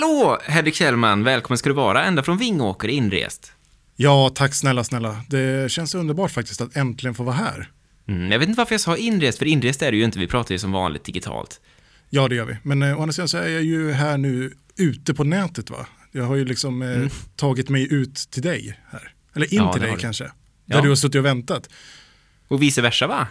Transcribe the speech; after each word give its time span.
Hallå, 0.00 0.38
Henrik 0.44 0.74
Kjellman! 0.74 1.24
Välkommen 1.24 1.58
ska 1.58 1.68
du 1.68 1.74
vara, 1.74 2.04
ända 2.04 2.22
från 2.22 2.38
Vingåker 2.38 2.88
inrest. 2.88 3.52
Ja, 3.96 4.30
tack 4.34 4.54
snälla, 4.54 4.84
snälla. 4.84 5.20
Det 5.28 5.70
känns 5.70 5.94
underbart 5.94 6.30
faktiskt 6.30 6.60
att 6.60 6.76
äntligen 6.76 7.14
få 7.14 7.22
vara 7.22 7.36
här. 7.36 7.70
Mm, 8.08 8.32
jag 8.32 8.38
vet 8.38 8.48
inte 8.48 8.58
varför 8.58 8.74
jag 8.74 8.80
sa 8.80 8.96
inrest, 8.96 9.38
för 9.38 9.46
inrest 9.46 9.82
är 9.82 9.90
det 9.90 9.96
ju 9.96 10.04
inte, 10.04 10.18
vi 10.18 10.26
pratar 10.26 10.54
ju 10.54 10.58
som 10.58 10.72
vanligt 10.72 11.04
digitalt. 11.04 11.60
Ja, 12.10 12.28
det 12.28 12.34
gör 12.34 12.44
vi. 12.44 12.56
Men 12.62 12.82
eh, 12.82 12.98
å 12.98 13.02
andra 13.02 13.12
sidan 13.12 13.28
så 13.28 13.38
är 13.38 13.48
jag 13.48 13.62
ju 13.62 13.92
här 13.92 14.18
nu 14.18 14.52
ute 14.76 15.14
på 15.14 15.24
nätet 15.24 15.70
va. 15.70 15.86
Jag 16.12 16.24
har 16.24 16.36
ju 16.36 16.44
liksom 16.44 16.82
eh, 16.82 17.12
tagit 17.36 17.68
mig 17.68 17.92
ut 17.92 18.14
till 18.14 18.42
dig 18.42 18.78
här. 18.90 19.12
Eller 19.34 19.54
in 19.54 19.58
Mm. 19.60 19.66
Ja, 19.66 19.72
till 19.72 19.82
dig 19.82 19.96
kanske. 19.98 20.24
Där 20.24 20.32
Ja. 20.76 20.80
du 20.80 20.88
har 20.88 20.96
suttit 20.96 21.18
och 21.18 21.24
väntat. 21.24 21.68
Och 22.48 22.62
vice 22.62 22.82
versa 22.82 23.06
va? 23.06 23.26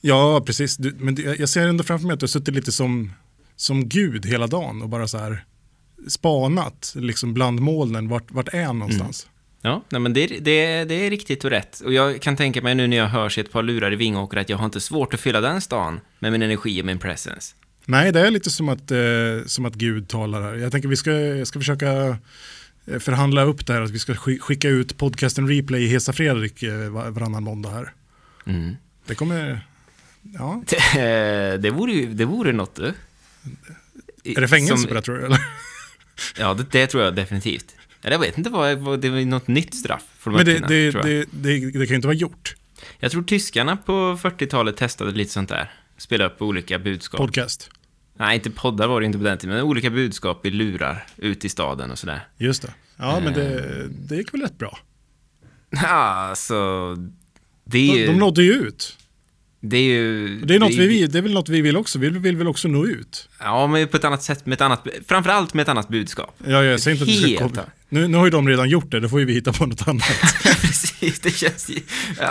Ja, 0.00 0.42
precis. 0.46 0.76
Du, 0.76 0.94
men 0.98 1.16
jag 1.38 1.48
ser 1.48 1.68
ändå 1.68 1.84
framför 1.84 2.06
mig 2.06 2.14
att 2.14 2.20
du 2.20 2.24
har 2.24 2.28
suttit 2.28 2.54
lite 2.54 2.72
som, 2.72 3.12
som 3.56 3.88
gud 3.88 4.26
hela 4.26 4.46
dagen 4.46 4.82
och 4.82 4.88
bara 4.88 5.08
så 5.08 5.18
här 5.18 5.44
spanat 6.08 6.92
liksom 6.96 7.34
bland 7.34 7.60
molnen. 7.60 8.08
Vart, 8.08 8.30
vart 8.32 8.48
är 8.48 8.64
han 8.64 8.78
någonstans? 8.78 9.26
Ja, 9.60 9.82
nej, 9.88 10.00
men 10.00 10.12
det, 10.12 10.26
det, 10.26 10.84
det 10.84 10.94
är 10.94 11.10
riktigt 11.10 11.44
och 11.44 11.50
rätt. 11.50 11.80
Och 11.80 11.92
jag 11.92 12.20
kan 12.22 12.36
tänka 12.36 12.62
mig 12.62 12.74
nu 12.74 12.86
när 12.86 12.96
jag 12.96 13.08
hörs 13.08 13.38
i 13.38 13.40
ett 13.40 13.52
par 13.52 13.62
lurar 13.62 13.92
i 13.92 13.96
Vingåker 13.96 14.36
att 14.36 14.48
jag 14.48 14.56
har 14.56 14.64
inte 14.64 14.80
svårt 14.80 15.14
att 15.14 15.20
fylla 15.20 15.40
den 15.40 15.60
stan 15.60 16.00
med 16.18 16.32
min 16.32 16.42
energi 16.42 16.82
och 16.82 16.86
min 16.86 16.98
presence. 16.98 17.54
Nej, 17.86 18.12
det 18.12 18.20
är 18.20 18.30
lite 18.30 18.50
som 18.50 18.68
att, 18.68 18.90
eh, 18.90 18.98
som 19.46 19.64
att 19.64 19.74
Gud 19.74 20.08
talar 20.08 20.42
här. 20.42 20.54
Jag 20.54 20.72
tänker 20.72 20.88
vi 20.88 20.96
ska, 20.96 21.10
jag 21.12 21.46
ska 21.46 21.58
försöka 21.58 21.92
eh, 22.86 22.98
förhandla 23.00 23.42
upp 23.42 23.66
det 23.66 23.72
här, 23.72 23.80
att 23.80 23.90
vi 23.90 23.98
ska 23.98 24.12
sk- 24.12 24.38
skicka 24.38 24.68
ut 24.68 24.96
podcasten 24.98 25.48
Replay 25.48 25.84
i 25.84 25.88
Hesa 25.88 26.12
Fredrik 26.12 26.62
eh, 26.62 26.88
var- 26.88 27.10
varannan 27.10 27.42
måndag 27.42 27.70
här. 27.70 27.92
Mm. 28.46 28.76
Det 29.06 29.14
kommer, 29.14 29.60
ja, 30.38 30.62
Det, 30.92 31.56
det, 31.62 31.70
vore 31.70 32.06
det 32.06 32.24
vore 32.24 32.52
något 32.52 32.74
du. 32.74 32.92
är 34.24 34.40
det 34.40 34.48
fängelse 34.48 34.76
Som- 34.76 34.88
på 34.88 34.94
det 34.94 35.02
tror 35.02 35.16
du? 35.18 35.24
Eller? 35.26 35.38
Ja, 36.38 36.54
det, 36.54 36.66
det 36.70 36.86
tror 36.86 37.02
jag 37.02 37.14
definitivt. 37.14 37.74
Eller 38.02 38.12
jag 38.12 38.20
vet 38.20 38.38
inte 38.38 38.50
vad, 38.50 38.78
vad 38.78 39.00
det 39.00 39.10
var 39.10 39.20
något 39.20 39.48
nytt 39.48 39.74
straff 39.74 40.02
för 40.18 40.30
de 40.30 40.36
Men 40.36 40.46
det, 40.46 40.58
det, 40.68 40.90
det, 40.90 41.24
det, 41.30 41.58
det 41.60 41.72
kan 41.72 41.86
ju 41.86 41.94
inte 41.94 42.06
vara 42.08 42.16
gjort, 42.16 42.54
jag 42.98 43.10
tror 43.12 43.22
tyskarna 43.22 43.76
på 43.76 43.92
40-talet 44.22 44.76
testade 44.76 45.10
lite 45.10 45.32
sånt 45.32 45.48
där. 45.48 45.72
Spela 45.98 46.24
upp 46.26 46.42
olika 46.42 46.78
budskap. 46.78 47.18
podcast. 47.20 47.70
Nej, 48.16 48.34
inte 48.34 48.50
poddar 48.50 48.86
var 48.88 49.00
det 49.00 49.06
inte 49.06 49.18
på 49.18 49.24
den 49.24 49.38
tiden, 49.38 49.54
men 49.56 49.64
olika 49.64 49.90
budskap 49.90 50.46
i 50.46 50.50
lurar 50.50 51.06
ut 51.16 51.44
i 51.44 51.48
staden 51.48 51.90
och 51.90 51.98
sådär. 51.98 52.26
Just 52.38 52.62
det. 52.62 52.74
Ja, 52.96 53.20
men 53.24 53.28
Eh. 53.34 53.34
det, 53.34 53.88
det 53.88 54.16
gick 54.16 54.34
väl 54.34 54.40
rätt 54.40 54.58
bra. 54.58 54.78
Ja, 55.70 55.88
alltså... 56.28 56.54
Det 57.64 57.78
är 57.78 57.92
De, 57.94 58.00
ju... 58.00 58.06
de 58.06 58.12
nådde 58.18 58.42
ju 58.42 58.52
ut. 58.52 58.98
Det 59.66 59.76
är 59.76 59.82
ju... 59.82 60.40
Det 60.40 60.54
är, 60.54 60.58
något 60.58 60.72
ju- 60.72 60.88
vi, 60.88 61.06
det 61.06 61.18
är 61.18 61.22
väl 61.22 61.32
något 61.32 61.48
vi 61.48 61.60
vill 61.60 61.76
också, 61.76 61.98
vi 61.98 62.10
vill 62.10 62.36
väl 62.36 62.48
också 62.48 62.68
nå 62.68 62.86
ut. 62.86 63.28
Ja, 63.40 63.66
men 63.66 63.88
på 63.88 63.96
ett 63.96 64.04
annat 64.04 64.22
sätt, 64.22 64.46
med 64.46 64.54
ett 64.54 64.60
annat... 64.60 64.86
Framförallt 65.08 65.54
med 65.54 65.62
ett 65.62 65.68
annat 65.68 65.88
budskap. 65.88 66.36
Ja, 66.46 66.64
jag 66.64 66.80
säger 66.80 66.94
inte 66.94 67.02
att 67.04 67.08
vi 67.08 67.34
ska 67.36 67.48
komma. 67.48 67.62
Nu, 67.94 68.08
nu 68.08 68.16
har 68.18 68.24
ju 68.24 68.30
de 68.30 68.48
redan 68.48 68.68
gjort 68.68 68.90
det, 68.90 69.00
då 69.00 69.08
får 69.08 69.20
ju 69.20 69.26
vi 69.26 69.32
hitta 69.32 69.52
på 69.52 69.66
något 69.66 69.88
annat. 69.88 70.04
Precis, 70.60 71.20
det 71.20 71.30
känns 71.30 71.68
ju... 71.70 71.80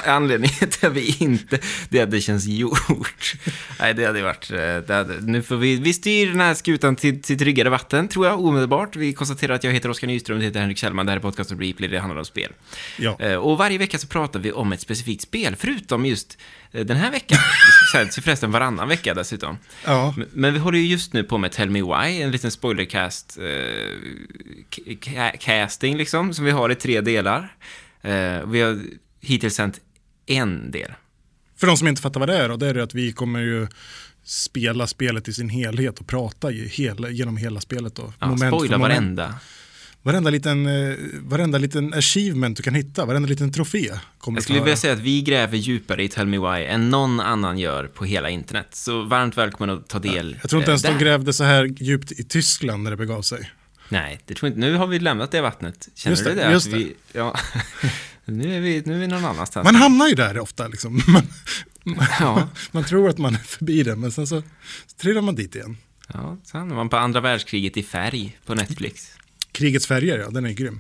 Anledningen 0.06 0.70
till 0.70 0.88
att 0.88 0.94
vi 0.94 1.16
inte... 1.20 1.60
Det 1.90 2.00
är 2.00 2.04
att 2.04 2.12
det 2.12 2.22
känns 2.22 2.46
gjort. 2.46 3.34
Nej, 3.80 3.94
det 3.94 4.06
hade 4.06 4.22
varit... 4.22 4.52
eh, 4.52 4.58
Det 4.58 4.90
hade, 4.94 5.22
nu 5.22 5.42
får 5.44 5.56
vi... 5.56 5.76
Vi 5.76 5.94
styr 5.94 6.28
den 6.28 6.40
här 6.40 6.54
skutan 6.54 6.96
till, 6.96 7.22
till 7.22 7.40
tryggare 7.40 7.70
vatten, 7.70 8.08
tror 8.08 8.26
jag, 8.28 8.40
omedelbart. 8.40 8.96
Vi 8.96 9.14
konstaterar 9.14 9.54
att 9.56 9.64
jag 9.64 9.72
heter 9.72 9.90
Oskar 9.90 10.08
Nyström, 10.08 10.40
det 10.40 10.46
heter 10.46 10.60
Henrik 10.60 10.78
Kjellman, 10.78 11.06
det 11.06 11.12
här 11.12 11.18
är 11.18 11.22
podcasten 11.22 11.60
Replay, 11.60 11.90
det 11.90 12.00
handlar 12.00 12.20
om 12.20 12.26
spel. 12.26 12.52
Ja. 13.00 13.18
Eh, 13.20 13.36
Och 13.36 13.58
varje 13.58 13.78
vecka 13.78 13.98
så 13.98 14.08
pratar 14.08 14.40
vi 14.40 14.52
om 14.52 14.72
ett 14.74 14.82
specifikt 14.82 15.22
spel, 15.22 15.56
förutom 15.60 16.06
just 16.06 16.38
eh, 16.72 16.86
den 16.86 16.98
här 16.98 17.12
veckan. 17.12 17.38
Det 17.94 17.98
sänds 17.98 18.18
ju 18.18 18.22
förresten 18.22 18.52
varannan 18.52 18.88
vecka 18.88 19.14
dessutom. 19.14 19.58
Ja, 19.86 20.16
Men- 20.34 20.54
vi 20.54 20.60
håller 20.60 20.78
ju 20.80 20.86
just 20.86 21.14
nu 21.14 21.24
på 21.24 21.38
med 21.38 21.52
Tell 21.52 21.70
Me 21.70 21.82
Why, 21.82 22.22
en 22.22 22.32
liten 22.32 22.52
spoilercast 22.52 23.38
eh, 23.42 23.46
casting 25.62 25.98
liksom, 25.98 26.34
som 26.34 26.46
vi 26.46 26.52
har 26.52 26.70
i 26.70 26.76
tre 26.76 27.02
delar. 27.02 27.56
Eh, 28.02 28.46
vi 28.48 28.62
har 28.62 28.80
hittills 29.22 29.56
sänt 29.56 29.80
en 30.26 30.72
del. 30.72 30.92
För 31.58 31.68
de 31.68 31.78
som 31.78 31.88
inte 31.88 32.02
fattar 32.02 32.20
vad 32.20 32.30
det 32.30 32.38
är 32.38 32.50
då, 32.50 32.58
det 32.58 32.68
är 32.68 32.74
det 32.74 32.84
att 32.84 32.94
vi 32.94 33.12
kommer 33.12 33.40
ju 33.40 33.68
spela 34.24 34.88
spelet 34.88 35.28
i 35.28 35.34
sin 35.34 35.50
helhet 35.50 36.00
och 36.00 36.08
prata 36.08 36.50
hela, 36.50 37.10
genom 37.10 37.38
hela 37.38 37.62
spelet. 37.62 37.96
Då. 37.96 38.14
Ja, 38.20 38.28
Moment 38.28 38.56
spoila 38.56 38.78
varenda. 38.78 39.34
Varenda 40.02 40.30
liten, 40.30 40.66
eh, 40.68 40.96
varenda 41.22 41.58
liten 41.58 41.94
achievement 41.94 42.58
du 42.58 42.64
kan 42.64 42.76
hitta, 42.76 43.06
varenda 43.06 43.30
liten 43.30 43.52
trofé 43.52 43.92
kommer 44.18 44.38
Jag 44.38 44.44
skulle 44.44 44.60
vilja 44.60 44.76
säga 44.76 44.94
att 44.94 45.00
vi 45.00 45.22
gräver 45.22 45.58
djupare 45.58 46.04
i 46.04 46.10
Tell 46.10 46.28
Me 46.28 46.38
Why 46.38 46.66
än 46.66 46.90
någon 46.90 47.20
annan 47.20 47.58
gör 47.58 47.88
på 47.88 48.06
hela 48.06 48.30
internet. 48.30 48.68
Så 48.72 49.04
varmt 49.04 49.38
välkommen 49.38 49.78
att 49.78 49.88
ta 49.88 50.00
del. 50.00 50.38
Jag 50.42 50.50
tror 50.50 50.62
inte 50.62 50.72
eh, 50.72 50.74
ens 50.74 50.82
de 50.82 50.92
där. 50.92 51.00
grävde 51.00 51.34
så 51.34 51.44
här 51.44 51.66
djupt 51.66 52.12
i 52.12 52.24
Tyskland 52.24 52.84
när 52.84 52.92
det 52.92 52.98
begav 52.98 53.22
sig. 53.22 53.52
Nej, 53.94 54.20
det 54.26 54.34
tror 54.34 54.48
jag 54.50 54.58
inte. 54.58 54.68
Nu 54.68 54.76
har 54.78 54.88
vi 54.88 55.00
lämnat 55.00 55.32
det 55.32 55.42
vattnet. 55.42 55.90
Känner 55.96 56.12
Just 56.16 56.24
du 56.26 56.36
det, 56.36 56.44
det? 56.46 56.52
just 56.52 56.68
Att 56.68 56.74
vi, 56.74 56.96
ja. 57.12 57.36
nu, 58.26 58.56
är 58.56 58.60
vi, 58.60 58.84
nu 58.86 58.96
är 58.96 59.00
vi 59.00 59.08
någon 59.08 59.26
annanstans. 59.26 59.66
Man 59.66 59.76
hamnar 59.76 60.08
ju 60.08 60.16
där 60.16 60.40
ofta 60.40 60.68
liksom. 60.68 61.02
Man, 61.86 62.08
Ja. 62.20 62.48
man 62.72 62.84
tror 62.84 63.10
att 63.10 63.18
man 63.18 63.34
är 63.36 63.40
förbi 63.40 63.84
det, 63.84 63.96
men 63.96 64.12
sen 64.12 64.28
så 64.28 64.44
trillar 64.98 65.22
man 65.22 65.36
dit 65.36 65.56
igen. 65.56 65.78
Ja, 66.14 66.38
så 66.44 66.58
hamnar 66.58 66.76
man 66.76 66.90
på 66.90 66.98
andra 66.98 67.22
världskriget 67.22 67.78
i 67.78 67.84
färg 67.84 68.38
på 68.46 68.56
Netflix. 68.56 69.12
Krigets 69.52 69.88
färger, 69.88 70.20
ja, 70.20 70.30
den 70.30 70.46
är 70.46 70.52
grym. 70.52 70.80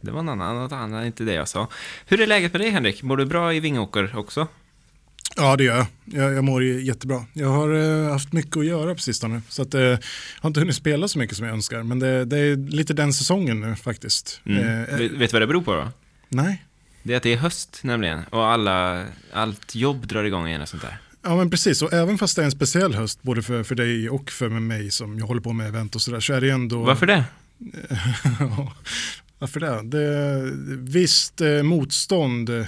Det 0.00 0.10
var 0.10 0.22
något 0.22 0.72
annat, 0.72 1.06
inte 1.06 1.24
det 1.24 1.32
jag 1.32 1.48
sa. 1.48 1.68
Hur 2.06 2.20
är 2.20 2.26
läget 2.26 2.52
med 2.52 2.60
dig 2.60 2.70
Henrik? 2.70 3.02
Mår 3.02 3.16
du 3.16 3.24
bra 3.24 3.54
i 3.54 3.60
Vingåker 3.60 4.16
också? 4.16 4.48
Ja, 5.36 5.56
det 5.56 5.64
gör 5.64 5.76
jag. 5.76 5.86
Jag, 6.04 6.32
jag 6.32 6.44
mår 6.44 6.64
jättebra. 6.64 7.24
Jag 7.32 7.48
har 7.48 7.74
eh, 8.04 8.12
haft 8.12 8.32
mycket 8.32 8.56
att 8.56 8.66
göra 8.66 8.94
på 8.94 9.00
sistone. 9.00 9.42
Så 9.48 9.62
att, 9.62 9.74
eh, 9.74 9.80
jag 9.80 9.98
har 10.40 10.48
inte 10.50 10.60
hunnit 10.60 10.76
spela 10.76 11.08
så 11.08 11.18
mycket 11.18 11.36
som 11.36 11.46
jag 11.46 11.54
önskar. 11.54 11.82
Men 11.82 11.98
det, 11.98 12.24
det 12.24 12.38
är 12.38 12.56
lite 12.70 12.94
den 12.94 13.12
säsongen 13.12 13.60
nu 13.60 13.76
faktiskt. 13.76 14.40
Mm. 14.46 14.84
Eh, 14.84 14.96
vet, 14.98 15.12
vet 15.12 15.30
du 15.30 15.34
vad 15.34 15.42
det 15.42 15.46
beror 15.46 15.62
på 15.62 15.74
då? 15.74 15.88
nej, 16.28 16.64
Det 17.02 17.12
är 17.12 17.16
att 17.16 17.22
det 17.22 17.32
är 17.32 17.36
höst 17.36 17.80
nämligen, 17.82 18.20
och 18.30 18.46
alla, 18.46 19.04
allt 19.32 19.74
jobb 19.74 20.06
drar 20.06 20.24
igång 20.24 20.48
igen 20.48 20.62
och 20.62 20.68
sånt 20.68 20.82
där. 20.82 20.98
ja 21.22 21.36
men 21.36 21.50
precis. 21.50 21.82
Och 21.82 21.92
även 21.92 22.18
fast 22.18 22.36
det 22.36 22.42
är 22.42 22.46
en 22.46 22.50
speciell 22.50 22.94
höst, 22.94 23.22
både 23.22 23.42
för, 23.42 23.62
för 23.62 23.74
dig 23.74 24.10
och 24.10 24.30
för 24.30 24.48
mig 24.48 24.90
som 24.90 25.18
jag 25.18 25.26
håller 25.26 25.40
på 25.40 25.52
med 25.52 25.68
event 25.68 25.94
och 25.94 26.02
sådär, 26.02 26.20
så 26.20 26.32
är 26.32 26.40
det 26.40 26.50
ändå... 26.50 26.82
Varför 26.82 27.06
det? 27.06 27.24
Varför 29.38 29.60
det? 29.60 29.82
det 29.82 30.42
visst 30.78 31.40
eh, 31.40 31.62
motstånd 31.62 32.50
eh, 32.50 32.64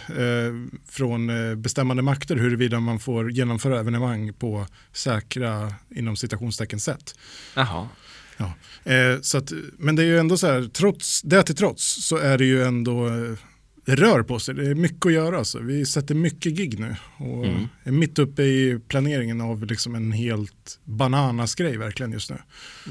från 0.89 1.31
eh, 1.51 1.55
bestämmande 1.55 2.03
makter 2.03 2.37
huruvida 2.37 2.81
man 2.81 2.99
får 3.01 3.31
genomföra 3.31 3.81
evenemang 3.81 4.33
på 4.33 4.67
säkra, 4.93 5.75
inom 5.95 6.17
citationstecken, 6.17 6.81
sätt. 6.81 7.15
Jaha. 7.55 7.89
Ja. 8.37 8.55
Eh, 8.93 9.21
så 9.21 9.39
att, 9.39 9.53
men 9.79 9.97
det 9.97 10.03
är 10.03 10.07
ju 10.07 10.19
ändå 10.19 10.37
så 10.37 10.47
här, 10.47 10.71
trots 10.73 11.23
det 11.23 11.43
till 11.43 11.57
trots 11.57 12.05
så 12.07 12.17
är 12.17 12.39
det 12.39 12.45
ju 12.45 12.63
ändå, 12.63 13.07
eh, 13.07 13.39
det 13.87 13.95
rör 13.97 14.23
på 14.23 14.39
sig, 14.39 14.55
det 14.55 14.67
är 14.71 14.75
mycket 14.75 15.07
att 15.07 15.13
göra. 15.13 15.45
Så 15.45 15.59
vi 15.59 15.87
sätter 15.87 16.15
mycket 16.15 16.53
gig 16.53 16.79
nu 16.79 16.97
och 17.17 17.45
Mm. 17.47 17.69
är 17.85 17.93
mitt 17.93 18.19
uppe 18.19 18.43
i 18.43 18.81
planeringen 18.89 19.41
av 19.41 19.67
liksom 19.67 19.95
en 19.95 20.13
helt 20.13 20.81
bananas 20.85 21.55
grej 21.55 21.77
verkligen 21.77 22.13
just 22.13 22.31
nu. 22.31 22.37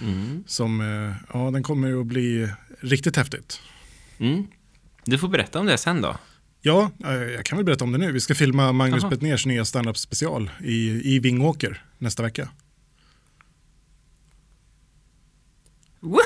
Mm. 0.04 0.44
Som, 0.48 0.82
eh, 0.82 1.16
ja 1.34 1.52
den 1.52 1.64
kommer 1.64 2.00
att 2.02 2.08
bli 2.08 2.50
riktigt 2.80 3.16
häftigt. 3.16 3.62
Mm. 4.20 4.48
Du 5.06 5.18
får 5.18 5.28
berätta 5.28 5.60
om 5.60 5.66
det 5.66 5.78
sen 5.78 6.02
då. 6.02 6.18
Ja, 6.62 6.92
eh, 7.06 7.14
jag 7.14 7.46
kan 7.46 7.58
väl 7.58 7.66
berätta 7.66 7.84
om 7.84 7.92
det 7.92 7.98
nu. 7.98 8.12
Vi 8.12 8.20
ska 8.20 8.36
filma 8.36 8.72
Magnus 8.72 9.04
Jaha. 9.04 9.10
Bettners 9.10 9.46
nya 9.46 9.66
standup 9.66 9.98
special 9.98 10.50
i, 10.64 11.16
i 11.16 11.20
Vingåker 11.20 11.84
nästa 11.98 12.24
vecka. 12.24 12.50
Woho! 16.00 16.24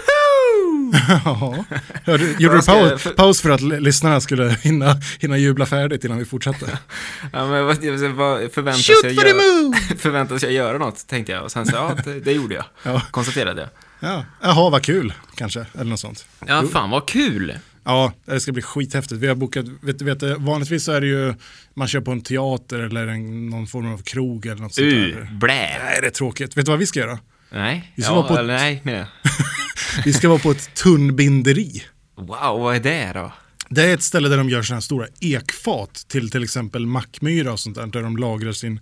Ja, 1.25 1.65
Hörde, 2.05 2.35
gjorde 2.39 2.55
du 2.55 2.61
paus, 2.61 3.07
paus 3.15 3.41
för 3.41 3.49
att 3.49 3.61
lyssnarna 3.61 4.21
skulle 4.21 4.49
hinna, 4.49 4.95
hinna 5.19 5.37
jubla 5.37 5.65
färdigt 5.65 6.03
innan 6.03 6.17
vi 6.17 6.25
fortsatte? 6.25 6.65
Ja, 7.33 7.47
men 7.47 7.65
vad, 7.65 7.85
vad 8.15 8.51
förväntas, 8.51 8.85
Shoot 8.85 9.03
jag 9.03 9.15
for 9.15 9.21
the 9.21 9.27
göra, 9.29 9.61
moon! 9.61 9.75
förväntas 9.97 10.43
jag 10.43 10.51
göra 10.51 10.77
något, 10.77 11.07
tänkte 11.07 11.31
jag. 11.31 11.43
Och 11.43 11.51
sen 11.51 11.65
så, 11.65 11.75
ja, 11.75 11.97
det, 12.05 12.19
det 12.19 12.31
gjorde 12.31 12.55
jag. 12.55 12.65
Ja. 12.83 13.01
Konstaterade 13.11 13.61
jag. 13.61 13.69
Ja, 14.01 14.25
jaha, 14.41 14.69
vad 14.69 14.83
kul, 14.83 15.13
kanske, 15.35 15.65
eller 15.73 15.89
något 15.89 15.99
sånt. 15.99 16.25
Ja, 16.47 16.63
fan 16.73 16.89
vad 16.89 17.07
kul! 17.07 17.53
Ja, 17.83 18.13
det 18.25 18.39
ska 18.39 18.51
bli 18.51 18.61
skithäftigt. 18.61 19.21
Vi 19.21 19.27
har 19.27 19.35
bokat, 19.35 19.65
vet, 19.81 20.01
vet, 20.01 20.23
vanligtvis 20.39 20.83
så 20.83 20.91
är 20.91 21.01
det 21.01 21.07
ju, 21.07 21.33
man 21.73 21.87
kör 21.87 22.01
på 22.01 22.11
en 22.11 22.21
teater 22.21 22.79
eller 22.79 23.07
en, 23.07 23.49
någon 23.49 23.67
form 23.67 23.93
av 23.93 23.97
krog 24.03 24.45
eller 24.45 24.61
något 24.61 24.73
sånt 24.73 24.87
Uh, 24.87 25.15
där. 25.15 25.29
blä! 25.31 25.77
Nej, 25.83 25.97
det 26.01 26.07
är 26.07 26.11
tråkigt. 26.11 26.57
Vet 26.57 26.65
du 26.65 26.71
vad 26.71 26.79
vi 26.79 26.85
ska 26.85 26.99
göra? 26.99 27.19
Nej, 27.51 27.91
Vi 27.95 28.03
ska 28.03 28.11
ja, 28.11 28.15
vara 28.15 28.27
på- 28.27 28.37
eller 28.37 28.53
nej, 28.53 28.81
menar 28.83 28.99
jag. 28.99 29.07
Vi 30.05 30.13
ska 30.13 30.29
vara 30.29 30.39
på 30.39 30.51
ett 30.51 30.73
tunnbinderi. 30.75 31.83
Wow, 32.15 32.59
vad 32.59 32.75
är 32.75 32.79
det 32.79 33.11
då? 33.13 33.33
Det 33.69 33.83
är 33.83 33.93
ett 33.93 34.03
ställe 34.03 34.29
där 34.29 34.37
de 34.37 34.49
gör 34.49 34.61
sådana 34.61 34.75
här 34.75 34.81
stora 34.81 35.07
ekfat 35.19 36.05
till 36.07 36.29
till 36.31 36.43
exempel 36.43 36.85
mackmyra 36.85 37.51
och 37.51 37.59
sånt 37.59 37.75
där, 37.75 37.87
där 37.87 38.01
de 38.01 38.17
lagrar 38.17 38.51
sin 38.51 38.79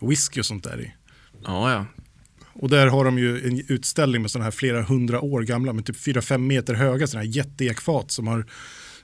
whisky 0.00 0.40
och 0.40 0.46
sånt 0.46 0.64
där 0.64 0.80
i. 0.80 0.92
Ja, 1.44 1.72
ja. 1.72 1.86
Och 2.52 2.68
där 2.70 2.86
har 2.86 3.04
de 3.04 3.18
ju 3.18 3.46
en 3.46 3.64
utställning 3.68 4.22
med 4.22 4.30
sådana 4.30 4.44
här 4.44 4.50
flera 4.50 4.82
hundra 4.82 5.20
år 5.20 5.42
gamla, 5.42 5.72
med 5.72 5.86
typ 5.86 5.96
4-5 5.96 6.38
meter 6.38 6.74
höga 6.74 7.06
sådana 7.06 7.24
här 7.24 7.32
jätteekfat 7.36 8.10
som 8.10 8.26
har 8.26 8.46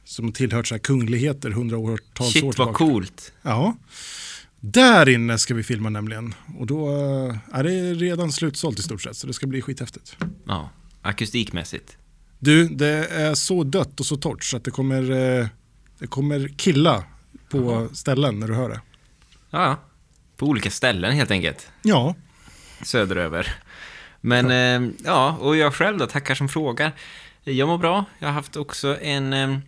som 0.04 0.24
har 0.24 0.32
tillhört 0.32 0.66
så 0.66 0.74
här 0.74 0.80
kungligheter 0.80 1.50
hundraårtals 1.50 2.20
år 2.20 2.32
Shit 2.32 2.44
vad 2.44 2.54
tillbaka. 2.54 2.72
coolt. 2.72 3.32
Ja. 3.42 3.76
Där 4.60 5.08
inne 5.08 5.38
ska 5.38 5.54
vi 5.54 5.62
filma 5.62 5.88
nämligen. 5.90 6.34
Och 6.58 6.66
då 6.66 6.88
eh, 6.88 7.36
är 7.58 7.64
det 7.64 7.94
redan 7.94 8.32
slutsålt 8.32 8.78
i 8.78 8.82
stort 8.82 9.02
sett, 9.02 9.16
så 9.16 9.26
det 9.26 9.32
ska 9.32 9.46
bli 9.46 9.62
skithäftigt. 9.62 10.16
Ja, 10.46 10.70
akustikmässigt. 11.02 11.96
Du, 12.38 12.68
det 12.68 13.06
är 13.06 13.34
så 13.34 13.64
dött 13.64 14.00
och 14.00 14.06
så 14.06 14.16
torrt 14.16 14.44
så 14.44 14.56
att 14.56 14.64
det 14.64 14.70
kommer, 14.70 15.10
eh, 15.40 15.46
det 15.98 16.06
kommer 16.06 16.48
killa 16.48 17.04
på 17.50 17.88
ställen 17.92 18.40
när 18.40 18.48
du 18.48 18.54
hör 18.54 18.68
det. 18.68 18.80
Ja. 19.50 19.76
På 20.36 20.46
olika 20.46 20.70
ställen 20.70 21.12
helt 21.12 21.30
enkelt. 21.30 21.68
Ja, 21.82 22.14
Söderöver. 22.82 23.54
Men 24.20 24.50
eh, 24.50 24.90
ja, 25.04 25.36
och 25.40 25.56
jag 25.56 25.74
själv 25.74 25.98
då, 25.98 26.06
tackar 26.06 26.34
som 26.34 26.48
frågar. 26.48 26.92
Jag 27.44 27.68
mår 27.68 27.78
bra. 27.78 28.04
Jag 28.18 28.28
har 28.28 28.32
haft 28.34 28.56
också 28.56 29.00
en, 29.00 29.32
eh, 29.32 29.58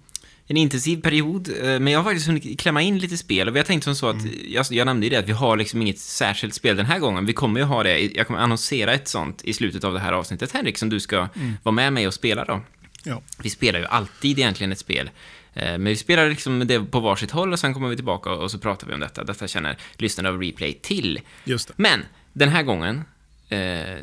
en 0.47 0.57
intensiv 0.57 1.03
period, 1.03 1.49
eh, 1.49 1.65
men 1.65 1.87
jag 1.87 1.99
har 1.99 2.05
faktiskt 2.05 2.27
hunnit 2.27 2.61
klämma 2.61 2.83
in 2.83 2.99
lite 2.99 3.17
spel. 3.17 3.49
Och 3.49 3.55
vi 3.55 3.59
har 3.59 3.65
tänkt 3.67 3.85
som 3.85 3.95
så 3.95 4.09
att, 4.09 4.25
jag, 4.49 4.67
jag 4.71 4.87
nämnde 4.87 5.07
ju 5.07 5.11
det, 5.11 5.17
att 5.17 5.29
vi 5.29 5.33
har 5.33 5.57
liksom 5.57 5.83
inget 5.83 5.99
särskilt 5.99 6.55
spel 6.55 6.77
den 6.77 6.87
här 6.87 6.99
gången. 6.99 7.27
Vi 7.27 7.33
kommer 7.33 7.61
ju 7.61 7.67
ha 7.67 7.83
det, 7.83 8.01
jag 8.01 8.27
kommer 8.27 8.41
annonsera 8.41 8.93
ett 8.93 9.09
sånt 9.09 9.43
i 9.45 9.53
slutet 9.53 9.85
av 9.85 9.93
det 9.93 10.01
här 10.01 10.12
avsnittet, 10.12 10.53
Henrik, 10.53 10.79
som 10.79 10.89
du 10.89 11.01
ska 11.01 11.29
vara 11.62 11.75
med 11.75 11.93
mig 11.93 12.07
och 12.07 12.15
spela 12.15 12.45
då. 12.45 12.61
ja. 13.05 13.23
Vi 13.43 13.51
spelar 13.51 13.79
ju 13.79 13.87
alltid 13.87 14.39
egentligen 14.39 14.73
ett 14.73 14.79
spel. 14.79 15.11
Men 15.55 15.85
vi 15.85 15.97
spelar 15.97 16.29
liksom 16.29 16.67
det 16.67 16.81
på 16.81 17.01
varsitt 17.01 17.31
håll 17.31 17.53
och 17.53 17.59
sen 17.59 17.75
kommer 17.75 17.89
vi 17.89 17.97
tillbaka 17.97 18.31
och 18.31 18.51
så 18.51 18.59
pratar 18.59 18.87
vi 18.87 18.95
om 18.95 19.01
detta. 19.01 19.25
Detta 19.25 19.49
känner 19.49 19.77
lyssnarna 19.97 20.29
av 20.29 20.41
Replay 20.41 20.73
till. 20.73 21.21
just. 21.45 21.71
Men 21.77 22.05
den 22.32 22.49
här 22.49 22.62
gången 22.62 23.05
eh, 23.49 23.99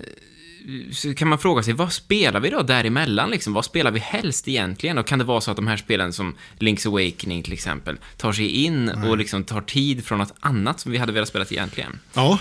så 0.91 1.13
kan 1.13 1.27
man 1.27 1.39
fråga 1.39 1.63
sig, 1.63 1.73
vad 1.73 1.93
spelar 1.93 2.39
vi 2.39 2.49
då 2.49 2.61
däremellan? 2.61 3.29
Liksom? 3.29 3.53
Vad 3.53 3.65
spelar 3.65 3.91
vi 3.91 3.99
helst 3.99 4.47
egentligen? 4.47 4.97
Och 4.97 5.07
kan 5.07 5.19
det 5.19 5.25
vara 5.25 5.41
så 5.41 5.51
att 5.51 5.57
de 5.57 5.67
här 5.67 5.77
spelen 5.77 6.13
som 6.13 6.35
Link's 6.59 6.87
Awakening 6.87 7.43
till 7.43 7.53
exempel 7.53 7.97
tar 8.17 8.31
sig 8.31 8.47
in 8.47 8.89
och 8.89 9.17
liksom 9.17 9.43
tar 9.43 9.61
tid 9.61 10.05
från 10.05 10.17
något 10.17 10.33
annat 10.39 10.79
som 10.79 10.91
vi 10.91 10.97
hade 10.97 11.11
velat 11.11 11.29
spela 11.29 11.45
egentligen? 11.49 11.99
Ja, 12.13 12.39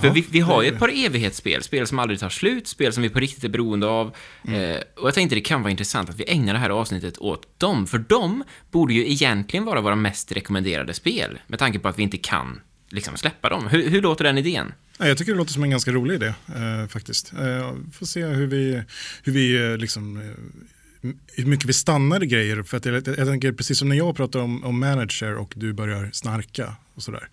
För 0.00 0.06
ja, 0.06 0.12
vi, 0.12 0.24
vi 0.30 0.40
har 0.40 0.62
ju 0.62 0.68
ett 0.68 0.78
par 0.78 1.06
evighetsspel, 1.06 1.62
spel 1.62 1.86
som 1.86 1.98
aldrig 1.98 2.20
tar 2.20 2.28
slut, 2.28 2.68
spel 2.68 2.92
som 2.92 3.02
vi 3.02 3.08
på 3.08 3.20
riktigt 3.20 3.44
är 3.44 3.48
beroende 3.48 3.86
av. 3.86 4.06
Eh, 4.44 4.76
och 4.96 5.06
jag 5.06 5.14
tänkte 5.14 5.34
det 5.34 5.40
kan 5.40 5.62
vara 5.62 5.70
intressant 5.70 6.10
att 6.10 6.20
vi 6.20 6.30
ägnar 6.30 6.52
det 6.52 6.58
här 6.58 6.70
avsnittet 6.70 7.18
åt 7.18 7.58
dem, 7.58 7.86
för 7.86 7.98
de 7.98 8.44
borde 8.70 8.94
ju 8.94 9.10
egentligen 9.10 9.64
vara 9.64 9.80
våra 9.80 9.96
mest 9.96 10.32
rekommenderade 10.32 10.94
spel, 10.94 11.38
med 11.46 11.58
tanke 11.58 11.78
på 11.78 11.88
att 11.88 11.98
vi 11.98 12.02
inte 12.02 12.16
kan 12.16 12.60
liksom 12.88 13.16
släppa 13.16 13.48
dem. 13.48 13.66
Hur, 13.66 13.88
hur 13.90 14.02
låter 14.02 14.24
den 14.24 14.38
idén? 14.38 14.72
Ja, 14.98 15.08
jag 15.08 15.18
tycker 15.18 15.32
det 15.32 15.38
låter 15.38 15.52
som 15.52 15.64
en 15.64 15.70
ganska 15.70 15.92
rolig 15.92 16.14
idé 16.14 16.34
eh, 16.56 16.88
faktiskt. 16.88 17.32
Eh, 17.32 17.74
får 17.92 18.06
se 18.06 18.24
hur 18.24 18.46
vi, 18.46 18.82
hur 19.22 19.32
vi 19.32 19.70
eh, 19.70 19.76
liksom, 19.76 20.16
eh, 20.20 21.10
hur 21.36 21.46
mycket 21.46 21.66
vi 21.66 21.72
stannar 21.72 22.22
i 22.22 22.26
grejer. 22.26 22.62
För 22.62 22.76
att 22.76 22.84
jag, 22.84 22.94
jag 22.94 23.28
tänker 23.28 23.52
precis 23.52 23.78
som 23.78 23.88
när 23.88 23.96
jag 23.96 24.16
pratar 24.16 24.40
om, 24.40 24.64
om 24.64 24.80
manager 24.80 25.34
och 25.34 25.52
du 25.56 25.72
börjar 25.72 26.10
snarka 26.12 26.76
och 26.94 27.02
sådär. 27.02 27.28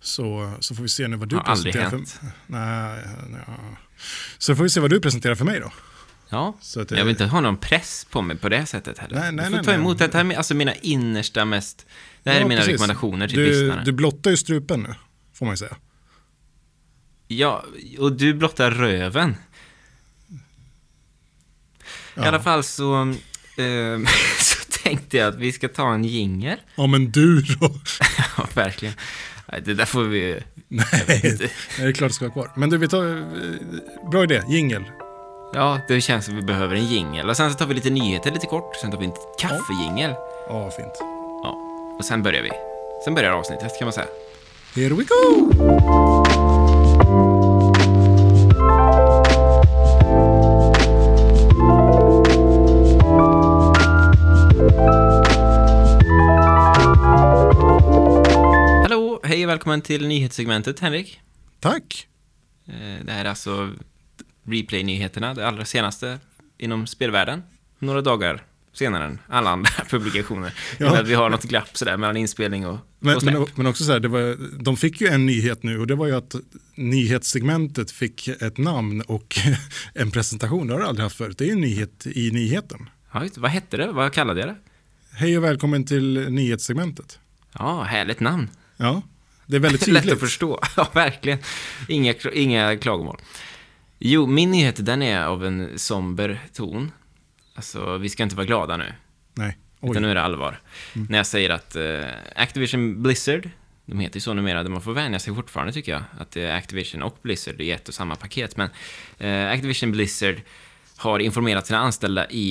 Så, 0.00 0.52
så 0.60 0.74
får 0.74 0.82
vi 0.82 0.88
se 0.88 1.08
nu 1.08 1.16
vad 1.16 1.28
du 1.28 1.36
Har 1.36 1.42
aldrig 1.42 1.74
presenterar 1.74 1.98
hänt. 1.98 2.10
för 2.10 2.26
Nej, 2.46 3.04
nej. 3.30 3.40
Så 4.38 4.56
får 4.56 4.62
vi 4.62 4.70
se 4.70 4.80
vad 4.80 4.90
du 4.90 5.00
presenterar 5.00 5.34
för 5.34 5.44
mig 5.44 5.60
då. 5.60 5.72
Ja, 6.28 6.56
att, 6.76 6.90
jag 6.90 7.04
vill 7.04 7.08
inte 7.08 7.24
ha 7.24 7.40
någon 7.40 7.56
press 7.56 8.06
på 8.10 8.22
mig 8.22 8.36
på 8.36 8.48
det 8.48 8.66
sättet 8.66 8.98
heller. 8.98 9.20
Nej, 9.20 9.32
nej, 9.32 9.44
du 9.44 9.50
får 9.50 9.56
nej, 9.56 9.64
ta 9.64 9.70
nej. 9.70 9.80
emot 9.80 9.98
det 9.98 10.14
här 10.14 10.24
med 10.24 10.36
alltså 10.36 10.54
mina 10.54 10.74
innersta 10.74 11.44
mest... 11.44 11.86
Det 12.26 12.30
här 12.32 12.38
Ja, 12.38 12.44
är 12.44 12.48
mina 12.48 12.60
precis. 12.60 12.72
rekommendationer 12.72 13.28
till 13.28 13.38
du, 13.38 13.46
lyssnarna. 13.46 13.84
du 13.84 13.92
blottar 13.92 14.30
ju 14.30 14.36
strupen 14.36 14.80
nu, 14.82 14.94
får 15.34 15.46
man 15.46 15.52
ju 15.52 15.56
säga. 15.56 15.76
Ja, 17.28 17.64
och 17.98 18.12
du 18.12 18.34
blottar 18.34 18.70
röven. 18.70 19.30
I 19.30 20.34
Ja. 22.14 22.24
alla 22.28 22.40
fall 22.40 22.64
så, 22.64 22.94
ehm, 23.56 24.06
så 24.40 24.56
tänkte 24.82 25.16
jag 25.16 25.28
att 25.28 25.34
vi 25.34 25.52
ska 25.52 25.68
ta 25.68 25.94
en 25.94 26.04
jingel. 26.04 26.58
Ja 26.76 26.86
men 26.86 27.10
du 27.10 27.40
då? 27.42 27.74
Ja, 28.38 28.46
verkligen. 28.54 28.94
Det 29.64 29.74
där 29.74 29.84
får 29.84 30.02
vi... 30.04 30.42
Nej, 30.68 30.84
det 31.78 31.82
är 31.82 31.92
klart 31.92 32.10
det 32.10 32.14
ska 32.14 32.24
vara 32.24 32.32
kvar. 32.32 32.52
Men 32.56 32.70
du, 32.70 32.78
vi 32.78 32.88
tar, 32.88 33.16
eh, 33.16 34.10
bra 34.10 34.24
idé, 34.24 34.42
jingel. 34.48 34.84
Ja, 35.54 35.80
det 35.88 36.00
känns 36.00 36.24
som 36.24 36.36
vi 36.36 36.42
behöver 36.42 36.74
en 36.76 36.86
jingel. 36.86 37.28
Och 37.30 37.36
sen 37.36 37.52
så 37.52 37.58
tar 37.58 37.66
vi 37.66 37.74
lite 37.74 37.90
nyheter 37.90 38.30
lite 38.30 38.46
kort. 38.46 38.76
Sen 38.76 38.90
tar 38.90 38.98
vi 38.98 39.04
en 39.04 39.12
kaffejingel. 39.40 40.10
Ja, 40.48 40.70
fint. 40.70 41.15
Och 41.98 42.04
sen 42.04 42.22
börjar 42.22 42.42
vi. 42.42 42.50
Sen 43.04 43.14
börjar 43.14 43.30
avsnittet 43.30 43.78
kan 43.78 43.86
man 43.86 43.92
säga. 43.92 44.06
Here 44.74 44.94
we 44.94 45.04
go! 45.04 45.52
Hallå, 58.82 59.20
hej 59.24 59.44
och 59.44 59.50
välkommen 59.50 59.80
till 59.82 60.08
nyhetssegmentet, 60.08 60.80
Henrik. 60.80 61.20
Tack! 61.60 62.06
Eh, 62.68 63.04
Det 63.04 63.12
här 63.12 63.24
är 63.24 63.28
alltså 63.28 63.70
Replay-nyheterna, 64.44 65.34
det 65.34 65.46
allra 65.48 65.64
senaste 65.64 66.18
inom 66.58 66.86
spelvärlden. 66.86 67.42
Några 67.78 68.00
dagar 68.00 68.42
senare 68.76 69.04
än 69.04 69.18
alla 69.28 69.50
andra 69.50 69.70
publikationer. 69.90 70.52
Ja. 70.78 71.00
Att 71.00 71.08
vi 71.08 71.14
har 71.14 71.30
något 71.30 71.44
glapp 71.44 71.76
sådär 71.76 71.96
mellan 71.96 72.16
inspelning 72.16 72.66
och, 72.66 72.78
Men, 72.98 73.16
och 73.16 73.24
men, 73.24 73.46
men 73.54 73.66
också 73.66 73.84
så 73.84 73.92
här, 73.92 74.00
det 74.00 74.08
var, 74.08 74.36
de 74.62 74.76
fick 74.76 75.00
ju 75.00 75.06
en 75.06 75.26
nyhet 75.26 75.62
nu 75.62 75.80
och 75.80 75.86
det 75.86 75.94
var 75.94 76.06
ju 76.06 76.16
att 76.16 76.34
nyhetssegmentet 76.74 77.90
fick 77.90 78.28
ett 78.28 78.58
namn 78.58 79.00
och 79.00 79.38
en 79.94 80.10
presentation. 80.10 80.66
Det 80.66 80.72
har 80.74 80.80
du 80.80 80.86
aldrig 80.86 81.02
haft 81.02 81.16
förut. 81.16 81.38
Det 81.38 81.44
är 81.44 81.46
ju 81.46 81.52
en 81.52 81.60
nyhet 81.60 82.06
i 82.06 82.30
nyheten. 82.30 82.88
Ja, 83.12 83.24
vad 83.36 83.50
hette 83.50 83.76
det? 83.76 83.92
Vad 83.92 84.12
kallade 84.12 84.40
jag 84.40 84.48
det? 84.48 84.56
Hej 85.12 85.38
och 85.38 85.44
välkommen 85.44 85.84
till 85.84 86.26
nyhetssegmentet. 86.30 87.18
Ja, 87.58 87.82
härligt 87.82 88.20
namn. 88.20 88.50
Ja, 88.76 89.02
det 89.46 89.56
är 89.56 89.60
väldigt 89.60 89.86
Lätt 89.86 89.96
att 89.96 90.02
tydligt. 90.02 90.20
förstå. 90.20 90.60
Ja, 90.76 90.90
verkligen. 90.94 91.38
Inga, 91.88 92.14
inga 92.32 92.76
klagomål. 92.78 93.16
Jo, 93.98 94.26
min 94.26 94.50
nyhet 94.50 94.86
den 94.86 95.02
är 95.02 95.24
av 95.24 95.44
en 95.46 95.78
somber 95.78 96.40
ton. 96.52 96.90
Alltså, 97.56 97.98
vi 97.98 98.08
ska 98.08 98.22
inte 98.22 98.36
vara 98.36 98.46
glada 98.46 98.76
nu. 98.76 98.92
Nej, 99.34 99.56
Utan 99.80 99.96
oj. 99.96 100.00
nu 100.00 100.10
är 100.10 100.14
det 100.14 100.22
allvar. 100.22 100.60
När 100.92 101.18
jag 101.18 101.26
säger 101.26 101.50
att 101.50 101.76
eh, 101.76 102.04
Activision 102.36 103.02
Blizzard, 103.02 103.50
de 103.86 104.00
heter 104.00 104.16
ju 104.16 104.20
så 104.20 104.34
numera, 104.34 104.68
man 104.68 104.82
får 104.82 104.92
vänja 104.92 105.18
sig 105.18 105.34
fortfarande 105.34 105.72
tycker 105.72 105.92
jag, 105.92 106.02
att 106.18 106.30
det 106.30 106.42
är 106.42 106.56
Activision 106.56 107.02
och 107.02 107.18
Blizzard 107.22 107.60
i 107.60 107.70
ett 107.70 107.88
och 107.88 107.94
samma 107.94 108.16
paket. 108.16 108.56
Men 108.56 108.68
eh, 109.18 109.52
Activision 109.52 109.92
Blizzard 109.92 110.40
har 110.96 111.18
informerat 111.18 111.66
sina 111.66 111.78
anställda 111.78 112.30
i, 112.30 112.46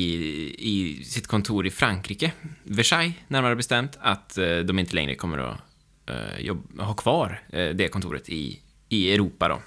i 0.58 1.04
sitt 1.04 1.28
kontor 1.28 1.68
i 1.68 1.72
Frankrike, 1.72 2.32
Versailles 2.64 3.16
närmare 3.28 3.56
bestämt, 3.56 3.98
att 4.02 4.38
eh, 4.38 4.58
de 4.58 4.80
inte 4.80 4.96
längre 4.96 5.16
kommer 5.16 5.38
att 5.38 5.60
eh, 6.06 6.40
jobb, 6.40 6.80
ha 6.80 6.94
kvar 6.94 7.42
eh, 7.50 7.70
det 7.70 7.88
kontoret 7.88 8.30
i, 8.30 8.60
i 8.90 9.14
Europa 9.14 9.48
då. 9.48 9.62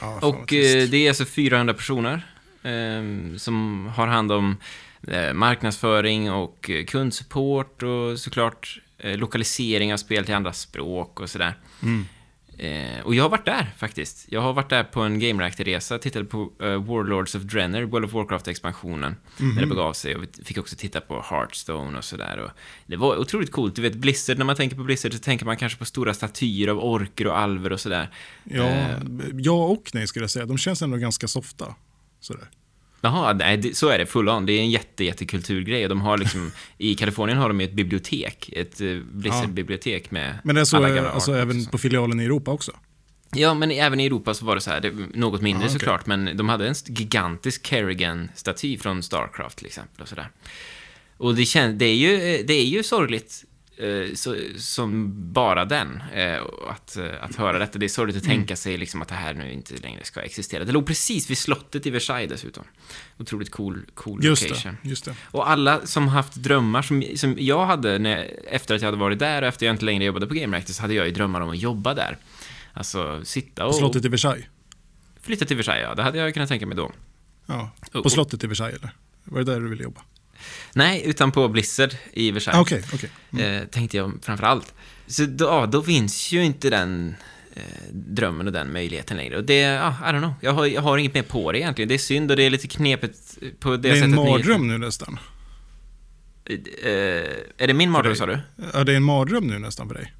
Vad 0.00 0.24
Och 0.24 0.52
eh, 0.52 0.88
det 0.88 0.96
är 0.96 1.08
alltså 1.08 1.24
400 1.24 1.74
personer 1.74 2.26
som 3.36 3.86
har 3.96 4.06
hand 4.06 4.32
om 4.32 4.56
eh, 5.08 5.32
marknadsföring 5.32 6.32
och 6.32 6.70
eh, 6.70 6.84
kundsupport 6.84 7.82
och 7.82 8.18
såklart 8.18 8.80
eh, 8.98 9.16
lokalisering 9.16 9.92
av 9.92 9.96
spel 9.96 10.24
till 10.24 10.34
andra 10.34 10.52
språk 10.52 11.20
och 11.20 11.30
sådär. 11.30 11.54
Mm. 11.82 12.06
Eh, 12.58 13.00
och 13.04 13.14
jag 13.14 13.24
har 13.24 13.30
varit 13.30 13.44
där 13.44 13.74
faktiskt. 13.76 14.26
Jag 14.28 14.40
har 14.40 14.52
varit 14.52 14.70
där 14.70 14.84
på 14.84 15.00
en 15.00 15.18
Game 15.18 15.42
Reactor-resa, 15.42 15.98
tittade 15.98 16.24
på 16.24 16.52
eh, 16.62 16.84
Warlords 16.84 17.34
of 17.34 17.42
Drenner, 17.42 17.82
World 17.82 18.04
of 18.04 18.12
Warcraft-expansionen, 18.12 19.16
när 19.36 19.60
det 19.60 19.66
begav 19.66 19.92
sig. 19.92 20.16
Och 20.16 20.22
vi 20.22 20.44
fick 20.44 20.58
också 20.58 20.76
titta 20.76 21.00
på 21.00 21.24
Hearthstone 21.30 21.98
och 21.98 22.04
sådär. 22.04 22.52
Det 22.86 22.96
var 22.96 23.16
otroligt 23.16 23.52
coolt. 23.52 23.76
Du 23.76 23.82
vet, 23.82 23.94
Blizzard, 23.94 24.38
när 24.38 24.44
man 24.44 24.56
tänker 24.56 24.76
på 24.76 24.82
Blizzard 24.82 25.12
så 25.12 25.18
tänker 25.18 25.46
man 25.46 25.56
kanske 25.56 25.78
på 25.78 25.84
stora 25.84 26.14
statyer 26.14 26.68
av 26.68 26.78
orker 26.78 27.26
och 27.26 27.38
alver 27.38 27.72
och 27.72 27.80
sådär. 27.80 28.10
Ja, 28.44 28.64
eh, 28.64 28.96
ja 29.34 29.66
och 29.66 29.90
nej 29.94 30.06
skulle 30.06 30.22
jag 30.22 30.30
säga. 30.30 30.46
De 30.46 30.58
känns 30.58 30.82
ändå 30.82 30.96
ganska 30.96 31.28
softa. 31.28 31.74
Sådär. 32.20 32.48
Jaha, 33.00 33.32
nej, 33.32 33.74
så 33.74 33.88
är 33.88 33.98
det 33.98 34.06
full 34.06 34.28
on. 34.28 34.46
Det 34.46 34.52
är 34.52 34.60
en 34.60 34.70
jätte, 34.70 35.04
jättekulturgrej. 35.04 35.88
De 35.88 36.00
har 36.00 36.18
liksom, 36.18 36.52
I 36.78 36.94
Kalifornien 36.94 37.38
har 37.38 37.48
de 37.48 37.60
ett 37.60 37.72
bibliotek, 37.72 38.50
ett 38.52 38.80
uh, 38.80 39.02
Blizzard-bibliotek 39.04 40.10
med 40.10 40.38
Men 40.44 40.54
det 40.54 40.60
är 40.60 40.64
så 40.64 40.76
alla 40.76 40.90
gamla 40.90 41.10
alltså, 41.10 41.34
även 41.34 41.66
på 41.66 41.78
filialen 41.78 42.20
i 42.20 42.24
Europa 42.24 42.50
också? 42.50 42.72
Ja, 43.34 43.54
men 43.54 43.70
även 43.70 44.00
i 44.00 44.06
Europa 44.06 44.34
så 44.34 44.44
var 44.44 44.54
det 44.54 44.60
så 44.60 44.70
här, 44.70 44.80
det, 44.80 44.92
något 45.14 45.42
mindre 45.42 45.62
Ja, 45.62 45.66
okej. 45.68 45.80
såklart, 45.80 46.06
men 46.06 46.36
de 46.36 46.48
hade 46.48 46.68
en 46.68 46.74
gigantisk 46.86 47.66
Kerrigan-staty 47.66 48.78
från 48.78 49.02
Starcraft 49.02 49.58
till 49.58 49.66
exempel 49.66 50.02
och 50.02 50.08
sådär. 50.08 50.30
Och 51.16 51.34
det, 51.34 51.44
kän, 51.44 51.78
det, 51.78 51.84
är 51.84 51.94
ju, 51.94 52.14
eh, 52.14 52.46
det 52.46 52.54
är 52.54 52.64
ju 52.64 52.82
sorgligt 52.82 53.44
eh, 53.44 53.47
så, 54.14 54.36
som 54.56 55.14
bara 55.32 55.64
den, 55.64 56.02
eh, 56.14 56.42
att, 56.70 56.96
eh, 56.96 57.04
att 57.20 57.36
höra 57.36 57.58
detta. 57.58 57.78
Det 57.78 57.86
är 57.86 57.88
sorgligt 57.88 58.16
att 58.16 58.24
Mm. 58.24 58.36
tänka 58.36 58.56
sig 58.56 58.76
liksom 58.76 59.02
att 59.02 59.08
det 59.08 59.14
här 59.14 59.34
nu 59.34 59.52
inte 59.52 59.74
längre 59.76 60.04
ska 60.04 60.20
existera. 60.20 60.64
Det 60.64 60.72
låg 60.72 60.86
precis 60.86 61.30
vid 61.30 61.38
slottet 61.38 61.86
i 61.86 61.90
Versailles 61.90 62.30
dessutom. 62.30 62.64
Otroligt 63.18 63.50
cool, 63.50 63.80
cool 63.94 64.24
Just 64.24 64.48
location. 64.48 64.76
det, 64.82 64.88
just 64.88 65.04
det. 65.04 65.14
Och 65.24 65.50
alla 65.50 65.86
som 65.86 66.08
haft 66.08 66.34
drömmar 66.34 66.82
som, 66.82 67.04
som 67.16 67.36
jag 67.38 67.66
hade 67.66 67.98
när, 67.98 68.30
efter 68.46 68.74
att 68.74 68.80
jag 68.80 68.86
hade 68.86 68.98
varit 68.98 69.18
där 69.18 69.42
och 69.42 69.48
efter 69.48 69.66
jag 69.66 69.74
inte 69.74 69.84
längre 69.84 70.04
jobbade 70.04 70.26
på 70.26 70.34
Game 70.34 70.56
Reactor 70.56 70.72
så 70.74 70.82
hade 70.82 70.94
jag 70.94 71.06
ju 71.06 71.12
drömmar 71.12 71.40
om 71.40 71.50
att 71.50 71.58
jobba 71.58 71.94
där. 71.94 72.16
Alltså 72.72 73.24
sitta 73.24 73.62
På 73.62 73.68
och 73.68 73.74
slottet 73.74 74.04
i 74.04 74.08
Versailles? 74.08 74.44
flytta 75.22 75.44
till 75.44 75.56
Versailles, 75.56 75.86
ja. 75.88 75.94
Det 75.94 76.02
hade 76.02 76.18
jag 76.18 76.34
kunnat 76.34 76.48
tänka 76.48 76.66
mig 76.66 76.76
då. 76.76 76.92
Ja, 77.46 77.70
på 77.92 78.10
slottet 78.10 78.44
i 78.44 78.46
Versailles 78.46 78.78
eller? 78.78 78.90
Var 79.24 79.38
det 79.38 79.52
där 79.52 79.60
du 79.60 79.68
ville 79.68 79.82
jobba? 79.82 80.00
Nej, 80.72 81.02
utan 81.06 81.32
på 81.32 81.48
Blizzard 81.48 81.94
i 82.12 82.30
Versailles. 82.30 82.58
Ah, 82.58 82.62
Okej, 82.62 82.82
okej. 82.94 83.44
eh, 83.46 83.64
tänkte 83.64 83.96
jag 83.96 84.12
framför 84.22 84.44
allt. 84.44 84.74
Så 85.06 85.24
då, 85.26 85.66
då 85.66 85.82
finns 85.82 86.32
ju 86.32 86.44
inte 86.44 86.70
den 86.70 87.14
eh, 87.54 87.62
drömmen 87.92 88.46
och 88.46 88.52
den 88.52 88.72
möjligheten 88.72 89.16
längre. 89.16 89.36
Och 89.36 89.44
det, 89.44 89.58
ja, 89.58 89.94
I 90.02 90.04
don't 90.04 90.18
know. 90.18 90.32
Jag 90.40 90.52
har, 90.52 90.66
jag 90.66 90.82
har 90.82 90.98
inget 90.98 91.14
mer 91.14 91.22
på 91.22 91.52
det 91.52 91.58
egentligen. 91.58 91.88
Det 91.88 91.94
är 91.94 91.98
synd 91.98 92.30
och 92.30 92.36
det 92.36 92.42
är 92.42 92.50
lite 92.50 92.68
knepigt 92.68 93.38
på 93.60 93.70
det, 93.70 93.76
Det 93.76 93.88
är 93.88 93.94
sättet. 93.94 94.08
en 94.08 94.14
mardröm 94.14 94.68
nu 94.68 94.78
nästan. 94.78 95.18
Eh, 96.50 96.90
är 97.58 97.66
det 97.66 97.74
min 97.74 97.90
mardröm 97.90 98.14
sa 98.16 98.26
du? 98.26 98.38
Ja, 98.74 98.84
det 98.84 98.92
är 98.92 98.96
en 98.96 99.02
mardröm 99.02 99.46
nu 99.46 99.58
nästan 99.58 99.88
för 99.88 99.94
dig. 99.94 100.12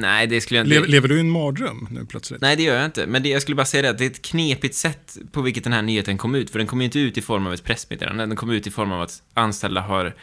Nej, 0.00 0.26
det 0.26 0.40
skulle 0.40 0.58
jag 0.58 0.66
inte... 0.66 0.74
Lever, 0.74 0.88
lever 0.88 1.08
du 1.08 1.16
i 1.16 1.20
en 1.20 1.30
mardröm 1.30 1.88
nu 1.90 2.06
plötsligt? 2.06 2.40
Nej, 2.40 2.56
det 2.56 2.62
gör 2.62 2.76
jag 2.76 2.84
inte. 2.84 3.06
Men 3.06 3.22
det, 3.22 3.28
jag 3.28 3.42
skulle 3.42 3.54
bara 3.54 3.66
säga 3.66 3.82
det 3.82 3.90
att 3.90 3.98
det 3.98 4.04
är 4.04 4.10
ett 4.10 4.22
knepigt 4.22 4.74
sätt 4.74 5.18
på 5.32 5.42
vilket 5.42 5.64
den 5.64 5.72
här 5.72 5.82
nyheten 5.82 6.18
kom 6.18 6.34
ut. 6.34 6.50
För 6.50 6.58
den 6.58 6.66
kom 6.66 6.80
ju 6.80 6.84
inte 6.84 6.98
ut 6.98 7.18
i 7.18 7.22
form 7.22 7.46
av 7.46 7.54
ett 7.54 7.64
pressmeddelande. 7.64 8.26
Den 8.26 8.36
kom 8.36 8.50
ut 8.50 8.66
i 8.66 8.70
form 8.70 8.92
av 8.92 9.00
att 9.00 9.22
anställda 9.34 9.80
har 9.80 10.14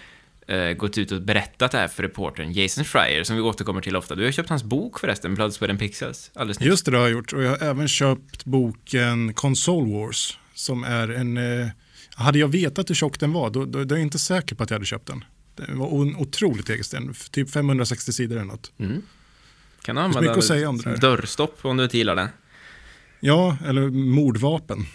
eh, 0.48 0.72
gått 0.72 0.98
ut 0.98 1.12
och 1.12 1.22
berättat 1.22 1.72
det 1.72 1.77
här 1.77 1.88
för 1.88 2.03
reportern 2.03 2.51
Jason 2.51 2.84
Schreier, 2.84 3.24
som 3.24 3.36
vi 3.36 3.41
återkommer 3.41 3.82
till 3.82 3.96
ofta. 3.96 4.15
Du 4.15 4.24
har 4.24 4.32
köpt 4.32 4.50
hans 4.50 4.63
bok 4.63 5.00
förresten, 5.00 5.36
Blood, 5.36 5.53
Sweat 5.53 5.70
and 5.70 5.79
Pixels, 5.79 6.32
alldeles 6.34 6.60
nyss. 6.60 6.67
Just 6.67 6.86
det, 6.86 6.91
det 6.91 6.98
har 6.98 7.03
jag 7.03 7.12
gjort. 7.12 7.34
Och 7.34 7.44
jag 7.44 7.50
har 7.50 7.67
även 7.67 7.88
köpt 7.88 8.46
boken 8.46 9.34
Console 9.34 9.94
Wars. 9.94 10.38
Som 10.53 10.84
är 10.84 11.08
en... 11.08 11.38
Eh, 11.38 11.67
hade 12.15 12.39
jag 12.39 12.48
vetat 12.48 12.89
hur 12.89 12.96
tjock 12.96 13.20
den 13.20 13.34
var, 13.34 13.50
då, 13.50 13.65
då, 13.65 13.84
då 13.84 13.96
är 13.96 14.00
jag 14.00 14.05
inte 14.05 14.20
säker 14.20 14.55
på 14.55 14.63
att 14.63 14.70
jag 14.70 14.75
hade 14.75 14.86
köpt 14.86 15.08
den. 15.08 15.24
Den 15.55 15.79
var 15.79 16.01
en 16.01 16.15
otroligt 16.15 16.67
tegelsten, 16.67 17.13
typ 17.32 17.50
560 17.51 18.13
sidor 18.13 18.36
eller 18.36 18.46
något. 18.46 18.72
Mm. 18.79 19.01
Kan 19.86 19.96
du 19.96 20.01
använda 20.01 20.22
mycket 20.22 20.38
att 20.38 20.46
säga 20.46 20.70
om 20.70 20.77
det 20.77 20.89
där. 20.89 20.98
dörrstopp 20.98 21.60
om 21.65 21.77
du 21.77 21.84
inte 21.84 21.98
gillar 21.98 22.15
det. 22.15 22.30
Ja, 23.20 23.58
eller 23.65 23.89
mordvapen. 23.89 24.86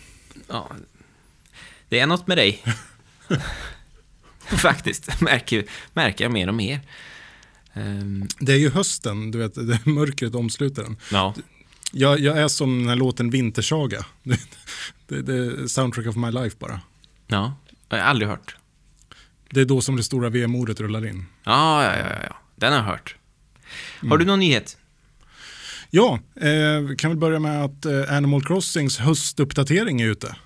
Ja. 0.49 0.70
Det 1.88 2.00
är 2.00 2.06
något 2.06 2.26
med 2.26 2.38
dig. 2.38 2.64
Faktiskt, 4.40 5.20
märker, 5.20 5.64
märker 5.92 6.25
jag 6.25 6.32
mer 6.32 6.49
och 6.49 6.54
mer. 6.54 6.80
Ehm, 7.73 8.28
Det 8.38 8.52
är 8.52 8.56
ju 8.56 8.70
hösten, 8.70 9.30
du 9.30 9.38
vet, 9.38 9.54
det 9.54 9.61
är 9.87 9.88
mörkret 9.90 10.35
omsluter 10.35 10.82
den. 10.82 10.97
ja, 11.12 11.35
Jag, 11.92 12.20
jag 12.20 12.38
är 12.38 12.49
som 12.49 12.78
den 12.78 12.88
här 12.88 12.97
låten 12.97 13.30
Vintersaga. 13.30 14.04
Det, 15.06 15.23
det, 15.23 15.35
är 15.35 15.66
soundtrack 15.66 16.06
of 16.06 16.16
my 16.16 16.30
life 16.30 16.56
bara. 16.59 16.80
ja, 17.26 17.54
jag 17.88 17.97
har 17.99 18.04
aldrig 18.04 18.28
hört. 18.28 18.56
Det 19.50 19.61
är 19.61 19.64
då 19.64 19.80
som 19.80 19.97
det 19.97 20.02
stora 20.02 20.28
VM-ordet 20.28 20.80
rullar 20.80 21.06
in. 21.06 21.26
Ja, 21.44 21.85
ja, 21.85 21.97
ja, 21.99 22.06
ja. 22.28 22.37
Den 22.56 22.73
har 22.73 22.78
jag 22.78 22.87
hört. 22.87 23.16
Har 24.09 24.18
du 24.18 24.25
någon 24.25 24.38
nyhet? 24.38 24.76
Ja, 25.90 26.18
eh, 26.37 26.80
vi 26.88 26.97
kan 26.99 27.11
väl 27.11 27.18
börja 27.18 27.38
med 27.38 27.64
att 27.64 27.87
eh, 27.87 28.16
Animal 28.16 28.44
Crossings 28.44 28.99
höstuppdatering 28.99 30.00
är 30.00 30.06
ute. 30.06 30.37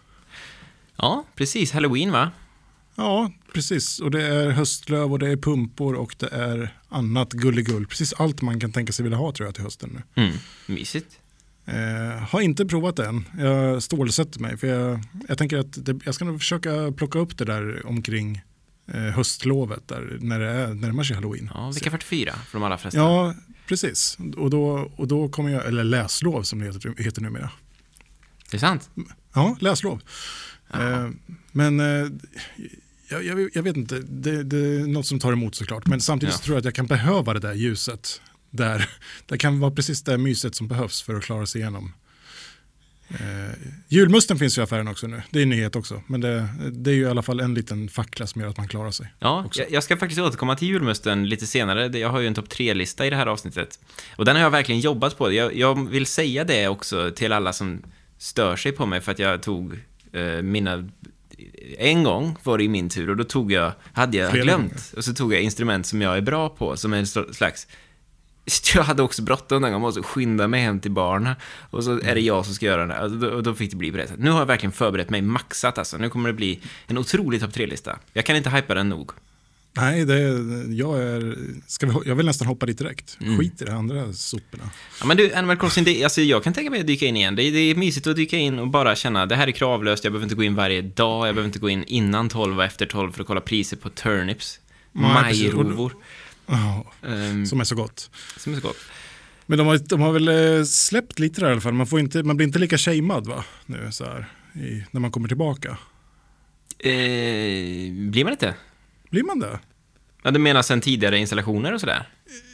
Ja, 0.97 1.25
precis. 1.37 1.73
Halloween, 1.73 2.13
va? 2.13 2.31
Ja, 2.95 3.33
precis. 3.53 4.01
Och 4.01 4.11
det 4.11 4.23
är 4.23 4.51
höstlöv 4.51 5.13
och 5.13 5.19
det 5.19 5.29
är 5.29 5.37
pumpor 5.37 5.95
och 5.95 6.15
det 6.19 6.29
är 6.29 6.79
annat 6.89 7.33
gulligull. 7.33 7.87
Precis 7.87 8.13
allt 8.13 8.43
man 8.43 8.61
kan 8.61 8.73
tänka 8.73 8.93
sig 8.93 9.03
vilja 9.03 9.19
ha 9.19 9.33
tror 9.33 9.47
jag 9.47 9.55
till 9.55 9.65
hösten 9.65 10.03
nu. 10.15 10.23
Mm, 10.23 10.37
mysigt. 10.67 11.19
Eh, 11.67 12.23
har 12.29 12.41
inte 12.41 12.67
provat 12.67 12.97
det 12.97 13.07
än. 13.07 13.25
Jag 13.39 13.83
stålsätter 13.83 14.41
mig 14.41 14.57
för 14.57 14.67
jag, 14.67 15.01
jag 15.29 15.39
tänker 15.39 15.59
att 15.59 15.87
det, 15.87 16.01
jag 16.05 16.15
ska 16.15 16.25
nog 16.25 16.39
försöka 16.39 16.93
plocka 16.97 17.19
upp 17.19 17.39
det 17.39 17.45
där 17.45 17.87
omkring 17.87 18.43
höstlovet 18.93 19.89
där 19.89 20.19
när 20.21 20.41
det 20.41 20.51
är, 20.51 20.75
närmar 20.75 21.05
sig 21.05 21.17
halloween. 21.17 21.51
Ja, 21.55 21.71
vecka 21.71 21.91
44 21.91 22.35
för 22.35 22.59
de 22.59 22.63
allra 22.65 22.79
flesta. 22.79 23.01
Ja, 23.01 23.35
precis. 23.69 24.19
Och 24.37 24.51
då, 24.51 24.91
och 24.97 25.09
då 25.09 25.29
kommer 25.29 25.51
jag, 25.51 25.67
eller 25.67 25.85
läslov 25.85 26.43
som 26.43 26.59
det 26.59 26.65
heter, 26.67 26.95
heter 27.03 27.23
numera. 27.23 27.51
Det 28.51 28.57
är 28.57 28.59
sant. 28.59 28.91
Ja, 29.35 29.57
läslov. 29.61 30.03
Eh, 30.75 31.09
men 31.53 31.81
eh, 31.81 32.07
jag, 33.11 33.25
jag, 33.25 33.51
jag 33.55 33.63
vet 33.63 33.77
inte, 33.77 33.99
det, 34.01 34.43
det 34.43 34.57
är 34.57 34.87
något 34.87 35.07
som 35.07 35.19
tar 35.19 35.33
emot 35.33 35.55
såklart. 35.55 35.87
Men 35.87 36.01
samtidigt 36.01 36.33
Ja. 36.35 36.39
så 36.39 36.45
tror 36.45 36.55
jag 36.55 36.59
att 36.59 36.65
jag 36.65 36.75
kan 36.75 36.87
behöva 36.87 37.35
det 37.35 37.41
där 37.41 37.55
ljuset. 37.55 38.21
Där, 38.51 38.91
det 39.27 39.39
kan 39.39 39.61
vara 39.61 39.71
precis 39.71 40.03
det 40.03 40.19
myset 40.19 40.55
som 40.55 40.69
behövs 40.69 41.03
för 41.03 41.15
att 41.15 41.23
klara 41.25 41.47
sig 41.47 41.61
igenom. 41.61 41.93
Eh, 43.21 43.55
julmusten 43.89 44.39
finns 44.39 44.59
ju 44.59 44.63
i 44.63 44.65
affären 44.65 44.89
också 44.89 45.07
nu, 45.07 45.23
det 45.31 45.39
är 45.39 45.43
en 45.43 45.49
nyhet 45.51 45.77
också. 45.77 46.03
Men 46.07 46.21
det, 46.21 46.49
det 46.73 46.91
är 46.91 46.95
ju 46.95 47.03
i 47.03 47.07
alla 47.07 47.23
fall 47.23 47.41
en 47.41 47.55
liten 47.55 47.89
fackla 47.89 48.27
som 48.27 48.41
gör 48.41 48.49
att 48.49 48.57
man 48.57 48.69
klarar 48.69 48.91
sig. 48.91 49.15
Ja, 49.19 49.51
jag, 49.55 49.71
jag 49.71 49.83
ska 49.83 49.97
faktiskt 49.97 50.21
återkomma 50.21 50.57
till 50.57 50.69
julmusten 50.69 51.29
lite 51.29 51.47
senare. 51.47 51.99
Jag 51.99 52.09
har 52.09 52.21
ju 52.21 52.27
en 52.27 52.35
topp 52.35 52.49
tre-lista 52.49 53.07
i 53.07 53.11
det 53.11 53.17
här 53.17 53.27
avsnittet. 53.27 53.79
Och 54.17 54.25
den 54.25 54.37
har 54.37 54.43
jag 54.43 54.51
verkligen 54.51 54.81
jobbat 54.81 55.19
på. 55.19 55.33
Jag, 55.33 55.57
jag 55.57 55.89
vill 55.91 56.07
säga 56.07 56.45
det 56.45 56.69
också 56.69 57.11
till 57.17 57.33
alla 57.33 57.53
som 57.53 57.83
stör 58.19 58.57
sig 58.57 58.73
på 58.73 58.87
mig 58.87 59.01
för 59.01 59.13
att 59.13 59.19
jag 59.19 59.43
tog 59.43 59.73
eh, 60.13 60.43
mina... 60.43 60.89
En 61.79 62.03
gång 62.05 62.37
var 62.43 62.59
det 62.59 62.65
i 62.65 62.69
min 62.69 62.89
tur 62.89 63.11
och 63.11 63.17
då 63.17 63.25
tog 63.25 63.53
jag, 63.53 63.73
hade 63.93 64.17
jag 64.17 64.31
Flera 64.31 64.45
glömt, 64.45 64.63
gånger. 64.63 64.97
och 64.97 65.05
så 65.05 65.15
tog 65.15 65.35
jag 65.35 65.41
instrument 65.43 65.87
som 65.87 66.03
jag 66.03 66.17
är 66.17 66.21
bra 66.21 66.49
på, 66.49 66.77
som 66.77 66.93
är 66.93 66.97
en 66.99 67.05
sl- 67.05 67.33
slags 67.33 67.67
jag 68.75 68.83
hade 68.83 69.03
också 69.03 69.23
bråttom 69.23 69.63
den 69.63 69.73
gången, 69.73 69.81
måste 69.81 70.03
skynda 70.03 70.49
mig 70.49 70.63
hem 70.63 70.81
till 70.81 70.91
barnen. 70.91 71.35
Och 71.71 71.85
så 71.85 71.91
är 71.93 71.97
det 71.97 72.11
Mm. 72.11 72.25
jag 72.25 72.45
som 72.45 72.55
ska 72.55 72.67
göra 72.67 72.87
det. 72.87 73.01
Och 73.03 73.11
då, 73.11 73.41
då 73.41 73.55
fick 73.55 73.71
det 73.71 73.77
bli 73.77 73.91
på 73.91 73.97
det 73.97 74.07
sättet. 74.07 74.21
Nu 74.25 74.31
har 74.31 74.39
jag 74.39 74.47
verkligen 74.47 74.73
förberett 74.73 75.11
mig 75.11 75.23
maxat 75.23 75.79
alltså. 75.79 75.97
Nu 75.97 76.11
kommer 76.11 76.29
det 76.29 76.33
bli 76.33 76.61
en 76.87 76.99
otrolig 76.99 77.41
topp 77.41 77.53
tre-lista. 77.55 77.99
Jag 78.13 78.25
kan 78.27 78.37
inte 78.37 78.51
hypa 78.51 78.75
den 78.75 78.89
nog. 78.89 79.11
Nej, 79.77 80.05
det, 80.05 80.19
jag, 80.75 81.03
är, 81.03 81.37
ska 81.67 81.87
vi, 81.87 81.95
jag 82.09 82.15
vill 82.15 82.27
nästan 82.27 82.49
hoppa 82.49 82.67
dit 82.67 82.79
direkt. 82.79 83.17
Mm. 83.21 83.39
Skit 83.39 83.63
i 83.63 83.65
de 83.65 83.71
andra 83.73 84.13
soporna. 84.13 84.71
Ja, 85.01 85.07
men 85.07 85.17
du, 85.17 85.35
Animal 85.35 85.57
Crossing, 85.57 85.85
det, 85.85 86.05
alltså, 86.05 86.21
jag 86.21 86.45
kan 86.45 86.53
tänka 86.53 86.71
mig 86.71 86.81
att 86.81 86.87
dyka 86.87 87.07
in 87.07 87.17
igen. 87.17 87.37
Det, 87.37 87.51
det 87.51 87.59
är 87.59 87.75
mysigt 87.75 88.07
att 88.07 88.17
dyka 88.17 88.37
in 88.37 88.59
och 88.59 88.69
bara 88.69 88.97
känna, 88.97 89.27
det 89.27 89.37
här 89.37 89.47
är 89.47 89.53
kravlöst, 89.53 90.05
jag 90.05 90.13
behöver 90.13 90.25
inte 90.25 90.35
gå 90.35 90.43
in 90.43 90.55
varje 90.55 90.83
dag, 90.83 91.29
jag 91.29 91.35
behöver 91.35 91.47
inte 91.49 91.59
gå 91.59 91.69
in 91.69 91.85
innan 91.85 92.29
12 92.29 92.59
och 92.59 92.65
efter 92.65 92.87
12 92.87 93.13
för 93.13 93.21
att 93.21 93.27
kolla 93.27 93.41
priser 93.41 93.77
på 93.77 93.91
turnips. 93.91 94.61
Och- 94.93 95.01
majrovor, 95.01 95.93
Ehm, 97.07 97.47
som 97.47 97.61
är 97.61 97.65
så 97.65 97.75
gott. 97.75 98.11
som 98.37 98.53
är 98.53 98.57
så 98.57 98.67
gott. 98.67 98.77
Men 99.47 99.59
de 99.59 99.67
har, 99.67 99.79
de 99.79 100.01
har 100.01 100.13
väl 100.13 100.29
eh, 100.29 100.65
släppt 100.65 101.19
lite 101.19 101.41
där 101.41 101.49
i 101.49 101.53
alla 101.53 101.61
fall. 101.61 101.73
Man, 101.73 101.87
får 101.87 102.01
inte, 102.01 102.23
man 102.23 102.37
blir 102.37 102.47
inte 102.47 102.59
lika 102.59 102.79
shamead 102.79 103.27
va? 103.27 103.45
Nu 103.67 103.89
så 103.93 104.05
här, 104.05 104.27
i, 104.55 104.85
när 104.91 105.01
man 105.01 105.11
kommer 105.11 105.29
tillbaka. 105.29 105.79
Eh, 106.79 107.93
blir 107.93 108.25
man 108.25 108.33
inte? 108.33 108.55
Blir 109.11 109.23
man 109.23 109.39
det? 109.39 109.59
Ja, 110.23 110.31
du 110.31 110.39
menar 110.39 110.63
sen 110.63 110.81
tidigare 110.81 111.19
installationer 111.19 111.73
och 111.73 111.81
sådär? 111.81 112.09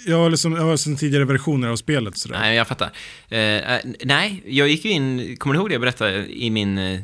Ja, 0.07 0.27
eller 0.27 0.37
som, 0.37 0.53
ja, 0.53 0.77
sen 0.77 0.97
tidigare 0.97 1.25
versioner 1.25 1.69
av 1.69 1.77
spelet. 1.77 2.19
Så 2.19 2.29
där. 2.29 2.39
Nej, 2.39 2.57
jag 2.57 2.69
fattar. 2.69 2.91
Eh, 3.29 3.39
eh, 3.39 3.81
nej, 4.05 4.43
jag 4.47 4.69
gick 4.69 4.85
ju 4.85 4.91
in, 4.91 5.37
kommer 5.37 5.55
du 5.55 5.61
ihåg 5.61 5.69
det 5.69 5.75
jag 5.75 5.81
berättade 5.81 6.27
i 6.27 6.51
min 6.51 6.79
eh, 6.79 7.01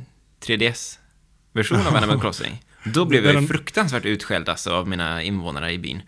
3DS-version 0.46 1.86
av 1.86 1.96
Animal 1.96 2.20
Crossing? 2.20 2.62
Då 2.84 3.04
blev 3.04 3.26
jag 3.26 3.42
ju 3.42 3.46
fruktansvärt 3.46 4.04
utskälld 4.04 4.48
alltså, 4.48 4.70
av 4.70 4.88
mina 4.88 5.22
invånare 5.22 5.72
i 5.72 5.78
byn. 5.78 6.02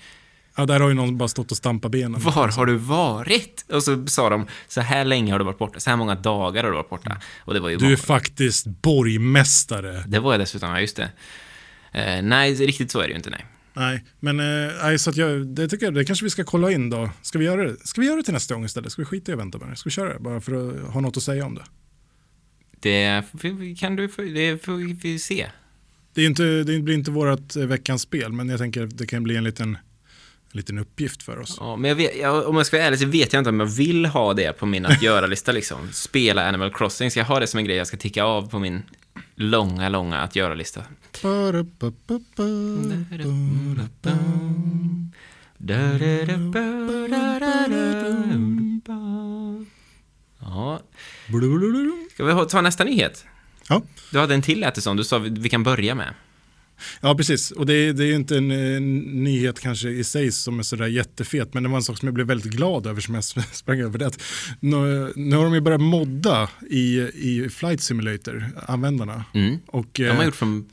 Ja, 0.58 0.66
där 0.66 0.80
har 0.80 0.88
ju 0.88 0.94
någon 0.94 1.18
bara 1.18 1.28
stått 1.28 1.50
och 1.50 1.56
stampat 1.56 1.92
benen. 1.92 2.20
Var 2.20 2.48
har 2.48 2.66
du 2.66 2.76
varit? 2.76 3.64
Och 3.68 3.82
så 3.82 4.06
sa 4.06 4.30
de, 4.30 4.46
så 4.68 4.80
här 4.80 5.04
länge 5.04 5.32
har 5.32 5.38
du 5.38 5.44
varit 5.44 5.58
borta, 5.58 5.80
så 5.80 5.90
här 5.90 5.96
många 5.96 6.14
dagar 6.14 6.64
har 6.64 6.70
du 6.70 6.76
varit 6.76 6.90
borta. 6.90 7.20
Och 7.38 7.54
det 7.54 7.60
var 7.60 7.68
ju 7.68 7.76
Du 7.76 7.92
är 7.92 7.96
faktiskt 7.96 8.66
borgmästare. 8.66 10.04
Det 10.06 10.20
var 10.20 10.32
jag 10.32 10.40
dessutom, 10.40 10.70
ja 10.70 10.80
just 10.80 10.96
det. 10.96 11.10
Eh, 11.92 12.22
nej, 12.22 12.54
riktigt 12.54 12.90
så 12.90 12.98
är 12.98 13.02
det 13.02 13.10
ju 13.10 13.16
inte, 13.16 13.30
nej. 13.30 13.46
Nej, 13.72 14.04
men 14.20 14.40
eh, 14.40 14.96
så 14.96 15.10
att 15.10 15.16
jag, 15.16 15.46
det 15.46 15.68
tycker 15.68 15.86
jag, 15.86 15.94
det 15.94 16.04
kanske 16.04 16.24
vi 16.24 16.30
ska 16.30 16.44
kolla 16.44 16.70
in 16.70 16.90
då. 16.90 17.10
Ska 17.22 17.38
vi 17.38 17.44
göra 17.44 17.64
det? 17.64 17.76
Ska 17.86 18.00
vi 18.00 18.06
göra 18.06 18.16
det 18.16 18.22
till 18.22 18.34
nästa 18.34 18.54
gång 18.54 18.64
istället? 18.64 18.92
Ska 18.92 19.02
vi 19.02 19.06
skita 19.06 19.32
i 19.32 19.34
att 19.34 19.40
vänta 19.40 19.58
med 19.58 19.68
det? 19.68 19.76
Ska 19.76 19.88
vi 19.88 19.94
köra 19.94 20.12
det? 20.12 20.20
Bara 20.20 20.40
för 20.40 20.52
att 20.52 20.92
ha 20.92 21.00
något 21.00 21.16
att 21.16 21.22
säga 21.22 21.46
om 21.46 21.54
det. 21.54 21.64
Det 22.80 23.24
kan 23.78 23.96
du, 23.96 24.06
det 24.06 24.64
får 24.64 25.02
vi 25.02 25.18
se. 25.18 25.46
Det, 26.14 26.22
är 26.22 26.26
inte, 26.26 26.42
det 26.42 26.80
blir 26.80 26.94
inte 26.94 27.10
vårt 27.10 27.56
eh, 27.56 27.62
veckans 27.62 28.02
spel, 28.02 28.32
men 28.32 28.48
jag 28.48 28.58
tänker 28.58 28.84
att 28.84 28.98
det 28.98 29.06
kan 29.06 29.22
bli 29.22 29.36
en 29.36 29.44
liten, 29.44 29.68
en 29.68 29.78
liten 30.52 30.78
uppgift 30.78 31.22
för 31.22 31.38
oss. 31.38 31.56
Ja, 31.60 31.76
men 31.76 31.88
jag 31.88 31.96
vet, 31.96 32.16
jag, 32.16 32.48
om 32.48 32.56
jag 32.56 32.66
ska 32.66 32.76
vara 32.76 32.86
ärlig 32.86 33.00
så 33.00 33.06
vet 33.06 33.32
jag 33.32 33.40
inte 33.40 33.50
om 33.50 33.60
jag 33.60 33.66
vill 33.66 34.06
ha 34.06 34.34
det 34.34 34.52
på 34.52 34.66
min 34.66 34.86
att 34.86 35.02
göra-lista 35.02 35.52
liksom. 35.52 35.78
Spela 35.92 36.48
Animal 36.48 36.72
Crossing, 36.74 37.10
ska 37.10 37.20
jag 37.20 37.26
ha 37.26 37.40
det 37.40 37.46
som 37.46 37.58
en 37.58 37.64
grej 37.64 37.76
jag 37.76 37.86
ska 37.86 37.96
ticka 37.96 38.24
av 38.24 38.50
på 38.50 38.58
min 38.58 38.82
långa, 39.34 39.88
långa 39.88 40.20
att 40.20 40.36
göra-lista? 40.36 40.82
Ja, 50.40 50.80
ska 52.14 52.24
vi 52.24 52.46
ta 52.46 52.60
nästa 52.60 52.84
nyhet? 52.84 53.24
Ja. 53.68 53.82
Du 54.12 54.18
hade 54.18 54.34
en 54.34 54.42
till 54.42 54.60
lät 54.60 54.74
det 54.74 54.80
som, 54.80 54.96
du 54.96 55.04
sa 55.04 55.18
vi 55.18 55.48
kan 55.48 55.62
börja 55.62 55.94
med. 55.94 56.14
Ja, 57.00 57.14
precis. 57.14 57.50
Och 57.50 57.66
det 57.66 57.75
är, 57.75 57.92
det 57.92 58.04
är 58.04 58.06
ju 58.06 58.14
inte 58.14 58.37
en, 58.37 58.50
en 58.50 59.00
nyhet 59.00 59.61
kanske 59.61 59.88
i 59.88 60.04
sig 60.04 60.32
som 60.32 60.58
är 60.58 60.62
sådär 60.62 60.87
jättefet, 60.87 61.54
men 61.54 61.62
det 61.62 61.68
var 61.68 61.76
en 61.76 61.82
sak 61.82 61.99
som 61.99 62.06
jag 62.06 62.14
blev 62.14 62.26
väldigt 62.26 62.52
glad 62.52 62.87
över 62.87 63.00
som 63.00 63.14
jag 63.14 63.25
sprang 63.52 63.80
över. 63.80 63.99
Det 63.99 64.06
att 64.06 64.23
nu, 64.61 65.12
nu 65.16 65.37
har 65.37 65.44
de 65.44 65.54
ju 65.54 65.61
börjat 65.61 65.80
modda 65.80 66.49
i, 66.70 66.99
i 67.00 67.49
Flight 67.50 67.80
Simulator, 67.80 68.44
användarna. 68.66 69.25
Mm. 69.35 69.58
Och, 69.66 69.88
De 69.92 70.08
har 70.08 70.18
eh, 70.18 70.25
gjort 70.25 70.35
från 70.35 70.66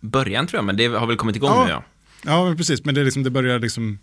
början 0.00 0.46
tror 0.46 0.58
jag, 0.58 0.64
men 0.64 0.76
det 0.76 0.86
har 0.86 1.06
väl 1.06 1.16
kommit 1.16 1.36
igång 1.36 1.50
Ja. 1.50 1.64
nu 1.64 1.70
ja. 1.70 1.84
Ja, 2.24 2.54
precis. 2.56 2.84
Men 2.84 2.94
det, 2.94 3.00
är 3.00 3.04
liksom, 3.04 3.22
det 3.22 3.30
börjar 3.30 3.58
liksom... 3.58 3.98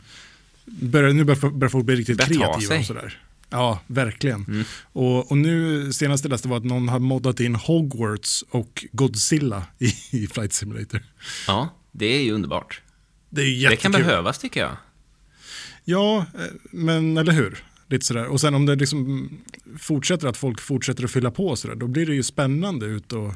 Börjar, 0.65 1.13
nu 1.13 1.23
börjar, 1.23 1.49
börjar 1.49 1.69
folk 1.69 1.85
bli 1.85 1.95
riktigt 1.95 2.17
Börjar 2.17 2.29
ta 2.29 2.53
kreativa 2.53 2.79
och 2.79 2.85
sådär. 2.85 3.19
Ja, 3.49 3.79
verkligen. 3.87 4.43
Mm. 4.43 4.63
Och, 4.93 5.31
och 5.31 5.37
nu, 5.37 5.93
senaste 5.93 6.27
jag 6.27 6.31
läste 6.31 6.47
var 6.47 6.57
att 6.57 6.63
någon 6.65 6.89
har 6.89 6.99
moddat 6.99 7.39
in 7.39 7.55
Hogwarts 7.55 8.43
och 8.49 8.85
Godzilla 8.91 9.63
i, 9.79 9.85
i 10.23 10.27
Flight 10.27 10.53
Simulator. 10.53 11.03
Ja, 11.47 11.69
det 11.91 12.05
är 12.05 12.21
ju 12.23 12.31
underbart. 12.31 12.81
Det 13.29 13.41
är 13.41 13.45
ju 13.45 13.51
Det 13.51 13.57
jättekul. 13.57 13.81
kan 13.81 13.91
behövas 13.91 14.39
tycker 14.39 14.59
jag. 14.59 14.77
Ja, 15.83 16.17
eh, 16.17 16.41
men 16.71 17.17
eller 17.17 17.31
hur? 17.33 17.63
Lite 17.87 18.05
sådär. 18.05 18.25
Och 18.25 18.41
sen 18.41 18.55
om 18.55 18.65
det 18.65 18.75
liksom 18.75 19.29
fortsätter 19.79 20.27
att 20.27 20.37
folk 20.37 20.61
fortsätter 20.61 21.03
att 21.03 21.11
fylla 21.11 21.31
på 21.31 21.55
sådär, 21.55 21.75
då 21.75 21.87
blir 21.87 22.05
det 22.05 22.15
ju 22.15 22.23
spännande 22.23 22.85
ut 22.85 23.13
och, 23.13 23.33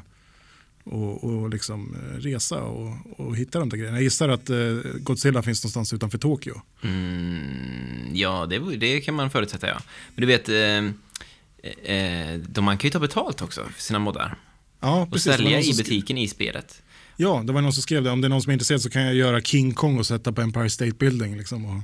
och, 0.84 1.24
och 1.24 1.50
liksom 1.50 1.94
eh, 1.94 2.20
resa 2.20 2.62
och, 2.62 3.20
och 3.20 3.36
hitta 3.36 3.58
de 3.58 3.68
där 3.68 3.76
grejerna. 3.76 3.96
Jag 3.96 4.02
gissar 4.04 4.28
att 4.28 4.50
eh, 4.50 4.56
Godzilla 5.00 5.42
finns 5.42 5.64
någonstans 5.64 5.92
utanför 5.92 6.18
Tokyo. 6.18 6.60
Mm, 6.82 8.10
ja, 8.12 8.46
det, 8.46 8.76
det 8.76 9.00
kan 9.00 9.14
man 9.14 9.30
förutsätta, 9.30 9.68
ja. 9.68 9.80
Men 10.14 10.20
du 10.20 10.26
vet, 10.26 10.48
eh, 10.48 11.94
eh, 11.96 12.38
de, 12.48 12.64
man 12.64 12.78
kan 12.78 12.88
ju 12.88 12.92
ta 12.92 12.98
betalt 12.98 13.42
också 13.42 13.64
för 13.74 13.82
sina 13.82 13.98
moddar. 13.98 14.38
Ja, 14.80 15.02
Och 15.02 15.12
precis. 15.12 15.26
Var 15.26 15.36
sälja 15.36 15.60
i 15.60 15.74
butiken 15.76 16.18
i 16.18 16.28
spelet. 16.28 16.82
Ja, 17.16 17.42
det 17.46 17.52
var 17.52 17.60
någon 17.60 17.72
som 17.72 17.82
skrev 17.82 18.02
det. 18.04 18.10
Om 18.10 18.20
det 18.20 18.26
är 18.26 18.28
någon 18.28 18.42
som 18.42 18.50
är 18.50 18.52
intresserad 18.52 18.82
så 18.82 18.90
kan 18.90 19.02
jag 19.02 19.14
göra 19.14 19.40
King 19.40 19.74
Kong 19.74 19.98
och 19.98 20.06
sätta 20.06 20.32
på 20.32 20.40
Empire 20.40 20.70
State 20.70 20.92
Building. 20.98 21.36
Liksom, 21.36 21.64
och, 21.64 21.82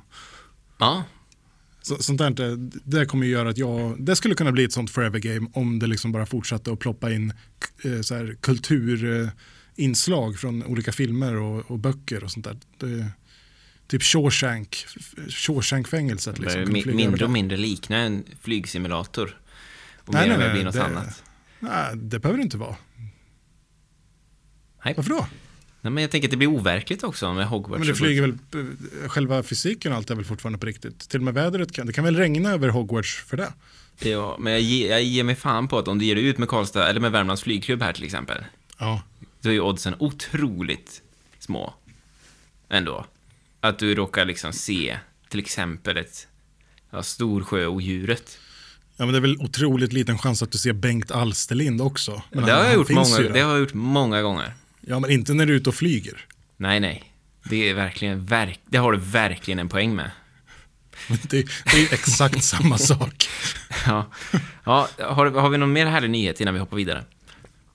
Ja, 0.78 1.02
så, 1.86 2.02
sånt 2.02 2.18
där, 2.18 2.30
det, 2.30 2.56
det 2.84 3.06
kommer 3.06 3.26
ju 3.26 3.32
göra 3.32 3.48
att 3.50 3.58
jag, 3.58 4.04
det 4.04 4.16
skulle 4.16 4.34
kunna 4.34 4.52
bli 4.52 4.64
ett 4.64 4.72
sånt 4.72 4.90
forever 4.90 5.18
game 5.18 5.50
om 5.52 5.78
det 5.78 5.86
liksom 5.86 6.12
bara 6.12 6.26
fortsatte 6.26 6.72
att 6.72 6.78
ploppa 6.78 7.12
in 7.12 7.32
eh, 7.84 8.00
så 8.00 8.14
här, 8.14 8.36
kulturinslag 8.40 10.36
från 10.38 10.62
olika 10.64 10.92
filmer 10.92 11.36
och, 11.36 11.70
och 11.70 11.78
böcker 11.78 12.24
och 12.24 12.30
sånt 12.30 12.44
där. 12.44 12.56
Det, 12.78 13.06
typ 13.86 14.02
Shawshank, 14.02 14.86
Shawshank-fängelset. 15.28 16.38
Liksom, 16.38 16.72
mindre 16.96 17.24
och 17.24 17.30
mindre 17.30 17.56
likna 17.56 17.96
en 17.96 18.24
flygsimulator. 18.42 19.40
Och 20.04 20.14
Nej, 20.14 20.28
mer 20.28 20.28
nej, 20.28 20.34
och 20.36 20.38
mer 20.40 20.46
nej, 20.46 20.54
blir 20.54 20.64
något 20.64 20.74
det- 20.74 20.84
annat. 20.84 21.22
Nej, 21.60 21.96
det 21.96 22.18
behöver 22.18 22.36
det 22.38 22.42
inte 22.42 22.56
vara. 22.58 22.76
Nej. 24.84 24.94
Varför 24.96 25.10
då? 25.10 25.26
Nej, 25.86 25.92
men 25.92 26.02
jag 26.02 26.10
tänker 26.10 26.28
att 26.28 26.30
det 26.30 26.36
blir 26.36 26.48
overkligt 26.48 27.04
också 27.04 27.32
med 27.34 27.46
Hogwarts. 27.46 27.78
Men 27.78 27.88
det 27.88 27.94
flyger 27.94 28.22
väl, 28.22 28.30
eh, 29.02 29.08
själva 29.08 29.42
fysiken 29.42 29.92
och 29.92 29.98
allt 29.98 30.10
är 30.10 30.14
väl 30.14 30.24
fortfarande 30.24 30.58
på 30.58 30.66
riktigt. 30.66 31.08
Till 31.08 31.20
och 31.20 31.24
med 31.24 31.34
vädret 31.34 31.72
kan, 31.72 31.86
det 31.86 31.92
kan 31.92 32.04
väl 32.04 32.16
regna 32.16 32.50
över 32.50 32.68
Hogwarts 32.68 33.24
för 33.26 33.36
det. 33.36 33.52
Ja, 33.98 34.36
men 34.40 34.52
jag, 34.52 34.62
ge, 34.62 34.88
jag 34.88 35.02
ger 35.02 35.24
mig 35.24 35.34
fan 35.34 35.68
på 35.68 35.78
att 35.78 35.88
om 35.88 35.98
du 35.98 36.04
ger 36.04 36.14
dig 36.14 36.24
ut 36.24 36.38
med 36.38 36.48
Karlstad, 36.48 36.88
eller 36.88 37.00
med 37.00 37.12
Värmlands 37.12 37.42
flygklubb 37.42 37.82
här 37.82 37.92
till 37.92 38.04
exempel, 38.04 38.44
Ja, 38.78 39.02
då 39.40 39.48
är 39.48 39.52
ju 39.52 39.60
oddsen 39.60 39.94
otroligt 39.98 41.02
små. 41.38 41.74
Ändå. 42.68 43.06
Att 43.60 43.78
du 43.78 43.94
råkar 43.94 44.24
liksom 44.24 44.52
se 44.52 44.98
till 45.28 45.40
exempel 45.40 45.96
ett 45.96 46.26
ja, 46.90 47.02
storsjöodjuret. 47.02 48.38
ja 48.96 49.04
men 49.04 49.12
det 49.12 49.18
är 49.18 49.20
väl 49.20 49.36
otroligt 49.40 49.92
liten 49.92 50.18
chans 50.18 50.42
att 50.42 50.52
du 50.52 50.58
ser 50.58 50.72
Bengt 50.72 51.10
Alsterlind 51.10 51.80
också. 51.80 52.22
Men 52.32 52.44
Det 52.44 52.52
har, 52.52 52.58
han- 52.58 52.66
jag 52.66 52.74
gjort 52.74 52.90
många, 52.90 53.18
det 53.18 53.40
har 53.40 53.50
jag 53.50 53.60
gjort 53.60 53.74
många 53.74 54.22
gånger. 54.22 54.54
Ja, 54.88 55.00
men 55.00 55.10
inte 55.10 55.34
när 55.34 55.46
du 55.46 55.52
är 55.52 55.56
ute 55.56 55.68
och 55.68 55.74
flyger. 55.74 56.26
Nej, 56.56 56.80
nej. 56.80 57.12
Det 57.44 57.68
är 57.68 57.74
verkligen, 57.74 58.26
verk, 58.26 58.60
det 58.66 58.78
har 58.78 58.92
du 58.92 58.98
verkligen 58.98 59.58
en 59.58 59.68
poäng 59.68 59.96
med. 59.96 60.10
Det, 61.08 61.46
det 61.72 61.82
är 61.82 61.94
exakt 61.94 62.44
samma 62.54 62.78
sak. 62.78 63.28
Ja, 63.86 64.10
ja 64.64 64.88
har, 64.98 65.30
har 65.30 65.48
vi 65.50 65.58
någon 65.58 65.72
mer 65.72 65.86
härlig 65.86 66.10
nyhet 66.10 66.40
innan 66.40 66.54
vi 66.54 66.60
hoppar 66.60 66.76
vidare? 66.76 67.04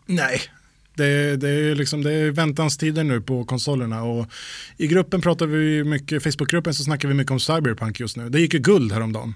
Nej, 0.05 0.41
det, 0.93 1.35
det, 1.35 1.49
är 1.49 1.75
liksom, 1.75 2.03
det 2.03 2.13
är 2.13 2.31
väntanstider 2.31 3.03
nu 3.03 3.21
på 3.21 3.45
konsolerna 3.45 4.03
och 4.03 4.27
i 4.77 4.87
gruppen 4.87 5.21
pratar 5.21 5.45
vi 5.45 5.83
mycket, 5.83 6.23
Facebookgruppen 6.23 6.73
så 6.73 6.83
snackar 6.83 7.07
vi 7.07 7.13
mycket 7.13 7.31
om 7.31 7.39
Cyberpunk 7.39 7.99
just 7.99 8.17
nu. 8.17 8.29
Det 8.29 8.39
gick 8.39 8.53
ju 8.53 8.59
guld 8.59 8.91
häromdagen. 8.91 9.35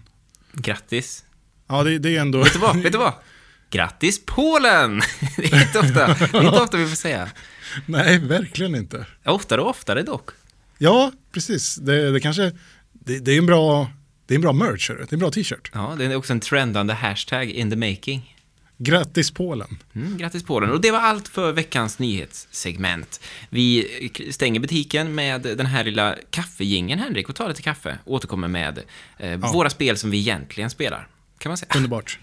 Grattis. 0.53 1.23
Ja, 1.67 1.83
det, 1.83 1.99
det 1.99 2.15
är 2.15 2.21
ändå... 2.21 2.43
Vet 2.43 2.53
du 2.53 2.59
vad? 2.59 2.77
Vet 2.77 2.91
du 2.91 2.97
vad? 2.97 3.13
Grattis 3.69 4.25
Polen! 4.25 5.01
Det 5.37 5.53
är 5.53 5.61
inte 5.61 5.79
ofta, 5.79 6.07
det 6.07 6.37
är 6.37 6.45
inte 6.45 6.61
ofta 6.61 6.77
vi 6.77 6.87
får 6.87 6.95
säga. 6.95 7.29
Nej, 7.85 8.19
verkligen 8.19 8.75
inte. 8.75 9.05
Oftare 9.25 9.61
och 9.61 9.69
oftare 9.69 10.03
dock. 10.03 10.29
Ja, 10.77 11.11
precis. 11.31 11.75
Det, 11.75 12.11
det 12.11 12.19
kanske, 12.19 12.51
det, 12.91 13.19
det 13.19 13.31
är 13.31 13.37
en 13.37 13.45
bra, 13.45 13.91
det 14.25 14.33
är 14.33 14.35
en 14.35 14.41
bra 14.41 14.53
merch, 14.53 14.89
det 14.89 15.11
är 15.11 15.13
en 15.13 15.19
bra 15.19 15.31
t-shirt. 15.31 15.71
Ja, 15.73 15.95
det 15.97 16.05
är 16.05 16.15
också 16.15 16.33
en 16.33 16.39
trendande 16.39 16.93
hashtag 16.93 17.49
in 17.49 17.69
the 17.69 17.75
making. 17.75 18.35
Grattis 18.77 19.31
Polen. 19.31 19.77
Mm, 19.95 20.17
grattis 20.17 20.43
Polen. 20.43 20.71
Och 20.71 20.81
det 20.81 20.91
var 20.91 20.99
allt 20.99 21.27
för 21.27 21.51
veckans 21.51 21.99
nyhetssegment. 21.99 23.19
Vi 23.49 23.87
stänger 24.31 24.59
butiken 24.59 25.15
med 25.15 25.41
den 25.41 25.65
här 25.65 25.83
lilla 25.83 26.15
kaffegingen 26.29 26.99
Henrik, 26.99 27.29
och 27.29 27.35
tar 27.35 27.47
lite 27.47 27.61
kaffe. 27.61 27.97
Återkommer 28.05 28.47
med 28.47 28.79
eh, 29.17 29.37
våra 29.37 29.69
spel 29.69 29.97
som 29.97 30.11
vi 30.11 30.17
egentligen 30.17 30.69
spelar. 30.69 31.07
Kan 31.37 31.49
man 31.49 31.57
säga. 31.57 31.71
Underbart. 31.75 32.19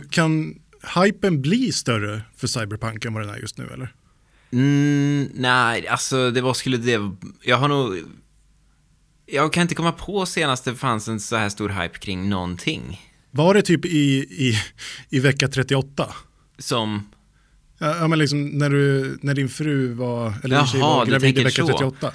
Kan 0.00 0.58
hypen 0.94 1.42
bli 1.42 1.72
större 1.72 2.22
för 2.36 2.46
Cyberpunk 2.46 3.04
än 3.04 3.14
vad 3.14 3.22
den 3.22 3.34
är 3.34 3.38
just 3.38 3.58
nu 3.58 3.70
eller? 3.74 3.94
Mm, 4.52 5.28
nej, 5.34 5.88
alltså 5.88 6.30
det 6.30 6.40
var 6.40 6.54
skulle 6.54 6.76
det... 6.76 7.10
Jag 7.42 7.56
har 7.56 7.68
nog... 7.68 7.98
Jag 9.26 9.52
kan 9.52 9.62
inte 9.62 9.74
komma 9.74 9.92
på 9.92 10.26
senast 10.26 10.64
det 10.64 10.74
fanns 10.74 11.08
en 11.08 11.20
så 11.20 11.36
här 11.36 11.48
stor 11.48 11.68
hype 11.68 11.98
kring 11.98 12.28
någonting. 12.28 13.00
Var 13.30 13.54
det 13.54 13.62
typ 13.62 13.84
i, 13.84 13.88
i, 14.18 14.62
i 15.10 15.20
vecka 15.20 15.48
38? 15.48 16.14
Som... 16.58 17.10
Ja, 17.78 18.08
men 18.08 18.18
liksom 18.18 18.48
när, 18.48 18.70
du, 18.70 19.18
när 19.22 19.34
din 19.34 19.48
fru 19.48 19.94
var, 19.94 20.34
eller 20.44 20.56
din 20.56 20.66
tjej 20.66 20.80
var 20.80 21.06
gravid 21.06 21.38
i 21.38 21.44
vecka 21.44 21.62
så. 21.62 21.68
38. 21.68 22.12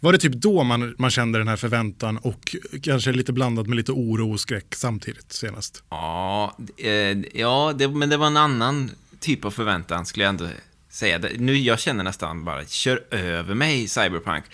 Var 0.00 0.12
det 0.12 0.18
typ 0.18 0.32
då 0.32 0.62
man, 0.62 0.94
man 0.98 1.10
kände 1.10 1.38
den 1.38 1.48
här 1.48 1.56
förväntan 1.56 2.16
och 2.18 2.56
kanske 2.82 3.12
lite 3.12 3.32
blandat 3.32 3.66
med 3.66 3.76
lite 3.76 3.92
oro 3.92 4.32
och 4.32 4.40
skräck 4.40 4.74
samtidigt 4.74 5.32
senast? 5.32 5.82
Ja, 5.90 6.56
eh, 6.76 6.90
ja 7.34 7.72
det, 7.78 7.88
men 7.88 8.08
det 8.08 8.16
var 8.16 8.26
en 8.26 8.36
annan 8.36 8.90
typ 9.20 9.44
av 9.44 9.50
förväntan 9.50 10.06
skulle 10.06 10.24
jag 10.24 10.28
ändå 10.28 10.48
säga. 10.90 11.20
Nu, 11.36 11.56
jag 11.56 11.80
känner 11.80 12.04
nästan 12.04 12.44
bara, 12.44 12.64
kör 12.64 13.02
över 13.10 13.54
mig 13.54 13.88
Cyberpunk. 13.88 14.44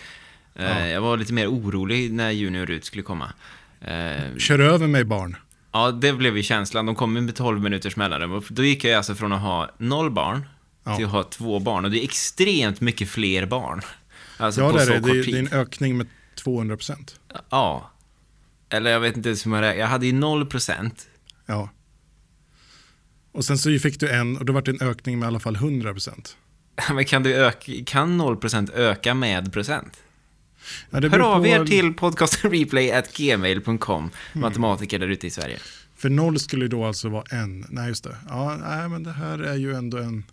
Eh, 0.55 0.65
Ja. 0.65 0.87
Jag 0.87 1.01
var 1.01 1.17
lite 1.17 1.33
mer 1.33 1.47
orolig 1.47 2.13
när 2.13 2.31
Junior 2.31 2.69
ut 2.71 2.85
skulle 2.85 3.03
komma. 3.03 3.33
Eh, 3.81 4.37
Kör 4.37 4.59
över 4.59 4.87
mig 4.87 5.03
barn. 5.03 5.35
ja, 5.71 5.91
det 5.91 6.13
blev 6.13 6.37
ju 6.37 6.43
känslan. 6.43 6.85
De 6.85 6.95
kom 6.95 7.13
med 7.13 7.35
12 7.35 7.61
minuters 7.61 7.95
mellanrum. 7.95 8.43
Då 8.49 8.63
gick 8.63 8.83
jag 8.83 8.93
alltså 8.97 9.15
från 9.15 9.33
att 9.33 9.41
ha 9.41 9.69
noll 9.77 10.11
barn 10.11 10.45
till 10.97 11.05
att 11.05 11.11
ha 11.11 11.23
två 11.23 11.59
barn. 11.59 11.85
Och 11.85 11.91
det 11.91 11.99
är 11.99 12.03
extremt 12.03 12.81
mycket 12.81 13.09
fler 13.09 13.45
barn. 13.45 13.81
Alltså 14.37 14.61
Ja, 14.61 14.71
på 14.71 14.77
det 14.77 14.83
är 14.83 14.87
så 14.87 14.93
det. 14.93 14.99
kort 14.99 15.11
Det 15.11 15.19
är, 15.19 15.23
tid. 15.23 15.33
det 15.33 15.37
är 15.37 15.41
en 15.41 15.47
ökning 15.61 15.97
med 15.97 16.07
200 16.35 16.77
procent. 16.77 17.19
Ja. 17.49 17.91
Eller 18.69 18.91
jag 18.91 18.99
vet 18.99 19.17
inte 19.17 19.29
ens 19.29 19.45
hur 19.45 19.51
man 19.51 19.61
räknar. 19.61 19.79
Jag 19.81 19.87
hade 19.87 20.05
ju 20.05 20.13
0 20.13 20.45
procent. 20.45 21.07
Ja. 21.45 21.69
Och 23.31 23.45
sen 23.45 23.57
så 23.57 23.79
fick 23.79 23.99
du 23.99 24.09
en 24.09 24.37
och 24.37 24.45
då 24.45 24.53
var 24.53 24.61
det 24.61 24.71
en 24.71 24.81
ökning 24.89 25.19
med 25.19 25.25
i 25.25 25.27
alla 25.27 25.39
fall 25.39 25.55
100 25.55 25.93
procent. 25.93 26.37
Men 26.93 27.05
kan, 27.05 27.23
du 27.23 27.35
öka, 27.35 27.71
kan 27.85 28.17
0 28.17 28.37
procent 28.37 28.69
öka 28.69 29.13
med 29.13 29.53
procent? 29.53 29.97
Ja, 30.89 30.99
Hör 31.01 31.19
av 31.19 31.39
på- 31.39 31.47
er 31.47 31.65
till 31.65 31.93
podcastreplay.gmail.com 31.93 34.03
Mm. 34.03 34.11
Matematiker 34.33 34.99
där 34.99 35.07
ute 35.07 35.27
i 35.27 35.29
Sverige. 35.29 35.59
För 35.95 36.09
noll 36.09 36.39
skulle 36.39 36.65
ju 36.65 36.69
då 36.69 36.85
alltså 36.85 37.09
vara 37.09 37.23
en. 37.31 37.65
Nej, 37.69 37.87
just 37.87 38.03
det. 38.03 38.17
Ja, 38.29 38.57
nej, 38.61 38.89
men 38.89 39.03
det 39.03 39.11
här 39.11 39.39
är 39.39 39.55
ju 39.55 39.73
ändå 39.75 39.97
en... 39.97 40.23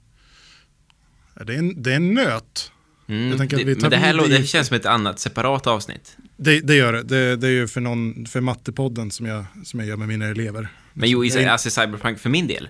Det 1.46 1.54
är 1.54 1.58
en, 1.58 1.82
det 1.82 1.92
är 1.92 1.96
en 1.96 2.14
nöt. 2.14 2.70
Mm, 3.06 3.38
det, 3.38 3.56
vi 3.56 3.64
men 3.64 3.90
det 3.90 3.96
här 3.96 4.28
det 4.28 4.46
känns 4.46 4.68
som 4.68 4.76
ett 4.76 4.86
annat 4.86 5.18
separat 5.18 5.66
avsnitt. 5.66 6.16
Det, 6.36 6.60
det 6.60 6.74
gör 6.74 6.92
det. 6.92 7.36
det. 7.36 7.46
Är 7.46 7.50
ju 7.50 7.68
för, 7.68 7.80
någon, 7.80 8.26
för 8.26 8.40
mattepodden 8.40 9.10
som 9.10 9.26
jag, 9.26 9.44
som 9.64 9.80
jag 9.80 9.88
gör 9.88 9.96
med 9.96 10.08
mina 10.08 10.26
elever. 10.26 10.68
Men 10.92 11.10
jo, 11.10 11.24
i, 11.24 11.46
alltså 11.46 11.70
Cyberpunk 11.70 12.18
för 12.18 12.30
min 12.30 12.46
del. 12.46 12.68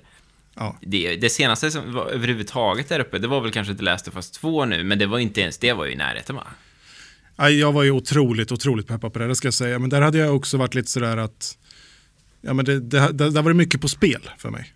Ja, 0.55 0.79
Det, 0.83 1.17
det 1.17 1.31
senaste 1.31 1.71
som 1.71 1.93
var 1.93 2.07
överhuvudtaget 2.07 2.89
där 2.89 3.01
uppe, 3.01 3.19
det 3.19 3.29
var 3.29 3.41
väl 3.41 3.53
kanske 3.53 3.75
The 3.75 3.83
Last 3.83 4.09
of 4.09 4.17
Us 4.17 4.31
2 4.31 4.65
nu, 4.65 4.85
men 4.85 4.99
det 4.99 5.07
var 5.07 5.19
inte 5.19 5.41
ens 5.41 5.59
det 5.59 5.73
var 5.73 5.85
ju 5.85 5.93
i 5.93 5.97
närheten 5.97 6.37
va? 6.37 6.47
Jag 7.49 7.73
var 7.73 7.83
ju 7.83 7.91
otroligt, 7.91 8.53
otroligt 8.53 8.87
peppad 8.87 9.13
på 9.13 9.19
det, 9.19 9.29
det 9.29 9.35
ska 9.35 9.47
jag 9.47 9.55
säga. 9.55 9.79
Men 9.79 9.91
där 9.91 10.01
hade 10.01 10.19
jag 10.19 10.37
också 10.37 10.57
varit 10.57 10.75
lite 10.75 10.91
sådär 10.91 11.17
att... 11.17 11.59
Ja, 12.41 12.53
men 12.53 12.65
det, 12.65 12.81
det, 12.81 13.13
där 13.13 13.43
var 13.43 13.51
det 13.51 13.57
mycket 13.57 13.81
på 13.81 13.89
spel 13.89 14.31
för 14.39 14.51
mig. 14.51 14.75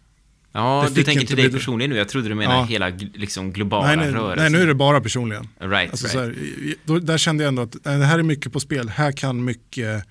Ja, 0.53 0.87
Det 0.89 0.95
du 0.95 1.03
tänker 1.05 1.27
till 1.27 1.37
dig 1.37 1.53
personligen 1.53 1.91
nu. 1.91 1.97
Jag 1.97 2.09
trodde 2.09 2.29
du 2.29 2.35
menade 2.35 2.59
Ja. 2.59 2.65
hela 2.65 2.89
liksom, 3.15 3.53
globala 3.53 3.87
Nej, 3.87 3.97
nej, 3.97 4.11
rörelsen. 4.11 4.39
nej, 4.43 4.51
nu 4.53 4.63
är 4.63 4.67
det 4.67 4.75
bara 4.75 5.01
personligen. 5.01 5.49
Right, 5.61 5.91
Alltså, 5.91 6.07
right. 6.07 6.13
så 6.13 6.21
här, 6.21 6.75
då, 6.85 6.99
där 6.99 7.19
kände 7.19 7.45
jag 7.45 7.49
ändå 7.49 7.63
att 7.63 7.77
det 7.83 7.91
här 7.91 8.19
är 8.19 8.23
mycket 8.23 8.53
på 8.53 8.61
spel. 8.61 8.89
Här 8.89 9.13
kan 9.13 9.45
mycket... 9.45 10.05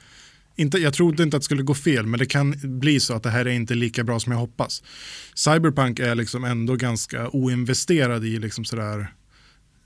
Inte, 0.56 0.78
jag 0.78 0.94
trodde 0.94 1.24
inte 1.24 1.38
att 1.38 1.42
det 1.42 1.46
skulle 1.46 1.64
gå 1.64 1.74
fel, 1.74 2.06
men 2.06 2.20
det 2.20 2.26
kan 2.26 2.56
bli 2.80 3.00
så 3.00 3.14
att 3.14 3.24
det 3.24 3.30
här 3.30 3.46
är 3.46 3.50
inte 3.52 3.74
lika 3.76 4.04
bra 4.04 4.20
som 4.20 4.32
jag 4.32 4.40
hoppas. 4.40 4.84
Cyberpunk 5.36 6.00
är 6.00 6.16
liksom 6.16 6.44
ändå 6.44 6.76
ganska 6.76 7.30
oinvesterad 7.30 8.26
i 8.26 8.40
liksom 8.40 8.66
sådär, 8.66 9.08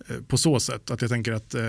eh, 0.10 0.16
på 0.28 0.38
så 0.38 0.60
sätt. 0.60 0.92
Att 0.92 1.02
jag 1.02 1.12
tänker 1.12 1.32
att, 1.32 1.54
eh, 1.56 1.64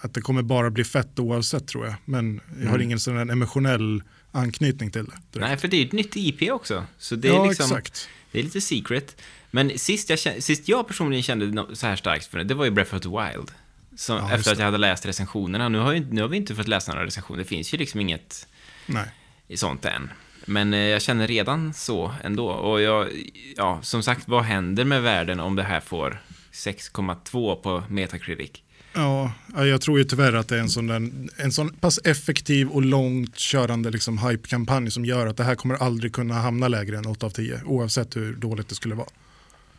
att 0.00 0.14
det 0.14 0.20
kommer 0.20 0.42
bara 0.42 0.70
bli 0.70 0.84
fett 0.84 1.18
oavsett 1.18 1.66
tror 1.68 1.86
jag. 1.86 1.94
Men 2.04 2.40
jag 2.58 2.66
har 2.68 2.74
Mm. 2.74 2.80
ingen 2.82 3.00
sån 3.00 3.30
emotionell 3.30 4.02
anknytning 4.36 4.90
till 4.90 5.04
det. 5.04 5.10
direkt. 5.10 5.48
Nej, 5.48 5.56
för 5.56 5.68
det 5.68 5.76
är 5.76 5.78
ju 5.78 5.86
ett 5.86 5.92
nytt 5.92 6.16
IP 6.16 6.50
också. 6.50 6.86
Så 6.98 7.16
det 7.16 7.28
är 7.28 7.32
ja, 7.32 7.44
liksom... 7.46 7.64
exakt. 7.64 8.08
Det 8.32 8.38
är 8.38 8.42
lite 8.42 8.60
secret. 8.60 9.22
Men 9.50 9.78
sist 9.78 10.10
jag, 10.10 10.18
sist 10.18 10.68
jag 10.68 10.88
personligen 10.88 11.22
kände 11.22 11.66
så 11.76 11.86
här 11.86 11.96
starkt 11.96 12.26
för 12.26 12.38
det, 12.38 12.44
det 12.44 12.54
var 12.54 12.64
ju 12.64 12.70
Breath 12.70 12.94
of 12.94 13.02
the 13.02 13.08
Wild. 13.08 13.50
Som, 13.96 14.16
Ja, 14.16 14.32
efter 14.32 14.52
att 14.52 14.58
jag 14.58 14.64
hade 14.64 14.78
läst 14.78 15.06
recensionerna. 15.06 15.68
Nu 15.68 15.78
har, 15.78 15.92
ju, 15.92 16.06
nu 16.10 16.20
har 16.20 16.28
vi 16.28 16.36
inte 16.36 16.54
fått 16.54 16.68
läsa 16.68 16.92
några 16.92 17.06
recensioner. 17.06 17.38
Det 17.38 17.48
finns 17.48 17.74
ju 17.74 17.78
liksom 17.78 18.00
inget 18.00 18.48
Nej. 18.86 19.06
sånt 19.54 19.84
än. 19.84 20.10
Men 20.46 20.74
eh, 20.74 20.80
jag 20.80 21.02
känner 21.02 21.26
redan 21.26 21.74
så 21.74 22.14
ändå. 22.24 22.48
Och 22.48 22.80
jag, 22.80 23.08
ja, 23.56 23.82
som 23.82 24.02
sagt, 24.02 24.28
vad 24.28 24.42
händer 24.42 24.84
med 24.84 25.02
världen 25.02 25.40
om 25.40 25.56
det 25.56 25.62
här 25.62 25.80
får 25.80 26.22
6,2 26.52 27.56
på 27.56 27.82
Metacritic? 27.88 28.62
Ja, 28.96 29.32
ja, 29.54 29.66
jag 29.66 29.80
tror 29.80 29.98
ju 29.98 30.04
tyvärr 30.04 30.32
att 30.32 30.48
det 30.48 30.56
är 30.56 30.60
en 30.60 30.70
sån, 30.70 30.86
där, 30.86 31.10
en 31.36 31.52
sån 31.52 31.68
pass 31.70 31.98
effektiv 32.04 32.68
och 32.68 32.82
långt 32.82 33.36
körande 33.36 33.90
liksom 33.90 34.18
hype-kampanj 34.18 34.90
som 34.90 35.04
gör 35.04 35.26
att 35.26 35.36
det 35.36 35.44
här 35.44 35.54
kommer 35.54 35.74
aldrig 35.74 36.12
kunna 36.12 36.34
hamna 36.34 36.68
lägre 36.68 36.98
än 36.98 37.06
8 37.06 37.26
av 37.26 37.30
10, 37.30 37.60
oavsett 37.64 38.16
hur 38.16 38.34
dåligt 38.34 38.68
det 38.68 38.74
skulle 38.74 38.94
vara. 38.94 39.08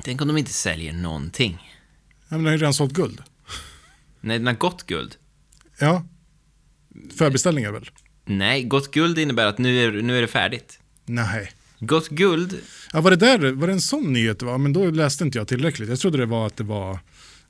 Tänk 0.03 0.21
om 0.21 0.27
de 0.27 0.37
inte 0.37 0.53
säljer 0.53 0.93
någonting. 0.93 1.57
Ja, 2.19 2.25
men 2.29 2.37
den 2.37 2.45
har 2.45 2.51
ju 2.51 2.57
redan 2.57 2.73
sålt 2.73 2.93
guld. 2.93 3.21
Nej, 4.21 4.37
den 4.37 4.47
har 4.47 4.53
gått 4.53 4.83
guld. 4.83 5.15
Ja, 5.79 6.05
förbeställningar 7.17 7.71
väl? 7.71 7.89
Nej, 8.25 8.63
gått 8.63 8.91
guld 8.91 9.19
innebär 9.19 9.45
att 9.45 9.57
nu 9.57 9.83
är, 9.83 10.01
nu 10.01 10.17
är 10.17 10.21
det 10.21 10.27
färdigt. 10.27 10.79
Nej. 11.05 11.51
Gått 11.79 12.09
guld, 12.09 12.57
Ja, 12.93 13.01
var, 13.01 13.11
det 13.11 13.17
där, 13.17 13.51
var 13.51 13.67
det 13.67 13.73
en 13.73 13.81
sån 13.81 14.13
nyhet? 14.13 14.41
Va? 14.41 14.57
Men 14.57 14.73
då 14.73 14.85
läste 14.91 15.23
inte 15.23 15.37
jag 15.37 15.47
tillräckligt. 15.47 15.89
Jag 15.89 15.99
trodde 15.99 16.17
det 16.17 16.25
var 16.25 16.47
att 16.47 16.57
det 16.57 16.63
var, 16.63 16.99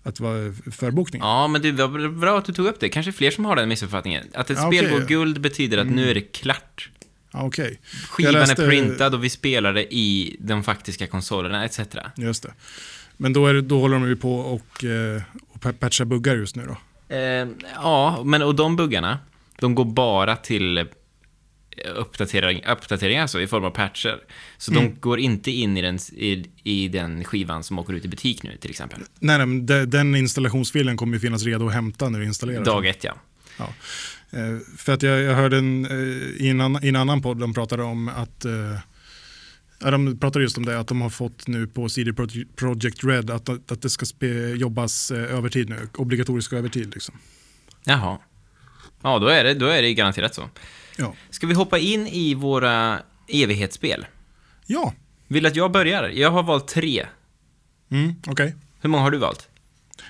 att 0.03 0.15
det 0.15 0.23
var 0.23 0.71
förbokning. 0.71 1.21
ja 1.21 1.47
men 1.47 1.61
det 1.61 1.71
var 1.71 2.09
bra 2.09 2.37
att 2.37 2.45
du 2.45 2.53
tog 2.53 2.65
upp 2.67 2.79
det. 2.79 2.89
Kanske 2.89 3.11
fler 3.11 3.31
som 3.31 3.45
har 3.45 3.55
den 3.55 3.69
missuppfattningen. 3.69 4.23
Att 4.33 4.49
ett 4.49 4.57
Ja, 4.57 4.67
spel. 4.67 4.85
Mm. 4.85 4.99
går 4.99 5.07
guld 5.07 5.41
betyder 5.41 5.77
att 5.77 5.87
nu 5.87 6.09
är 6.09 6.13
det 6.15 6.21
klart. 6.21 6.89
Ja, 7.33 7.43
Okej, 7.43 7.79
Skivan 8.09 8.33
läste- 8.33 8.63
är 8.65 8.69
printad 8.69 9.13
och 9.13 9.23
vi 9.23 9.29
spelar 9.29 9.73
det 9.73 9.93
i 9.95 10.35
de 10.39 10.63
faktiska 10.63 11.07
konsolerna 11.07 11.65
etc. 11.65 11.79
just 12.15 12.43
det. 12.43 12.53
Men 13.17 13.33
då, 13.33 13.47
är 13.47 13.53
det, 13.53 13.61
då 13.61 13.79
håller 13.79 13.99
de 13.99 14.07
ju 14.07 14.15
på 14.15 14.35
och, 14.39 14.83
eh, 14.83 15.21
och 15.49 15.61
pa- 15.61 15.73
patchar 15.73 16.05
buggar 16.05 16.35
just 16.35 16.55
nu 16.55 16.65
då. 16.67 16.77
Eh, 17.15 17.47
ja, 17.75 18.21
men 18.25 18.41
och 18.41 18.55
de 18.55 18.75
buggarna, 18.75 19.19
de 19.59 19.75
går 19.75 19.85
bara 19.85 20.35
till 20.35 20.85
uppdatering, 21.95 22.63
uppdateringar 22.65 23.21
alltså, 23.21 23.41
i 23.41 23.47
form 23.47 23.63
av 23.63 23.69
patcher. 23.69 24.19
Så 24.57 24.71
Mm. 24.71 24.83
de 24.83 24.99
går 24.99 25.19
inte 25.19 25.51
in 25.51 25.77
i 25.77 25.81
den, 25.81 25.95
i, 26.15 26.45
i 26.63 26.87
den 26.87 27.23
skivan 27.23 27.63
som 27.63 27.79
åker 27.79 27.93
ut 27.93 28.05
i 28.05 28.07
butik 28.07 28.43
nu, 28.43 28.57
till 28.57 28.69
exempel. 28.69 28.99
Nej, 29.19 29.45
nej 29.45 29.61
de, 29.61 29.85
den 29.85 30.15
installationsfilen 30.15 30.97
kommer 30.97 31.13
ju 31.13 31.19
finnas 31.19 31.43
redo 31.43 31.67
att 31.67 31.73
hämta 31.73 32.09
när 32.09 32.19
du 32.19 32.25
installerar. 32.25 32.65
Dag 32.65 32.85
ett, 32.87 33.03
ja. 33.03 33.15
Ja. 33.59 33.73
Eh, 34.31 34.57
för 34.77 34.93
att 34.93 35.03
jag, 35.03 35.21
jag 35.21 35.33
hörde 35.35 35.57
en, 35.57 35.85
eh, 35.85 36.45
i, 36.45 36.49
en 36.49 36.61
annan, 36.61 36.83
i 36.83 36.87
en 36.87 36.95
annan 36.95 37.21
podd, 37.21 37.37
de 37.39 37.53
pratade 37.53 37.83
om 37.83 38.07
att 38.09 38.45
eh, 38.45 38.51
ja, 39.79 39.91
de 39.91 40.17
pratade 40.19 40.43
just 40.43 40.57
om 40.57 40.65
det, 40.65 40.79
att 40.79 40.87
de 40.87 41.01
har 41.01 41.09
fått 41.09 41.47
nu 41.47 41.67
på 41.67 41.89
CD 41.89 42.11
Proj- 42.11 42.47
Projekt 42.55 43.03
Red 43.03 43.29
att, 43.31 43.49
att 43.71 43.81
det 43.81 43.89
ska 43.89 44.05
spe, 44.05 44.27
jobbas 44.55 45.11
övertid 45.11 45.69
nu, 45.69 45.89
obligatorisk 45.93 46.53
övertid. 46.53 46.93
Liksom. 46.93 47.15
Jaha. 47.83 48.17
Ja, 49.01 49.19
då 49.19 49.27
är 49.27 49.43
det, 49.43 49.53
då 49.53 49.65
är 49.65 49.81
det 49.81 49.93
garanterat 49.93 50.35
så. 50.35 50.49
Ja. 50.97 51.13
Ska 51.29 51.47
vi 51.47 51.53
hoppa 51.53 51.77
in 51.77 52.07
i 52.07 52.33
våra 52.33 52.99
evighetsspel? 53.27 54.05
Ja, 54.65 54.93
Vill 55.27 55.43
du 55.43 55.49
att 55.49 55.55
jag 55.55 55.71
börjar? 55.71 56.09
Jag 56.09 56.31
har 56.31 56.43
valt 56.43 56.67
tre. 56.67 57.05
mm, 57.91 58.15
okej. 58.27 58.55
Hur 58.81 58.89
många 58.89 59.03
har 59.03 59.11
du 59.11 59.17
valt? 59.17 59.47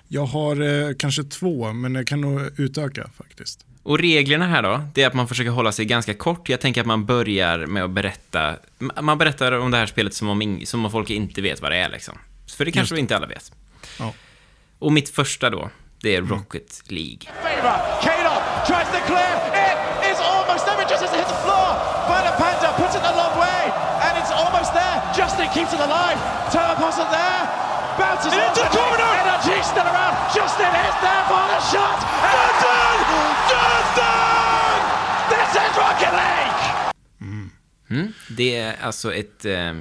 Jag 0.08 0.26
har 0.26 0.62
eh, 0.90 0.94
kanske 1.00 1.24
två, 1.24 1.74
men 1.74 1.96
jag 1.96 2.08
kan 2.08 2.22
nog 2.22 2.42
utöka 2.60 3.10
faktiskt. 3.18 3.66
Och 3.84 4.00
reglerna 4.00 4.48
här 4.48 4.64
då, 4.64 4.82
det 4.94 5.04
är 5.04 5.08
att 5.08 5.14
man 5.14 5.28
försöker 5.28 5.50
hålla 5.52 5.72
sig 5.72 5.86
ganska 5.86 6.14
kort. 6.14 6.50
Jag 6.50 6.60
tänker 6.62 6.82
att 6.82 6.88
man 6.88 7.06
börjar 7.06 7.66
med 7.66 7.84
att 7.84 7.92
berätta, 7.92 8.56
man 9.02 9.18
berättar 9.18 9.52
om 9.52 9.72
det 9.72 9.78
här 9.78 9.86
spelet 9.86 10.14
som 10.14 10.30
om, 10.30 10.62
som 10.66 10.86
om 10.86 10.92
folk 10.92 11.10
inte 11.10 11.42
vet 11.42 11.62
vad 11.62 11.72
det 11.72 11.78
är 11.78 11.90
liksom. 11.90 12.18
För 12.58 12.66
det 12.66 12.72
kanske 12.72 13.00
inte 13.00 13.16
alla 13.16 13.28
vet. 13.28 13.52
Ja. 14.00 14.14
Och 14.80 14.92
mitt 14.94 15.10
första 15.10 15.50
då, 15.50 15.70
det 16.02 16.16
är 16.16 16.22
Rocket 16.22 16.82
League. 16.88 17.20
Kano 18.04 18.34
tries 18.68 18.90
to 18.94 19.00
clear. 19.08 19.34
It 19.64 20.12
is 20.12 20.20
almost 20.20 20.66
there. 20.66 20.82
It 20.84 20.90
just 20.92 21.02
has 21.04 21.12
to 21.12 21.18
hit 21.18 21.28
the 21.28 21.40
floor. 21.46 21.70
But 22.10 22.24
Panda 22.42 22.70
puts 22.82 22.96
it 22.96 23.04
the 23.10 23.14
long 23.22 23.36
way. 23.46 23.62
And 24.06 24.14
it's 24.22 24.32
almost 24.32 24.74
Justin 25.48 25.66
keeps 25.66 25.74
it 25.74 25.80
alive. 25.80 26.18
Turbo 26.52 26.76
Posset 26.76 27.10
there. 27.12 27.48
Bounces 27.98 28.34
into 28.34 28.62
the 28.62 28.78
corner. 28.78 29.10
Energy 29.24 29.64
still 29.64 29.88
around. 29.88 30.16
Justin 30.36 30.72
is 30.88 30.96
there 31.02 31.24
for 31.30 31.44
the 31.52 31.60
shot. 31.72 32.00
Justin! 32.36 32.98
Justin! 33.54 34.80
This 35.30 35.50
is 35.56 35.78
Rocket 35.78 36.14
League! 36.14 36.92
Mm. 37.90 38.14
Det 38.30 38.56
är 38.56 38.76
alltså 38.82 39.14
ett, 39.14 39.46
eh, 39.46 39.76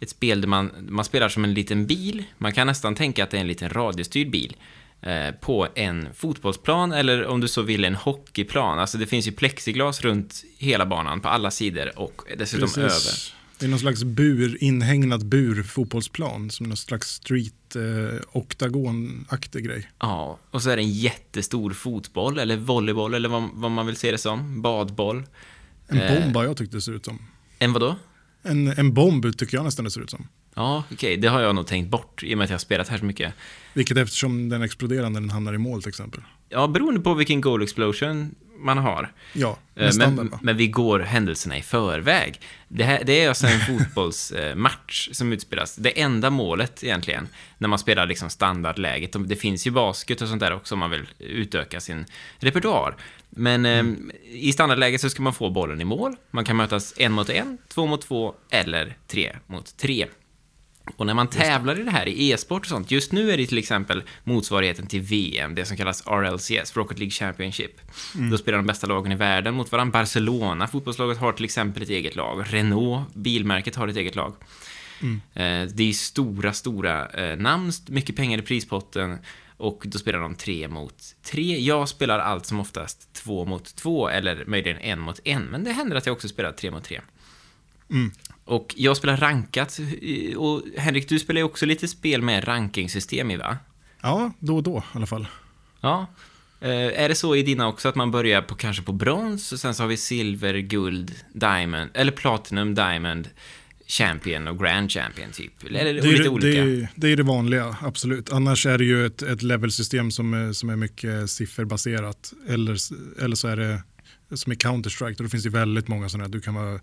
ett 0.00 0.10
spel 0.10 0.40
där 0.40 0.48
man, 0.48 0.70
man 0.88 1.04
spelar 1.04 1.28
som 1.28 1.44
en 1.44 1.54
liten 1.54 1.86
bil. 1.86 2.24
Man 2.38 2.52
kan 2.52 2.66
nästan 2.66 2.94
tänka 2.94 3.24
att 3.24 3.30
det 3.30 3.36
är 3.36 3.40
en 3.40 3.46
liten 3.46 3.70
radiostyrd 3.70 4.30
bil. 4.30 4.56
Eh, 5.02 5.30
på 5.30 5.68
en 5.74 6.08
fotbollsplan 6.14 6.92
eller 6.92 7.26
om 7.26 7.40
du 7.40 7.48
så 7.48 7.62
vill 7.62 7.84
en 7.84 7.94
hockeyplan. 7.94 8.78
Alltså 8.78 8.98
det 8.98 9.06
finns 9.06 9.26
ju 9.26 9.32
plexiglas 9.32 10.00
runt 10.00 10.44
hela 10.58 10.86
banan 10.86 11.20
på 11.20 11.28
alla 11.28 11.50
sidor 11.50 11.98
och 11.98 12.22
dessutom 12.36 12.82
över. 12.82 13.35
Det 13.58 13.66
är 13.66 13.70
någon 13.70 13.78
slags 13.78 14.04
bur, 14.04 14.62
inhägnad 14.62 15.26
bur 15.26 15.62
fotbollsplan, 15.62 16.50
som 16.50 16.66
någon 16.68 16.76
slags 16.76 17.08
street 17.10 17.76
eh, 17.76 18.20
oktagonaktig 18.32 19.64
grej. 19.64 19.90
Ja, 19.98 20.38
och 20.50 20.62
så 20.62 20.70
är 20.70 20.76
det 20.76 20.82
en 20.82 20.92
jättestor 20.92 21.70
fotboll 21.72 22.38
eller 22.38 22.56
volleyboll 22.56 23.14
eller 23.14 23.28
vad, 23.28 23.48
vad 23.52 23.70
man 23.70 23.86
vill 23.86 23.96
se 23.96 24.10
det 24.10 24.18
som. 24.18 24.62
Badboll. 24.62 25.22
En 25.88 25.98
Eh. 26.00 26.22
bomb 26.22 26.36
har 26.36 26.44
jag 26.44 26.56
tyckte 26.56 26.76
det 26.76 26.80
ser 26.80 26.92
ut 26.92 27.04
som. 27.04 27.18
En 27.58 27.72
vadå? 27.72 27.96
En, 28.42 28.68
en 28.68 28.94
bomb 28.94 29.38
tycker 29.38 29.56
jag 29.56 29.64
nästan 29.64 29.84
det 29.84 29.90
ser 29.90 30.00
ut 30.00 30.10
som. 30.10 30.28
Ja, 30.54 30.84
okej, 30.92 31.16
det 31.16 31.28
har 31.28 31.40
jag 31.40 31.54
nog 31.54 31.66
tänkt 31.66 31.90
bort 31.90 32.22
i 32.22 32.34
och 32.34 32.38
med 32.38 32.44
att 32.44 32.50
jag 32.50 32.54
har 32.54 32.58
spelat 32.58 32.88
här 32.88 32.98
så 32.98 33.04
mycket. 33.04 33.32
Vilket 33.74 33.96
eftersom 33.96 34.48
den 34.48 34.62
exploderar 34.62 35.10
när 35.10 35.20
den 35.20 35.30
hamnar 35.30 35.54
i 35.54 35.58
mål 35.58 35.82
till 35.82 35.88
exempel. 35.88 36.20
Ja, 36.48 36.66
beroende 36.66 37.00
på 37.00 37.14
vilken 37.14 37.40
goal 37.40 37.62
explosion 37.62 38.34
man 38.58 38.78
har. 38.78 39.12
Ja, 39.32 39.58
Eh, 39.78 39.90
Men, 39.98 40.28
va? 40.30 40.38
men 40.42 40.56
vi 40.56 40.66
går 40.66 41.00
händelserna 41.00 41.58
i 41.58 41.62
förväg. 41.62 42.40
Det, 42.68 42.84
här, 42.84 43.02
det 43.04 43.24
är 43.24 43.28
alltså 43.28 43.46
en 43.46 43.60
fotbollsmatch 44.30 45.08
som 45.12 45.32
utspelas. 45.32 45.76
Det 45.76 46.00
enda 46.00 46.30
målet 46.30 46.84
egentligen, 46.84 47.28
när 47.58 47.68
man 47.68 47.78
spelar 47.78 48.06
liksom 48.06 48.30
standardläget. 48.30 49.12
De- 49.12 49.28
Det 49.28 49.36
finns 49.36 49.66
ju 49.66 49.70
basket 49.70 50.20
och 50.22 50.28
sånt 50.28 50.40
där 50.40 50.52
också 50.52 50.74
om 50.74 50.78
man 50.78 50.90
vill 50.90 51.06
utöka 51.18 51.80
sin 51.80 52.06
repertoar. 52.38 52.96
Men 53.30 53.66
eh, 53.66 53.84
i 54.30 54.52
standardläget 54.52 55.00
så 55.00 55.10
ska 55.10 55.22
man 55.22 55.34
få 55.34 55.50
bollen 55.50 55.80
i 55.80 55.84
mål. 55.84 56.16
Man 56.30 56.44
kan 56.44 56.56
mötas 56.56 56.94
en 56.96 57.12
mot 57.12 57.28
en, 57.30 57.58
två 57.68 57.86
mot 57.86 58.02
två 58.02 58.34
eller 58.50 58.96
tre 59.08 59.36
mot 59.46 59.76
tre. 59.76 60.06
Och 60.96 61.06
när 61.06 61.14
man 61.14 61.28
tävlar 61.28 61.80
i 61.80 61.82
det 61.82 61.90
här 61.90 62.08
i 62.08 62.30
e-sport 62.32 62.62
och 62.62 62.66
sånt, 62.66 62.90
just 62.90 63.12
nu 63.12 63.30
är 63.30 63.36
det 63.36 63.46
till 63.46 63.58
exempel 63.58 64.02
motsvarigheten 64.24 64.86
till 64.86 65.00
VM, 65.00 65.54
det 65.54 65.64
som 65.64 65.76
kallas 65.76 66.06
RLCS, 66.06 66.76
Rocket 66.76 66.98
League 66.98 67.10
Championship. 67.10 67.80
Då 68.30 68.38
spelar 68.38 68.58
de 68.58 68.66
bästa 68.66 68.86
lagen 68.86 69.12
i 69.12 69.14
världen 69.14 69.54
mot 69.54 69.72
varandra. 69.72 69.92
Barcelona, 70.00 70.66
fotbollslaget, 70.68 71.18
har 71.18 71.32
till 71.32 71.44
exempel 71.44 71.82
ett 71.82 71.88
eget 71.88 72.16
lag. 72.16 72.44
Renault, 72.50 73.14
bilmärket, 73.14 73.76
har 73.76 73.88
ett 73.88 73.96
eget 73.96 74.14
lag. 74.14 74.34
Eh, 75.34 75.68
Det 75.74 75.82
är 75.88 75.92
stora, 75.92 76.52
stora 76.52 77.08
eh, 77.08 77.38
namn, 77.38 77.72
mycket 77.88 78.16
pengar 78.16 78.38
i 78.38 78.42
prispotten 78.42 79.18
och 79.56 79.82
då 79.86 79.98
spelar 79.98 80.18
de 80.18 80.34
tre 80.34 80.68
mot 80.68 81.02
tre. 81.22 81.58
Jag 81.58 81.88
spelar 81.88 82.18
allt 82.18 82.46
som 82.46 82.60
oftast 82.60 83.12
två 83.12 83.44
mot 83.44 83.76
två 83.76 84.08
eller 84.08 84.44
möjligen 84.46 84.78
en 84.78 85.00
mot 85.00 85.20
en, 85.24 85.42
men 85.42 85.64
det 85.64 85.72
händer 85.72 85.96
att 85.96 86.06
jag 86.06 86.12
också 86.12 86.28
spelar 86.28 86.52
tre 86.52 86.70
mot 86.70 86.84
tre. 86.84 87.00
Och 88.46 88.74
jag 88.76 88.96
spelar 88.96 89.16
rankat 89.16 89.80
och 90.36 90.62
Henrik, 90.76 91.08
du 91.08 91.18
spelar 91.18 91.38
ju 91.38 91.44
också 91.44 91.66
lite 91.66 91.88
spel 91.88 92.22
med 92.22 92.48
rankingsystem 92.48 93.30
i 93.30 93.36
va? 93.36 93.58
Ja, 94.02 94.32
då 94.38 94.56
och 94.56 94.62
då 94.62 94.78
i 94.78 94.96
alla 94.96 95.06
fall. 95.06 95.26
Ja. 95.80 96.06
Eh, 96.60 97.02
är 97.02 97.08
det 97.08 97.14
så 97.14 97.36
i 97.36 97.42
dina 97.42 97.68
också 97.68 97.88
att 97.88 97.94
man 97.94 98.10
börjar 98.10 98.42
på 98.42 98.54
kanske 98.54 98.82
på 98.82 98.92
brons 98.92 99.52
och 99.52 99.60
sen 99.60 99.74
så 99.74 99.82
har 99.82 99.88
vi 99.88 99.96
silver, 99.96 100.54
guld, 100.54 101.14
diamond, 101.32 101.90
eller 101.94 102.12
platinum, 102.12 102.74
diamond, 102.74 103.28
champion 103.86 104.48
och 104.48 104.58
grand 104.58 104.90
champion 104.90 105.30
typ? 105.32 105.64
Eller 105.64 105.84
det, 105.84 105.90
är, 105.90 106.02
lite 106.02 106.22
det, 106.22 106.28
olika? 106.28 106.64
det, 106.64 106.82
är, 106.82 106.88
det 106.94 107.08
är 107.08 107.16
det 107.16 107.22
vanliga, 107.22 107.76
absolut. 107.82 108.32
Annars 108.32 108.66
är 108.66 108.78
det 108.78 108.84
ju 108.84 109.06
ett, 109.06 109.22
ett 109.22 109.42
levelsystem 109.42 110.10
som 110.10 110.34
är, 110.34 110.52
som 110.52 110.70
är 110.70 110.76
mycket 110.76 111.30
sifferbaserat. 111.30 112.32
Eller, 112.48 112.76
eller 113.22 113.36
så 113.36 113.48
är 113.48 113.56
det 113.56 113.82
som 114.36 114.52
i 114.52 114.56
Counter-Strike, 114.56 115.22
då 115.22 115.28
finns 115.28 115.44
det 115.44 115.50
väldigt 115.50 115.88
många 115.88 116.08
sådana. 116.08 116.28
Du 116.28 116.40
kan 116.40 116.54
vara 116.54 116.80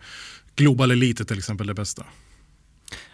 Global 0.55 0.91
Elite 0.91 1.25
till 1.25 1.37
exempel 1.37 1.67
det 1.67 1.73
bästa. 1.73 2.05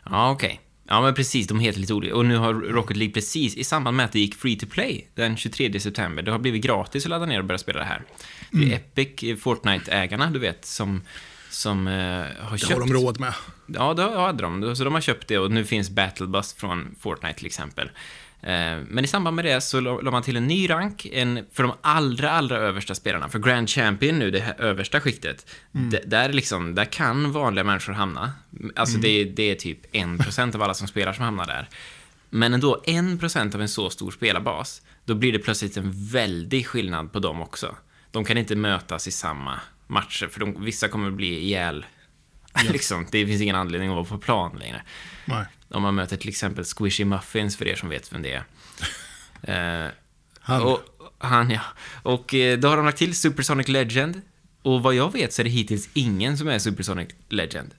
Ja, 0.05 0.31
okej. 0.31 0.61
Ja, 0.87 1.01
men 1.01 1.13
precis, 1.13 1.47
de 1.47 1.59
heter 1.59 1.79
lite 1.79 1.93
olika. 1.93 2.15
Och 2.15 2.25
nu 2.25 2.37
har 2.37 2.53
Rocket 2.53 2.97
League 2.97 3.13
precis, 3.13 3.55
i 3.55 3.63
samband 3.63 3.97
med 3.97 4.05
att 4.05 4.11
det 4.11 4.19
gick 4.19 4.35
free 4.35 4.55
to 4.55 4.65
play 4.65 5.07
den 5.15 5.37
23 5.37 5.79
september, 5.79 6.23
det 6.23 6.31
har 6.31 6.39
blivit 6.39 6.63
gratis 6.63 7.05
att 7.05 7.09
ladda 7.09 7.25
ner 7.25 7.39
och 7.39 7.45
börja 7.45 7.57
spela 7.59 7.79
det 7.79 7.85
här. 7.85 8.03
Det 8.51 8.57
Mm. 8.57 8.71
är 8.71 8.75
Epic, 8.75 9.23
eh, 9.23 9.35
Fortnite-ägarna, 9.35 10.31
du 10.31 10.39
vet, 10.39 10.65
som, 10.65 11.01
som 11.49 11.87
eh, 11.87 11.93
har 11.93 12.51
Det 12.51 12.57
köpt... 12.57 12.71
har 12.73 12.79
de 12.79 12.93
råd 12.93 13.19
med. 13.19 13.33
Ja, 13.67 13.93
det 13.93 14.03
hade 14.03 14.43
de. 14.43 14.75
Så 14.75 14.83
de 14.83 14.93
har 14.93 15.01
köpt 15.01 15.27
det 15.27 15.37
och 15.37 15.51
nu 15.51 15.65
finns 15.65 15.89
Battle 15.89 16.27
Bus 16.27 16.53
från 16.53 16.95
Fortnite 16.99 17.33
till 17.37 17.45
exempel. 17.45 17.89
Eh, 18.41 18.77
Men 18.87 19.03
i 19.03 19.07
samband 19.07 19.35
med 19.35 19.45
det 19.45 19.61
så 19.61 19.79
la 19.79 20.11
man 20.11 20.23
till 20.23 20.35
en 20.37 20.47
ny 20.47 20.69
rank 20.69 21.05
en, 21.11 21.45
för 21.53 21.63
de 21.63 21.71
allra, 21.81 22.31
allra 22.31 22.57
översta 22.57 22.95
spelarna. 22.95 23.29
För 23.29 23.39
Grand 23.39 23.69
Champion 23.69 24.19
nu, 24.19 24.31
det 24.31 24.39
här 24.39 24.61
översta 24.61 24.99
skiktet, 25.01 25.45
d- 25.71 26.01
där, 26.05 26.33
liksom, 26.33 26.75
där 26.75 26.85
kan 26.85 27.31
vanliga 27.31 27.63
människor 27.63 27.93
hamna. 27.93 28.33
Alltså 28.75 28.97
det, 28.97 29.23
det 29.23 29.43
är 29.51 29.55
typ 29.55 29.93
1% 29.95 30.55
av 30.55 30.61
alla 30.63 30.73
som 30.73 30.87
spelar 30.87 31.13
som 31.13 31.23
hamnar 31.25 31.47
där. 31.47 31.69
Men 32.29 32.53
ändå, 32.53 32.83
1% 32.87 33.55
av 33.55 33.61
en 33.61 33.69
så 33.69 33.89
stor 33.89 34.11
spelarbas, 34.11 34.81
då 35.05 35.15
blir 35.15 35.31
det 35.33 35.39
plötsligt 35.39 35.77
en 35.77 35.91
väldig 36.07 36.67
skillnad 36.67 37.11
på 37.13 37.19
dem 37.19 37.41
också. 37.41 37.75
De 38.11 38.25
kan 38.25 38.37
inte 38.37 38.55
mötas 38.55 39.07
i 39.07 39.11
samma 39.11 39.59
matcher, 39.87 40.27
för 40.27 40.39
de, 40.39 40.63
vissa 40.65 40.87
kommer 40.87 41.11
bli 41.11 41.39
ihjäl 41.39 41.85
liksom, 42.71 43.05
det 43.11 43.25
finns 43.25 43.41
ingen 43.41 43.55
anledning 43.55 43.89
att 43.89 43.95
vara 43.95 44.05
på 44.05 44.17
plan 44.17 44.57
längre. 44.59 44.81
Nej. 45.25 45.45
Om 45.69 45.81
man 45.81 45.95
möter 45.95 46.17
till 46.17 46.29
exempel 46.29 46.65
Squishy 46.65 47.05
Muffins, 47.05 47.57
för 47.57 47.67
er 47.67 47.75
som 47.75 47.89
vet 47.89 48.13
vem 48.13 48.21
det 48.21 48.33
är. 48.33 48.43
Eh, 49.43 49.91
Han. 50.39 50.61
Och, 50.63 50.79
han, 51.17 51.49
ja. 51.49 51.61
Och 52.03 52.33
eh, 52.33 52.59
då 52.59 52.67
har 52.67 52.77
de 52.77 52.85
lagt 52.85 52.97
till 52.97 53.15
Supersonic 53.15 53.67
Legend. 53.67 54.21
Och 54.61 54.83
vad 54.83 54.95
jag 54.95 55.13
vet 55.13 55.33
så 55.33 55.41
är 55.41 55.43
det 55.43 55.49
hittills 55.49 55.89
ingen 55.93 56.37
som 56.37 56.47
är 56.47 56.59
Supersonic 56.59 57.09
Legend. 57.29 57.69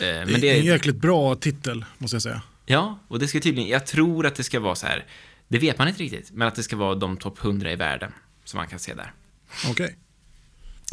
Eh, 0.00 0.06
men 0.06 0.26
det 0.26 0.36
det 0.38 0.50
är 0.50 0.58
en 0.58 0.64
jäkligt 0.64 0.96
bra 0.96 1.34
titel, 1.34 1.84
måste 1.98 2.14
jag 2.14 2.22
säga. 2.22 2.42
ja, 2.66 2.98
och 3.08 3.18
det 3.18 3.28
ska 3.28 3.40
tydligen, 3.40 3.70
jag 3.70 3.86
tror 3.86 4.26
att 4.26 4.34
det 4.34 4.44
ska 4.44 4.60
vara 4.60 4.74
så 4.74 4.86
här, 4.86 5.06
det 5.48 5.58
vet 5.58 5.78
man 5.78 5.88
inte 5.88 6.02
riktigt, 6.02 6.30
men 6.32 6.48
att 6.48 6.54
det 6.54 6.62
ska 6.62 6.76
vara 6.76 6.94
de 6.94 7.16
topp 7.16 7.44
100 7.44 7.72
i 7.72 7.76
världen 7.76 8.12
som 8.44 8.58
man 8.58 8.66
kan 8.68 8.78
se 8.78 8.94
där. 8.94 9.12
Okej. 9.70 9.96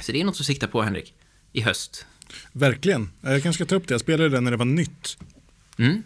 Så 0.01 0.11
det 0.11 0.21
är 0.21 0.23
något 0.25 0.39
att 0.39 0.45
sikta 0.45 0.67
på, 0.67 0.81
Henrik, 0.81 1.13
i 1.53 1.61
höst. 1.61 2.05
Verkligen. 2.51 3.11
Jag 3.21 3.43
kanske 3.43 3.63
ska 3.63 3.69
ta 3.69 3.75
upp 3.75 3.87
det. 3.87 3.93
Jag 3.93 4.01
spelade 4.01 4.29
den 4.29 4.43
när 4.43 4.51
det 4.51 4.57
var 4.57 4.65
nytt. 4.65 5.17
Mm. 5.85 6.03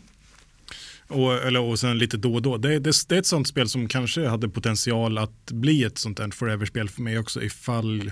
Och, 1.08 1.34
eller, 1.34 1.60
och 1.60 1.80
sen 1.80 1.98
lite 1.98 2.18
då 2.18 2.34
och 2.34 2.42
då. 2.42 2.58
Det, 2.58 2.80
det, 2.80 3.08
det 3.10 3.16
är 3.16 3.20
ett 3.20 3.26
sånt 3.26 3.48
spel 3.48 3.70
som 3.70 3.88
kanske 3.88 4.28
hade 4.28 4.50
potential 4.50 5.18
att 5.18 5.52
bli 5.52 5.84
ett 5.84 5.98
sånt 5.98 6.18
där 6.18 6.30
forever-spel 6.32 6.90
för 6.90 7.02
mig 7.02 7.20
också 7.20 7.44
ifall 7.44 8.12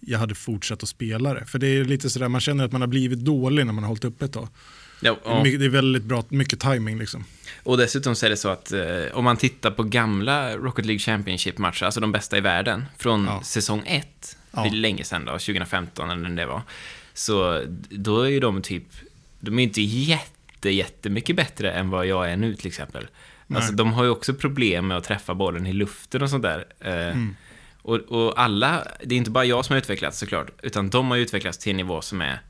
jag 0.00 0.18
hade 0.18 0.34
fortsatt 0.34 0.82
att 0.82 0.88
spela 0.88 1.34
det. 1.34 1.46
För 1.46 1.58
det 1.58 1.66
är 1.66 1.84
lite 1.84 2.10
sådär, 2.10 2.28
man 2.28 2.40
känner 2.40 2.64
att 2.64 2.72
man 2.72 2.80
har 2.80 2.88
blivit 2.88 3.18
dålig 3.18 3.66
när 3.66 3.72
man 3.72 3.84
har 3.84 3.88
hållit 3.88 4.04
uppe 4.04 4.24
ett 4.24 4.32
tag. 4.32 4.48
Ja, 5.02 5.16
ja. 5.24 5.40
Det 5.44 5.64
är 5.64 5.68
väldigt 5.68 6.02
bra, 6.04 6.24
mycket 6.28 6.60
timing 6.60 6.98
liksom. 6.98 7.24
Och 7.62 7.76
dessutom 7.76 8.14
så 8.16 8.26
är 8.26 8.30
det 8.30 8.36
så 8.36 8.48
att 8.48 8.72
eh, 8.72 8.82
om 9.12 9.24
man 9.24 9.36
tittar 9.36 9.70
på 9.70 9.82
gamla 9.82 10.56
Rocket 10.56 10.86
League 10.86 10.98
Championship-matcher, 10.98 11.84
alltså 11.84 12.00
de 12.00 12.12
bästa 12.12 12.38
i 12.38 12.40
världen, 12.40 12.84
från 12.98 13.24
Ja. 13.24 13.42
säsong 13.42 13.82
1, 13.86 14.36
Ja. 14.50 14.62
det 14.62 14.68
är 14.68 14.72
länge 14.72 15.04
sedan 15.04 15.24
då, 15.24 15.32
2015 15.32 16.10
eller 16.10 16.28
när 16.28 16.36
det 16.42 16.46
var, 16.46 16.62
så 17.14 17.64
då 17.90 18.22
är 18.22 18.28
ju 18.28 18.40
de 18.40 18.62
typ, 18.62 18.84
de 19.40 19.58
är 19.58 19.62
inte 19.62 19.82
jätte, 19.82 20.30
jättemycket 20.70 21.36
bättre 21.36 21.72
än 21.72 21.90
vad 21.90 22.06
jag 22.06 22.30
är 22.30 22.36
nu 22.36 22.54
till 22.54 22.66
exempel. 22.66 23.06
Alltså 23.54 23.72
de 23.72 23.92
har 23.92 24.04
ju 24.04 24.10
också 24.10 24.34
problem 24.34 24.86
med 24.86 24.96
att 24.96 25.04
träffa 25.04 25.34
bollen 25.34 25.66
i 25.66 25.72
luften 25.72 26.22
och 26.22 26.30
sånt 26.30 26.42
där. 26.42 26.64
Eh, 26.80 26.92
Mm. 26.94 27.36
och, 27.82 27.94
och 27.96 28.40
alla, 28.40 28.86
det 29.04 29.14
är 29.14 29.16
inte 29.16 29.30
bara 29.30 29.44
jag 29.44 29.64
som 29.64 29.72
har 29.72 29.78
utvecklats 29.78 30.18
såklart, 30.18 30.50
utan 30.62 30.90
de 30.90 31.10
har 31.10 31.16
utvecklats 31.16 31.58
till 31.58 31.70
en 31.70 31.76
nivå 31.76 32.00
som 32.02 32.20
är, 32.20 32.40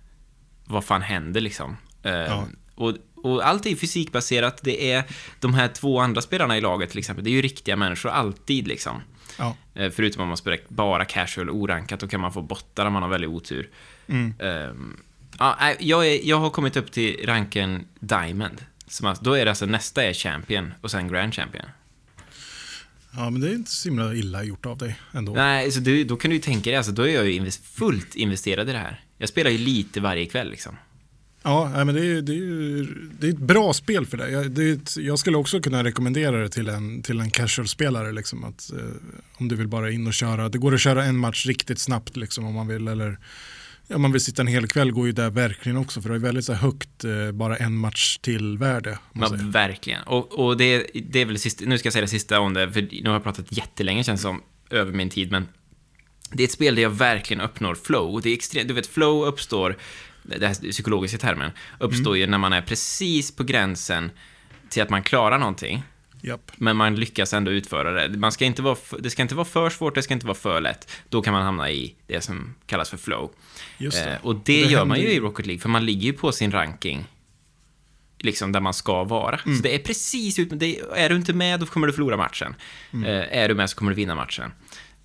vad 0.65 0.85
fan 0.85 1.03
händer 1.03 1.41
liksom? 1.41 1.77
Eh, 2.03 2.13
Ja. 2.13 2.47
och, 2.75 2.95
och 3.17 3.47
allt 3.49 3.67
är 3.67 3.75
fysikbaserat. 3.77 4.61
Det 4.63 4.93
är 4.93 5.05
de 5.41 5.55
här 5.55 5.69
två 5.69 6.01
andra 6.01 6.23
spelarna 6.23 6.59
i 6.59 6.61
laget 6.61 6.91
till 6.91 6.99
exempel. 6.99 7.25
Det 7.25 7.31
är 7.31 7.33
ju 7.33 7.43
riktiga 7.43 7.77
människor 7.77 8.11
alltid 8.11 8.69
liksom. 8.69 9.01
Ja. 9.39 9.57
Eh, 9.75 9.91
Förutom 9.91 10.23
om 10.23 10.29
man 10.29 10.37
spelar 10.37 10.59
bara 10.69 11.05
casual 11.05 11.51
orankat, 11.51 12.01
då 12.01 12.09
kan 12.09 12.21
man 12.21 12.33
få 12.33 12.43
bottar 12.43 12.87
om 12.87 12.93
man 12.93 13.03
har 13.03 13.11
väldigt 13.11 13.31
otur. 13.31 13.71
Mm. 14.07 14.35
Ehm, 14.39 15.01
ja, 15.39 15.75
jag, 15.79 16.07
är, 16.09 16.21
jag 16.25 16.37
har 16.37 16.51
kommit 16.51 16.77
upp 16.77 16.93
till 16.93 17.27
ranken 17.27 17.85
Diamond. 18.01 18.65
Som 18.87 19.07
alltså, 19.07 19.25
då 19.25 19.33
är 19.33 19.45
det 19.45 19.51
alltså 19.51 19.67
nästa 19.67 20.05
är 20.05 20.13
Champion 20.13 20.75
och 20.81 20.91
sen 20.91 21.09
Grand 21.09 21.35
Champion. 21.35 21.65
ja, 23.17 23.31
men 23.31 23.41
det 23.41 23.49
är 23.49 23.55
inte 23.55 23.71
så 23.71 23.89
himla 23.89 24.15
illa 24.15 24.45
gjort 24.45 24.67
av 24.67 24.79
dig 24.79 24.99
ändå. 25.13 25.33
Nej, 25.33 25.73
så 25.73 25.81
du, 25.81 26.05
då 26.05 26.17
kan 26.17 26.29
du 26.31 26.37
ju 26.37 26.43
tänka 26.43 26.71
dig, 26.71 26.77
alltså, 26.77 26.93
då 26.93 27.03
är 27.03 27.15
jag 27.15 27.27
ju 27.27 27.33
invest, 27.33 27.65
fullt 27.67 28.15
investerad 28.15 28.69
i 28.69 28.73
det 28.73 28.79
här. 28.79 29.01
Jag 29.19 29.29
spelar 29.29 29.51
ju 29.51 29.59
lite 29.59 30.01
varje 30.01 30.27
kväll 30.27 30.51
liksom. 30.51 30.77
Ja, 31.47 31.85
men 31.85 31.95
det 31.95 32.07
är, 32.07 32.23
det, 32.23 32.33
är, 32.33 32.89
det 33.21 33.27
är 33.27 33.31
ett 33.31 33.39
bra 33.39 33.73
spel 33.73 34.07
för 34.07 34.17
dig. 34.17 34.33
Jag, 34.33 34.79
jag 34.97 35.19
skulle 35.19 35.37
också 35.37 35.61
kunna 35.61 35.85
rekommendera 35.85 36.37
det 36.43 36.49
till 36.49 36.69
en, 36.69 37.03
till 37.03 37.21
en 37.21 37.31
casual-spelare. 37.31 38.13
Liksom, 38.13 38.45
att, 38.45 38.73
eh, 38.73 38.79
om 39.37 39.49
du 39.49 39.57
vill 39.57 39.69
bara 39.69 39.91
in 39.91 40.07
och 40.07 40.15
köra. 40.15 40.49
Det 40.49 40.59
går 40.59 40.75
att 40.75 40.81
köra 40.81 41.05
en 41.05 41.17
match 41.17 41.47
riktigt 41.47 41.79
snabbt 41.79 42.17
liksom, 42.17 42.45
om 42.45 42.55
man 42.55 42.69
vill. 42.69 42.89
Eller 42.89 43.19
om 43.89 44.03
man 44.03 44.13
vill 44.13 44.21
sitta 44.25 44.43
en 44.43 44.49
hel 44.49 44.67
kväll 44.69 44.93
går 44.93 45.07
ju 45.07 45.13
där 45.13 45.31
verkligen 45.31 45.77
också. 45.79 46.01
För 46.03 46.09
det 46.09 46.15
är 46.15 46.19
väldigt 46.19 46.45
så 46.45 46.53
högt, 46.53 47.05
eh, 47.05 47.33
bara 47.33 47.57
en 47.57 47.77
match 47.77 48.19
till 48.19 48.59
värde. 48.59 48.91
om 48.91 49.21
man 49.21 49.29
Ja, 49.33 49.39
säger. 49.39 49.51
verkligen. 49.51 50.03
Och, 50.03 50.39
och 50.39 50.57
det, 50.57 50.87
det 51.05 51.21
är 51.21 51.25
väl 51.25 51.35
det 51.35 51.41
sista, 51.41 51.65
nu 51.65 51.79
ska 51.79 51.87
jag 51.87 51.93
säga 51.93 52.03
det 52.03 52.09
sista 52.09 52.41
om 52.41 52.55
det, 52.55 52.73
för 52.73 52.83
nu 53.03 53.09
har 53.09 53.13
jag 53.13 53.23
pratat 53.23 53.47
jättelänge 53.49 54.05
känns 54.05 54.21
det 54.21 54.23
som, 54.23 54.43
över 54.71 54.93
min 54.93 55.11
tid, 55.11 55.31
men 55.31 55.49
det 56.33 56.43
är 56.43 56.45
ett 56.45 56.53
spel 56.53 56.75
där 56.75 56.83
jag 56.83 56.91
verkligen 56.91 57.41
uppnår 57.41 57.75
flow. 57.75 58.21
Det 58.23 58.29
är 58.31 58.35
extremt, 58.35 58.69
du 58.69 58.75
vet, 58.75 58.87
flow 58.87 59.25
uppstår, 59.27 59.77
det 60.23 60.47
här 60.47 60.71
psykologiska 60.71 61.19
termen, 61.19 61.51
uppstår 61.81 62.17
ju 62.17 62.27
när 62.27 62.39
man 62.39 62.53
är 62.53 62.63
precis 62.63 63.37
på 63.37 63.45
gränsen 63.45 64.11
till 64.69 64.83
att 64.83 64.91
man 64.91 65.03
klarar 65.03 65.39
någonting, 65.39 65.83
Japp. 66.27 66.53
men 66.57 66.77
man 66.77 66.95
lyckas 66.97 67.35
ändå 67.35 67.51
utföra 67.51 68.09
det. 68.09 68.19
Man 68.19 68.33
ska 68.33 68.45
inte 68.45 68.63
vara, 68.63 68.77
det 68.99 69.11
ska 69.11 69.23
inte 69.23 69.35
vara 69.35 69.45
för 69.45 69.71
svårt, 69.71 69.95
det 69.95 70.03
ska 70.03 70.15
inte 70.15 70.27
vara 70.27 70.35
för 70.37 70.61
lätt. 70.61 70.91
Då 71.09 71.23
kan 71.23 71.33
man 71.33 71.43
hamna 71.43 71.71
i 71.71 71.95
det 72.07 72.21
som 72.21 72.55
kallas 72.67 72.91
för 72.91 72.97
flow. 72.97 73.31
Just 73.79 74.05
det. 74.05 74.11
Eh, 74.11 74.25
och 74.27 74.35
det, 74.35 74.41
det 74.45 74.71
gör 74.71 74.85
man 74.85 74.97
händer 74.97 75.11
ju 75.11 75.15
ju- 75.15 75.17
i 75.17 75.21
Rocket 75.21 75.47
League, 75.47 75.61
för 75.61 75.69
man 75.69 75.87
ligger 75.87 76.03
ju 76.07 76.13
på 76.13 76.33
sin 76.33 76.53
ranking 76.53 77.05
liksom 78.19 78.53
där 78.53 78.61
man 78.61 78.75
ska 78.75 79.05
vara. 79.05 79.41
Mm. 79.47 79.57
Så 79.57 79.63
det 79.63 79.75
är 79.75 79.79
precis 79.79 80.39
ut 80.39 80.49
det, 80.53 80.81
Är 80.97 81.09
du 81.09 81.17
inte 81.17 81.33
med, 81.33 81.61
då 81.61 81.67
kommer 81.67 81.87
du 81.87 81.93
förlora 81.93 82.17
matchen. 82.17 82.55
Mm. 82.93 83.05
Eh, 83.05 83.39
är 83.39 83.49
du 83.49 83.55
med 83.55 83.71
så 83.71 83.77
kommer 83.77 83.91
du 83.91 83.95
vinna 83.95 84.15
matchen. 84.15 84.53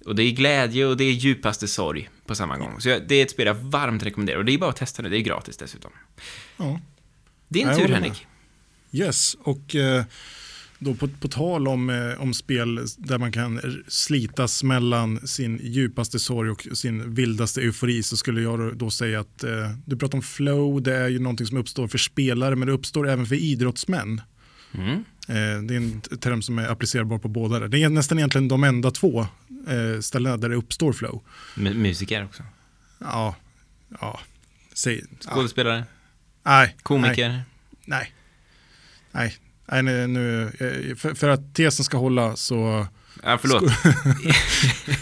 Och 0.05 0.15
det 0.15 0.23
är 0.23 0.31
glädje 0.31 0.85
och 0.85 0.97
det 0.97 1.03
är 1.03 1.11
djupaste 1.11 1.67
sorg 1.67 2.09
på 2.25 2.35
samma 2.35 2.57
gång. 2.57 2.81
Så 2.81 2.89
jag, 2.89 3.07
det 3.07 3.15
är 3.15 3.23
ett 3.23 3.31
spel 3.31 3.47
jag 3.47 3.53
varmt 3.53 4.03
rekommenderar. 4.03 4.37
Och 4.37 4.45
det 4.45 4.53
är 4.53 4.57
bara 4.57 4.69
att 4.69 4.75
testa 4.75 5.01
nu, 5.01 5.09
det 5.09 5.17
är 5.17 5.21
gratis 5.21 5.57
dessutom. 5.57 5.91
Ja. 6.57 6.79
Din 7.47 7.67
Jag 7.67 7.77
tur, 7.77 7.87
Henrik. 7.87 8.27
Yes, 8.91 9.35
och 9.43 9.75
eh, 9.75 10.03
då 10.79 10.93
på, 10.95 11.07
på 11.07 11.27
tal 11.27 11.67
om, 11.67 11.89
eh, 11.89 12.21
om 12.21 12.33
spel 12.33 12.79
där 12.97 13.17
man 13.17 13.31
kan 13.31 13.61
slitas 13.87 14.63
mellan 14.63 15.27
sin 15.27 15.59
djupaste 15.63 16.19
sorg 16.19 16.49
och 16.49 16.77
sin 16.77 17.13
vildaste 17.13 17.61
eufori 17.61 18.03
så 18.03 18.17
skulle 18.17 18.41
jag 18.41 18.77
då- 18.77 18.89
säga 18.91 19.19
att 19.19 19.43
eh, 19.43 19.71
du 19.85 19.97
pratar 19.97 20.17
om 20.17 20.21
flow, 20.21 20.81
det 20.81 20.95
är 20.95 21.07
ju 21.07 21.19
någonting 21.19 21.47
som 21.47 21.57
uppstår 21.57 21.87
för 21.87 21.97
spelare 21.97 22.55
men 22.55 22.67
det 22.67 22.73
uppstår 22.73 23.09
även 23.09 23.25
för 23.25 23.35
idrottsmän. 23.35 24.21
Mm. 24.71 24.93
Eh, 25.27 25.61
det 25.67 25.73
är 25.73 25.77
en 25.77 26.01
term 26.01 26.41
som 26.41 26.59
är 26.59 26.67
applicerbar 26.67 27.17
på 27.17 27.27
båda. 27.27 27.59
där. 27.59 27.67
Det 27.67 27.83
är 27.83 27.89
nästan 27.89 28.17
egentligen 28.19 28.47
de 28.47 28.63
enda 28.63 28.91
två 28.91 29.19
eh, 29.67 29.99
ställena 30.01 30.37
där 30.37 30.49
det 30.49 30.55
uppstår 30.55 30.93
flow. 30.93 31.21
M- 31.57 31.81
musiker 31.81 32.23
också. 32.25 32.43
Ja, 32.99 33.35
ja. 34.01 34.19
Säg, 34.73 35.03
ja. 35.25 35.31
Skådespelare. 35.33 35.83
Nej, 36.45 36.75
Komiker. 36.83 37.29
Nej. 37.29 37.41
Nej. 37.85 38.13
Nej, 39.11 39.35
nej 39.71 40.07
nu, 40.07 40.43
eh, 40.43 40.95
för, 40.95 41.13
för 41.13 41.29
att 41.29 41.55
tesen 41.55 41.85
ska 41.85 41.97
hålla 41.97 42.35
så, 42.35 42.87
Ja, 43.23 43.37
förlåt. 43.41 43.63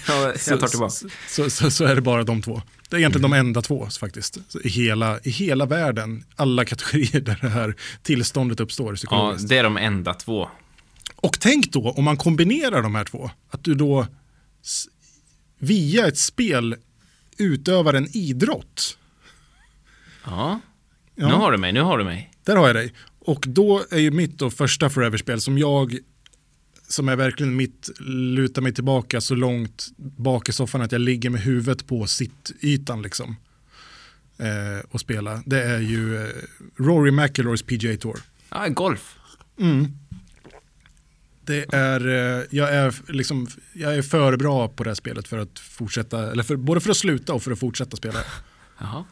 ja, 0.08 0.34
jag 0.48 0.60
tar 0.60 0.68
tillbaka. 0.68 0.92
så, 0.92 1.10
så, 1.28 1.50
så, 1.50 1.72
så 1.72 1.86
är 1.86 1.96
det 1.96 2.02
bara 2.02 2.24
de 2.24 2.42
två. 2.42 2.62
Det 2.90 2.96
är 2.96 3.00
egentligen 3.00 3.32
de 3.32 3.34
enda 3.34 3.62
två 3.62 3.88
faktiskt. 4.00 4.38
I 4.64 4.70
hela, 4.70 5.20
I 5.24 5.30
hela 5.30 5.66
världen, 5.66 6.24
alla 6.36 6.66
kategorier 6.66 7.22
där 7.22 7.40
det 7.42 7.50
här 7.50 7.76
tillståndet 8.04 8.60
uppstår 8.60 8.98
Ja, 9.10 9.36
det 9.48 9.58
är 9.58 9.64
de 9.64 9.78
enda 9.78 10.14
två. 10.14 10.50
Och 11.16 11.40
tänk 11.40 11.72
då 11.72 11.92
om 11.92 12.04
man 12.04 12.18
kombinerar 12.18 12.82
de 12.82 12.96
här 12.96 13.04
två, 13.04 13.32
att 13.50 13.64
du 13.64 13.76
då 13.76 14.08
via 15.60 16.08
ett 16.08 16.18
spel 16.18 16.76
utövar 17.38 17.94
en 17.94 18.18
idrott. 18.18 18.98
Ja. 20.26 20.60
Ja. 21.16 21.28
Nu 21.28 21.34
har 21.34 21.52
du 21.52 21.58
mig, 21.58 21.74
nu 21.74 21.82
har 21.82 21.98
du 21.98 22.04
mig. 22.04 22.32
Där 22.44 22.56
har 22.56 22.68
jag 22.68 22.76
dig. 22.76 22.94
Och 23.28 23.46
då 23.48 23.86
är 23.92 24.00
ju 24.00 24.12
mitt 24.12 24.38
då 24.38 24.50
första 24.50 24.90
Forever-spel 24.90 25.42
som 25.42 25.58
jag, 25.58 25.98
som 26.88 27.10
är 27.10 27.16
verkligen 27.16 27.56
mitt, 27.56 27.90
lutar 28.00 28.62
mig 28.62 28.74
tillbaka 28.74 29.22
så 29.22 29.36
långt 29.36 29.88
bak 29.98 30.50
i 30.50 30.52
soffan 30.52 30.82
att 30.82 30.92
jag 30.92 31.02
ligger 31.02 31.30
med 31.30 31.42
huvudet 31.42 31.88
på 31.88 32.08
sittytan 32.08 33.02
liksom. 33.02 33.36
Eh, 34.38 34.86
och 34.92 35.00
spela. 35.00 35.44
Det 35.46 35.64
är 35.64 35.80
ju 35.80 36.24
eh, 36.24 36.30
Rory 36.78 37.12
McIlroys 37.12 37.64
PGA 37.64 37.98
Tour. 37.98 38.20
Ja, 38.50 38.68
golf. 38.68 39.16
Det 41.46 41.74
är, 41.74 42.08
eh, 42.08 42.46
jag, 42.50 42.74
är 42.74 42.96
liksom, 43.08 43.48
jag 43.74 43.96
är 43.96 44.02
för 44.02 44.38
bra 44.38 44.68
på 44.68 44.84
det 44.84 44.90
här 44.90 44.96
spelet 44.96 45.28
för 45.28 45.38
att 45.38 45.60
fortsätta, 45.60 46.32
eller 46.32 46.44
för, 46.44 46.56
både 46.56 46.82
för 46.82 46.90
att 46.90 46.98
sluta 46.98 47.34
och 47.34 47.44
för 47.44 47.52
att 47.52 47.60
fortsätta 47.60 47.98
spela. 47.98 48.20
Jaha. 48.80 49.06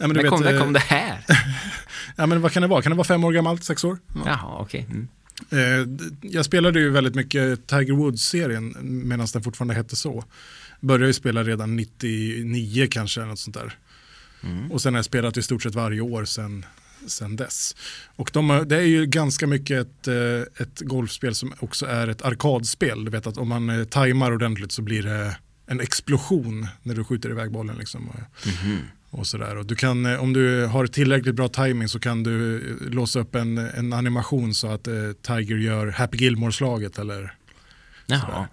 Ja, 0.00 0.06
men 0.06 0.16
du 0.16 0.22
När 0.22 0.28
kom, 0.30 0.40
vet, 0.42 0.50
när 0.50 0.54
eh, 0.54 0.64
kom 0.64 0.72
det 0.72 0.78
här? 0.78 1.24
ja, 2.16 2.26
men 2.26 2.40
vad 2.40 2.52
kan 2.52 2.62
det 2.62 2.68
vara? 2.68 2.82
Kan 2.82 2.90
det 2.92 2.96
vara 2.96 3.06
fem 3.06 3.24
år 3.24 3.32
gammalt, 3.32 3.64
sex 3.64 3.84
år? 3.84 3.98
Jaha, 4.26 4.56
okej. 4.60 4.86
Mm. 4.90 5.08
Eh, 5.50 6.06
Jag 6.30 6.44
spelade 6.44 6.80
ju 6.80 6.90
väldigt 6.90 7.14
mycket 7.14 7.66
Tiger 7.66 7.92
Woods-serien 7.94 8.76
medan 8.80 9.26
den 9.32 9.42
fortfarande 9.42 9.74
hette 9.74 9.96
så. 9.96 10.24
Började 10.80 11.06
ju 11.06 11.12
spela 11.12 11.42
redan 11.44 11.76
99 11.76 12.86
kanske, 12.90 13.20
något 13.24 13.38
sånt 13.38 13.56
där. 13.56 13.78
Och 14.70 14.82
sen 14.82 14.94
har 14.94 14.98
jag 14.98 15.04
spelat 15.04 15.36
i 15.36 15.42
stort 15.42 15.62
sett 15.62 15.74
varje 15.74 16.00
år 16.00 16.24
sen, 16.24 16.64
sen 17.06 17.36
dess. 17.36 17.76
Och 18.16 18.30
de, 18.32 18.50
har- 18.50 18.64
det 18.64 18.76
är 18.76 18.80
ju 18.86 19.06
ganska 19.06 19.46
mycket 19.46 19.78
ett, 19.86 20.08
eh, 20.08 20.62
ett 20.64 20.80
golfspel 20.80 21.34
som 21.34 21.52
också 21.60 21.86
är 21.86 22.08
ett 22.08 22.22
arkadspel. 22.22 23.04
Du 23.04 23.10
vet 23.10 23.26
att 23.26 23.36
om 23.38 23.48
man 23.48 23.86
tajmar 23.90 24.32
ordentligt 24.32 24.72
så 24.72 24.82
blir 24.82 25.02
det 25.02 25.36
en 25.66 25.80
explosion 25.80 26.66
när 26.82 26.94
du 26.94 27.04
skjuter 27.04 27.30
iväg 27.30 27.50
bollen. 27.52 27.76
Liksom. 27.76 28.08
Och, 28.08 28.20
och 29.10 29.26
sådär. 29.26 29.56
Och 29.56 29.66
du 29.66 29.76
kan, 29.76 30.06
eh, 30.06 30.22
om 30.22 30.32
du 30.32 30.66
har 30.66 30.86
tillräckligt 30.86 31.34
bra 31.34 31.48
timing 31.48 31.88
så 31.88 32.00
kan 32.00 32.22
du 32.22 32.56
eh, 32.56 32.90
låsa 32.90 33.20
upp 33.20 33.34
en, 33.34 33.58
en 33.58 33.92
animation 33.92 34.54
så 34.54 34.66
att 34.66 34.86
eh, 34.86 34.94
Tiger 35.22 35.56
gör 35.56 35.86
Happy 35.86 36.18
Gilmore-slaget 36.18 36.98
eller 36.98 37.34
Jaha. 38.06 38.48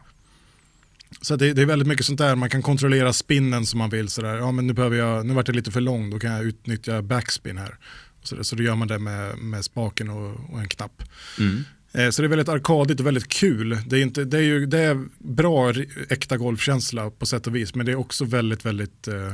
Så 1.22 1.36
det, 1.36 1.54
det 1.54 1.62
är 1.62 1.66
väldigt 1.66 1.88
mycket 1.88 2.06
sånt 2.06 2.20
där, 2.20 2.36
man 2.36 2.50
kan 2.50 2.62
kontrollera 2.62 3.14
spinnen 3.14 3.66
som 3.66 3.78
man 3.78 3.90
vill. 3.90 4.10
Sådär. 4.10 4.36
Ja, 4.36 4.52
men 4.52 4.68
nu, 4.68 4.74
behöver 4.74 4.98
jag, 4.98 5.26
nu 5.26 5.34
vart 5.34 5.46
det 5.46 5.54
lite 5.54 5.72
för 5.72 5.82
lång, 5.82 6.10
då 6.10 6.20
kan 6.20 6.32
jag 6.32 6.44
utnyttja 6.44 7.02
backspin 7.02 7.58
här. 7.58 7.78
Så, 8.24 8.44
så 8.44 8.56
då 8.56 8.64
gör 8.64 8.76
man 8.76 8.88
det 8.88 9.00
med, 9.00 9.38
med 9.38 9.66
spaken 9.66 10.10
och, 10.10 10.54
och 10.54 10.60
en 10.60 10.68
knapp. 10.68 11.04
Mm. 11.40 11.64
Eh, 11.94 12.10
Så 12.10 12.22
det 12.22 12.26
är 12.26 12.30
väldigt 12.30 12.50
arkadigt 12.50 13.00
och 13.00 13.06
väldigt 13.06 13.28
kul. 13.28 13.80
Det 13.86 13.98
är, 13.98 14.02
inte, 14.02 14.26
det 14.26 14.38
är, 14.38 14.42
ju, 14.42 14.66
det 14.66 14.80
är 14.80 15.06
bra 15.18 15.74
äkta 16.10 16.38
golfkänsla 16.38 17.10
på 17.10 17.26
sätt 17.26 17.48
och 17.48 17.56
vis, 17.56 17.76
men 17.76 17.86
det 17.86 17.92
är 17.92 17.96
också 17.96 18.26
väldigt, 18.26 18.66
väldigt, 18.66 19.08
eh, 19.08 19.34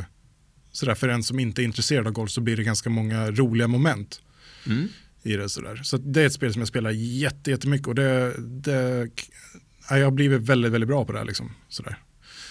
sådär, 0.74 0.96
för 0.96 1.08
en 1.08 1.24
som 1.24 1.40
inte 1.40 1.62
är 1.62 1.64
intresserad 1.64 2.08
av 2.08 2.14
golf 2.14 2.32
så 2.32 2.42
blir 2.42 2.58
det 2.58 2.64
ganska 2.64 2.90
många 2.90 3.32
roliga 3.32 3.68
moment 3.68 4.22
Mm. 4.66 4.88
i 5.24 5.34
det. 5.36 5.50
Sådär. 5.50 5.76
Så 5.84 5.98
det 5.98 6.22
är 6.22 6.26
ett 6.26 6.34
spel 6.34 6.54
som 6.54 6.62
jag 6.62 6.68
spelar 6.68 6.92
jätte, 6.92 7.52
jättemycket 7.52 7.88
och 7.88 7.96
det, 7.96 8.34
det, 8.40 9.10
ja, 9.90 9.98
jag 9.98 10.06
har 10.06 10.12
blivit 10.12 10.42
väldigt, 10.42 10.72
väldigt 10.72 10.88
bra 10.88 11.06
på 11.06 11.12
det 11.12 11.18
här. 11.18 11.26
Liksom, 11.26 11.52
sådär. 11.70 11.98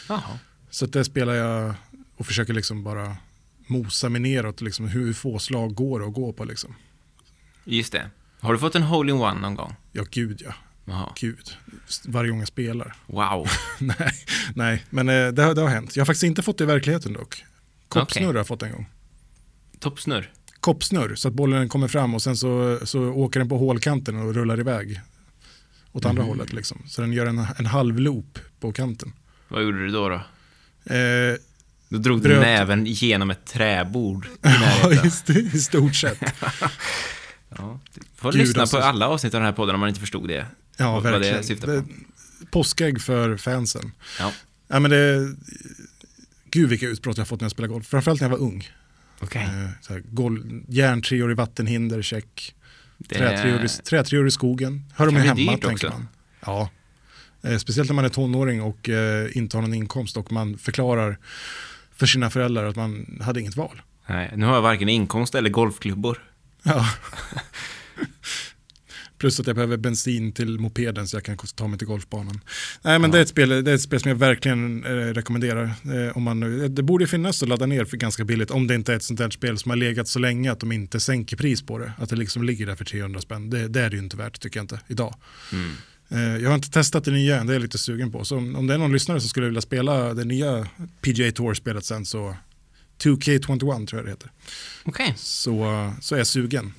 Jaha. 0.09 0.39
Så 0.71 0.87
det 0.87 1.05
spelar 1.05 1.35
jag 1.35 1.75
och 2.17 2.27
försöker 2.27 2.53
liksom 2.53 2.85
bara 2.85 3.17
mosa 3.67 4.09
mig 4.09 4.21
neråt, 4.21 4.61
liksom, 4.61 4.89
hur 4.89 5.13
få 5.13 5.39
slag 5.39 5.75
går 5.75 6.01
det 6.01 6.07
att 6.07 6.15
gå 6.15 6.33
på. 6.33 6.45
Liksom. 6.45 6.75
Just 7.65 7.93
det. 7.93 8.11
Har 8.41 8.53
du 8.53 8.59
fått 8.59 8.75
en 8.75 8.83
hole-in-one 8.83 9.41
någon 9.41 9.55
gång? 9.55 9.75
Ja, 9.93 10.05
gud 10.11 10.43
ja. 10.45 10.55
Jaha. 10.85 11.13
Gud. 11.21 11.51
Varje 12.05 12.31
gång 12.31 12.39
jag 12.39 12.49
spelar. 12.49 12.95
Wow. 13.07 13.47
nej, 13.79 14.13
nej, 14.55 14.85
men 14.91 15.09
eh, 15.09 15.15
det, 15.15 15.55
det 15.55 15.61
har 15.61 15.69
hänt. 15.69 15.97
Jag 15.97 16.01
har 16.01 16.07
faktiskt 16.07 16.23
inte 16.25 16.43
fått 16.43 16.59
det 16.59 16.65
i 16.65 16.67
verkligheten 16.67 17.13
dock. 17.13 17.45
Koppsnurr 18.01 18.27
har 18.27 18.35
jag 18.35 18.47
fått 18.47 18.63
en 18.63 18.73
gång. 18.73 18.87
Toppsnurr. 19.79 20.33
Koppsnurr, 20.61 21.15
så 21.15 21.29
att 21.29 21.35
bollen 21.35 21.69
kommer 21.69 21.89
fram 21.89 22.15
och 22.15 22.23
sen 22.23 22.37
så, 22.37 22.79
så 22.85 23.03
åker 23.03 23.41
den 23.41 23.49
på 23.49 23.59
hålkanten 23.59 24.17
och 24.17 24.35
rullar 24.35 24.61
iväg. 24.61 25.01
Åt 25.93 26.05
andra 26.05 26.23
hållet 26.23 26.53
liksom. 26.53 26.83
Så 26.89 27.01
den 27.01 27.13
gör 27.13 27.27
en, 27.27 27.47
en 27.59 27.67
halv 27.67 27.99
loop 27.99 28.39
på 28.61 28.73
kanten. 28.73 29.13
Vad 29.49 29.63
gjorde 29.63 29.79
du 29.79 29.89
då? 29.89 30.09
då? 30.09 30.15
Eh, 30.95 31.37
Då 31.89 31.99
drog 31.99 32.19
du 32.23 32.29
Bröt. 32.29 32.41
näven 32.41 32.87
genom 32.87 33.31
ett 33.31 33.47
träbord 33.47 34.27
i 34.27 34.29
ja, 34.43 34.93
just 35.05 35.27
det, 35.27 35.39
i 35.41 35.61
stort 35.61 35.95
sett. 35.95 36.19
Ja. 37.59 37.81
Du 37.95 38.01
får 38.17 38.33
Gud, 38.33 38.41
lyssna 38.41 38.61
alltså. 38.61 38.77
på 38.77 38.83
alla 38.83 39.09
avsnitt 39.09 39.35
av 39.35 39.41
den 39.41 39.47
här 39.47 39.53
podden 39.53 39.75
om 39.75 39.81
man 39.81 39.89
inte 39.89 40.01
förstod 40.01 40.29
det. 40.29 40.47
Ja, 40.77 41.01
det 41.01 41.11
verkligen. 41.11 41.61
Det, 41.61 41.83
på. 41.83 42.47
påskägg 42.51 43.01
för 43.03 43.37
fansen. 43.37 43.93
Ja. 44.19 44.33
Ja, 44.69 44.81
men 44.81 44.91
det, 44.91 45.35
gud 46.53 46.69
vilka 46.71 46.87
utbrott 46.87 47.19
jag 47.19 47.29
fått 47.29 47.41
när 47.41 47.45
jag 47.45 47.53
spelar 47.53 47.69
golf. 47.69 47.87
Framförallt 47.87 48.21
när 48.21 48.29
jag 48.31 48.37
var 48.39 48.47
ung. 48.47 48.69
Okej. 49.21 49.49
Eh, 49.91 49.97
gol, 50.05 50.63
järntreor 50.69 51.31
i 51.31 51.35
vattenhinder, 51.35 52.03
check. 52.03 52.55
Det- 52.99 53.15
Trätreor, 53.85 54.25
i, 54.25 54.29
i 54.29 54.31
skogen. 54.31 54.85
Hör 54.95 55.07
de 55.07 55.17
hemma, 55.17 55.35
tänker 55.51 55.73
också. 55.73 55.89
man. 55.89 56.09
Ja. 56.47 56.71
Eh, 57.43 57.57
speciellt 57.59 57.89
när 57.91 57.95
man 57.95 58.05
är 58.05 58.09
tonåring 58.09 58.63
och 58.63 58.89
eh, 58.89 59.37
inte 59.37 59.57
har 59.57 59.63
någon 59.63 59.75
inkomst 59.75 60.17
och 60.17 60.33
man 60.33 60.59
förklarar 60.59 61.19
för 61.97 62.07
sina 62.07 62.31
föräldrar 62.31 62.65
att 62.65 62.77
man 62.77 63.19
hade 63.23 63.41
inget 63.41 63.57
val. 63.57 63.83
Nej, 64.07 64.33
nu 64.37 64.47
har 64.47 64.55
jag 64.55 64.63
varken 64.63 64.89
inkomst 64.89 65.35
eller 65.35 65.51
golfklubbor. 65.51 66.19
Ja. 66.63 66.89
Plus 69.23 69.41
att 69.41 69.47
jag 69.47 69.57
behöver 69.57 69.77
bensin 69.77 70.33
till 70.33 70.59
mopeden 70.59 71.09
så 71.09 71.17
jag 71.17 71.25
kan 71.25 71.37
ta 71.37 71.67
mig 71.67 71.79
till 71.79 71.87
golfbanan. 71.87 72.41
Nej 72.83 72.99
men 72.99 73.11
det, 73.11 73.19
är 73.19 73.23
ett 73.23 73.29
spel, 73.29 73.49
det 73.65 73.71
är 73.71 73.75
ett 73.75 73.81
spel 73.81 74.01
som 74.01 74.09
jag 74.09 74.17
verkligen 74.17 74.85
eh, 74.85 74.91
rekommenderar. 74.91 75.65
Eh, 75.65 76.17
om 76.17 76.23
man, 76.23 76.41
det 76.75 76.83
borde 76.83 77.07
finnas 77.07 77.43
att 77.43 77.49
ladda 77.49 77.67
ner 77.67 77.85
för 77.85 77.97
ganska 77.97 78.25
billigt 78.25 78.51
om 78.51 78.67
det 78.67 78.75
inte 78.75 78.93
är 78.93 78.97
ett 78.97 79.03
sånt 79.03 79.19
där 79.19 79.31
spel 79.31 79.59
som 79.59 79.71
har 79.71 79.77
legat 79.77 80.09
så 80.09 80.19
länge 80.19 80.53
att 80.53 80.61
de 80.61 80.73
inte 80.73 81.01
sänker 81.01 81.37
pris 81.37 81.63
på 81.63 81.79
det. 81.79 81.93
Att 81.99 82.09
det 82.11 82.17
liksom 82.17 82.43
ligger 82.43 82.67
där 82.67 82.77
för 82.77 82.85
300 82.85 83.21
spänn. 83.21 83.51
Det, 83.51 83.69
det 83.69 83.81
är 83.81 83.91
det 83.91 83.97
ju 83.97 84.03
inte 84.03 84.17
värt 84.17 84.41
tycker 84.41 84.59
jag 84.59 84.65
inte 84.65 84.81
idag. 84.89 85.15
Mm. 85.53 85.73
Eh, 86.09 86.43
jag 86.43 86.51
har 86.51 86.55
inte 86.55 86.71
testat 86.71 87.05
det 87.05 87.11
nya 87.11 87.41
än, 87.41 87.47
det 87.47 87.53
är 87.53 87.55
jag 87.55 87.63
lite 87.63 87.79
sugen 87.79 88.13
på. 88.13 88.25
Så 88.25 88.37
om, 88.37 88.57
om 88.57 88.67
det 88.67 88.75
är 88.75 88.79
någon 88.79 88.93
lyssnare 88.93 89.21
som 89.21 89.29
skulle 89.29 89.47
vilja 89.47 89.61
spela 89.61 90.15
det 90.15 90.25
nya 90.25 90.69
PGA 91.01 91.33
Tour-spelet 91.33 91.85
sen 91.85 92.07
så 92.07 92.37
2K21 93.03 93.87
tror 93.87 93.87
jag 93.91 94.05
det 94.05 94.11
heter. 94.11 94.31
Okej. 94.85 95.15
Så, 95.17 95.93
så 96.01 96.15
är 96.15 96.19
jag 96.19 96.27
sugen. 96.27 96.75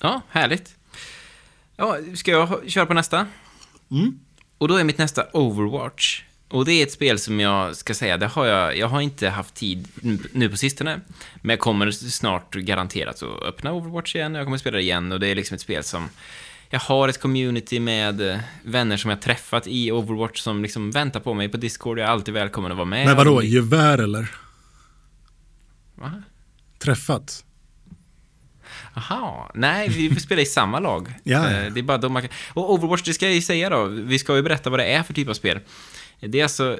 Ja, 0.00 0.22
härligt. 0.30 0.76
Ja, 1.76 1.98
ska 2.14 2.30
jag 2.30 2.70
köra 2.70 2.86
på 2.86 2.94
nästa? 2.94 3.26
Mm. 3.90 4.18
Och 4.58 4.68
då 4.68 4.76
är 4.76 4.84
mitt 4.84 4.98
nästa 4.98 5.26
Overwatch. 5.32 6.22
Och 6.48 6.64
det 6.64 6.72
är 6.72 6.82
ett 6.82 6.92
spel 6.92 7.18
som 7.18 7.40
jag 7.40 7.76
ska 7.76 7.94
säga, 7.94 8.16
det 8.16 8.26
har 8.26 8.46
jag, 8.46 8.76
jag 8.76 8.88
har 8.88 9.00
inte 9.00 9.28
haft 9.28 9.54
tid 9.54 9.88
nu- 10.32 10.48
på 10.48 10.56
sistone. 10.56 11.00
Men 11.36 11.50
jag 11.50 11.58
kommer 11.60 11.90
snart 11.90 12.54
garanterat 12.54 13.22
att 13.22 13.42
öppna 13.42 13.72
Overwatch 13.72 14.14
igen, 14.16 14.34
jag 14.34 14.46
kommer 14.46 14.58
spela 14.58 14.76
det 14.76 14.82
igen 14.82 15.12
och 15.12 15.20
det 15.20 15.28
är 15.28 15.34
liksom 15.34 15.54
ett 15.54 15.60
spel 15.60 15.84
som 15.84 16.08
jag 16.70 16.80
har 16.80 17.08
ett 17.08 17.20
community 17.20 17.80
med 17.80 18.30
eh, 18.30 18.38
vänner 18.64 18.96
som 18.96 19.10
jag 19.10 19.20
träffat 19.22 19.66
i 19.66 19.92
Overwatch 19.92 20.40
som 20.40 20.62
liksom 20.62 20.90
väntar 20.90 21.20
på 21.20 21.34
mig 21.34 21.48
på 21.48 21.56
Discord. 21.56 21.98
Jag 21.98 22.06
är 22.06 22.10
alltid 22.10 22.34
välkommen 22.34 22.70
att 22.72 22.76
vara 22.76 22.84
med. 22.88 23.06
Men 23.06 23.16
vadå, 23.16 23.42
gevär 23.42 23.98
eller? 23.98 24.30
Va? 25.94 26.22
Träffat? 26.78 27.44
Aha, 28.94 29.50
nej, 29.54 29.88
vi 29.88 30.20
spelar 30.20 30.42
i 30.42 30.46
samma 30.46 30.80
lag. 30.80 31.08
Ja, 31.24 31.50
ja. 31.52 31.60
Eh, 31.60 31.72
Det 31.72 31.80
är 31.80 31.82
bara 31.82 31.98
de 31.98 32.12
man 32.12 32.22
kan... 32.22 32.30
Och 32.52 32.72
Overwatch, 32.72 33.02
det 33.02 33.14
ska 33.14 33.26
jag 33.26 33.34
ju 33.34 33.42
säga 33.42 33.70
då, 33.70 33.84
vi 33.84 34.18
ska 34.18 34.36
ju 34.36 34.42
berätta 34.42 34.70
vad 34.70 34.78
det 34.80 34.84
är 34.84 35.02
för 35.02 35.14
typ 35.14 35.28
av 35.28 35.34
spel. 35.34 35.60
Det 36.20 36.38
är 36.40 36.42
alltså 36.42 36.78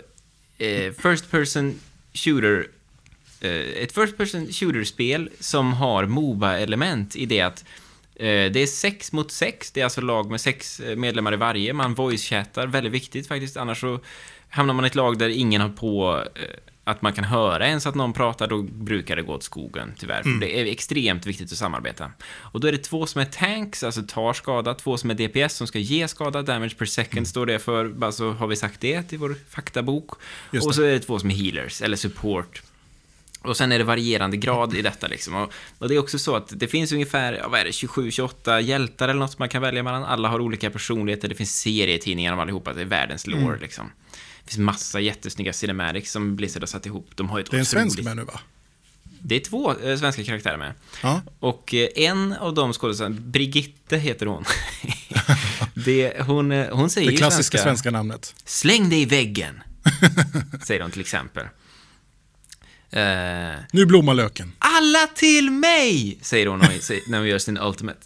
eh, 0.59 0.93
First 0.93 1.31
Person 1.31 1.81
Shooter, 2.15 2.67
eh, 3.41 3.51
ett 3.83 3.93
First 3.93 4.17
Person 4.17 4.53
Shooter-spel 4.53 5.31
som 5.41 5.73
har 5.73 6.05
Moba-element 6.07 7.17
i 7.17 7.27
det 7.27 7.41
att 7.41 7.65
eh, 8.17 8.25
det 8.27 8.57
är 8.61 8.67
sex 8.67 9.13
mot 9.13 9.31
sex, 9.33 9.71
det 9.71 9.81
är 9.81 9.85
alltså 9.85 10.01
lag 10.01 10.31
med 10.31 10.41
sex 10.41 10.81
medlemmar 10.97 11.33
i 11.33 11.37
varje, 11.37 11.73
man 11.73 11.95
voice-chattar, 11.95 12.67
väldigt 12.67 12.93
viktigt 12.93 13.29
faktiskt, 13.29 13.57
annars 13.57 13.81
så 13.81 14.01
hamnar 14.49 14.75
man 14.75 14.85
i 14.85 14.87
ett 14.89 14.95
lag 14.95 15.19
där 15.19 15.29
ingen 15.29 15.61
har 15.61 15.69
på 15.69 16.25
eh, 16.35 16.43
att 16.85 17.03
man 17.03 17.13
kan 17.13 17.25
höra 17.25 17.67
ens 17.67 17.87
att 17.87 17.95
någon 17.95 18.13
pratar, 18.13 18.47
då 18.47 18.63
brukar 18.63 19.17
det 19.17 19.23
gå 19.23 19.33
åt 19.33 19.43
skogen, 19.43 19.93
tyvärr. 19.99 20.23
För 20.23 20.31
det 20.41 20.61
är 20.61 20.65
extremt 20.67 21.27
viktigt 21.27 21.53
att 21.53 21.59
samarbeta. 21.59 22.11
Och 22.39 22.61
då 22.61 22.69
är 22.69 22.73
det 22.73 22.79
två 22.79 23.07
som 23.07 23.21
är 23.21 23.25
tanks, 23.25 23.83
alltså 23.83 24.03
tar 24.03 24.33
skada, 24.33 24.75
två 24.75 24.97
som 24.97 25.11
är 25.11 25.15
DPS 25.15 25.57
som 25.57 25.67
ska 25.67 25.79
ge 25.79 26.09
skada, 26.09 26.43
damage 26.43 26.79
per 26.79 26.87
second 26.87 27.29
står 27.29 27.47
det 27.47 27.59
för, 27.59 27.89
bara 27.89 28.13
så 28.13 28.31
har 28.33 28.47
vi 28.47 28.57
sagt 28.57 28.81
det 28.81 29.03
till 29.03 29.19
vår 29.19 29.37
faktabok. 29.49 30.11
Just 30.53 30.67
och 30.67 30.73
det. 30.73 30.77
så 30.77 30.83
är 30.83 30.93
det 30.93 31.01
två 31.01 31.19
som 31.19 31.31
är 31.31 31.35
healers, 31.35 31.83
eller 31.83 31.97
support. 31.97 32.63
Och 33.41 33.57
sen 33.57 33.73
är 33.73 33.79
det 33.79 33.85
varierande 33.85 34.37
grad 34.37 34.75
i 34.75 34.83
detta 34.83 35.07
liksom. 35.07 35.35
Och, 35.35 35.53
och 35.79 35.89
det 35.89 35.95
är 35.95 35.99
också 35.99 36.19
så 36.19 36.37
att 36.37 36.53
det 36.57 36.69
finns 36.69 36.93
ungefär, 36.93 37.33
ja, 37.33 37.49
vad 37.49 37.61
är 37.61 37.65
det, 37.65 37.71
27-28 37.71 38.61
hjältar 38.61 39.09
eller 39.09 39.21
något 39.21 39.39
man 39.39 39.49
kan 39.49 39.63
välja 39.63 39.83
mellan. 39.83 40.05
Alla 40.05 40.29
har 40.29 40.41
olika 40.41 40.71
personligheter, 40.71 41.29
det 41.29 41.35
finns 41.35 41.61
serietidningar 41.61 42.33
om 42.33 42.39
allihopa, 42.41 42.73
det 42.73 42.81
är 42.81 42.85
världens 42.85 43.27
lore 43.27 43.43
Mm. 43.43 43.61
liksom. 43.61 43.91
Det 44.45 44.51
finns 44.51 44.59
massa 44.59 45.01
jättesnygga 45.01 45.53
cinematics 45.53 46.13
som 46.13 46.37
Blizzard 46.37 46.63
har 46.63 46.67
satt 46.67 46.87
ihop. 46.87 47.11
De 47.15 47.29
har 47.29 47.41
ett 47.41 47.51
Det 47.51 47.57
är 47.57 47.59
en 47.59 47.67
svensk 47.67 48.03
med 48.03 48.17
nu 48.17 48.25
va? 48.25 48.41
Det 49.27 49.35
är 49.35 49.41
två 49.41 49.79
eh, 49.81 49.99
svenska 49.99 50.25
karaktärer 50.25 50.57
med. 50.57 50.73
Ja. 51.03 51.23
Och 51.39 51.75
eh, 51.75 51.89
en 51.97 52.33
av 52.33 52.55
de 52.55 52.73
skådespelarna, 52.73 53.17
Brigitte 53.21 53.97
heter 53.97 54.27
hon. 54.27 54.45
det, 55.75 56.21
hon, 56.27 56.53
eh, 56.53 56.77
hon 56.77 56.91
säger 56.91 57.11
Det 57.11 57.17
klassiska 57.17 57.59
svenska 57.59 57.91
namnet. 57.91 58.35
Släng 58.45 58.89
dig 58.91 59.03
i 59.03 59.05
väggen, 59.05 59.63
säger 60.65 60.81
de 60.81 60.91
till 60.91 61.01
exempel. 61.01 61.47
Eh, 62.91 63.55
Nu 63.73 63.87
blommar 63.87 64.15
löken. 64.15 64.53
alla 64.59 65.07
till 65.15 65.51
mig, 65.51 66.19
säger 66.23 66.47
hon 66.47 66.61
hon- 66.61 66.71
när 67.09 67.19
hon 67.19 67.29
gör 67.29 67.39
sin 67.39 67.59
ultimate. 67.59 68.01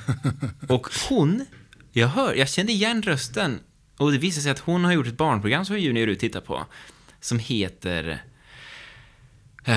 Och 0.68 0.86
hon, 1.08 1.46
jag 1.92 2.08
hör, 2.08 2.34
jag 2.34 2.48
kände 2.48 2.72
igen 2.72 3.02
rösten. 3.02 3.60
Och 4.00 4.12
det 4.12 4.18
visar 4.18 4.42
sig 4.42 4.50
att 4.50 4.58
hon 4.58 4.84
har 4.84 4.92
gjort 4.92 5.06
ett 5.06 5.16
barnprogram 5.16 5.64
som 5.64 5.78
Junior 5.78 6.08
ut 6.08 6.18
tittar 6.18 6.40
på. 6.40 6.66
Som 7.20 7.38
heter... 7.38 8.22
Eh, 9.64 9.74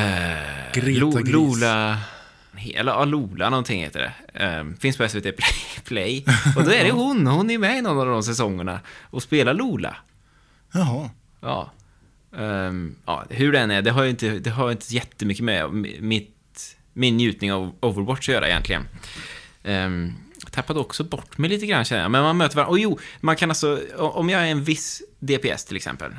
Greta 0.74 1.00
Lo, 1.00 1.12
Gris. 1.12 1.34
Lola... 1.34 2.00
Eller 2.76 2.92
ja, 2.92 3.06
Lola 3.06 3.50
någonting 3.50 3.84
heter 3.84 4.00
det. 4.00 4.44
Eh, 4.44 4.66
finns 4.80 4.98
på 4.98 5.10
SVT 5.10 5.26
Play. 5.84 6.26
Och 6.56 6.64
då 6.64 6.72
är 6.72 6.84
det 6.84 6.92
hon, 7.02 7.28
hon 7.28 7.50
är 7.50 7.58
med 7.58 7.78
i 7.78 7.82
någon 7.82 8.00
av 8.00 8.06
de 8.06 8.24
säsongerna 8.24 8.80
och 9.02 9.24
spelar 9.24 9.54
Lola. 9.54 9.96
Jaha. 10.74 11.10
Ja. 11.42 11.72
Ehm, 12.38 12.96
ja, 13.06 13.26
hur 13.30 13.52
den 13.52 13.72
är, 13.72 13.82
det 13.82 13.92
har 13.92 14.04
ju 14.04 14.10
inte, 14.10 14.40
det 14.40 14.50
har 14.50 14.72
inte 14.72 14.96
jättemycket 14.96 15.44
med 15.44 15.74
mitt, 16.02 16.76
min 16.94 17.18
njutning 17.18 17.54
av 17.54 17.76
Overwatch 17.80 18.30
att 18.30 18.34
göra 18.34 18.48
egentligen. 18.48 18.88
Um, 19.64 20.16
tappade 20.54 20.80
också 20.80 21.04
bort 21.04 21.38
mig 21.38 21.50
lite 21.50 21.66
grann 21.66 21.86
känner 21.86 22.02
jag. 22.02 22.12
Men 22.12 22.24
man 22.24 22.38
möter 22.38 22.56
varandra. 22.56 22.72
Och 22.72 22.80
jo, 22.80 23.00
man 23.22 23.36
kan 23.36 23.52
alltså, 23.52 23.80
om 23.98 24.30
jag 24.30 24.42
är 24.42 24.52
en 24.52 24.64
viss 24.64 25.02
DPS 25.20 25.66
till 25.66 25.76
exempel. 25.76 26.12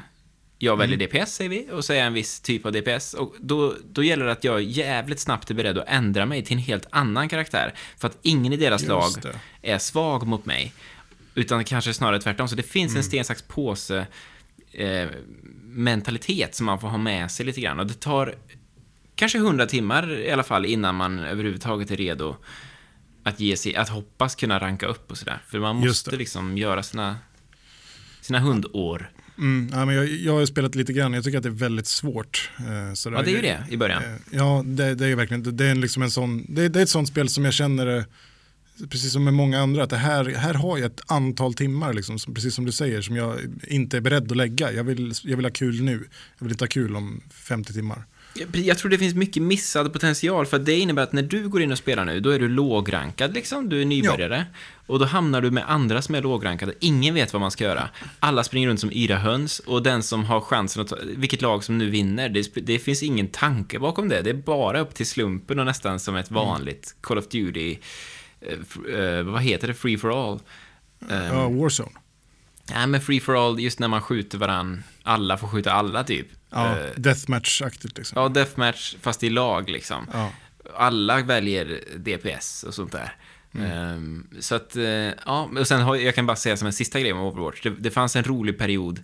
Jag 0.58 0.76
väljer 0.76 0.96
DPS 0.98 1.34
säger 1.34 1.50
vi, 1.50 1.68
och 1.72 1.84
så 1.84 1.92
är 1.92 1.96
jag 1.96 2.06
en 2.06 2.12
viss 2.12 2.40
typ 2.40 2.66
av 2.66 2.72
DPS. 2.72 3.14
Och 3.14 3.34
då, 3.40 3.74
då 3.84 4.02
gäller 4.02 4.24
det 4.24 4.32
att 4.32 4.44
jag 4.44 4.62
jävligt 4.62 5.20
snabbt 5.20 5.50
är 5.50 5.54
beredd 5.54 5.78
att 5.78 5.88
ändra 5.88 6.26
mig 6.26 6.44
till 6.44 6.56
en 6.56 6.62
helt 6.62 6.86
annan 6.90 7.28
karaktär. 7.28 7.74
För 7.96 8.08
att 8.08 8.18
ingen 8.22 8.52
i 8.52 8.56
deras 8.56 8.86
lag 8.86 9.10
är 9.62 9.78
svag 9.78 10.26
mot 10.26 10.46
mig. 10.46 10.72
Utan 11.34 11.64
kanske 11.64 11.94
snarare 11.94 12.20
tvärtom. 12.20 12.48
Så 12.48 12.54
det 12.54 12.62
finns 12.62 12.96
en 12.96 13.04
sten, 13.04 13.24
sax, 13.24 13.42
påse 13.42 14.06
eh, 14.72 15.08
mentalitet 15.62 16.54
som 16.54 16.66
man 16.66 16.80
får 16.80 16.88
ha 16.88 16.98
med 16.98 17.30
sig 17.30 17.46
lite 17.46 17.60
grann. 17.60 17.80
Och 17.80 17.86
det 17.86 18.00
tar 18.00 18.34
kanske 19.14 19.38
hundra 19.38 19.66
timmar 19.66 20.12
i 20.12 20.30
alla 20.30 20.42
fall 20.42 20.66
innan 20.66 20.94
man 20.94 21.18
överhuvudtaget 21.18 21.90
är 21.90 21.96
redo 21.96 22.36
att 23.24 23.40
ge 23.40 23.56
sig, 23.56 23.76
att 23.76 23.88
hoppas 23.88 24.34
kunna 24.34 24.58
ranka 24.60 24.86
upp 24.86 25.10
och 25.10 25.18
sådär. 25.18 25.42
För 25.46 25.58
man 25.58 25.76
måste 25.76 26.16
liksom 26.16 26.58
göra 26.58 26.82
sina, 26.82 27.16
sina 28.20 28.38
hundår. 28.38 29.10
Mm, 29.38 29.70
ja, 29.72 29.84
men 29.84 29.94
jag, 29.94 30.08
jag 30.08 30.32
har 30.32 30.46
spelat 30.46 30.74
lite 30.74 30.92
grann, 30.92 31.12
jag 31.12 31.24
tycker 31.24 31.38
att 31.38 31.42
det 31.42 31.48
är 31.48 31.50
väldigt 31.50 31.86
svårt. 31.86 32.50
Eh. 32.58 32.64
Ja, 32.64 33.22
det 33.22 33.30
är 33.30 33.36
ju 33.36 33.40
det 33.42 33.64
i 33.70 33.76
början. 33.76 34.02
Eh, 34.04 34.14
Ja, 34.30 34.62
det, 34.66 34.94
det 34.94 35.04
är 35.04 35.08
ju 35.08 35.14
verkligen, 35.14 35.42
det, 35.42 35.50
det 35.52 35.66
är 35.66 35.74
liksom 35.74 36.02
en 36.02 36.10
sån, 36.10 36.46
det, 36.48 36.68
det 36.68 36.78
är 36.78 36.82
ett 36.82 36.88
sånt 36.88 37.08
spel 37.08 37.28
som 37.28 37.44
jag 37.44 37.54
känner, 37.54 37.96
eh, 37.96 38.04
precis 38.90 39.12
som 39.12 39.24
med 39.24 39.34
många 39.34 39.60
andra, 39.60 39.82
att 39.82 39.90
det 39.90 39.96
här, 39.96 40.24
här 40.24 40.54
har 40.54 40.78
jag 40.78 40.86
ett 40.86 41.00
antal 41.06 41.54
timmar, 41.54 41.92
liksom, 41.92 42.18
som, 42.18 42.34
precis 42.34 42.54
som 42.54 42.64
du 42.64 42.72
säger, 42.72 43.02
som 43.02 43.16
jag 43.16 43.38
inte 43.68 43.96
är 43.96 44.00
beredd 44.00 44.30
att 44.30 44.36
lägga. 44.36 44.72
Jag 44.72 44.84
vill, 44.84 45.12
jag 45.22 45.36
vill 45.36 45.46
ha 45.46 45.52
kul 45.52 45.82
nu, 45.82 46.08
jag 46.38 46.44
vill 46.44 46.52
inte 46.52 46.64
ha 46.64 46.68
kul 46.68 46.96
om 46.96 47.22
50 47.30 47.72
timmar. 47.72 48.04
Jag- 48.52 48.78
tror 48.78 48.90
det 48.90 48.98
finns 48.98 49.14
mycket 49.14 49.42
missad 49.42 49.92
potential, 49.92 50.46
för 50.46 50.58
det 50.58 50.74
innebär 50.78 51.02
att 51.02 51.12
när 51.12 51.22
du 51.22 51.48
går 51.48 51.62
in 51.62 51.72
och 51.72 51.78
spelar 51.78 52.04
nu, 52.04 52.20
då 52.20 52.30
är 52.30 52.38
du 52.38 52.48
lågrankad 52.48 53.34
liksom, 53.34 53.68
du 53.68 53.80
är 53.80 53.84
nybörjare. 53.84 54.44
Och 54.86 54.98
då 54.98 55.04
hamnar 55.04 55.40
du 55.40 55.50
med 55.50 55.64
andra 55.70 56.02
som 56.02 56.14
är 56.14 56.22
lågrankade. 56.22 56.74
Ingen 56.80 57.14
vet 57.14 57.32
vad 57.32 57.40
man 57.40 57.50
ska 57.50 57.64
göra. 57.64 57.88
Alla 58.20 58.44
springer 58.44 58.68
runt 58.68 58.80
som 58.80 58.90
yra 58.92 59.16
höns 59.16 59.58
och 59.58 59.82
den 59.82 60.02
som 60.02 60.24
har 60.24 60.40
chansen 60.40 60.82
att 60.82 60.88
ta, 60.88 60.96
vilket 61.16 61.42
lag 61.42 61.64
som 61.64 61.78
nu 61.78 61.90
vinner, 61.90 62.28
det, 62.28 62.54
det 62.54 62.78
finns 62.78 63.02
ingen 63.02 63.28
tanke 63.28 63.78
bakom 63.78 64.08
det. 64.08 64.22
Det 64.22 64.30
är 64.30 64.34
bara 64.34 64.80
upp 64.80 64.94
till 64.94 65.06
slumpen 65.06 65.58
och 65.58 65.66
nästan 65.66 66.00
som 66.00 66.16
ett 66.16 66.30
vanligt 66.30 66.94
Call 67.00 67.18
of 67.18 67.28
Duty, 67.28 67.76
eh, 68.40 68.98
eh, 69.00 69.22
vad 69.22 69.42
heter 69.42 69.68
det, 69.68 69.74
Free 69.74 69.98
for 69.98 70.30
all. 70.30 70.40
Eh, 71.10 71.26
Ja, 71.26 71.48
Warzone. 71.48 71.90
Nej, 72.70 72.86
men 72.86 73.00
Free 73.00 73.20
for 73.20 73.46
all, 73.46 73.60
just 73.60 73.78
när 73.78 73.88
man 73.88 74.02
skjuter 74.02 74.38
varann, 74.38 74.82
alla 75.02 75.36
får 75.36 75.48
skjuta 75.48 75.72
alla 75.72 76.04
typ. 76.04 76.26
Ja, 76.50 76.78
Eh, 76.78 76.90
Deathmatch-aktigt 76.96 77.98
liksom. 77.98 78.22
Ja, 78.22 78.28
deathmatch 78.28 78.94
fast 79.02 79.22
i 79.22 79.30
lag 79.30 79.70
liksom. 79.70 80.06
Ja. 80.12 80.30
Alla 80.76 81.22
väljer 81.22 81.80
DPS 81.96 82.62
och 82.62 82.74
sånt 82.74 82.92
där. 82.92 83.12
Mm. 83.54 83.70
Ehm, 83.72 84.26
så 84.40 84.54
att, 84.54 84.76
eh, 84.76 84.84
ja, 84.84 85.50
och 85.58 85.68
sen 85.68 85.80
har, 85.80 85.96
jag 85.96 86.14
kan 86.14 86.26
bara 86.26 86.36
säga 86.36 86.56
som 86.56 86.66
en 86.66 86.72
sista 86.72 87.00
grej 87.00 87.12
om 87.12 87.20
Overwatch. 87.20 87.62
Det, 87.62 87.70
det 87.70 87.90
fanns 87.90 88.16
en 88.16 88.24
rolig 88.24 88.58
period, 88.58 89.02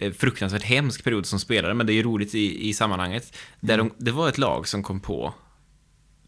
eh, 0.00 0.12
fruktansvärt 0.12 0.62
hemsk 0.62 1.04
period 1.04 1.26
som 1.26 1.40
spelare, 1.40 1.74
men 1.74 1.86
det 1.86 1.92
är 1.92 1.94
ju 1.94 2.02
roligt 2.02 2.34
i, 2.34 2.68
i 2.68 2.74
sammanhanget. 2.74 3.36
Där 3.60 3.74
Mm. 3.74 3.88
de, 3.98 4.04
det 4.04 4.10
var 4.10 4.28
ett 4.28 4.38
lag 4.38 4.68
som 4.68 4.82
kom 4.82 5.00
på, 5.00 5.34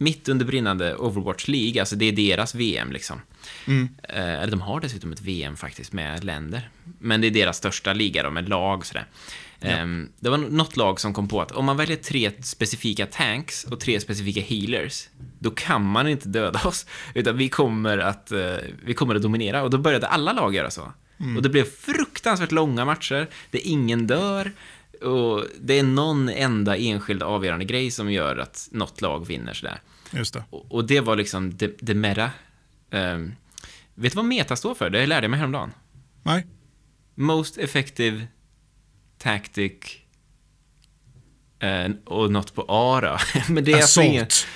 mitt 0.01 0.29
under 0.29 0.47
brinnande 0.47 0.97
Overwatch 0.97 1.49
League, 1.49 1.83
alltså 1.83 1.97
det 1.97 2.05
är 2.05 2.13
deras 2.13 2.55
VM 2.55 2.93
liksom. 2.93 3.21
Mm. 3.67 3.89
Eh, 4.03 4.35
eller 4.35 4.51
de 4.51 4.61
har 4.61 4.81
dessutom 4.81 5.13
ett 5.13 5.21
VM 5.21 5.57
faktiskt 5.57 5.93
med 5.93 6.25
länder. 6.25 6.71
Men 6.99 7.21
det 7.21 7.27
är 7.27 7.31
deras 7.31 7.57
största 7.57 7.93
liga 7.93 8.23
då, 8.23 8.31
med 8.31 8.49
lag 8.49 8.87
sådär. 8.87 9.07
Ehm, 9.61 10.09
det 10.21 10.31
var 10.31 10.39
något 10.39 10.77
lag 10.77 11.01
som 11.01 11.15
kom 11.15 11.29
på 11.29 11.43
att 11.43 11.53
om 11.53 11.65
man 11.65 11.77
väljer 11.77 11.97
tre 11.97 12.31
specifika 12.43 13.07
tanks 13.07 13.65
och 13.65 13.81
tre 13.81 14.01
specifika 14.01 14.41
healers, 14.41 15.09
då 15.39 15.51
kan 15.51 15.85
man 15.85 16.09
inte 16.09 16.29
döda 16.29 16.61
oss, 16.69 16.87
utan 17.15 17.37
vi 17.37 17.49
kommer 17.49 17.99
att, 17.99 18.33
eh, 18.33 18.57
vi 18.85 18.95
kommer 18.95 19.15
att 19.15 19.23
dominera. 19.23 19.63
Och 19.63 19.71
då 19.71 19.79
började 19.79 20.07
alla 20.07 20.33
lag 20.33 20.55
göra 20.55 20.71
så. 20.71 20.93
Och 21.37 21.43
det 21.43 21.49
blev 21.49 21.65
fruktansvärt 21.65 22.53
långa 22.53 22.85
matcher, 22.85 23.29
där 23.51 23.61
ingen 23.65 24.07
dör, 24.07 24.53
och 25.03 25.45
det 25.61 25.79
är 25.79 25.83
någon 25.83 26.29
enda 26.29 26.77
enskild 26.77 27.23
avgörande 27.23 27.65
grej 27.65 27.91
som 27.91 28.13
gör 28.13 28.37
att 28.37 28.69
något 28.73 29.01
lag 29.01 29.27
vinner 29.27 29.55
sådär. 29.55 29.81
Just 30.11 30.35
det. 30.35 30.45
Och, 30.51 30.73
och 30.73 30.85
det 30.85 31.01
var 31.01 31.17
liksom 31.17 31.57
det, 31.57 31.77
det 31.81 31.95
meta. 31.95 32.31
Ehm, 32.91 33.35
vet 33.95 34.13
du 34.13 34.17
vad 34.17 34.25
meta 34.25 34.57
står 34.57 34.75
för? 34.75 34.91
Det 34.91 35.07
lärde 35.07 35.25
jag 35.25 35.31
mig 35.31 35.39
häromdagen. 35.39 35.73
Nej, 36.23 36.47
Most 37.15 37.59
effective 37.59 38.27
tactic 39.19 39.73
eh, 41.59 41.91
och 42.05 42.33
något 42.33 42.55
på 42.55 42.65
A 42.69 43.01
då. 43.01 43.19
men 43.53 43.65
det 43.65 43.73
är 43.73 43.77
alltså 43.77 44.03
ingen... 44.03 44.27
Assault. 44.27 44.47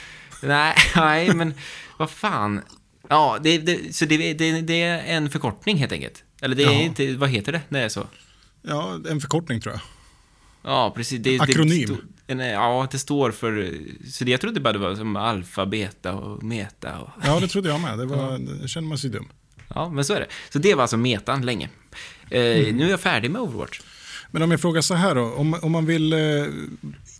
Nej, 0.42 0.76
nej, 0.96 1.34
men 1.34 1.54
vad 1.98 2.10
fan. 2.10 2.62
Ja, 3.08 3.38
det, 3.42 3.58
det, 3.58 3.96
så 3.96 4.04
det, 4.04 4.34
det, 4.34 4.60
det 4.60 4.82
är 4.82 5.16
en 5.16 5.30
förkortning 5.30 5.76
helt 5.76 5.92
enkelt. 5.92 6.24
Eller 6.42 6.56
det 6.56 6.62
är 6.62 6.72
Jaha. 6.72 6.82
inte, 6.82 7.16
vad 7.16 7.30
heter 7.30 7.52
det 7.52 7.60
när 7.68 7.78
det 7.78 7.84
är 7.84 7.88
så? 7.88 8.06
Ja, 8.62 9.00
en 9.10 9.20
förkortning 9.20 9.60
tror 9.60 9.74
jag. 9.74 9.80
Ja, 10.64 10.92
precis. 10.96 11.20
Det, 11.22 11.40
Akronym. 11.40 11.96
Det, 12.26 12.32
en- 12.32 12.38
ja, 12.38 12.88
det 12.90 12.98
står 12.98 13.30
för... 13.30 13.70
Så 14.10 14.24
det, 14.24 14.30
jag 14.30 14.40
trodde 14.40 14.60
bara 14.60 14.72
det 14.72 14.78
var 14.78 14.94
som 14.94 15.16
alfa, 15.16 15.66
beta 15.66 16.12
och 16.14 16.42
meta 16.42 16.98
och... 17.00 17.10
Ja, 17.24 17.40
det 17.40 17.48
trodde 17.48 17.68
jag 17.68 17.80
med. 17.80 17.98
Det, 17.98 18.06
var, 18.06 18.38
det 18.62 18.68
känner 18.68 18.88
man 18.88 18.98
sig 18.98 19.10
dum. 19.10 19.28
Ja, 19.74 19.88
men 19.88 20.04
så 20.04 20.12
är 20.14 20.20
det. 20.20 20.26
Så 20.52 20.58
det 20.58 20.74
var 20.74 20.82
alltså 20.82 20.96
metan 20.96 21.46
länge. 21.46 21.68
Eh, 22.30 22.40
Mm. 22.40 22.76
Nu 22.76 22.84
är 22.86 22.90
jag 22.90 23.00
färdig 23.00 23.30
med 23.30 23.42
Overwatch. 23.42 23.80
Men 24.30 24.42
om 24.42 24.50
jag 24.50 24.60
frågar 24.60 24.80
så 24.82 24.94
här 24.94 25.14
då, 25.14 25.22
om, 25.22 25.54
om 25.62 25.72
man 25.72 25.86
vill 25.86 26.12
eh, 26.12 26.18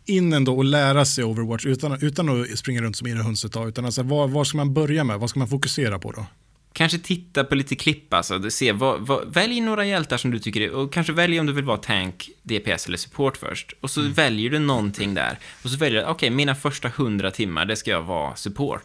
in 0.07 0.32
ändå 0.32 0.57
och 0.57 0.64
lära 0.64 1.05
sig 1.05 1.24
Overwatch 1.24 1.66
utan, 1.66 2.03
utan 2.05 2.28
att 2.42 2.59
springa 2.59 2.82
runt 2.82 2.97
som 2.97 3.07
era 3.07 3.22
höns 3.22 3.45
ett 3.45 3.53
tag, 3.53 3.68
utan 3.68 3.84
alltså, 3.84 4.03
vad, 4.03 4.30
vad 4.30 4.47
ska 4.47 4.57
man 4.57 4.74
börja 4.74 5.05
med? 5.05 5.18
Vad 5.18 5.30
ska 5.30 5.38
man 5.38 5.49
fokusera 5.49 5.99
på 5.99 6.12
då? 6.12 6.26
Kanske 6.75 6.99
titta 6.99 7.45
på 7.45 7.55
lite 7.55 7.77
klipp 7.77 8.14
alltså. 8.14 8.51
Se, 8.51 8.72
vad, 8.72 9.01
vad, 9.01 9.35
välj 9.35 9.61
några 9.61 9.85
hjältar 9.87 10.16
som 10.16 10.31
du 10.31 10.39
tycker 10.39 10.61
är, 10.61 10.70
och 10.70 10.93
kanske 10.93 11.12
välj 11.12 11.41
om 11.41 11.47
du 11.47 11.53
vill 11.53 11.64
vara 11.64 11.77
tank, 11.79 12.31
DPS 12.43 12.87
eller 12.87 12.97
support 12.97 13.37
först. 13.37 13.72
Och 13.81 13.91
så 13.91 14.03
väljer 14.03 14.51
du 14.51 14.59
någonting 14.59 15.14
där. 15.14 15.39
Och 15.64 15.70
så 15.70 15.77
väljer 15.77 16.01
du, 16.01 16.07
okej, 16.07 16.31
mina 16.31 16.55
första 16.55 16.89
100 16.89 17.31
timmar, 17.31 17.64
det 17.64 17.77
ska 17.77 17.91
jag 17.91 18.03
vara 18.03 18.37
support. 18.37 18.83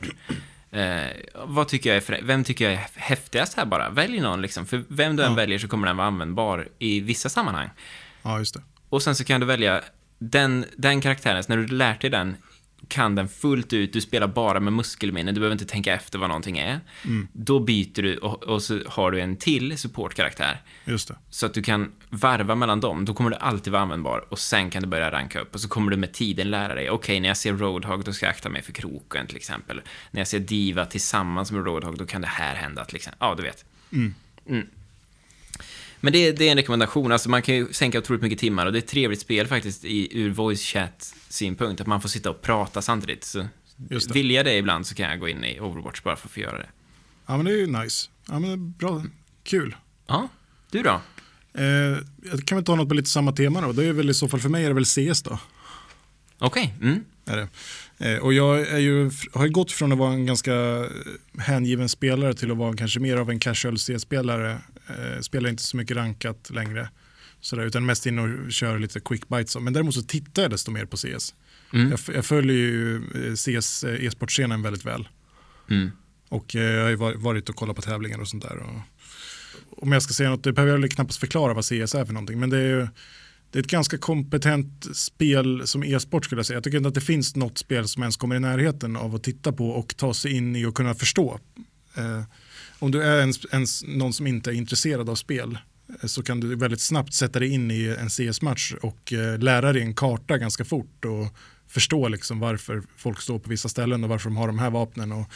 Eh, 0.71 1.07
vad 1.45 1.67
tycker 1.67 1.93
jag 1.93 2.09
är, 2.09 2.21
vem 2.21 2.43
tycker 2.43 2.65
jag 2.65 2.73
är 2.73 2.87
häftigast 2.95 3.57
här 3.57 3.65
bara? 3.65 3.89
Välj 3.89 4.19
någon 4.19 4.41
liksom, 4.41 4.65
för 4.65 4.83
vem 4.87 5.15
du 5.15 5.23
än 5.23 5.29
Ja. 5.29 5.35
väljer 5.35 5.59
så 5.59 5.67
kommer 5.67 5.87
den 5.87 5.97
vara 5.97 6.07
användbar 6.07 6.67
i 6.79 6.99
vissa 6.99 7.29
sammanhang. 7.29 7.69
Ja, 8.21 8.39
just 8.39 8.53
det. 8.53 8.61
Och 8.89 9.03
sen 9.03 9.15
så 9.15 9.23
kan 9.23 9.39
du 9.41 9.47
välja 9.47 9.81
den, 10.19 10.65
den 10.77 11.01
karaktären, 11.01 11.43
när 11.47 11.57
du 11.57 11.67
lärt 11.67 12.01
dig 12.01 12.09
den, 12.09 12.35
kan 12.89 13.15
den 13.15 13.29
fullt 13.29 13.73
ut, 13.73 13.93
du 13.93 14.01
spelar 14.01 14.27
bara 14.27 14.59
med 14.59 14.73
muskelminne, 14.73 15.31
du 15.31 15.39
behöver 15.39 15.53
inte 15.53 15.65
tänka 15.65 15.93
efter 15.93 16.19
vad 16.19 16.29
någonting 16.29 16.57
är. 16.57 16.79
Då 17.33 17.59
byter 17.59 18.01
du 18.01 18.17
och, 18.17 18.43
och 18.43 18.63
så 18.63 18.79
har 18.87 19.11
du 19.11 19.21
en 19.21 19.35
till 19.35 19.77
supportkaraktär. 19.77 20.61
Just 20.85 21.07
det. 21.07 21.15
Så 21.29 21.45
att 21.45 21.53
du 21.53 21.63
kan 21.63 21.91
varva 22.09 22.55
mellan 22.55 22.79
dem, 22.79 23.05
då 23.05 23.13
kommer 23.13 23.29
du 23.29 23.35
alltid 23.35 23.73
vara 23.73 23.81
användbar 23.81 24.25
och 24.29 24.39
sen 24.39 24.69
kan 24.69 24.81
du 24.81 24.87
börja 24.87 25.11
ranka 25.11 25.39
upp 25.39 25.53
och 25.53 25.61
så 25.61 25.67
kommer 25.67 25.91
du 25.91 25.97
med 25.97 26.13
tiden 26.13 26.51
lära 26.51 26.75
dig, 26.75 26.89
okej, 26.89 27.19
när 27.19 27.27
jag 27.27 27.37
ser 27.37 27.53
Roadhog 27.53 28.03
då 28.03 28.13
ska 28.13 28.25
jag 28.25 28.31
akta 28.31 28.49
mig 28.49 28.61
för 28.61 28.71
kroken 28.71 29.27
till 29.27 29.37
exempel. 29.37 29.81
När 30.11 30.21
jag 30.21 30.27
ser 30.27 30.39
Diva 30.39 30.85
tillsammans 30.85 31.51
med 31.51 31.65
Roadhog 31.65 31.97
då 31.97 32.05
kan 32.05 32.21
det 32.21 32.27
här 32.27 32.55
hända 32.55 32.85
till 32.85 32.95
exempel. 32.95 33.17
Ja, 33.19 33.35
du 33.37 33.43
vet. 33.43 33.65
Mm. 33.91 34.13
Men 35.99 36.13
det, 36.13 36.31
det 36.31 36.47
är 36.47 36.51
en 36.51 36.57
rekommendation, 36.57 37.11
alltså 37.11 37.29
man 37.29 37.41
kan 37.41 37.55
ju 37.55 37.73
sänka 37.73 37.99
otroligt 37.99 38.21
mycket 38.21 38.39
timmar 38.39 38.65
och 38.65 38.71
det 38.71 38.77
är 38.77 38.81
ett 38.81 38.87
trevligt 38.87 39.21
spel 39.21 39.47
faktiskt 39.47 39.85
i, 39.85 40.19
ur 40.19 40.29
voice 40.29 40.61
chat 40.61 41.15
synpunkt, 41.29 41.81
att 41.81 41.87
man 41.87 42.01
får 42.01 42.09
sitta 42.09 42.29
och 42.29 42.41
prata 42.41 42.81
samtidigt. 42.81 43.23
Så 43.23 43.47
Just 43.89 44.07
det. 44.07 44.13
vill 44.13 44.31
jag 44.31 44.45
det 44.45 44.57
ibland 44.57 44.87
så 44.87 44.95
kan 44.95 45.09
jag 45.09 45.19
gå 45.19 45.27
in 45.27 45.43
i 45.43 45.59
Overwatch 45.59 46.01
bara 46.01 46.15
för 46.15 46.27
att 46.27 46.31
få 46.31 46.39
göra 46.39 46.57
det. 46.57 46.69
Ja, 47.25 47.37
men 47.37 47.45
det 47.45 47.51
är 47.51 47.57
ju 47.57 47.67
nice. 47.67 48.09
Ja, 48.27 48.39
men 48.39 48.49
det 48.49 48.53
är 48.53 48.57
bra. 48.57 49.03
Kul. 49.43 49.75
Ja, 50.07 50.27
du 50.71 50.83
då? 50.83 51.01
Eh, 51.53 51.65
jag 52.31 52.45
kan 52.45 52.55
väl 52.55 52.65
ta 52.65 52.75
något 52.75 52.89
på 52.89 52.95
lite 52.95 53.09
samma 53.09 53.31
tema 53.31 53.61
då. 53.61 53.71
Det 53.71 53.85
är 53.85 53.93
väl 53.93 54.09
i 54.09 54.13
så 54.13 54.27
fall 54.27 54.39
för 54.39 54.49
mig 54.49 54.63
är 54.63 54.67
det 54.67 54.73
väl 54.73 54.85
CS 54.85 55.21
då. 55.21 55.39
Okej, 56.39 56.73
mm. 56.81 57.03
Är 57.25 57.37
det. 57.37 57.47
Eh, 57.97 58.19
och 58.19 58.33
jag 58.33 58.61
är 58.61 58.77
ju, 58.77 59.11
har 59.33 59.45
ju 59.45 59.51
gått 59.51 59.71
från 59.71 59.91
att 59.91 59.97
vara 59.97 60.13
en 60.13 60.25
ganska 60.25 60.53
eh, 60.53 60.85
hängiven 61.37 61.89
spelare 61.89 62.33
till 62.33 62.51
att 62.51 62.57
vara 62.57 62.75
kanske 62.75 62.99
mer 62.99 63.17
av 63.17 63.29
en 63.29 63.39
casual 63.39 63.77
CS-spelare. 63.77 64.57
Eh, 64.87 65.19
spelar 65.21 65.49
inte 65.49 65.63
så 65.63 65.77
mycket 65.77 65.97
rankat 65.97 66.49
längre. 66.49 66.89
Sådär, 67.41 67.63
utan 67.63 67.85
mest 67.85 68.05
in 68.05 68.19
och 68.19 68.51
kör 68.51 68.79
lite 68.79 68.99
quick 68.99 69.29
bites. 69.29 69.57
Men 69.57 69.73
däremot 69.73 69.93
så 69.93 70.01
tittar 70.01 70.41
jag 70.41 70.51
desto 70.51 70.71
mer 70.71 70.85
på 70.85 70.97
CS. 70.97 71.33
Mm. 71.73 71.89
Jag, 71.91 72.15
jag 72.15 72.25
följer 72.25 72.55
ju 72.55 72.95
eh, 72.95 73.33
CS 73.33 73.83
eh, 73.83 74.05
e-sportscenen 74.05 74.61
väldigt 74.61 74.85
väl. 74.85 75.07
Mm. 75.69 75.91
Och 76.29 76.55
eh, 76.55 76.61
jag 76.61 76.83
har 76.83 76.89
ju 76.89 76.95
var- 76.95 77.15
varit 77.15 77.49
och 77.49 77.55
kollat 77.55 77.75
på 77.75 77.81
tävlingar 77.81 78.19
och 78.19 78.27
sånt 78.27 78.43
där. 78.43 78.57
Och, 78.57 78.81
om 79.83 79.91
jag 79.91 80.03
ska 80.03 80.13
säga 80.13 80.29
något, 80.29 80.43
det 80.43 80.53
behöver 80.53 80.77
jag 80.79 80.91
knappast 80.91 81.19
förklara 81.19 81.53
vad 81.53 81.65
CS 81.65 81.71
är 81.71 82.05
för 82.05 82.13
någonting. 82.13 82.39
Men 82.39 82.49
det 82.49 82.57
är 82.57 82.89
det 83.51 83.59
är 83.59 83.63
ett 83.63 83.69
ganska 83.69 83.97
kompetent 83.97 84.97
spel 84.97 85.67
som 85.67 85.83
e-sport 85.83 86.25
skulle 86.25 86.39
jag 86.39 86.45
säga. 86.45 86.57
Jag 86.57 86.63
tycker 86.63 86.77
inte 86.77 86.87
att 86.87 86.95
det 86.95 87.01
finns 87.01 87.35
något 87.35 87.57
spel 87.57 87.87
som 87.87 88.03
ens 88.03 88.17
kommer 88.17 88.35
i 88.35 88.39
närheten 88.39 88.95
av 88.95 89.15
att 89.15 89.23
titta 89.23 89.51
på 89.53 89.69
och 89.69 89.97
ta 89.97 90.13
sig 90.13 90.33
in 90.33 90.55
i 90.55 90.65
och 90.65 90.75
kunna 90.75 90.95
förstå. 90.95 91.39
Eh, 91.97 92.23
om 92.79 92.91
du 92.91 93.03
är 93.03 93.21
en, 93.21 93.33
en, 93.51 93.65
någon 93.87 94.13
som 94.13 94.27
inte 94.27 94.49
är 94.49 94.53
intresserad 94.53 95.09
av 95.09 95.15
spel 95.15 95.57
så 96.03 96.23
kan 96.23 96.39
du 96.39 96.55
väldigt 96.55 96.81
snabbt 96.81 97.13
sätta 97.13 97.39
dig 97.39 97.49
in 97.49 97.71
i 97.71 97.95
en 97.99 98.09
CS-match 98.09 98.73
och 98.81 99.13
eh, 99.13 99.39
lära 99.39 99.73
dig 99.73 99.81
en 99.81 99.95
karta 99.95 100.37
ganska 100.37 100.65
fort 100.65 101.05
och 101.05 101.27
förstå 101.67 102.07
liksom 102.07 102.39
varför 102.39 102.83
folk 102.97 103.21
står 103.21 103.39
på 103.39 103.49
vissa 103.49 103.69
ställen 103.69 104.03
och 104.03 104.09
varför 104.09 104.29
de 104.29 104.37
har 104.37 104.47
de 104.47 104.59
här 104.59 104.69
vapnen. 104.69 105.11
Och, 105.11 105.31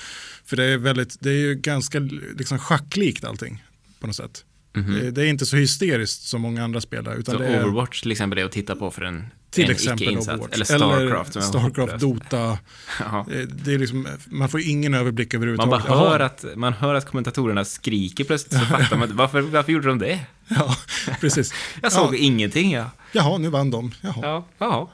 för 0.46 0.58
det 0.58 0.64
är, 0.64 0.78
väldigt, 0.78 1.18
det 1.20 1.30
är 1.30 1.40
ju 1.40 1.56
ganska 1.56 2.00
liksom 2.38 2.60
schacklikt 2.60 3.24
allting 3.24 3.64
på 4.00 4.08
något 4.08 4.16
sätt. 4.16 4.46
Mhm. 4.76 4.94
Det, 4.94 5.12
det 5.12 5.22
är 5.22 5.26
inte 5.26 5.46
så 5.46 5.56
hysteriskt 5.58 6.22
som 6.28 6.42
många 6.42 6.64
andra 6.64 6.82
spelare. 6.82 7.16
Utan 7.16 7.36
Så 7.36 7.40
det 7.42 7.48
är, 7.48 7.64
Overwatch 7.64 8.02
till 8.02 8.12
exempel 8.12 8.40
är 8.40 8.46
att 8.46 8.52
titta 8.52 8.76
på 8.76 8.92
för 8.92 9.02
en, 9.02 9.26
till 9.52 9.64
en 9.66 9.72
exempel. 9.72 10.18
Overwatch. 10.18 10.54
Eller 10.54 10.66
Starcraft. 10.66 11.36
är 11.36 11.42
Starcraft. 11.42 12.00
Dota. 12.00 12.58
Ja. 13.00 13.26
Eh, 13.32 13.40
Det 13.48 13.74
är 13.74 13.80
liksom, 13.80 14.08
man 14.26 14.50
får 14.50 14.62
ingen 14.62 14.94
överblick 14.94 15.34
Man 15.34 15.38
överhuvudtaget. 15.42 15.88
bara 15.88 15.98
Jaha. 15.98 16.10
hör 16.10 16.20
att, 16.20 16.46
man 16.56 16.74
hör 16.74 16.96
att 16.96 17.06
kommentatorerna 17.06 17.66
skriker 17.66 18.24
plötsligt, 18.24 18.60
så 18.60 18.66
fattar 18.66 18.98
man 18.98 19.16
varför, 19.16 19.42
varför 19.42 19.72
gjorde 19.72 19.88
de 19.88 20.00
det? 20.00 20.20
Ja, 20.48 20.78
precis. 21.22 21.54
Jag 21.82 21.92
såg 21.92 22.14
ja, 22.14 22.18
ingenting, 22.18 22.72
ja. 22.72 22.92
jaha, 23.12 23.38
nu 23.38 23.50
vann 23.50 23.72
de. 23.72 23.92
Jaha. 24.02 24.16
Ja, 24.22 24.48
ja. 24.58 24.92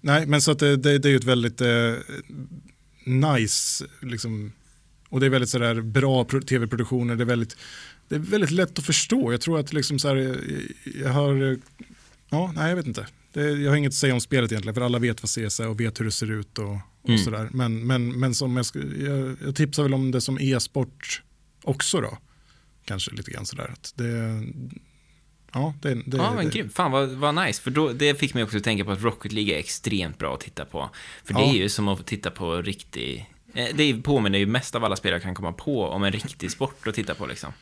Nej, 0.00 0.26
men 0.26 0.40
så 0.40 0.50
att 0.50 0.58
det, 0.58 0.76
det, 0.76 0.98
det 0.98 1.08
är 1.08 1.10
ju 1.10 1.16
ett 1.16 1.24
väldigt 1.24 1.60
eh, 1.60 1.68
nice, 3.06 3.84
liksom, 4.02 4.52
och 5.08 5.20
det 5.20 5.26
är 5.26 5.30
väldigt 5.30 5.50
sådär 5.50 5.80
bra 5.80 6.24
pro- 6.24 6.40
tv-produktioner, 6.42 7.16
det 7.16 7.22
är 7.22 7.26
väldigt 7.26 7.56
det 8.08 8.14
är 8.14 8.18
väldigt 8.18 8.50
lätt 8.50 8.78
att 8.78 8.84
förstå. 8.86 9.32
Jag 9.32 9.40
tror 9.40 9.58
att 9.60 9.72
liksom 9.72 9.98
så 9.98 10.08
här, 10.08 10.16
eh, 10.16 10.60
jag 11.02 11.10
har, 11.12 11.52
eh, 11.52 11.58
ja, 12.30 12.52
nej 12.56 12.68
jag 12.68 12.76
vet 12.76 12.86
inte. 12.86 13.06
Det, 13.32 13.50
jag 13.50 13.70
har 13.70 13.76
inget 13.76 13.88
att 13.90 13.94
säga 13.94 14.14
om 14.14 14.20
spelet 14.20 14.52
egentligen, 14.52 14.74
för 14.74 14.80
alla 14.82 14.98
vet 14.98 15.22
vad 15.22 15.30
CS 15.30 15.60
är 15.60 15.68
och 15.68 15.80
vet 15.80 16.00
hur 16.00 16.04
det 16.04 16.10
ser 16.10 16.30
ut 16.30 16.58
och, 16.58 16.70
och 17.02 17.08
Mm. 17.08 17.18
sådär. 17.18 17.48
Men, 17.52 17.86
men, 17.86 18.20
men 18.20 18.34
som 18.34 18.56
jag, 18.56 18.66
jag, 18.98 19.36
jag 19.44 19.54
tipsar 19.56 19.82
väl 19.82 19.94
om 19.94 20.10
det 20.10 20.20
som 20.20 20.38
e-sport 20.40 21.22
också 21.62 22.00
då. 22.00 22.18
Kanske 22.84 23.10
lite 23.10 23.30
grann 23.30 23.46
sådär. 23.46 23.70
Att 23.72 23.92
det, 23.96 24.42
ja, 25.52 25.74
det, 25.82 25.94
det, 25.94 26.16
Ja, 26.16 26.34
men 26.36 26.44
det, 26.46 26.50
grymt. 26.52 26.74
Fan 26.74 26.90
vad, 26.92 27.08
vad 27.08 27.34
nice. 27.46 27.62
För 27.62 27.70
då, 27.70 27.92
det 27.92 28.14
fick 28.20 28.34
mig 28.34 28.42
också 28.44 28.56
att 28.56 28.64
tänka 28.64 28.84
på 28.84 28.90
att 28.92 29.02
Rocket 29.02 29.32
League 29.32 29.54
är 29.54 29.58
extremt 29.58 30.18
bra 30.18 30.34
att 30.34 30.40
titta 30.40 30.64
på. 30.64 30.90
För 31.24 31.34
det 31.34 31.40
Ja. 31.40 31.52
är 31.54 31.56
ju 31.56 31.68
som 31.68 31.88
att 31.88 32.06
titta 32.06 32.30
på 32.30 32.62
riktig... 32.62 33.30
eh, 33.54 33.66
Det 33.74 34.02
påminner 34.02 34.38
ju 34.38 34.46
mest 34.46 34.74
av 34.74 34.84
alla 34.84 34.96
spel 34.96 35.12
jag 35.12 35.22
kan 35.22 35.34
komma 35.34 35.52
på 35.52 35.84
om 35.88 36.04
en 36.04 36.12
riktig 36.12 36.50
sport 36.50 36.86
att 36.86 36.94
titta 36.94 37.14
på 37.14 37.26
liksom. 37.26 37.52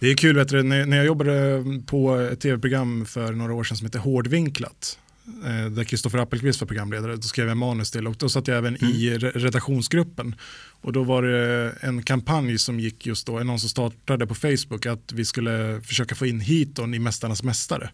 Det 0.00 0.06
är 0.10 0.14
kul, 0.14 0.36
vet 0.36 0.48
du, 0.48 0.62
när, 0.62 0.96
jag 0.96 1.06
jobbade 1.06 1.64
på 1.86 2.16
ett 2.16 2.40
tv-program 2.40 3.06
för 3.06 3.32
några 3.32 3.54
år 3.54 3.64
sedan 3.64 3.76
som 3.76 3.86
heter 3.86 3.98
Hårdvinklat, 3.98 4.98
eh, 5.44 5.70
där 5.70 5.84
Kristoffer 5.84 6.18
Appelqvist 6.18 6.60
var 6.60 6.66
programledare, 6.66 7.16
då 7.16 7.22
skrev 7.22 7.48
jag 7.48 7.56
manus 7.56 7.90
till 7.90 8.06
och 8.06 8.16
då 8.18 8.28
satt 8.28 8.48
jag 8.48 8.58
även 8.58 8.84
i 8.84 9.18
re- 9.18 9.38
redaktionsgruppen. 9.38 10.34
Och 10.80 10.92
då 10.92 11.04
var 11.04 11.22
det 11.22 11.74
en 11.80 12.02
kampanj 12.02 12.58
som 12.58 12.80
gick 12.80 13.06
just 13.06 13.26
då, 13.26 13.38
någon 13.38 13.60
som 13.60 13.68
startade 13.68 14.26
på 14.26 14.34
Facebook, 14.34 14.86
att 14.86 15.12
vi 15.12 15.24
skulle 15.24 15.80
försöka 15.80 16.14
få 16.14 16.26
in 16.26 16.40
Heaton 16.40 16.94
i 16.94 16.98
Mästarnas 16.98 17.42
Mästare. 17.42 17.90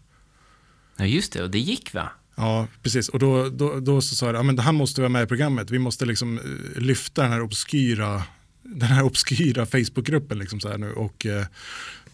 Ja, 0.97 1.05
just 1.05 1.33
det. 1.33 1.43
Och 1.43 1.51
det 1.51 1.59
gick 1.59 1.93
va? 1.93 2.09
Ja, 2.35 2.67
precis. 2.83 3.09
Och 3.09 3.19
då, 3.19 3.49
då, 3.49 3.79
då 3.79 4.01
så 4.01 4.15
sa 4.15 4.25
jag, 4.25 4.35
ja, 4.35 4.43
men 4.43 4.59
han 4.59 4.75
måste 4.75 5.01
vara 5.01 5.09
med 5.09 5.23
i 5.23 5.27
programmet. 5.27 5.71
Vi 5.71 5.79
måste 5.79 6.05
liksom 6.05 6.37
eh, 6.37 6.81
lyfta 6.81 7.21
den 7.21 7.31
här 7.31 7.41
obskyra, 7.41 8.23
den 8.65 8.89
här 8.89 9.03
obskyra 9.03 9.65
Facebookgruppen 9.65 10.39
liksom 10.39 10.59
så 10.59 10.69
här 10.69 10.77
nu 10.77 10.91
och, 10.91 11.25
eh, 11.25 11.45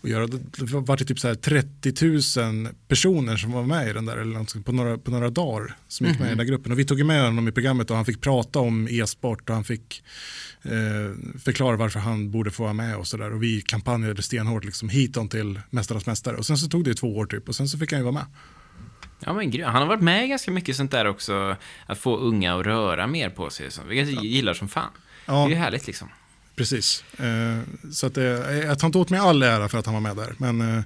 och 0.02 0.10
göra, 0.10 0.28
det 0.28 0.42
var 0.74 0.98
det 0.98 1.06
typ 1.06 1.20
så 1.20 1.28
här 1.28 1.36
30 1.36 2.42
000 2.42 2.68
personer 2.88 3.38
som 3.38 3.52
var 3.52 3.64
med 3.64 3.90
i 3.90 3.94
den 3.94 4.06
där, 4.06 4.18
eller 4.18 4.38
något, 4.38 4.66
på, 4.66 4.72
några, 4.72 4.98
på 4.98 5.12
några 5.12 5.30
dagar 5.30 5.76
som 5.88 6.08
gick 6.08 6.20
med 6.20 6.26
i 6.26 6.30
den 6.30 6.38
där 6.38 6.46
gruppen. 6.46 6.72
Och 6.72 6.80
vi 6.80 6.86
tog 6.86 7.06
med 7.06 7.26
honom 7.26 7.48
i 7.48 7.52
programmet 7.52 7.90
och 7.90 7.96
han 7.96 8.06
fick 8.06 8.22
prata 8.22 8.60
om 8.60 8.88
e-sport 8.92 9.50
och 9.50 9.56
han 9.56 9.64
fick 9.64 10.04
eh, 10.62 11.40
förklara 11.44 11.76
varför 11.76 12.00
han 12.00 12.32
borde 12.32 12.52
få 12.52 12.64
vara 12.64 12.74
med 12.74 12.96
och 12.96 13.08
sådär. 13.08 13.34
Och 13.34 13.44
vi 13.44 13.62
kampanjade 13.62 14.22
stenhårt 14.22 14.66
liksom 14.66 14.90
hit 14.90 15.18
on 15.18 15.30
till 15.30 15.60
Mästarnas 15.70 16.06
Mästare. 16.06 16.38
Och 16.38 16.46
sen 16.46 16.58
så 16.58 16.68
tog 16.68 16.84
det 16.84 16.94
två 16.94 17.18
år 17.18 17.26
typ 17.26 17.50
och 17.50 17.56
sen 17.56 17.68
så 17.68 17.78
fick 17.78 17.92
han 17.92 18.00
ju 18.00 18.04
vara 18.04 18.14
med. 18.14 18.26
Ja, 19.26 19.34
men. 19.34 19.64
Han 19.64 19.82
har 19.82 19.86
varit 19.86 20.04
med 20.04 20.30
ganska 20.30 20.52
mycket 20.52 20.76
sånt 20.76 20.92
där 20.92 21.08
också. 21.08 21.56
Att 21.86 21.98
få 21.98 22.18
unga 22.18 22.56
att 22.56 22.66
röra 22.66 23.08
mer 23.08 23.30
på 23.30 23.50
sig. 23.50 23.70
Vilket 23.88 24.16
jag 24.16 24.26
gillar 24.26 24.54
som 24.54 24.68
fan. 24.68 24.92
Ja. 25.26 25.34
Det 25.34 25.40
är 25.40 25.50
ju 25.50 25.56
härligt 25.56 25.88
liksom. 25.88 26.10
Precis. 26.62 27.04
Eh, 27.20 27.60
så 27.92 28.08
att, 28.08 28.18
eh, 28.18 28.24
jag 28.24 28.80
tar 28.80 28.88
inte 28.88 28.98
åt 28.98 29.10
mig 29.10 29.20
all 29.20 29.44
ära 29.44 29.70
för 29.70 29.78
att 29.78 29.86
han 29.86 29.94
var 29.94 30.02
med 30.02 30.16
där. 30.16 30.36
Men 30.38 30.62
eh, 30.62 30.84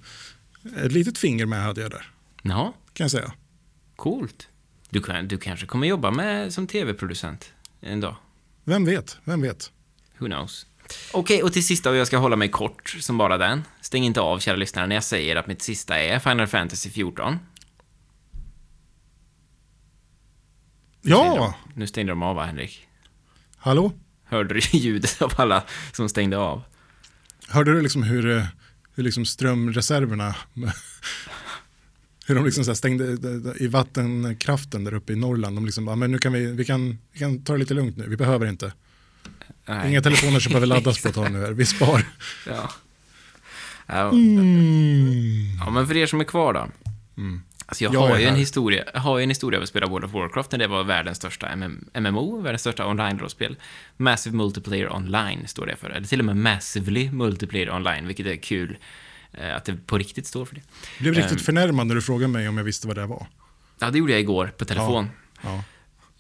ett 0.86 0.92
litet 0.92 1.18
finger 1.18 1.46
med 1.46 1.64
hade 1.64 1.82
jag 1.82 1.92
där, 1.92 2.12
Ja, 2.42 2.74
kan 2.94 3.04
jag 3.04 3.12
säga. 3.12 3.32
coolt. 3.96 4.48
Du, 4.90 5.02
kan, 5.02 5.28
du 5.28 5.38
kanske 5.38 5.66
kommer 5.66 5.88
jobba 5.88 6.12
med 6.12 6.54
som 6.54 6.68
tv-producent 6.68 7.52
en 7.82 8.00
dag. 8.00 8.16
Vem 8.64 8.86
vet, 8.86 9.18
vem 9.24 9.42
vet. 9.42 9.72
Who 10.18 10.26
knows? 10.26 10.66
Okej, 11.14 11.44
och 11.44 11.54
till 11.54 11.66
sista, 11.66 11.90
och 11.90 11.96
jag 11.96 12.08
ska 12.08 12.18
hålla 12.18 12.36
mig 12.36 12.50
kort 12.50 12.90
som 13.00 13.18
bara 13.18 13.38
den. 13.38 13.64
Stäng 13.82 14.04
inte 14.04 14.22
av, 14.22 14.40
kära 14.40 14.56
lyssnare, 14.56 14.88
när 14.88 14.96
jag 14.96 15.04
säger 15.04 15.36
att 15.36 15.48
mitt 15.48 15.62
sista 15.62 16.00
är 16.00 16.20
Final 16.20 16.48
Fantasy 16.48 16.90
14. 16.90 17.40
Ja, 21.02 21.54
Nu 21.74 21.88
stängde 21.88 22.12
de 22.12 22.24
av, 22.24 22.36
va, 22.36 22.44
Henrik? 22.46 22.88
hallå? 23.58 23.92
Hörde 24.26 24.54
du 24.54 24.60
ljudet 24.78 25.22
av 25.22 25.34
alla 25.38 25.64
som 25.92 26.10
stängde 26.10 26.38
av? 26.38 26.64
Hörde 27.48 27.74
du 27.74 27.82
liksom 27.82 28.04
hur, 28.04 28.38
eh, 28.38 28.44
hur 28.96 29.04
liksom 29.04 29.26
strömreserverna, 29.26 30.36
hur 32.28 32.36
de 32.36 32.46
liksom 32.46 32.76
stängde 32.76 33.16
d- 33.18 33.38
d- 33.40 33.54
i 33.60 33.68
vattenkraften 33.68 34.84
där 34.84 34.94
uppe 34.94 35.14
i 35.14 35.16
Norrland. 35.16 35.58
De 35.58 35.66
liksom 35.66 35.86
bara, 35.86 35.96
men 35.96 36.12
nu 36.12 36.18
kan 36.18 36.34
vi, 36.34 36.46
vi 36.52 36.66
kan, 36.66 36.98
vi 37.12 37.20
kan 37.20 37.44
ta 37.44 37.54
det 37.54 37.60
lite 37.60 37.74
lugnt 37.74 37.98
nu, 37.98 38.08
vi 38.10 38.18
behöver 38.18 38.48
inte. 38.48 38.74
Nej. 39.66 39.90
Inga 39.90 40.02
telefoner 40.02 40.40
som 40.40 40.50
behöver 40.50 40.68
laddas 40.68 41.02
på 41.02 41.08
ett 41.08 41.16
tag 41.16 41.32
nu 41.32 41.54
vi 41.54 41.66
spar. 41.66 42.04
Ja. 42.48 42.72
Ja, 43.88 44.10
Mm. 44.12 45.58
ja, 45.60 45.70
men 45.70 45.88
för 45.88 45.98
er 45.98 46.06
som 46.08 46.20
är 46.20 46.24
kvar 46.24 46.54
då. 46.54 46.70
Alltså 47.66 47.84
jag, 47.84 47.94
Jag 47.94 48.00
har 48.00 48.18
ju 48.20 48.26
en 48.26 48.36
historia, 48.36 48.84
jag 48.94 49.00
har 49.02 49.20
en 49.20 49.30
historia 49.30 49.58
av 49.60 49.64
att 49.64 49.70
spela 49.70 49.88
World 49.88 50.06
of 50.06 50.12
Warcraft 50.12 50.52
när 50.52 50.60
det 50.60 50.68
var 50.68 50.84
världens 50.84 51.18
största 51.18 51.48
MM 51.48 51.90
MMO, 51.94 52.42
världens 52.42 52.62
största 52.62 52.86
online-rollspel. 52.88 53.56
Massive 53.98 54.36
Multiplayer 54.36 54.96
Online 54.96 55.48
står 55.48 55.66
det 55.66 55.76
för, 55.76 55.90
eller 55.90 56.08
till 56.08 56.20
och 56.20 56.26
med 56.26 56.38
Massively 56.38 57.12
Multiplayer 57.12 57.70
Online, 57.70 58.08
vilket 58.08 58.26
är 58.26 58.36
kul 58.36 58.78
eh, 59.34 59.56
att 59.56 59.66
det 59.66 59.78
på 59.86 59.98
riktigt 59.98 60.28
står 60.28 60.46
för 60.46 60.56
det. 60.56 60.62
Jag 60.98 61.02
blev 61.02 61.14
riktigt 61.14 61.32
Ehm. 61.40 61.44
förnärmad 61.44 61.88
när 61.88 61.96
du 61.96 62.02
frågade 62.02 62.28
mig 62.34 62.50
om 62.50 62.58
jag 62.58 62.64
visste 62.64 62.88
vad 62.88 62.96
det 62.98 63.06
var. 63.06 63.28
Ja, 63.80 63.90
det 63.92 63.98
gjorde 63.98 64.12
jag 64.12 64.22
igår 64.22 64.54
på 64.58 64.66
telefon. 64.66 65.10
Ja. 65.42 65.64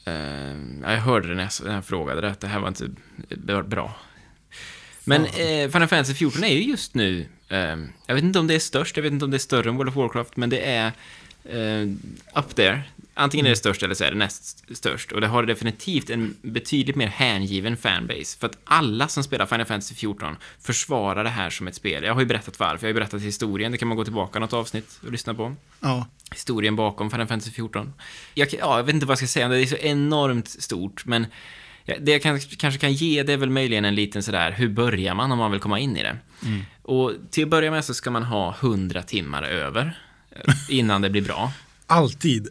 Eh, 0.05 0.55
jag 0.83 0.97
hörde 1.01 1.27
det 1.27 1.35
när 1.35 1.43
jag, 1.43 1.67
när 1.67 1.73
jag 1.75 1.85
frågade 1.85 2.21
det, 2.21 2.29
att 2.29 2.39
det 2.39 2.47
här 2.47 2.59
var 2.59 2.67
inte 2.67 2.89
var 3.29 3.63
bra. 3.63 3.95
Men 5.03 5.25
eh, 5.25 5.69
Final 5.71 5.87
Fantasy 5.87 6.13
14 6.13 6.43
är 6.43 6.53
ju 6.53 6.61
just 6.63 6.93
nu, 6.95 7.25
eh, 7.49 7.57
jag 8.07 8.15
vet 8.15 8.23
inte 8.23 8.39
om 8.39 8.47
det 8.47 8.55
är 8.55 8.59
störst, 8.59 8.95
jag 8.97 9.03
vet 9.03 9.11
inte 9.11 9.25
om 9.25 9.31
det 9.31 9.37
är 9.37 9.39
större 9.39 9.69
än 9.69 9.75
World 9.75 9.89
of 9.89 9.95
Warcraft, 9.95 10.37
men 10.37 10.49
det 10.49 10.59
är 10.75 10.91
eh, 11.45 12.39
up 12.39 12.55
there. 12.55 12.81
Antingen 13.17 13.45
är 13.45 13.49
det 13.49 13.55
störst 13.55 13.83
eller 13.83 13.95
så 13.95 14.03
är 14.03 14.11
det 14.11 14.17
näst 14.17 14.75
störst. 14.77 15.11
Och 15.11 15.21
det 15.21 15.27
har 15.27 15.43
definitivt 15.43 16.09
en 16.09 16.35
betydligt 16.41 16.95
mer 16.95 17.07
hängiven 17.07 17.77
fanbase. 17.77 18.39
För 18.39 18.47
att 18.47 18.57
alla 18.63 19.07
som 19.07 19.23
spelar 19.23 19.45
Final 19.45 19.65
Fantasy 19.65 19.95
14 19.95 20.35
försvarar 20.59 21.23
det 21.23 21.29
här 21.29 21.49
som 21.49 21.67
ett 21.67 21.75
spel. 21.75 22.03
Jag 22.03 22.13
har 22.13 22.21
ju 22.21 22.27
berättat 22.27 22.59
varför, 22.59 22.75
jag 22.75 22.81
har 22.81 22.87
ju 22.87 22.93
berättat 22.93 23.21
historien, 23.21 23.71
det 23.71 23.77
kan 23.77 23.87
man 23.87 23.97
gå 23.97 24.03
tillbaka 24.03 24.39
något 24.39 24.53
avsnitt 24.53 24.99
och 25.05 25.11
lyssna 25.11 25.33
på 25.33 25.55
ja. 25.79 26.07
historien 26.31 26.75
bakom 26.75 27.11
Final 27.11 27.27
Fantasy 27.27 27.51
14. 27.51 27.93
Jag, 28.33 28.53
ja, 28.53 28.77
jag 28.77 28.83
vet 28.83 28.95
inte 28.95 29.05
vad 29.05 29.11
jag 29.11 29.17
ska 29.17 29.27
säga 29.27 29.47
det, 29.47 29.61
är 29.61 29.65
så 29.65 29.75
enormt 29.75 30.47
stort, 30.47 31.05
men 31.05 31.27
det 31.99 32.11
jag 32.11 32.21
kan, 32.21 32.39
kanske 32.39 32.79
kan 32.79 32.93
ge 32.93 33.23
det 33.23 33.33
är 33.33 33.37
väl 33.37 33.49
möjligen 33.49 33.85
en 33.85 33.95
liten 33.95 34.23
sådär, 34.23 34.51
hur 34.51 34.69
börjar 34.69 35.13
man 35.13 35.31
om 35.31 35.37
man 35.37 35.51
vill 35.51 35.59
komma 35.59 35.79
in 35.79 35.97
i 35.97 36.03
det? 36.03 36.17
Och 36.81 37.11
till 37.31 37.43
att 37.43 37.49
börja 37.49 37.71
med 37.71 37.85
så 37.85 37.93
ska 37.93 38.11
man 38.11 38.23
ha 38.23 38.55
100 38.61 39.01
timmar 39.03 39.43
över 39.43 39.97
innan 40.69 41.01
det 41.01 41.09
blir 41.09 41.21
bra. 41.21 41.51
Alltid. 41.87 42.47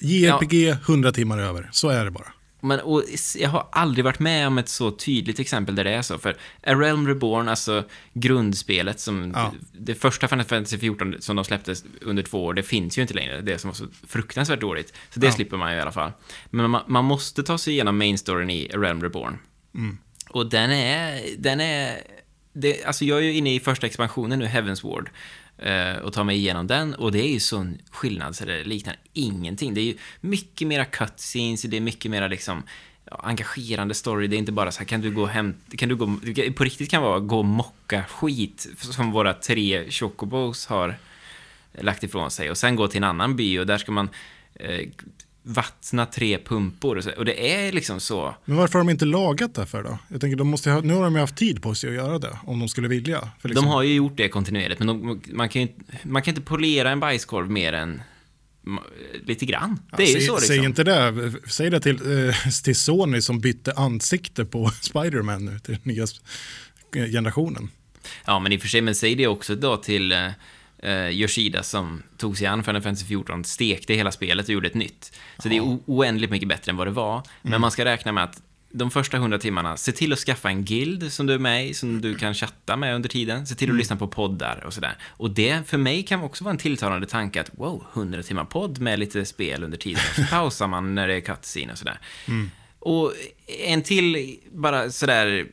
JRPG 0.00 0.68
100 0.68 1.12
timmar 1.12 1.38
över, 1.38 1.68
så 1.72 1.88
är 1.88 2.04
det 2.04 2.10
bara. 2.10 2.32
Men, 2.60 2.80
och 2.80 3.02
jag 3.38 3.50
har 3.50 3.68
aldrig 3.72 4.04
varit 4.04 4.18
med 4.18 4.46
om 4.46 4.58
ett 4.58 4.68
så 4.68 4.90
tydligt 4.90 5.38
exempel 5.40 5.74
där 5.74 5.84
det 5.84 5.90
är 5.90 6.02
så. 6.02 6.18
För 6.18 6.30
A 6.66 6.74
Realm 6.74 7.08
Reborn, 7.08 7.48
alltså 7.48 7.84
grundspelet, 8.14 9.00
som 9.00 9.32
Ja. 9.34 9.52
det 9.72 9.94
första 9.94 10.28
Final 10.28 10.44
Fantasy 10.44 10.78
14 10.78 11.14
som 11.20 11.36
de 11.36 11.44
släppte 11.44 11.74
under 12.00 12.22
två 12.22 12.44
år, 12.44 12.54
det 12.54 12.62
finns 12.62 12.98
ju 12.98 13.02
inte 13.02 13.14
längre. 13.14 13.40
Det 13.40 13.58
som 13.58 13.68
var 13.70 13.74
så 13.74 13.86
fruktansvärt 14.06 14.60
dåligt. 14.60 14.92
Så 15.10 15.20
det 15.20 15.26
Ja. 15.26 15.32
slipper 15.32 15.56
man 15.56 15.72
ju 15.72 15.78
i 15.78 15.80
alla 15.80 15.92
fall. 15.92 16.12
Men 16.50 16.70
man, 16.70 16.82
man 16.86 17.04
måste 17.04 17.42
ta 17.42 17.58
sig 17.58 17.72
igenom 17.72 17.98
main 17.98 18.18
storyn 18.18 18.50
i 18.50 18.70
A 18.74 18.76
Realm 18.78 19.02
Reborn. 19.02 19.38
Mm. 19.74 19.98
Och 20.30 20.50
den 20.50 20.70
är, 20.70 21.20
den 21.38 21.60
är, 21.60 21.98
det, 22.52 22.84
alltså 22.84 23.04
jag 23.04 23.18
är 23.18 23.22
ju 23.22 23.32
inne 23.32 23.54
i 23.54 23.60
första 23.60 23.86
expansionen 23.86 24.38
nu, 24.38 24.46
Heavens 24.46 24.84
Ward 24.84 25.10
eh, 25.58 25.96
Och 25.96 26.12
ta 26.12 26.24
mig 26.24 26.36
igenom 26.36 26.66
den 26.66 26.94
och 26.94 27.12
det 27.12 27.18
är 27.18 27.32
ju 27.32 27.40
sån 27.40 27.78
skillnad 27.90 28.36
så 28.36 28.44
det 28.44 28.64
liknar 28.64 28.96
ingenting. 29.12 29.74
Det 29.74 29.80
är 29.80 29.84
ju 29.84 29.96
mycket 30.20 30.68
mera 30.68 30.84
cutscenes, 30.84 31.62
det 31.62 31.76
är 31.76 31.80
mycket 31.80 32.10
mera 32.10 32.28
liksom 32.28 32.62
engagerande 33.10 33.94
story. 33.94 34.26
Det 34.26 34.36
är 34.36 34.38
inte 34.38 34.52
bara 34.52 34.72
så 34.72 34.78
här, 34.78 34.86
kan 34.86 35.00
du 35.00 35.10
gå 35.10 35.26
hem, 35.26 35.54
kan 35.76 35.88
du 35.88 35.96
gå, 35.96 36.06
på 36.54 36.64
riktigt 36.64 36.90
kan 36.90 37.02
vara 37.02 37.20
gå 37.20 37.38
och 37.38 37.44
mocka 37.44 38.04
skit 38.04 38.66
som 38.78 39.12
våra 39.12 39.34
tre 39.34 39.90
chocobos 39.90 40.66
har 40.66 40.96
lagt 41.72 42.02
ifrån 42.02 42.30
sig 42.30 42.50
och 42.50 42.58
sen 42.58 42.76
gå 42.76 42.88
till 42.88 42.98
en 42.98 43.04
annan 43.04 43.36
by 43.36 43.58
och 43.58 43.66
där 43.66 43.78
ska 43.78 43.92
man 43.92 44.08
eh, 44.54 44.88
vattna 45.48 46.06
tre 46.06 46.38
pumpor 46.38 46.96
och, 46.96 47.04
så, 47.04 47.10
och 47.10 47.24
det 47.24 47.52
är 47.54 47.72
liksom 47.72 48.00
så. 48.00 48.34
Men 48.44 48.56
varför 48.56 48.78
har 48.78 48.84
de 48.84 48.90
inte 48.90 49.04
lagat 49.04 49.54
det 49.54 49.66
för 49.66 49.82
då? 49.82 49.98
Jag 50.08 50.20
tänker, 50.20 50.36
de 50.36 50.48
måste 50.48 50.70
ha, 50.70 50.80
nu 50.80 50.94
har 50.94 51.02
de 51.02 51.14
ju 51.14 51.20
haft 51.20 51.36
tid 51.36 51.62
på 51.62 51.74
sig 51.74 51.90
att 51.90 51.96
göra 51.96 52.18
det, 52.18 52.38
om 52.44 52.58
de 52.58 52.68
skulle 52.68 52.88
vilja. 52.88 53.30
För 53.40 53.48
liksom, 53.48 53.64
De 53.64 53.70
har 53.72 53.82
ju 53.82 53.94
gjort 53.94 54.16
det 54.16 54.28
kontinuerligt, 54.28 54.78
men 54.78 54.86
de, 54.88 55.20
man, 55.32 55.48
kan 55.48 55.62
ju, 55.62 55.68
inte- 55.68 55.84
man 56.02 56.22
kan 56.22 56.32
inte 56.32 56.42
polera 56.42 56.90
en 56.90 57.00
bajskorv 57.00 57.50
mer 57.50 57.72
än 57.72 58.02
lite 59.24 59.46
grann. 59.46 59.78
Det 59.96 60.02
är 60.02 60.06
ju 60.06 60.12
säg, 60.12 60.22
så 60.26 60.36
Säg 60.40 60.48
liksom. 60.56 60.66
inte 60.66 60.84
det, 60.84 61.32
säg 61.48 61.70
det 61.70 61.80
till, 61.80 62.26
eh, 62.28 62.34
till 62.64 62.76
Sony 62.76 63.20
som 63.20 63.40
bytte 63.40 63.72
ansikte 63.72 64.44
på 64.44 64.70
Spider-Man 64.82 65.44
nu 65.44 65.58
till 65.58 65.78
nya 65.82 66.06
generationen. 66.92 67.68
Ja, 68.24 68.38
men 68.38 68.52
i 68.52 68.56
och 68.56 68.60
för 68.60 68.68
sig, 68.68 68.80
men 68.80 68.94
säg 68.94 69.14
det 69.14 69.26
också 69.26 69.54
då 69.54 69.76
till 69.76 70.12
eh, 70.12 70.28
eh, 70.86 71.10
Yoshida 71.10 71.62
som 71.62 72.02
tog 72.16 72.38
sig 72.38 72.46
an 72.46 72.64
Final 72.64 72.82
Fantasy 72.82 73.06
14, 73.06 73.44
stekte 73.44 73.94
hela 73.94 74.12
spelet 74.12 74.46
och 74.46 74.52
gjorde 74.52 74.68
ett 74.68 74.74
nytt. 74.74 75.18
Så 75.38 75.48
det 75.48 75.56
är 75.56 75.78
oändligt 75.86 76.30
mycket 76.30 76.48
bättre 76.48 76.70
än 76.70 76.76
vad 76.76 76.86
det 76.86 76.90
var. 76.90 77.22
Men 77.42 77.60
man 77.60 77.70
ska 77.70 77.84
räkna 77.84 78.12
med 78.12 78.24
att 78.24 78.42
de 78.70 78.90
första 78.90 79.18
hundra 79.18 79.38
timmarna, 79.38 79.76
se 79.76 79.92
till 79.92 80.12
att 80.12 80.18
skaffa 80.18 80.48
en 80.48 80.64
guild 80.64 81.12
som 81.12 81.26
du 81.26 81.34
är 81.34 81.38
med 81.38 81.66
i, 81.66 81.74
som 81.74 82.00
du 82.00 82.14
kan 82.14 82.34
chatta 82.34 82.76
med 82.76 82.94
under 82.94 83.08
tiden. 83.08 83.46
Se 83.46 83.54
till 83.54 83.70
att 83.70 83.76
lyssna 83.76 83.96
på 83.96 84.08
poddar 84.08 84.64
och 84.66 84.74
sådär. 84.74 84.96
Och 85.06 85.30
det 85.30 85.68
för 85.68 85.78
mig 85.78 86.02
kan 86.02 86.22
också 86.22 86.44
vara 86.44 86.52
en 86.52 86.58
tilltalande 86.58 87.06
tanke 87.06 87.40
att 87.40 87.50
wow, 87.52 87.84
100 87.94 88.22
timmar 88.22 88.44
podd 88.44 88.78
med 88.80 88.98
lite 88.98 89.24
spel 89.24 89.64
under 89.64 89.78
tiden. 89.78 90.00
Så 90.16 90.22
pausar 90.30 90.66
man 90.66 90.94
när 90.94 91.08
det 91.08 91.14
är 91.14 91.20
cutscene 91.20 91.72
och 91.72 91.78
sådär. 91.78 91.98
Och 92.78 93.12
en 93.66 93.82
till, 93.82 94.36
bara 94.52 94.90
sådär 94.90 95.46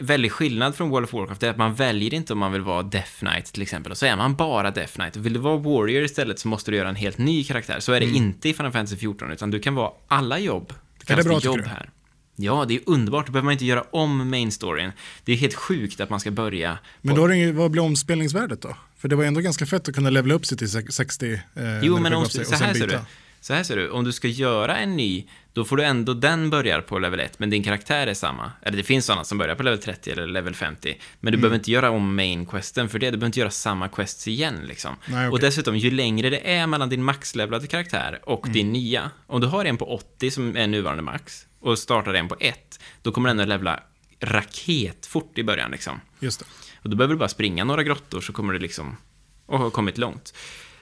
väldig 0.00 0.32
skillnad 0.32 0.74
från 0.74 0.90
World 0.90 1.04
of 1.04 1.12
Warcraft 1.12 1.42
är 1.42 1.50
att 1.50 1.56
man 1.56 1.74
väljer 1.74 2.14
inte 2.14 2.32
om 2.32 2.38
man 2.38 2.52
vill 2.52 2.60
vara 2.62 2.82
Death 2.82 3.10
Knight 3.18 3.44
till 3.52 3.62
exempel. 3.62 3.92
Och 3.92 3.98
så 3.98 4.06
är 4.06 4.16
man 4.16 4.34
bara 4.34 4.70
Death 4.70 4.92
Knight. 4.92 5.16
Vill 5.16 5.32
du 5.32 5.38
vara 5.40 5.56
Warrior 5.56 6.02
istället 6.04 6.38
så 6.38 6.48
måste 6.48 6.70
du 6.70 6.76
göra 6.76 6.88
en 6.88 6.96
helt 6.96 7.18
ny 7.18 7.44
karaktär. 7.44 7.80
Så 7.80 7.92
är 7.92 8.00
det 8.00 8.06
inte 8.06 8.48
i 8.48 8.54
Final 8.54 8.72
Fantasy 8.72 8.96
14, 8.96 9.30
utan 9.32 9.50
du 9.50 9.60
kan 9.60 9.74
vara 9.74 9.90
alla 10.08 10.38
jobb. 10.38 10.72
Det 11.06 11.12
Är 11.12 11.16
det 11.16 11.24
bra, 11.24 11.38
jobb 11.40 11.56
du? 11.58 11.64
här. 11.68 11.90
Ja, 12.36 12.64
det 12.68 12.74
är 12.74 12.80
underbart. 12.86 13.26
Då 13.26 13.32
behöver 13.32 13.44
man 13.44 13.52
inte 13.52 13.64
göra 13.64 13.84
om 13.90 14.30
main 14.30 14.52
storyn. 14.52 14.92
Det 15.24 15.32
är 15.32 15.36
helt 15.36 15.54
sjukt 15.54 16.00
att 16.00 16.10
man 16.10 16.20
ska 16.20 16.30
börja 16.30 16.78
Men 17.00 17.14
då 17.14 17.24
är 17.24 17.28
det, 17.28 17.36
ingen- 17.36 17.56
vad 17.56 17.70
blir 17.70 17.82
omspelningsvärdet 17.82 18.62
då? 18.62 18.76
För 18.98 19.08
det 19.08 19.16
var 19.16 19.24
ändå 19.24 19.40
ganska 19.40 19.66
fett 19.66 19.88
att 19.88 19.94
kunna 19.94 20.10
levela 20.10 20.34
upp 20.34 20.46
sig 20.46 20.58
till 20.58 20.70
sex- 20.70 20.94
60 20.94 21.32
eh, 21.32 21.40
Jo, 21.82 21.98
men 21.98 22.12
om, 22.14 22.26
sig, 22.26 22.44
så, 22.44 22.54
här 22.54 22.74
ser 22.74 22.86
du. 22.86 22.98
Så 23.40 23.54
här 23.54 23.62
ser 23.62 23.76
du. 23.76 23.90
Om 23.90 24.04
du 24.04 24.12
ska 24.12 24.28
göra 24.28 24.76
en 24.76 24.96
ny, 24.96 25.26
då 25.52 25.64
får 25.64 25.76
du 25.76 25.84
ändå 25.84 26.14
den 26.14 26.50
börjar 26.50 26.80
på 26.80 26.98
level 26.98 27.20
1, 27.20 27.38
men 27.38 27.50
din 27.50 27.62
karaktär 27.62 28.06
är 28.06 28.14
samma. 28.14 28.52
Eller 28.62 28.76
det 28.76 28.82
finns 28.82 29.06
sådana 29.06 29.24
som 29.24 29.38
börjar 29.38 29.54
på 29.54 29.62
level 29.62 29.78
30 29.78 30.10
eller 30.10 30.26
level 30.26 30.54
50. 30.54 30.98
Men 31.20 31.32
du 31.32 31.36
Mm. 31.36 31.40
behöver 31.40 31.56
inte 31.56 31.70
göra 31.70 31.90
om 31.90 32.16
main 32.16 32.46
questen 32.46 32.88
för 32.88 32.98
det. 32.98 33.06
Du 33.06 33.10
behöver 33.16 33.26
inte 33.26 33.40
göra 33.40 33.50
samma 33.50 33.88
quests 33.88 34.28
igen 34.28 34.60
liksom. 34.68 34.96
Nej, 35.06 35.28
Och 35.28 35.34
okej. 35.34 35.46
dessutom, 35.48 35.76
ju 35.76 35.90
längre 35.90 36.30
det 36.30 36.50
är 36.54 36.66
mellan 36.66 36.88
din 36.88 37.02
maxlevlade 37.04 37.66
karaktär 37.66 38.20
och 38.22 38.44
Mm. 38.46 38.52
din 38.52 38.72
nya. 38.72 39.10
Om 39.26 39.40
du 39.40 39.46
har 39.46 39.64
en 39.64 39.76
på 39.76 39.94
80 39.94 40.30
som 40.30 40.56
är 40.56 40.66
nuvarande 40.66 41.02
max 41.02 41.46
och 41.60 41.78
startar 41.78 42.14
en 42.14 42.28
på 42.28 42.36
1, 42.40 42.80
då 43.02 43.12
kommer 43.12 43.28
den 43.28 43.40
att 43.40 43.48
levla 43.48 43.80
raketfort 44.20 45.38
i 45.38 45.42
början 45.44 45.70
liksom. 45.70 46.00
Just 46.20 46.40
det. 46.40 46.46
Och 46.82 46.90
då 46.90 46.96
behöver 46.96 47.14
du 47.14 47.18
bara 47.18 47.28
springa 47.28 47.64
några 47.64 47.82
grottor 47.82 48.20
så 48.20 48.32
kommer 48.32 48.52
du 48.52 48.58
liksom 48.58 48.96
och 49.46 49.58
ha 49.58 49.70
kommit 49.70 49.98
långt. 49.98 50.34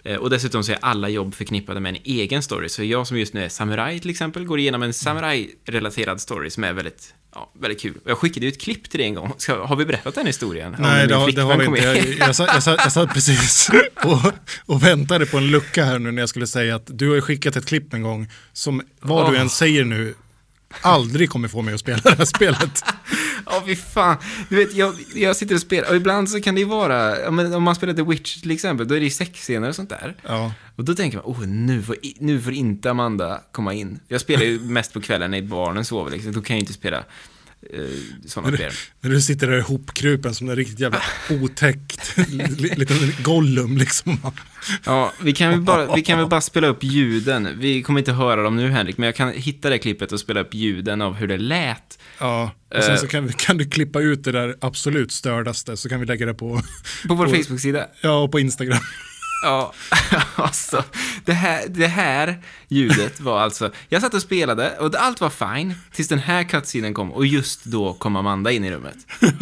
Eh, 0.09 0.16
Och 0.16 0.30
dessutom 0.30 0.64
så 0.64 0.72
är 0.72 0.78
alla 0.80 1.09
jobb 1.09 1.34
förknippade 1.34 1.80
med 1.80 1.90
en 1.96 2.02
egen 2.04 2.42
story. 2.42 2.68
Så 2.68 2.84
jag 2.84 3.06
som 3.06 3.18
just 3.18 3.34
nu 3.34 3.44
är 3.44 3.48
samuraj 3.48 3.98
till 4.00 4.11
exempel, 4.11 4.44
går 4.44 4.59
igenom 4.59 4.82
en 4.82 4.92
samuraj-relaterad 4.92 6.20
story 6.20 6.50
som 6.50 6.64
är 6.64 6.72
väldigt, 6.72 7.14
ja, 7.34 7.52
väldigt 7.61 7.80
kul. 7.80 7.94
Jag 8.06 8.18
skickade 8.18 8.46
ut 8.46 8.54
ett 8.54 8.61
klipp 8.62 8.90
till 8.90 8.98
det 9.00 9.04
en 9.04 9.14
gång. 9.14 9.32
Ska, 9.38 9.66
har 9.66 9.76
vi 9.76 9.84
berättat 9.84 10.14
den 10.14 10.26
historien? 10.26 10.76
Nej, 10.78 11.06
det 11.06 11.14
har, 11.14 11.32
det 11.32 11.42
har 11.42 11.56
vi 11.59 11.64
inte. 11.64 11.78
in. 11.78 11.84
Jag, 12.18 12.28
jag, 12.28 12.36
satt, 12.36 12.48
jag, 12.54 12.62
satt, 12.62 12.80
jag 12.84 12.92
satt 12.92 13.14
precis 13.14 13.70
och, 14.04 14.32
och 14.74 14.82
väntade 14.82 15.26
på 15.26 15.36
en 15.38 15.46
lucka 15.46 15.84
här 15.84 15.98
nu 15.98 16.11
när 16.12 16.22
jag 16.22 16.28
skulle 16.28 16.46
säga 16.46 16.76
att 16.76 16.86
du 16.86 17.09
har 17.09 17.14
ju 17.14 17.20
skickat 17.20 17.56
ett 17.56 17.66
klipp 17.66 17.94
en 17.94 18.02
gång 18.02 18.28
som 18.52 18.82
vad 19.00 19.26
du 19.32 19.36
Åh. 19.36 19.40
än 19.40 19.50
säger 19.50 19.84
nu 19.84 20.14
aldrig 20.80 21.30
kommer 21.30 21.48
få 21.48 21.62
mig 21.62 21.74
att 21.74 21.80
spela 21.80 22.00
det 22.04 22.18
här 22.18 22.24
spelet. 22.24 22.84
Ja, 23.47 23.62
fy 23.66 23.76
fan. 23.76 24.16
Du 24.49 24.57
vet, 24.57 24.74
jag, 24.74 24.95
jag 25.14 25.36
sitter 25.36 25.55
och 25.55 25.61
spelar, 25.61 25.91
och 25.91 25.97
ibland 25.97 26.30
så 26.30 26.41
kan 26.41 26.55
det 26.55 26.61
ju 26.61 26.66
vara, 26.66 27.20
ja, 27.20 27.30
men 27.30 27.55
om 27.55 27.62
man 27.62 27.74
spelar 27.74 27.95
The 27.95 28.03
Witch 28.03 28.41
till 28.41 28.51
exempel, 28.51 28.89
då 28.89 28.95
är 28.95 28.99
det 28.99 29.05
ju 29.05 29.11
sexscener 29.11 29.68
och 29.68 29.74
sånt 29.74 29.91
där. 29.91 30.16
Ja. 30.26 30.53
Och 30.76 30.84
då 30.84 30.95
tänker 30.95 31.18
man, 31.18 31.26
oh, 31.26 31.47
nu 31.47 31.82
får, 31.82 31.97
nu 32.18 32.41
får 32.41 32.53
inte 32.53 32.91
Amanda 32.91 33.41
komma 33.53 33.74
in. 33.74 34.01
Jag 34.09 34.20
spelar 34.20 34.45
ju 34.45 34.61
mest 34.61 34.93
på 34.93 35.01
kvällen 35.01 35.30
när 35.30 35.43
barnen 35.43 35.84
sover, 35.84 36.11
liksom. 36.11 36.32
då 36.32 36.43
kan 36.43 36.55
jag 36.55 36.59
ju 36.59 36.62
inte 36.62 36.72
spela 36.72 37.05
sådana 38.26 38.56
spel. 38.56 38.72
När 39.00 39.11
du 39.11 39.20
sitter 39.20 39.46
där 39.46 39.59
ihopkrupen 39.59 40.34
som 40.34 40.48
en 40.50 40.56
riktigt 40.56 40.80
jävla 40.80 41.02
otäckt 41.30 42.16
li- 42.59 42.74
liten 42.76 42.96
Gollum 43.22 43.76
liksom. 43.78 44.20
Ja, 44.84 45.12
vi 45.22 45.32
kan, 45.32 45.50
väl 45.50 45.61
bara, 45.61 45.94
vi 45.94 46.02
kan 46.02 46.18
väl 46.18 46.28
bara 46.28 46.40
spela 46.40 46.66
upp 46.66 46.84
ljuden. 46.84 47.48
Vi 47.59 47.82
kommer 47.82 47.98
inte 48.00 48.12
höra 48.12 48.42
dem 48.42 48.56
nu, 48.56 48.68
Henrik, 48.70 48.98
men 48.98 49.06
jag 49.06 49.16
kan 49.16 49.32
hitta 49.32 49.70
det 49.70 49.78
klippet 49.78 50.12
och 50.12 50.20
spela 50.20 50.40
upp 50.40 50.54
ljuden 50.54 51.02
av 51.02 51.14
hur 51.14 51.26
det 51.26 51.38
lät. 51.38 51.98
Ja, 52.18 52.50
och 52.76 52.82
sen 52.84 52.94
Eh. 52.94 53.00
så 53.00 53.06
kan, 53.06 53.26
vi- 53.26 53.32
kan 53.32 53.56
du 53.59 53.64
klippa 53.64 54.00
ut 54.00 54.24
det 54.24 54.32
där 54.32 54.56
absolut 54.61 55.12
stördaste 55.12 55.76
så 55.76 55.88
kan 55.88 56.00
vi 56.00 56.06
lägga 56.06 56.26
det 56.26 56.34
på, 56.34 56.62
På 57.09 57.14
vår 57.14 57.26
Facebook-sida. 57.26 57.86
ja, 58.00 58.18
och 58.22 58.32
på 58.32 58.40
Instagram. 58.40 58.78
Ja, 59.43 59.72
alltså. 60.36 60.84
Det 61.24 61.32
här, 61.32 61.68
det 61.68 61.86
här 61.86 62.43
ljudet 62.68 63.20
var 63.20 63.41
alltså... 63.41 63.70
Jag 63.89 64.03
satt 64.03 64.14
och 64.14 64.22
spelade 64.22 64.78
och 64.78 64.95
allt 64.95 65.20
var 65.20 65.30
fine 65.30 65.74
tills 65.93 66.09
den 66.09 66.18
här 66.18 66.45
cutscenen 66.45 66.95
kom 66.95 67.12
och 67.12 67.26
just 67.26 67.64
då 67.64 67.95
kom 67.95 68.16
Amanda 68.16 68.51
in 68.51 68.64
i 68.64 68.70
rummet. 68.70 68.97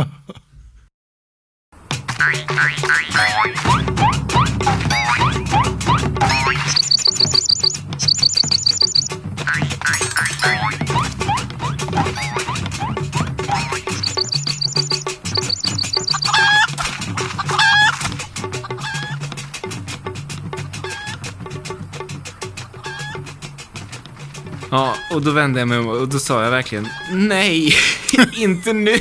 Ja, 24.76 24.96
och 25.10 25.22
då 25.22 25.30
vände 25.30 25.58
jag 25.58 25.68
mig 25.68 25.78
om 25.78 25.88
och 25.88 26.08
då 26.08 26.18
sa 26.18 26.44
jag 26.44 26.50
verkligen 26.50 26.88
nej, 27.10 27.74
inte 28.36 28.72
nu. 28.72 28.98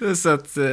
Så 0.16 0.28
att, 0.28 0.56
eh, 0.56 0.64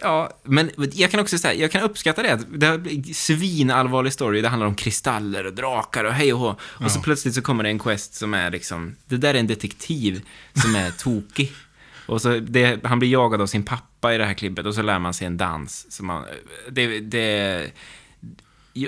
ja, 0.00 0.30
men 0.44 0.70
jag 0.76 1.10
kan 1.10 1.20
också 1.20 1.38
säga, 1.38 1.54
jag 1.54 1.70
kan 1.70 1.82
uppskatta 1.82 2.22
det. 2.22 2.38
Det 2.48 2.66
har 2.66 2.78
blivit 2.78 3.16
svinallvarlig 3.16 4.12
story, 4.12 4.40
det 4.40 4.48
handlar 4.48 4.66
om 4.66 4.74
kristaller 4.74 5.46
och 5.46 5.52
drakar 5.52 6.04
och 6.04 6.12
hej 6.12 6.32
och 6.32 6.38
hå. 6.38 6.56
Och 6.60 6.90
så 6.90 7.00
plötsligt 7.00 7.34
så 7.34 7.42
kommer 7.42 7.64
det 7.64 7.70
en 7.70 7.78
quest 7.78 8.14
som 8.14 8.34
är 8.34 8.50
liksom, 8.50 8.96
det 9.06 9.16
där 9.16 9.34
är 9.34 9.38
en 9.38 9.46
detektiv 9.46 10.22
som 10.54 10.76
är 10.76 10.90
tokig. 10.98 11.52
Och 12.06 12.22
så 12.22 12.38
det, 12.38 12.84
han 12.84 12.98
blir 12.98 13.08
jagad 13.08 13.40
av 13.40 13.46
sin 13.46 13.62
pappa 13.62 14.14
i 14.14 14.18
det 14.18 14.24
här 14.24 14.34
klippet 14.34 14.66
och 14.66 14.74
så 14.74 14.82
lär 14.82 14.98
man 14.98 15.14
sig 15.14 15.26
en 15.26 15.36
dans. 15.36 15.86
Så 15.90 16.04
man, 16.04 16.24
det, 16.70 17.00
det, 17.00 17.70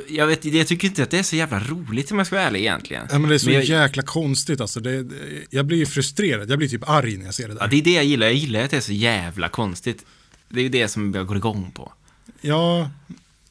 jag, 0.08 0.26
vet, 0.26 0.44
jag 0.44 0.66
tycker 0.66 0.88
inte 0.88 1.02
att 1.02 1.10
det 1.10 1.18
är 1.18 1.22
så 1.22 1.36
jävla 1.36 1.60
roligt 1.60 2.12
om 2.12 2.18
jag 2.18 2.26
ska 2.26 2.36
vara 2.36 2.46
ärlig 2.46 2.60
egentligen. 2.60 3.06
Ja, 3.10 3.18
men 3.18 3.28
det 3.28 3.36
är 3.36 3.38
så 3.38 3.50
jag, 3.50 3.64
jäkla 3.64 4.02
konstigt 4.02 4.60
alltså. 4.60 4.80
Det, 4.80 5.06
jag 5.50 5.66
blir 5.66 5.78
ju 5.78 5.86
frustrerad, 5.86 6.50
jag 6.50 6.58
blir 6.58 6.68
typ 6.68 6.88
arg 6.88 7.16
när 7.16 7.24
jag 7.24 7.34
ser 7.34 7.48
det 7.48 7.54
där. 7.54 7.60
ja, 7.60 7.66
det 7.66 7.76
är 7.76 7.82
det 7.82 7.92
jag 7.92 8.04
gillar. 8.04 8.26
Jag 8.26 8.36
gillar 8.36 8.60
att 8.60 8.70
det 8.70 8.76
är 8.76 8.80
så 8.80 8.92
jävla 8.92 9.48
konstigt. 9.48 10.04
Det 10.48 10.60
är 10.60 10.62
ju 10.62 10.68
det 10.68 10.88
som 10.88 11.14
jag 11.14 11.26
går 11.26 11.36
igång 11.36 11.70
på. 11.74 11.92
Ja, 12.40 12.90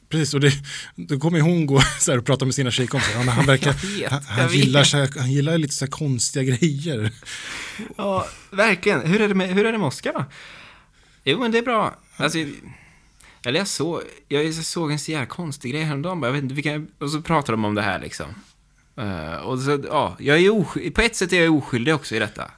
precis. 0.08 0.34
Och 0.34 0.40
det, 0.40 0.52
då 0.96 1.18
kommer 1.18 1.40
hon 1.40 1.66
gå 1.66 1.80
så 2.00 2.10
här 2.10 2.18
och 2.18 2.24
prata 2.24 2.44
med 2.44 2.54
sina 2.54 2.70
tjejkompisar. 2.70 3.18
Men 3.18 3.28
han 3.28 3.46
verkar, 3.54 3.72
vet, 3.98 4.12
han, 4.12 4.22
han, 4.22 4.52
gillar 4.52 4.84
så 4.84 4.96
här, 4.96 5.10
han 5.16 5.32
gillar 5.32 5.58
lite 5.58 5.74
så 5.74 5.84
här 5.84 5.90
konstiga 5.90 6.56
grejer. 6.56 7.12
Ja, 7.96 8.28
verkligen. 8.50 9.06
Hur 9.06 9.20
är 9.20 9.28
det 9.28 9.34
med, 9.34 9.54
hur 9.54 9.66
är 9.66 9.72
det 9.72 9.78
med 9.78 9.86
Oscar 9.86 10.12
då? 10.12 10.24
Jo, 11.24 11.38
men 11.38 11.52
det 11.52 11.58
är 11.58 11.62
bra. 11.62 11.98
Alltså, 12.16 12.38
eller 13.44 13.58
jag 13.58 13.68
såg, 13.68 14.02
jag 14.28 14.54
såg 14.54 14.92
en 14.92 14.98
så 14.98 15.10
jävla 15.10 15.26
konstig 15.26 15.72
grej 15.72 15.82
häromdagen. 15.82 16.22
Jag 16.22 16.32
vet 16.32 16.42
inte 16.42 16.54
vilka, 16.54 16.86
och 16.98 17.10
så 17.10 17.22
pratade 17.22 17.52
de 17.52 17.64
om 17.64 17.74
det 17.74 17.82
här 17.82 18.00
liksom. 18.00 18.26
Eh, 18.96 19.34
och 19.34 19.58
så, 19.58 19.84
ja, 19.88 20.16
jag 20.18 20.38
är 20.38 20.50
oskyldig, 20.50 20.94
på 20.94 21.00
ett 21.00 21.16
sätt 21.16 21.32
är 21.32 21.42
jag 21.42 21.54
oskyldig 21.54 21.94
också 21.94 22.16
i 22.16 22.18
detta. 22.18 22.50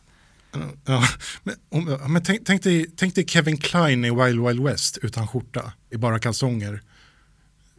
Ja, 0.84 1.08
men 1.42 1.54
om, 1.68 1.98
men 2.08 2.22
tänk, 2.22 2.46
tänk, 2.46 2.62
dig, 2.62 2.86
tänk 2.96 3.14
dig 3.14 3.26
Kevin 3.28 3.56
Klein 3.56 4.04
i 4.04 4.10
Wild 4.10 4.46
Wild 4.46 4.62
West 4.62 4.98
utan 5.02 5.28
skjorta, 5.28 5.72
i 5.90 5.96
bara 5.96 6.18
kalsonger. 6.18 6.80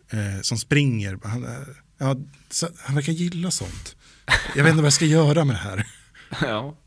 Eh, 0.09 0.41
som 0.41 0.57
springer. 0.57 1.19
Han, 1.23 1.43
eh, 1.43 1.51
ja, 1.97 2.15
så, 2.49 2.67
han 2.79 2.95
verkar 2.95 3.11
gilla 3.11 3.51
sånt. 3.51 3.95
Jag 4.55 4.63
vet 4.63 4.71
inte 4.71 4.81
vad 4.81 4.85
jag 4.85 4.93
ska 4.93 5.05
göra 5.05 5.45
med 5.45 5.55
det 5.55 5.59
här. 5.59 5.87
ja. 6.41 6.77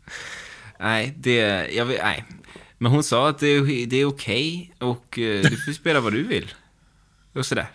Nej, 0.80 1.14
det, 1.18 1.68
jag 1.72 1.88
nej. 1.88 2.24
Men 2.78 2.92
hon 2.92 3.04
sa 3.04 3.28
att 3.28 3.38
det, 3.38 3.46
är- 3.48 3.86
det 3.86 3.96
är 3.96 4.04
okej 4.04 4.74
och 4.78 5.18
eh, 5.18 5.42
du 5.42 5.56
får 5.56 5.72
spela 5.72 6.00
vad 6.00 6.12
du 6.12 6.22
vill. 6.22 6.50
Och 7.34 7.46
sådär. 7.46 7.66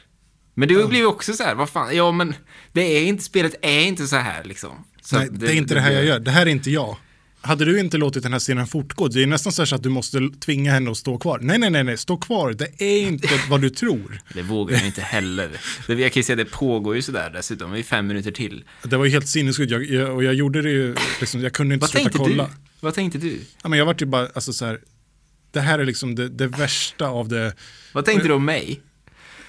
Men 0.53 0.67
det 0.67 0.87
blir 0.89 0.99
ju 0.99 1.05
också 1.05 1.33
så 1.33 1.43
här, 1.43 1.55
vad 1.55 1.69
fan, 1.69 1.95
ja 1.95 2.11
men 2.11 2.33
det 2.73 2.81
är 2.81 3.03
inte, 3.05 3.23
spelet 3.23 3.55
är 3.61 3.81
inte 3.81 4.07
så 4.07 4.15
här 4.15 4.43
liksom. 4.43 4.71
Så 5.01 5.15
Nej, 5.17 5.27
att 5.27 5.39
det, 5.39 5.47
är 5.51 5.53
inte 5.55 5.73
det 5.73 5.81
här 5.81 5.91
jag 5.91 6.05
gör, 6.05 6.19
det 6.19 6.31
här 6.31 6.41
är 6.45 6.49
inte 6.49 6.71
jag. 6.71 6.97
Hade 7.43 7.65
du 7.65 7.79
inte 7.79 7.97
låtit 7.97 8.23
den 8.23 8.31
här 8.33 8.39
scenen 8.39 8.67
fortgå, 8.67 9.07
det 9.07 9.23
är 9.23 9.27
nästan 9.27 9.51
så, 9.53 9.75
att 9.75 9.83
du 9.83 9.89
måste 9.89 10.29
tvinga 10.45 10.71
henne 10.71 10.91
att 10.91 10.97
stå 10.97 11.17
kvar. 11.17 11.39
Nej, 11.41 11.57
nej, 11.59 11.69
nej, 11.69 11.83
nej, 11.83 11.97
stå 11.97 12.17
kvar, 12.17 12.53
det 12.53 12.81
är 12.81 13.01
inte 13.01 13.27
vad 13.49 13.61
du 13.61 13.69
tror. 13.69 14.21
Det 14.33 14.41
vågar 14.41 14.77
jag 14.77 14.85
inte 14.85 15.01
heller. 15.01 15.49
Det- 15.87 15.93
Jag 15.93 16.11
kan 16.13 16.19
ju 16.19 16.23
säga 16.23 16.41
att 16.41 16.47
det 16.47 16.51
pågår 16.51 16.95
ju 16.95 17.01
sådär 17.01 17.29
dessutom, 17.29 17.75
i 17.75 17.83
fem 17.83 18.07
minuter 18.07 18.31
till. 18.31 18.63
Det 18.83 18.97
var 18.97 19.05
ju 19.05 19.11
helt 19.11 19.27
sinnessjukt, 19.27 19.71
och 20.09 20.23
jag 20.23 20.33
gjorde 20.33 20.61
det 20.61 20.69
ju, 20.71 20.95
liksom, 21.19 21.41
jag 21.41 21.53
kunde 21.53 21.73
inte 21.73 21.83
Vad 21.83 21.89
sluta 21.89 22.09
kolla. 22.17 22.43
du? 22.43 22.49
Vad 22.81 22.93
tänkte 22.93 23.17
du? 23.17 23.39
Ja, 23.63 23.69
men 23.69 23.79
jag 23.79 23.85
var 23.85 23.95
ju 23.99 24.05
bara, 24.05 24.27
alltså 24.27 24.53
så 24.53 24.65
här, 24.65 24.79
det 25.51 25.61
här 25.61 25.79
är 25.79 25.85
liksom 25.85 26.15
det, 26.15 26.29
det 26.29 26.47
värsta 26.47 27.07
av 27.07 27.27
det. 27.27 27.53
Vad 27.93 28.05
tänkte 28.05 28.27
du 28.27 28.33
om 28.33 28.45
mig? 28.45 28.81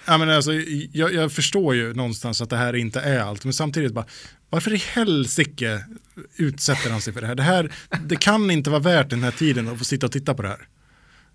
Ja, 0.06 0.18
men 0.18 0.30
alltså, 0.30 0.52
jag, 0.92 1.14
jag 1.14 1.32
förstår 1.32 1.74
ju 1.74 1.94
någonstans 1.94 2.40
att 2.40 2.50
det 2.50 2.56
här 2.56 2.76
inte 2.76 3.00
är 3.00 3.20
allt, 3.20 3.44
men 3.44 3.52
samtidigt 3.52 3.92
bara, 3.92 4.06
varför 4.50 4.74
i 4.74 4.76
helsike 4.76 5.84
utsätter 6.36 6.90
han 6.90 7.00
sig 7.00 7.12
för 7.12 7.20
det 7.20 7.26
här? 7.26 7.34
Det 7.34 7.42
här, 7.42 7.72
det 8.04 8.16
kan 8.16 8.50
inte 8.50 8.70
vara 8.70 8.80
värt 8.80 9.10
den 9.10 9.22
här 9.22 9.30
tiden 9.30 9.68
att 9.68 9.78
få 9.78 9.84
sitta 9.84 10.06
och 10.06 10.12
titta 10.12 10.34
på 10.34 10.42
det 10.42 10.48
här. 10.48 10.68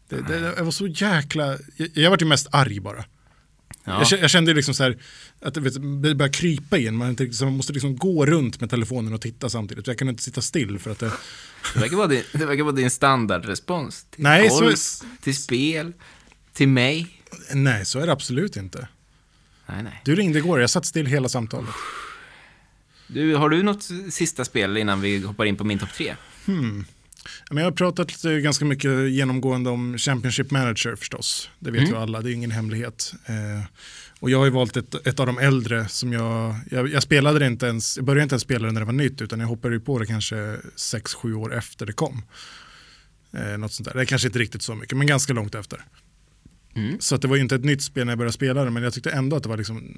Det, 0.10 0.22
det, 0.22 0.40
det 0.40 0.64
var 0.64 0.72
så 0.72 0.88
jäkla, 0.88 1.58
jag, 1.76 1.90
jag 1.94 2.10
var 2.10 2.18
ju 2.18 2.26
mest 2.26 2.48
arg 2.52 2.80
bara. 2.80 3.06
Ja. 3.84 3.94
Jag, 3.94 4.04
kä- 4.04 4.22
jag 4.22 4.30
kände 4.30 4.54
liksom 4.54 4.74
så 4.74 4.84
här, 4.84 4.98
att 5.42 5.54
det, 5.54 5.60
vet, 5.62 5.74
det 5.74 5.80
började 6.16 6.30
krypa 6.30 6.78
in, 6.78 6.96
man, 6.96 7.18
så 7.34 7.46
man 7.46 7.54
måste 7.58 7.74
liksom 7.74 7.96
gå 7.98 8.26
runt 8.26 8.60
med 8.62 8.70
telefonen 8.70 9.14
och 9.14 9.22
titta 9.22 9.50
samtidigt. 9.50 9.88
Jag 9.88 9.98
kunde 9.98 10.12
inte 10.12 10.24
sitta 10.24 10.42
still 10.42 10.80
för 10.80 10.92
att 10.92 11.00
det, 11.00 11.12
Det 11.74 11.80
verkar 11.80 11.98
vara 11.98 12.08
din, 12.08 12.24
det 12.34 12.46
verkar 12.46 12.64
vara 12.64 12.76
din 12.76 12.92
standardrespons. 12.92 14.06
Till 14.10 14.24
Nej, 14.24 14.50
så- 14.50 14.60
golf, 14.60 14.80
till 15.22 15.36
spel, 15.36 15.94
till 16.54 16.68
mig. 16.68 17.08
nej 17.54 17.86
så 17.86 18.00
är 18.00 18.06
det 18.06 18.12
absolut 18.12 18.56
inte. 18.56 18.88
Nej, 19.66 19.84
nej. 19.84 20.02
Du 20.06 20.16
ringde 20.16 20.40
igår, 20.40 20.60
jag 20.62 20.70
satt 20.70 20.86
still 20.86 21.06
hela 21.06 21.30
samtalet. 21.30 21.70
Du, 23.08 23.36
har 23.36 23.50
du 23.50 23.64
något 23.64 23.90
sista 24.10 24.46
spel 24.46 24.78
innan 24.78 25.02
vi 25.02 25.20
hoppar 25.20 25.46
in 25.46 25.56
på 25.56 25.64
min 25.64 25.80
topp 25.80 25.94
tre? 25.94 26.16
Men 27.50 27.58
jag 27.58 27.66
har 27.66 27.72
pratat 27.76 28.22
ganska 28.22 28.66
mycket 28.66 29.12
genomgående 29.12 29.70
om 29.70 29.98
Championship 29.98 30.52
Manager 30.52 30.96
förstås. 30.96 31.50
Det 31.60 31.72
vet 31.72 31.80
Mm. 31.82 31.92
ju 31.94 31.98
alla, 31.98 32.22
det 32.22 32.32
är 32.32 32.34
ingen 32.34 32.52
hemlighet. 32.52 33.14
Eh, 33.26 33.64
och 34.20 34.30
jag 34.30 34.38
har 34.38 34.46
ju 34.46 34.52
valt 34.52 34.78
ett, 34.78 35.08
ett 35.08 35.20
av 35.20 35.26
de 35.26 35.38
äldre 35.38 35.88
som 35.88 36.14
jag, 36.14 36.56
jag, 36.72 36.90
jag 36.90 37.04
spelade 37.04 37.40
det 37.40 37.48
inte 37.48 37.66
ens, 37.66 37.98
jag 37.98 38.06
började 38.06 38.24
inte 38.24 38.34
ens 38.34 38.44
spela 38.44 38.66
det 38.68 38.72
när 38.74 38.82
det 38.82 38.86
var 38.86 38.94
nytt 38.94 39.22
utan 39.22 39.40
jag 39.40 39.48
hoppade 39.48 39.74
ju 39.76 39.80
på 39.80 40.00
det 40.00 40.06
kanske 40.06 40.36
6-7 40.36 41.34
år 41.34 41.56
efter 41.56 41.86
det 41.86 41.94
kom. 41.94 42.22
Eh, 43.34 43.58
något 43.58 43.74
sånt 43.74 43.88
där. 43.90 43.96
Det 43.96 44.02
är 44.02 44.06
kanske 44.06 44.28
inte 44.28 44.40
riktigt 44.40 44.62
så 44.62 44.76
mycket, 44.76 44.98
men 44.98 45.08
ganska 45.08 45.34
långt 45.34 45.56
efter. 45.56 45.82
Mm. 46.76 46.98
Så 47.00 47.16
att 47.16 47.22
det 47.22 47.28
var 47.28 47.36
ju 47.36 47.42
inte 47.42 47.56
ett 47.56 47.66
nytt 47.66 47.82
spel 47.84 48.06
när 48.06 48.12
jag 48.12 48.18
började 48.18 48.34
spela 48.34 48.64
det, 48.66 48.72
men 48.72 48.84
jag 48.84 48.94
tyckte 48.94 49.12
ändå 49.12 49.36
att 49.36 49.44
det 49.44 49.50
var 49.50 49.58
liksom 49.58 49.98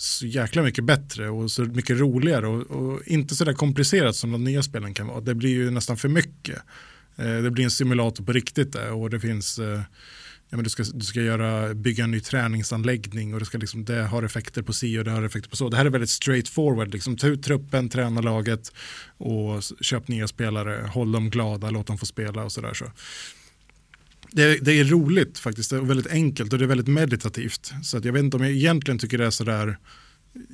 så 0.00 0.26
jäkla 0.26 0.62
mycket 0.62 0.84
bättre 0.84 1.30
och 1.30 1.50
så 1.50 1.62
mycket 1.62 1.98
roligare 1.98 2.46
och, 2.46 2.70
och 2.70 3.02
inte 3.06 3.34
så 3.34 3.44
där 3.44 3.52
komplicerat 3.52 4.16
som 4.16 4.32
de 4.32 4.44
nya 4.44 4.62
spelen 4.62 4.94
kan 4.94 5.06
vara. 5.06 5.20
Det 5.20 5.34
blir 5.34 5.50
ju 5.50 5.70
nästan 5.70 5.96
för 5.96 6.08
mycket. 6.08 6.58
Eh, 7.16 7.36
det 7.36 7.50
blir 7.50 7.64
en 7.64 7.70
simulator 7.70 8.24
på 8.24 8.32
riktigt 8.32 8.72
där 8.72 8.92
och 8.92 9.10
det 9.10 9.20
finns 9.20 9.58
eh, 9.58 9.80
Ja, 10.52 10.56
men 10.56 10.64
du, 10.64 10.70
ska, 10.70 10.82
du 10.94 11.04
ska 11.04 11.22
göra, 11.22 11.74
bygga 11.74 12.04
en 12.04 12.10
ny 12.10 12.20
träningsanläggning 12.20 13.34
och 13.34 13.40
det, 13.40 13.46
ska 13.46 13.58
liksom, 13.58 13.84
det 13.84 14.02
har 14.02 14.22
effekter 14.22 14.62
på 14.62 14.72
si 14.72 14.98
och 14.98 15.04
det 15.04 15.10
har 15.10 15.22
effekter 15.22 15.50
på 15.50 15.56
så. 15.56 15.68
Det 15.68 15.76
här 15.76 15.86
är 15.86 15.90
väldigt 15.90 16.10
straight 16.10 16.48
forward. 16.48 16.92
Liksom, 16.92 17.16
ta 17.16 17.26
ut 17.26 17.42
truppen, 17.42 17.88
träna 17.88 18.20
laget 18.20 18.72
och 19.16 19.62
köp 19.80 20.08
nya 20.08 20.28
spelare, 20.28 20.86
håll 20.86 21.12
dem 21.12 21.30
glada, 21.30 21.70
låt 21.70 21.86
dem 21.86 21.98
få 21.98 22.06
spela 22.06 22.44
och 22.44 22.52
sådär. 22.52 22.74
Så. 22.74 22.84
Det, 24.32 24.58
det 24.64 24.72
är 24.80 24.84
roligt 24.84 25.38
faktiskt, 25.38 25.72
är 25.72 25.80
väldigt 25.80 26.06
enkelt 26.06 26.52
och 26.52 26.58
det 26.58 26.64
är 26.64 26.66
väldigt 26.68 26.88
meditativt. 26.88 27.72
Så 27.82 27.96
att 27.96 28.04
jag 28.04 28.12
vet 28.12 28.22
inte 28.22 28.36
om 28.36 28.42
jag 28.42 28.52
egentligen 28.52 28.98
tycker 28.98 29.18
det 29.18 29.26
är 29.26 29.30
sådär 29.30 29.78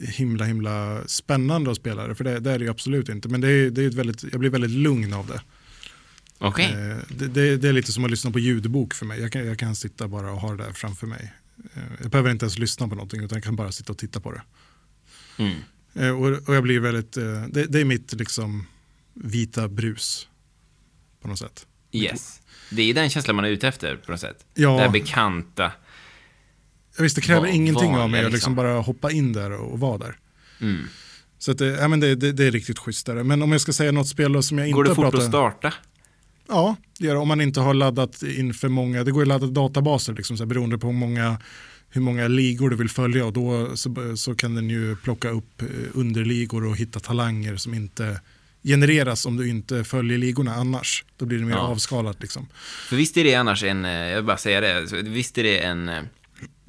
himla 0.01 0.45
himla 0.45 1.03
spännande 1.07 1.71
att 1.71 1.77
spela 1.77 2.07
det, 2.07 2.15
för 2.15 2.25
det, 2.25 2.41
det 2.41 2.51
är 2.51 2.59
det 2.59 2.65
ju 2.65 2.71
absolut 2.71 3.09
inte. 3.09 3.29
Men 3.29 3.41
det 3.41 3.49
är, 3.49 3.71
det 3.71 3.83
är 3.83 3.89
ett 3.89 3.95
väldigt, 3.95 4.23
jag 4.23 4.41
blir 4.41 4.51
väldigt 4.51 4.71
lugn 4.71 5.13
av 5.13 5.27
det. 5.27 5.41
Okej. 6.39 6.67
Eh, 6.73 6.97
det, 7.09 7.27
det. 7.29 7.57
Det 7.57 7.69
är 7.69 7.73
lite 7.73 7.93
som 7.93 8.05
att 8.05 8.11
lyssna 8.11 8.31
på 8.31 8.39
ljudbok 8.39 8.95
för 8.95 9.07
mig. 9.07 9.21
Jag 9.21 9.33
kan, 9.33 9.47
jag 9.47 9.59
kan 9.59 9.77
sitta 9.77 10.09
bara 10.09 10.33
och 10.33 10.41
ha 10.41 10.51
det 10.57 10.65
där 10.65 10.73
framför 10.73 11.07
mig. 11.07 11.33
Eh, 11.75 11.83
Jag 12.03 12.11
behöver 12.11 12.31
inte 12.31 12.45
ens 12.45 12.59
lyssna 12.59 12.89
på 12.89 12.95
någonting 12.95 13.25
utan 13.25 13.37
jag 13.37 13.45
kan 13.45 13.57
bara 13.57 13.73
sitta 13.73 13.93
och 13.93 13.99
titta 13.99 14.21
på 14.21 14.33
det. 14.33 14.43
Mm. 15.39 15.55
Eh, 15.95 16.11
Och, 16.11 16.49
och 16.49 16.55
jag 16.55 16.63
blir 16.63 16.81
väldigt, 16.81 17.17
eh, 17.17 17.45
det, 17.51 17.65
det 17.67 17.81
är 17.81 17.85
mitt 17.85 18.13
liksom 18.13 18.67
vita 19.15 19.69
brus 19.69 20.29
på 21.23 21.29
något 21.29 21.39
sätt. 21.39 21.67
Yes. 21.93 22.41
Det 22.71 22.83
är 22.83 22.95
den 22.95 23.11
känslan 23.11 23.37
man 23.37 23.45
är 23.45 23.49
ute 23.49 23.69
efter 23.69 23.97
på 23.97 24.11
något 24.11 24.21
sätt. 24.21 24.45
Ja. 24.55 24.71
Det 24.71 24.81
här 24.83 24.89
bekanta. 24.91 25.73
Jag 26.97 27.03
visst, 27.03 27.17
det 27.17 27.23
kräver 27.23 27.41
Var- 27.41 27.49
ingenting 27.49 27.91
av 27.91 27.99
vanliga, 27.99 28.07
mig 28.07 28.19
att 28.27 28.33
liksom 28.33 28.53
liksom. 28.53 28.55
bara 28.55 28.81
hoppa 28.81 29.11
in 29.11 29.33
där 29.33 29.53
och, 29.53 29.81
vara 29.81 29.99
där. 29.99 30.19
Mm. 30.61 30.85
Så 31.39 31.53
det, 31.53 31.67
ja, 31.67 31.89
men 31.89 32.01
det, 32.01 32.15
det, 32.15 32.33
det 32.33 32.45
är 32.45 32.51
riktigt 32.51 32.79
schysst. 32.79 33.07
Där. 33.07 33.23
Men 33.23 33.43
om 33.43 33.53
jag 33.53 33.61
ska 33.61 33.73
säga 33.73 33.93
något 33.93 34.09
spel 34.09 34.43
som 34.43 34.59
jag 34.59 34.71
Går 34.71 34.85
inte 34.85 34.91
det 34.91 34.95
fort 34.95 35.05
pratar 35.05 35.19
att 35.19 35.29
starta? 35.29 35.73
Ja, 36.49 36.77
det 36.99 37.07
gör 37.07 37.15
det. 37.15 37.21
Om 37.21 37.29
man 37.29 37.41
inte 37.41 37.61
har 37.61 37.75
laddat 37.75 38.23
in 38.23 38.55
för 38.55 38.69
många, 38.69 39.05
det 39.05 39.11
går 39.11 39.23
att 39.23 39.29
ladda 39.29 39.47
databaser 39.47 40.13
liksom, 40.13 40.37
så 40.37 40.43
här, 40.43 40.49
beroende 40.49 40.79
på 40.79 40.87
hur 40.87 40.95
många, 40.95 41.41
hur 41.89 42.01
många 42.01 42.29
ligor 42.29 42.71
du 42.71 42.77
vill 42.77 42.89
följa 42.91 43.27
och 43.27 43.33
då 43.33 43.77
så, 43.77 44.17
så 44.17 44.35
kan 44.35 44.55
den 44.55 44.71
ju 44.71 44.97
plocka 44.97 45.29
upp 45.31 45.63
eh, 45.63 45.69
underligor 45.95 46.67
och 46.67 46.77
hitta 46.77 47.01
talanger 47.01 47.57
som 47.57 47.75
inte 47.75 48.21
genereras 48.67 49.27
om 49.27 49.37
du 49.37 49.49
inte 49.49 49.85
följer 49.85 50.19
ligorna 50.19 50.55
annars. 50.55 51.05
Då 51.17 51.27
blir 51.27 51.39
det 51.39 51.45
mer 51.45 51.53
Ja. 51.55 51.59
avskalat 51.59 52.21
liksom. 52.23 52.47
För 52.89 52.97
visst 52.97 53.17
är 53.17 53.25
det 53.25 53.35
annars 53.35 53.63
en, 53.63 53.85
eh, 53.85 53.91
jag 53.91 54.17
vill 54.17 54.25
bara 54.25 54.37
säga 54.37 54.61
det, 54.61 55.03
visst 55.03 55.39
är 55.39 55.43
det 55.43 55.59
en, 55.59 55.89
eh, 55.89 56.03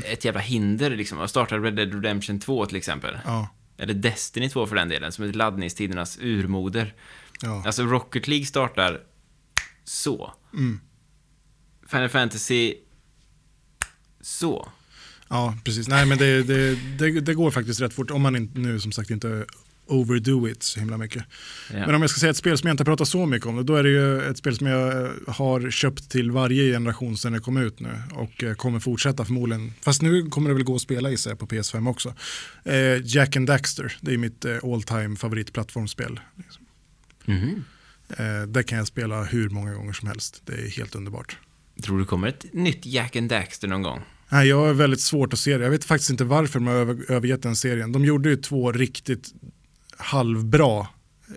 ett 0.03 0.25
jävla 0.25 0.39
hinder 0.41 0.89
liksom. 0.89 1.19
Att 1.21 1.29
starta 1.29 1.57
Red 1.57 1.75
Dead 1.75 1.93
Redemption 1.93 2.39
2 2.39 2.65
till 2.65 2.75
exempel. 2.77 3.17
Ja, 3.25 3.47
Eller 3.77 3.93
Destiny 3.93 4.49
2 4.49 4.67
för 4.67 4.75
den 4.75 4.89
delen, 4.89 5.11
som 5.11 5.25
är 5.25 5.33
laddningstidernas 5.33 6.17
urmoder. 6.21 6.93
ja. 7.41 7.63
Alltså 7.65 7.83
Rocket 7.83 8.27
League 8.27 8.45
startar 8.45 8.99
så. 9.83 10.33
Mm. 10.53 10.79
Final 11.91 12.09
Fantasy 12.09 12.73
så. 14.21 14.71
ja 15.29 15.57
precis. 15.63 15.87
Nej 15.87 16.05
men 16.05 16.17
det, 16.17 16.43
det, 16.43 16.75
det, 16.75 17.19
det 17.21 17.33
går 17.33 17.51
faktiskt 17.51 17.81
rätt 17.81 17.93
fort 17.93 18.11
om 18.11 18.21
man 18.21 18.35
inte, 18.35 18.59
nu 18.59 18.79
som 18.79 18.91
sagt 18.91 19.09
inte 19.09 19.45
overdo 19.88 20.47
it 20.47 20.63
så 20.63 20.79
himla 20.79 20.97
mycket. 20.97 21.23
Ja. 21.71 21.77
Men 21.79 21.95
om 21.95 22.01
jag 22.01 22.09
ska 22.09 22.19
säga 22.19 22.29
ett 22.29 22.38
spel 22.38 22.57
som 22.57 22.67
jag 22.67 22.73
inte 22.73 22.85
pratar 22.85 23.05
så 23.05 23.25
mycket 23.25 23.47
om, 23.47 23.65
då 23.65 23.75
är 23.75 23.83
det 23.83 23.89
ju 23.89 24.21
ett 24.21 24.38
spel 24.38 24.57
som 24.57 24.67
jag 24.67 25.05
eh, 25.05 25.11
har 25.27 25.71
köpt 25.71 26.11
till 26.11 26.31
varje 26.31 26.71
generation 26.71 27.17
sedan 27.17 27.33
det 27.33 27.39
kom 27.39 27.57
ut 27.57 27.79
nu 27.79 27.89
och 28.11 28.43
eh, 28.43 28.53
kommer 28.53 28.79
fortsätta 28.79 29.25
förmodligen. 29.25 29.73
Fast 29.81 30.01
nu 30.01 30.29
kommer 30.29 30.49
det 30.49 30.53
väl 30.53 30.63
gå 30.63 30.75
att 30.75 30.81
spela 30.81 31.11
i 31.11 31.17
sig 31.17 31.35
på 31.35 31.47
PS5 31.47 31.89
också. 31.89 32.13
Eh, 32.63 33.05
Jack 33.05 33.35
and 33.35 33.47
Daxter, 33.47 33.97
det 34.01 34.13
är 34.13 34.17
mitt 34.17 34.45
eh, 34.45 34.57
all 34.63 34.83
time 34.83 35.15
favoritplattformsspel. 35.15 36.19
Liksom. 36.35 36.65
Mhm. 37.25 37.63
Eh, 38.09 38.47
det 38.47 38.63
kan 38.63 38.77
jag 38.77 38.88
spela 38.88 39.23
hur 39.23 39.49
många 39.49 39.73
gånger 39.73 39.93
som 39.93 40.07
helst, 40.07 40.41
det 40.45 40.53
är 40.53 40.69
helt 40.69 40.95
underbart. 40.95 41.38
Tror 41.83 41.99
du 41.99 42.05
kommer 42.05 42.27
ett 42.27 42.53
nytt 42.53 42.85
Jack 42.85 43.15
and 43.15 43.29
Daxter 43.29 43.67
någon 43.67 43.81
gång? 43.81 44.01
Nej, 44.29 44.47
jag 44.47 44.57
har 44.57 44.73
väldigt 44.73 45.01
svårt 45.01 45.33
att 45.33 45.39
se 45.39 45.57
det. 45.57 45.63
Jag 45.63 45.71
vet 45.71 45.85
faktiskt 45.85 46.09
inte 46.09 46.23
varför 46.23 46.59
de 46.59 46.67
har 46.67 46.75
över, 46.75 47.11
övergett 47.11 47.43
den 47.43 47.55
serien. 47.55 47.91
De 47.91 48.05
gjorde 48.05 48.29
ju 48.29 48.35
två 48.35 48.71
riktigt 48.71 49.33
halvbra 49.97 50.87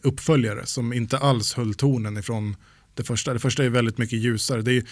uppföljare 0.02 0.66
som 0.66 0.92
inte 0.92 1.18
alls 1.18 1.54
höll 1.54 1.74
tonen 1.74 2.16
ifrån 2.16 2.56
det 2.94 3.04
första. 3.04 3.32
Det 3.32 3.38
första 3.38 3.64
är 3.64 3.68
väldigt 3.68 3.98
mycket 3.98 4.18
ljusare. 4.18 4.62
Det 4.62 4.72
är, 4.72 4.80
I 4.80 4.84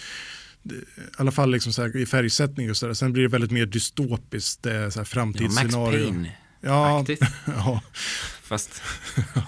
alla 1.17 1.31
fall 1.31 1.51
liksom 1.51 1.73
så 1.73 1.81
här, 1.81 1.97
i 1.97 2.05
färgsättning 2.05 2.69
och 2.69 2.77
så 2.77 2.87
där. 2.87 2.93
Sen 2.93 3.13
blir 3.13 3.23
det 3.23 3.29
väldigt 3.29 3.51
mer 3.51 3.65
dystopiskt, 3.65 4.63
så 4.63 4.69
här 4.69 4.79
Ja, 4.79 4.95
Max 4.97 5.09
framtidsscenario. 5.09 6.11
Payne. 6.11 6.31
Ja, 6.61 7.05
ja, 7.45 7.81
Fast... 8.43 8.81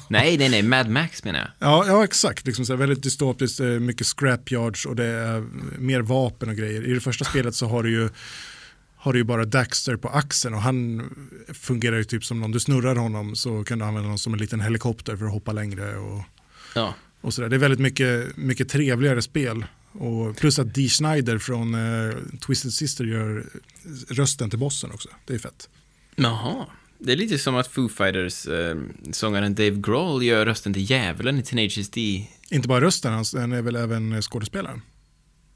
nej, 0.07 0.37
nej, 0.37 0.49
nej, 0.49 0.61
Mad 0.61 0.89
Max 0.89 1.23
menar 1.23 1.39
jag. 1.39 1.49
ja, 1.59 1.85
ja, 1.87 2.03
exakt. 2.03 2.45
Liksom 2.45 2.65
så 2.65 2.73
här, 2.73 2.77
väldigt 2.77 3.03
dystopiskt, 3.03 3.59
eh, 3.59 3.65
mycket 3.65 4.07
scrapyards 4.07 4.85
och 4.85 4.95
det 4.95 5.05
är 5.05 5.39
mer 5.79 6.01
vapen 6.01 6.49
och 6.49 6.55
grejer. 6.55 6.89
I 6.89 6.93
det 6.93 6.99
första 6.99 7.25
spelet 7.25 7.55
så 7.55 7.67
har 7.67 7.83
du 7.83 7.91
ju 7.91 8.09
har 9.01 9.13
du 9.13 9.19
ju 9.19 9.23
bara 9.23 9.45
Daxter 9.45 9.95
på 9.97 10.09
axeln 10.09 10.55
och 10.55 10.61
han 10.61 11.09
fungerar 11.53 11.97
ju 11.97 12.03
typ 12.03 12.25
som 12.25 12.39
någon, 12.39 12.51
du 12.51 12.59
snurrar 12.59 12.95
honom 12.95 13.35
så 13.35 13.63
kan 13.63 13.79
du 13.79 13.85
använda 13.85 14.07
honom 14.07 14.17
som 14.17 14.33
en 14.33 14.39
liten 14.39 14.61
helikopter 14.61 15.15
för 15.17 15.25
att 15.25 15.31
hoppa 15.31 15.51
längre 15.51 15.97
och, 15.97 16.21
Ja. 16.75 16.93
och 17.21 17.33
sådär. 17.33 17.49
Det 17.49 17.55
är 17.55 17.59
väldigt 17.59 17.79
mycket, 17.79 18.37
mycket 18.37 18.69
trevligare 18.69 19.21
spel. 19.21 19.65
Och 19.91 20.37
plus 20.37 20.59
att 20.59 20.73
Dee 20.73 20.89
Schneider 20.89 21.37
från 21.37 21.75
eh, 21.75 22.15
Twisted 22.45 22.73
Sister 22.73 23.05
gör 23.05 23.45
rösten 24.09 24.49
till 24.49 24.59
bossen 24.59 24.91
också. 24.91 25.09
Det 25.25 25.33
är 25.33 25.39
fett. 25.39 25.69
Jaha. 26.15 26.65
Det 26.99 27.11
är 27.11 27.15
lite 27.17 27.37
som 27.37 27.55
att 27.55 27.67
Foo 27.67 27.89
Fighters 27.89 28.47
eh, 28.47 29.49
Dave 29.49 29.75
Grohl 29.75 30.23
gör 30.23 30.45
rösten 30.45 30.73
till 30.73 30.89
djävulen 30.89 31.39
i 31.39 31.43
Teenage 31.43 31.89
D. 31.91 32.27
Inte 32.49 32.67
bara 32.67 32.81
rösten, 32.81 33.13
han 33.13 33.51
är 33.51 33.61
väl 33.61 33.75
även 33.75 34.21
skådespelaren. 34.21 34.81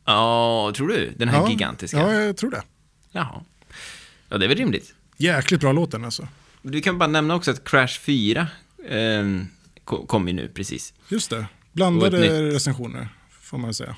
Ja, 0.06 0.74
tror 0.76 0.88
du? 0.88 1.14
Den 1.18 1.28
här 1.30 1.38
ja, 1.41 1.50
gigantiska? 1.50 1.98
Ja, 1.98 2.14
jag 2.14 2.38
tror 2.38 2.52
det. 2.52 2.64
Jaha. 3.16 3.41
Ja, 4.30 4.38
det 4.38 4.45
är 4.45 4.49
väl 4.49 4.57
rimligt. 4.57 4.93
Jäkligt 5.18 5.61
bra 5.61 5.72
låten 5.72 6.05
alltså. 6.05 6.28
Du 6.61 6.82
kan 6.82 6.97
bara 6.97 7.07
nämna 7.09 7.36
också 7.36 7.51
att 7.51 7.63
Crash 7.70 7.99
4 7.99 8.47
eh, 8.88 9.24
ko- 9.84 10.05
kom 10.05 10.28
ju 10.28 10.34
nu 10.34 10.47
precis. 10.47 10.93
Just 11.09 11.30
det. 11.30 11.45
Blandade 11.72 12.20
nytt. 12.20 12.53
recensioner, 12.53 13.07
får 13.41 13.57
man 13.57 13.74
säga. 13.74 13.95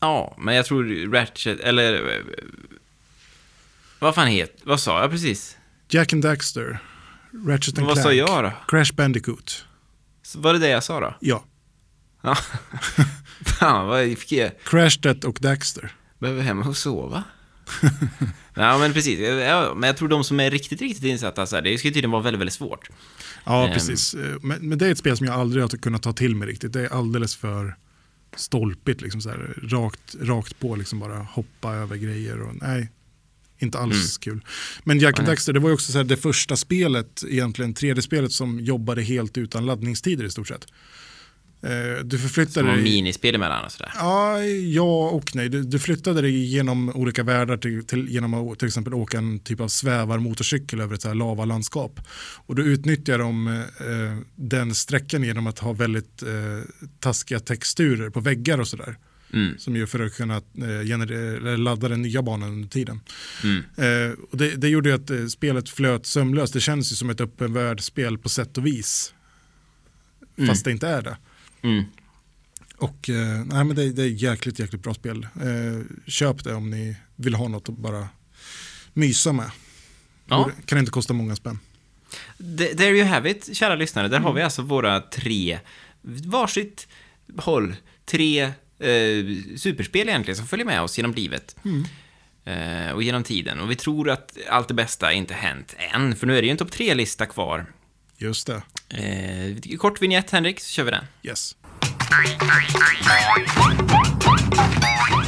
Ja, 0.00 0.36
men 0.38 0.54
jag 0.54 0.66
tror 0.66 1.12
Ratchet, 1.12 1.60
eller... 1.60 2.22
Vad 3.98 4.14
fan 4.14 4.26
heter... 4.26 4.56
Vad 4.64 4.80
sa 4.80 5.00
jag 5.00 5.10
precis? 5.10 5.56
Jack 5.88 6.12
and 6.12 6.22
Daxter, 6.22 6.78
Ratchet 7.46 7.78
and 7.78 7.86
Vad 7.86 7.96
Clank, 7.96 8.04
sa 8.06 8.12
jag 8.12 8.44
då? 8.44 8.52
Crash 8.68 8.92
Bandicoot. 8.94 9.64
Så 10.22 10.40
Var 10.40 10.52
det 10.52 10.58
det 10.58 10.68
jag 10.68 10.84
sa 10.84 11.00
då? 11.00 11.14
Ja, 11.20 11.44
Ja. 12.22 12.36
Fan, 13.58 13.86
vad 13.86 14.18
fick 14.18 14.32
jag... 14.32 14.50
Crash 14.64 15.00
Death 15.00 15.26
och 15.26 15.38
Daxter. 15.40 15.92
Behöver 16.18 16.42
hem 16.42 16.62
och 16.62 16.76
sova? 16.76 17.24
ja, 18.54 18.78
men 18.78 18.92
precis. 18.92 19.20
Ja, 19.20 19.74
men 19.76 19.86
jag 19.86 19.96
tror 19.96 20.08
de 20.08 20.24
som 20.24 20.40
är 20.40 20.50
riktigt, 20.50 20.80
riktigt 20.80 21.04
insatta, 21.04 21.46
så 21.46 21.56
här, 21.56 21.62
det 21.62 21.78
ska 21.78 21.88
ju 21.88 21.94
tydligen 21.94 22.10
vara 22.10 22.22
väldigt, 22.22 22.40
väldigt 22.40 22.54
svårt. 22.54 22.90
Ja, 23.44 23.66
Ehm. 23.66 23.72
precis. 23.74 24.14
Men, 24.42 24.68
men 24.68 24.78
det 24.78 24.86
är 24.86 24.92
ett 24.92 24.98
spel 24.98 25.16
som 25.16 25.26
jag 25.26 25.34
aldrig 25.36 25.62
har 25.64 25.68
kunnat 25.68 26.02
ta 26.02 26.12
till 26.12 26.36
mig 26.36 26.48
riktigt. 26.48 26.72
Det 26.72 26.80
är 26.80 26.88
alldeles 26.88 27.36
för 27.36 27.76
stolpigt, 28.36 29.00
liksom 29.00 29.20
så 29.20 29.28
här, 29.28 29.54
rakt, 29.62 30.14
rakt 30.20 30.58
på, 30.58 30.76
liksom 30.76 30.98
bara 30.98 31.18
hoppa 31.18 31.74
över 31.74 31.96
grejer. 31.96 32.40
Och, 32.40 32.54
nej, 32.54 32.90
inte 33.58 33.78
alls 33.78 34.18
kul. 34.18 34.40
Men 34.84 34.98
Jack 34.98 35.18
and. 35.18 35.28
Daxter, 35.28 35.52
det 35.52 35.60
var 35.60 35.68
ju 35.68 35.74
också 35.74 35.92
så 35.92 35.98
här, 35.98 36.04
det 36.04 36.16
första 36.16 36.56
spelet, 36.56 37.22
egentligen 37.28 37.74
3D-spelet 37.74 38.32
som 38.32 38.60
jobbade 38.60 39.02
helt 39.02 39.38
utan 39.38 39.66
laddningstider 39.66 40.24
i 40.24 40.30
stort 40.30 40.48
sett. 40.48 40.66
Eh, 41.62 42.04
Du 42.04 42.18
Som 42.18 42.28
förflyttade 42.28 42.72
dig... 42.72 42.82
minispel 42.82 43.34
emellan 43.34 43.64
och 43.64 43.72
sådär. 43.72 43.92
Ja, 43.94 44.44
ja 44.44 45.08
och 45.10 45.36
nej. 45.36 45.48
Du, 45.48 45.62
du 45.62 45.78
flyttade 45.78 46.20
dig 46.20 46.44
genom 46.44 46.88
olika 46.88 47.22
världar 47.22 47.56
till, 47.56 47.86
till, 47.86 48.08
genom 48.08 48.34
att 48.34 48.58
till 48.58 48.68
exempel 48.68 48.94
åka 48.94 49.18
en 49.18 49.38
typ 49.38 49.60
av 49.60 49.68
svävarmotorcykel 49.68 50.80
över 50.80 50.94
ett 50.94 51.02
så 51.02 51.08
här 51.08 51.14
lavalandskap. 51.14 52.00
Och 52.46 52.54
du 52.54 52.64
utnyttjar 52.64 53.18
de, 53.18 53.46
eh, 53.46 54.18
den 54.36 54.74
sträckan 54.74 55.24
genom 55.24 55.46
att 55.46 55.58
ha 55.58 55.72
väldigt 55.72 56.22
eh, 56.22 56.28
taskiga 57.00 57.40
texturer 57.40 58.10
på 58.10 58.20
väggar 58.20 58.60
och 58.60 58.68
sådär. 58.68 58.96
Mm. 59.32 59.58
Som 59.58 59.76
ju 59.76 59.86
för 59.86 60.00
att 60.06 60.16
kunna 60.16 60.36
eh, 60.36 61.58
ladda 61.58 61.88
den 61.88 62.02
nya 62.02 62.22
banan 62.22 62.48
under 62.48 62.68
tiden. 62.68 63.00
Mm. 63.44 63.62
Eh, 63.76 64.18
och 64.30 64.38
det, 64.38 64.50
det 64.50 64.68
gjorde 64.68 64.88
ju 64.88 64.94
att 64.94 65.10
eh, 65.10 65.26
spelet 65.26 65.68
flöt 65.68 66.06
sömlöst. 66.06 66.52
Det 66.52 66.60
känns 66.60 66.92
ju 66.92 66.96
som 66.96 67.10
ett 67.10 67.20
öppen 67.20 67.52
världsspel 67.52 68.18
på 68.18 68.28
sätt 68.28 68.58
och 68.58 68.66
vis. 68.66 69.14
Mm. 70.38 70.48
Fast 70.48 70.64
det 70.64 70.70
inte 70.70 70.88
är 70.88 71.02
det. 71.02 71.16
Mm. 71.62 71.84
Och 72.76 73.08
eh, 73.10 73.44
nej, 73.44 73.64
men 73.64 73.76
det, 73.76 73.92
det 73.92 74.02
är 74.02 74.06
jäkligt, 74.08 74.58
jäkligt 74.58 74.82
bra 74.82 74.94
spel. 74.94 75.26
Eh, 75.34 75.86
köp 76.06 76.44
det 76.44 76.54
om 76.54 76.70
ni 76.70 76.96
vill 77.16 77.34
ha 77.34 77.48
något 77.48 77.68
att 77.68 77.76
bara 77.78 78.08
mysa 78.92 79.32
med. 79.32 79.50
Ja. 80.26 80.50
Kan 80.64 80.78
inte 80.78 80.90
kosta 80.90 81.12
många 81.12 81.36
spänn. 81.36 81.58
Th- 82.38 82.76
There 82.76 82.90
you 82.98 83.04
have 83.04 83.30
it, 83.30 83.56
kära 83.56 83.74
lyssnare. 83.74 84.08
Där 84.08 84.20
har 84.20 84.32
vi 84.32 84.42
alltså 84.42 84.62
våra 84.62 85.00
tre, 85.00 85.58
varsitt 86.24 86.88
håll, 87.36 87.76
tre 88.04 88.42
eh, 88.78 89.24
superspel 89.56 90.08
egentligen 90.08 90.36
som 90.36 90.46
följer 90.46 90.66
med 90.66 90.82
oss 90.82 90.98
genom 90.98 91.14
livet. 91.14 91.56
Eh, 92.44 92.90
och 92.90 93.02
genom 93.02 93.22
tiden. 93.24 93.60
Och 93.60 93.70
vi 93.70 93.76
tror 93.76 94.10
att 94.10 94.38
allt 94.48 94.68
det 94.68 94.74
bästa 94.74 95.12
inte 95.12 95.34
hänt 95.34 95.74
än, 95.94 96.16
för 96.16 96.26
nu 96.26 96.38
är 96.38 96.42
det 96.42 96.46
ju 96.46 96.50
en 96.50 96.56
topp 96.56 96.72
tre-lista 96.72 97.26
kvar. 97.26 97.66
Just 98.20 98.46
det. 98.46 98.62
Eh, 98.88 99.76
kort 99.78 100.02
vignett, 100.02 100.30
Henrik, 100.30 100.60
så 100.60 100.68
kör 100.68 100.84
vi 100.84 100.90
den. 100.90 101.04
Yes. 101.22 101.56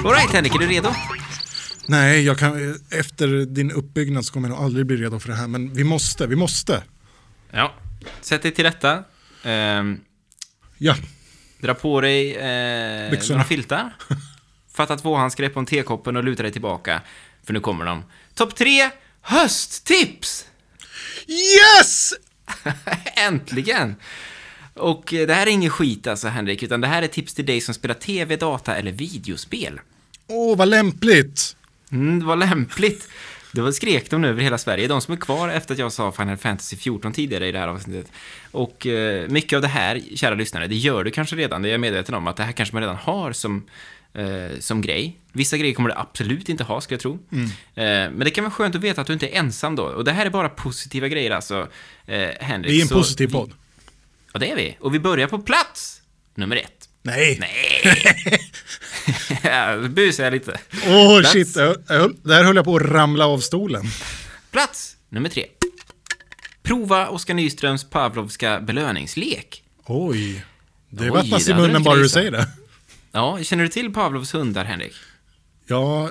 Alright, 0.04 0.30
Henrik, 0.32 0.54
är 0.54 0.58
du 0.58 0.66
redo? 0.66 0.94
Nej, 1.86 2.22
jag 2.22 2.38
kan, 2.38 2.80
efter 2.90 3.46
din 3.46 3.70
uppbyggnad 3.70 4.24
så 4.24 4.32
kommer 4.32 4.48
jag 4.48 4.54
nog 4.56 4.64
aldrig 4.64 4.86
bli 4.86 4.96
redo 4.96 5.18
för 5.20 5.28
det 5.28 5.34
här. 5.34 5.46
Men 5.48 5.74
vi 5.74 5.84
måste, 5.84 6.26
vi 6.26 6.36
måste. 6.36 6.82
Ja. 7.50 7.74
Sätt 8.20 8.42
dig 8.42 8.52
till 8.54 8.64
rätta. 8.64 9.04
Ehm, 9.44 10.00
Ja, 10.78 10.96
Dra 11.60 11.74
på 11.74 12.00
dig 12.00 12.36
eh, 12.36 13.10
Byxorna. 13.10 13.36
några 13.36 13.48
filtar. 13.48 13.96
Fatta 14.74 14.96
tvåhandsgrepp 14.96 15.56
om 15.56 15.66
tekoppen 15.66 16.16
och 16.16 16.24
luta 16.24 16.42
dig 16.42 16.52
tillbaka. 16.52 17.02
För 17.46 17.52
nu 17.52 17.60
kommer 17.60 17.84
de. 17.84 18.04
Topp 18.34 18.54
tre 18.56 18.90
hösttips! 19.20 20.46
yes! 21.28 22.12
Äntligen! 23.16 23.96
Och 24.74 25.14
eh, 25.14 25.26
det 25.26 25.34
här 25.34 25.46
är 25.46 25.50
ingen 25.50 25.70
skit 25.70 26.06
alltså, 26.06 26.28
Henrik, 26.28 26.62
utan 26.62 26.80
det 26.80 26.86
här 26.86 27.02
är 27.02 27.06
tips 27.06 27.34
till 27.34 27.46
dig 27.46 27.60
som 27.60 27.74
spelar 27.74 27.94
tv, 27.94 28.36
data 28.36 28.76
eller 28.76 28.92
videospel. 28.92 29.80
Åh, 30.26 30.56
vad 30.56 30.68
lämpligt. 30.68 31.56
Mm, 31.92 32.26
var 32.26 32.36
lämpligt. 32.36 33.08
Var 33.54 33.72
skrek 33.72 34.10
de 34.10 34.20
nu 34.20 34.28
över 34.28 34.42
hela 34.42 34.58
Sverige. 34.58 34.88
De 34.88 35.00
som 35.00 35.14
är 35.14 35.18
kvar 35.18 35.48
efter 35.48 35.74
att 35.74 35.78
jag 35.78 35.92
sa 35.92 36.12
Final 36.12 36.36
Fantasy 36.36 36.76
14 36.76 37.12
tidigare 37.12 37.48
i 37.48 37.52
det 37.52 37.58
här 37.58 37.68
avsnittet. 37.68 38.12
Och 38.50 38.86
eh, 38.86 39.28
mycket 39.28 39.56
av 39.56 39.62
det 39.62 39.68
här, 39.68 40.02
kära 40.14 40.34
lyssnare, 40.34 40.66
det 40.66 40.76
gör 40.76 41.04
du 41.04 41.10
kanske 41.10 41.36
redan. 41.36 41.62
Det 41.62 41.68
är 41.68 41.70
jag 41.70 41.80
medveten 41.80 42.14
om, 42.14 42.26
att 42.26 42.36
det 42.36 42.42
här 42.42 42.52
kanske 42.52 42.74
man 42.74 42.82
redan 42.82 42.96
har 42.96 43.32
som, 43.32 43.64
eh, 44.14 44.58
som 44.60 44.80
grej. 44.80 45.18
Vissa 45.32 45.56
grejer 45.56 45.74
kommer 45.74 45.88
du 45.88 45.94
absolut 45.96 46.48
inte 46.48 46.64
ha, 46.64 46.80
ska 46.80 46.94
jag 46.94 47.00
tro. 47.00 47.12
Eh, 47.12 47.18
men 47.74 48.18
det 48.18 48.30
kan 48.30 48.44
vara 48.44 48.54
skönt 48.54 48.74
att 48.74 48.80
veta 48.80 49.00
att 49.00 49.06
du 49.06 49.12
inte 49.12 49.28
är 49.28 49.38
ensam 49.38 49.76
då. 49.76 49.82
Och 49.84 50.04
det 50.04 50.12
här 50.12 50.26
är 50.26 50.30
bara 50.30 50.48
positiva 50.48 51.08
grejer 51.08 51.30
alltså, 51.30 51.68
eh, 52.06 52.28
Henrik. 52.40 52.72
Vi 52.72 52.78
är 52.78 52.82
en 52.82 52.88
Så 52.88 52.94
positiv 52.94 53.28
vi- 53.28 53.32
podd. 53.32 53.52
Ja, 54.32 54.38
det 54.38 54.50
är 54.50 54.56
vi. 54.56 54.76
Och 54.80 54.94
vi 54.94 54.98
börjar 54.98 55.26
på 55.28 55.38
plats 55.38 56.02
nummer 56.34 56.56
ett. 56.56 56.88
Nej. 57.02 57.38
Nej! 57.40 58.38
Busar 59.88 60.24
jag 60.24 60.32
lite. 60.32 60.60
Åh, 60.86 61.20
Plats. 61.20 61.32
shit. 61.32 61.54
Där 62.22 62.44
höll 62.44 62.56
jag 62.56 62.64
på 62.64 62.76
att 62.76 62.82
ramla 62.82 63.26
av 63.26 63.38
stolen. 63.38 63.84
Plats 64.50 64.96
nummer 65.08 65.28
tre. 65.28 65.46
Prova 66.62 67.08
Oskar 67.08 67.34
Nyströms 67.34 67.90
Pavlovska 67.90 68.60
belöningslek. 68.60 69.62
Oj. 69.86 70.44
Det 70.90 71.10
vattnas 71.10 71.48
i 71.48 71.54
munnen 71.54 71.82
bara 71.82 71.96
du 71.96 72.08
säger 72.08 72.30
det. 72.30 72.46
Ja, 73.12 73.38
känner 73.42 73.62
du 73.62 73.68
till 73.68 73.92
Pavlovs 73.92 74.34
hundar, 74.34 74.64
Henrik? 74.64 74.94
Ja, 75.66 76.08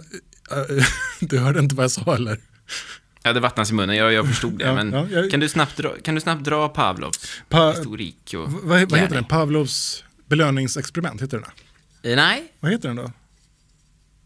äh, 0.51 0.85
du 1.19 1.39
hörde 1.39 1.59
inte 1.59 1.75
vad 1.75 1.83
jag 1.83 1.91
sa 1.91 2.15
eller? 2.15 2.37
Ja, 3.23 3.33
det 3.33 3.39
vattnas 3.39 3.71
i 3.71 3.73
munnen, 3.73 3.95
jag, 3.95 4.13
jag 4.13 4.27
förstod 4.27 4.57
det. 4.59 4.65
Ja, 4.65 4.73
men 4.75 4.91
ja, 4.91 5.07
jag- 5.11 5.31
kan, 5.31 5.39
du 5.39 5.49
snabbt 5.49 5.77
dra, 5.77 5.95
kan 6.03 6.15
du 6.15 6.21
snabbt 6.21 6.43
dra 6.43 6.69
Pavlovs 6.69 7.41
Pa, 7.49 7.71
historik 7.71 8.33
och 8.37 8.51
vad, 8.51 8.89
vad 8.91 8.99
heter 8.99 9.15
den? 9.15 9.23
Pavlovs 9.23 10.03
belöningsexperiment, 10.25 11.21
heter 11.21 11.37
den? 11.39 12.11
Eh, 12.11 12.15
Nej, 12.15 12.43
Vad 12.59 12.71
heter 12.71 12.87
den 12.87 12.97
då? 12.97 13.11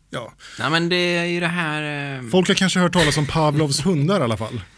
Ja, 0.09 0.33
nej, 0.59 0.69
men 0.69 0.89
det 0.89 0.95
är 0.95 1.25
ju 1.25 1.39
det 1.39 1.47
här... 1.47 2.15
eh, 2.23 2.29
folk 2.29 2.47
har 2.47 2.55
kanske 2.55 2.79
hört 2.79 2.93
talas 2.93 3.17
om 3.17 3.27
Pavlovs 3.27 3.85
hundar 3.85 4.19
i 4.19 4.23
alla 4.23 4.37
fall. 4.37 4.61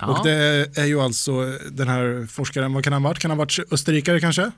Ja, 0.00 0.06
Och 0.06 0.24
det 0.26 0.32
är 0.76 0.84
ju 0.84 1.00
alltså 1.00 1.58
den 1.70 1.88
här 1.88 2.26
forskaren, 2.30 2.72
vad 2.72 2.84
kan 2.84 2.92
han 2.92 3.02
ha 3.02 3.10
varit? 3.10 3.18
Kan 3.18 3.30
han 3.30 3.38
ha 3.38 3.44
varit 3.44 3.72
österrikare 3.72 4.20
kanske? 4.20 4.50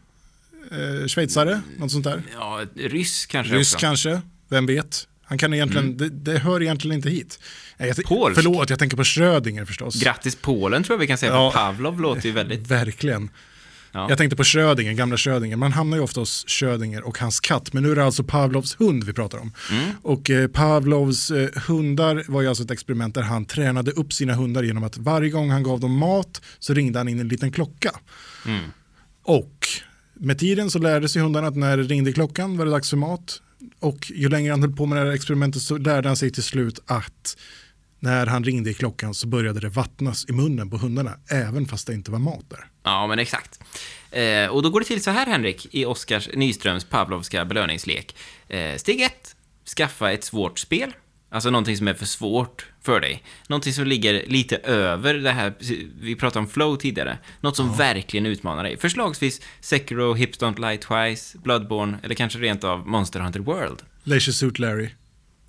Eh, 0.71 1.07
schweizare? 1.07 1.61
Något 1.79 1.91
sånt 1.93 2.05
där? 2.05 2.23
ja, 2.35 2.65
ryss 2.75 3.27
kanske 3.27 3.55
Ryss 3.55 3.75
också. 3.75 3.87
kanske? 3.87 4.21
Vem 4.49 4.67
vet? 4.67 5.07
Han 5.23 5.39
kan 5.39 5.55
egentligen, 5.55 5.97
det, 5.97 6.09
det 6.09 6.39
hör 6.39 6.63
egentligen 6.63 6.97
inte 6.97 7.11
hit. 7.11 7.39
Jag, 7.79 7.97
Polsk. 8.05 8.35
förlåt, 8.43 8.71
jag 8.71 8.79
tänker 8.79 8.97
på 8.97 9.05
Schrödinger 9.05 9.65
förstås. 9.65 10.03
Grattis 10.03 10.37
Polen 10.37 10.83
tror 10.83 10.95
jag 10.95 11.01
vi 11.01 11.07
kan 11.07 11.19
säga, 11.19 11.33
Ja. 11.33 11.51
för 11.51 11.59
Pavlov 11.59 12.01
låter 12.01 12.27
ju 12.27 12.33
väldigt... 12.33 12.67
Verkligen. 12.67 13.31
Ja. 13.93 14.07
Jag 14.09 14.19
tänkte 14.19 14.37
på 14.37 14.45
Schrödinger, 14.45 14.93
gamla 14.93 15.17
Schrödinger. 15.17 15.57
Man 15.57 15.73
hamnar 15.73 15.97
ju 15.97 16.03
ofta 16.03 16.21
hos 16.21 16.45
Schrödinger 16.49 17.03
och 17.03 17.19
hans 17.19 17.41
katt, 17.41 17.73
men 17.73 17.83
nu 17.83 17.91
är 17.93 17.97
det 17.97 18.05
alltså 18.05 18.25
Pavlovs 18.25 18.81
hund 18.81 19.05
vi 19.05 19.13
pratar 19.13 19.39
om. 19.39 19.53
Mm. 19.71 19.91
Och 20.03 20.31
eh, 20.31 20.49
Pavlovs 20.49 21.31
eh, 21.31 21.49
hundar 21.67 22.25
var 22.29 22.43
ju 22.43 22.49
alltså 22.49 22.65
ett 22.65 22.71
experiment 22.71 23.15
där 23.15 23.23
han 23.23 23.45
tränade 23.45 23.91
upp 23.91 24.13
sina 24.13 24.35
hundar 24.35 24.63
genom 24.63 24.85
att 24.85 24.99
varje 24.99 25.31
gång 25.31 25.51
han 25.51 25.63
gav 25.63 25.81
dem 25.81 25.93
mat 25.99 26.43
så 26.59 26.75
ringde 26.75 26.99
han 26.99 27.09
in 27.09 27.21
en 27.21 27.29
liten 27.29 27.53
klocka. 27.53 27.91
Mm. 28.47 28.65
Och 29.23 29.69
med 30.21 30.39
tiden 30.39 30.71
så 30.71 30.79
lärde 30.79 31.09
sig 31.09 31.23
hundarna 31.23 31.49
att 31.49 31.57
när 31.57 31.77
det 31.77 31.83
ringde 31.83 32.11
i 32.11 32.13
klockan 32.13 32.57
var 32.57 32.65
det 32.65 32.71
dags 32.71 32.91
för 32.91 32.97
mat. 32.97 33.43
Och 33.79 34.11
ju 34.15 34.29
längre 34.29 34.51
han 34.51 34.63
höll 34.63 34.77
på 34.77 34.87
med 34.87 34.99
det 34.99 35.05
här 35.05 35.13
experimentet 35.13 35.63
så 35.63 35.77
lärde 35.77 36.09
han 36.09 36.17
sig 36.17 36.31
till 36.31 36.43
slut 36.43 36.79
att 36.87 37.37
när 37.99 38.27
han 38.27 38.45
ringde 38.45 38.71
i 38.71 38.75
klockan 38.75 39.15
så 39.15 39.27
började 39.27 39.61
det 39.61 39.69
vattnas 39.69 40.29
i 40.29 40.33
munnen 40.33 40.71
på 40.71 40.77
hundarna, 40.77 41.13
även 41.31 41.67
fast 41.67 41.87
det 41.87 41.95
inte 41.95 42.11
var 42.11 42.19
mat 42.19 42.45
där. 42.49 42.67
Ja, 42.83 43.07
men 43.07 43.19
exakt. 43.19 43.61
Eh, 44.11 44.47
och 44.47 44.63
då 44.63 44.71
går 44.71 44.81
det 44.81 44.87
till 44.87 45.03
så 45.03 45.11
här, 45.11 45.27
Henrik, 45.27 45.75
i 45.75 45.85
Oskars 45.85 46.29
Nyströms 46.35 46.85
Pavlovska 46.85 47.45
belöningslek. 47.45 48.17
Eh, 48.49 48.77
steg 48.77 49.01
ett, 49.01 49.37
skaffa 49.77 50.13
ett 50.13 50.25
svårt 50.25 50.59
spel. 50.59 50.93
Alltså 51.33 51.51
någonting 51.51 51.77
som 51.77 51.89
är 51.89 51.95
för 51.95 52.07
svårt 52.07 52.67
för 52.83 53.01
dig. 53.01 53.23
Någonting 53.49 53.73
som 53.73 53.85
ligger 53.87 54.25
lite 54.27 54.57
över 54.57 55.15
det 55.15 55.33
här, 55.33 55.55
vi 56.01 56.17
pratade 56.17 56.39
om 56.45 56.49
flow 56.51 56.77
tidigare. 56.77 57.19
Något 57.41 57.57
som 57.57 57.77
verkligen 57.77 58.27
utmanar 58.27 58.63
dig. 58.63 58.77
Förslagsvis 58.77 59.41
Sekiro, 59.61 60.15
Hips 60.15 60.39
Don't 60.39 60.71
Lie 60.71 60.79
Twice, 60.79 61.39
Bloodborne 61.39 61.99
eller 62.03 62.15
kanske 62.15 62.39
rent 62.39 62.65
av 62.65 62.89
Monster 62.89 63.21
Hunter 63.21 63.41
World. 63.41 63.83
Leisure 64.05 64.33
Suit 64.33 64.59
Larry, 64.59 64.89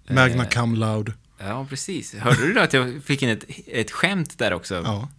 Magna 0.10 0.44
Eh. 0.44 0.50
Cum 0.50 0.76
Laude. 0.76 1.14
Ja, 1.40 1.66
precis. 1.70 2.16
Hörde 2.16 2.48
du 2.48 2.54
då 2.54 2.62
att 2.62 2.74
jag 2.74 3.04
fick 3.04 3.24
in 3.24 3.30
ett, 3.30 3.46
ett 3.68 3.92
skämt 3.92 4.38
där 4.38 4.54
också? 4.54 4.76
Ja. 4.76 5.10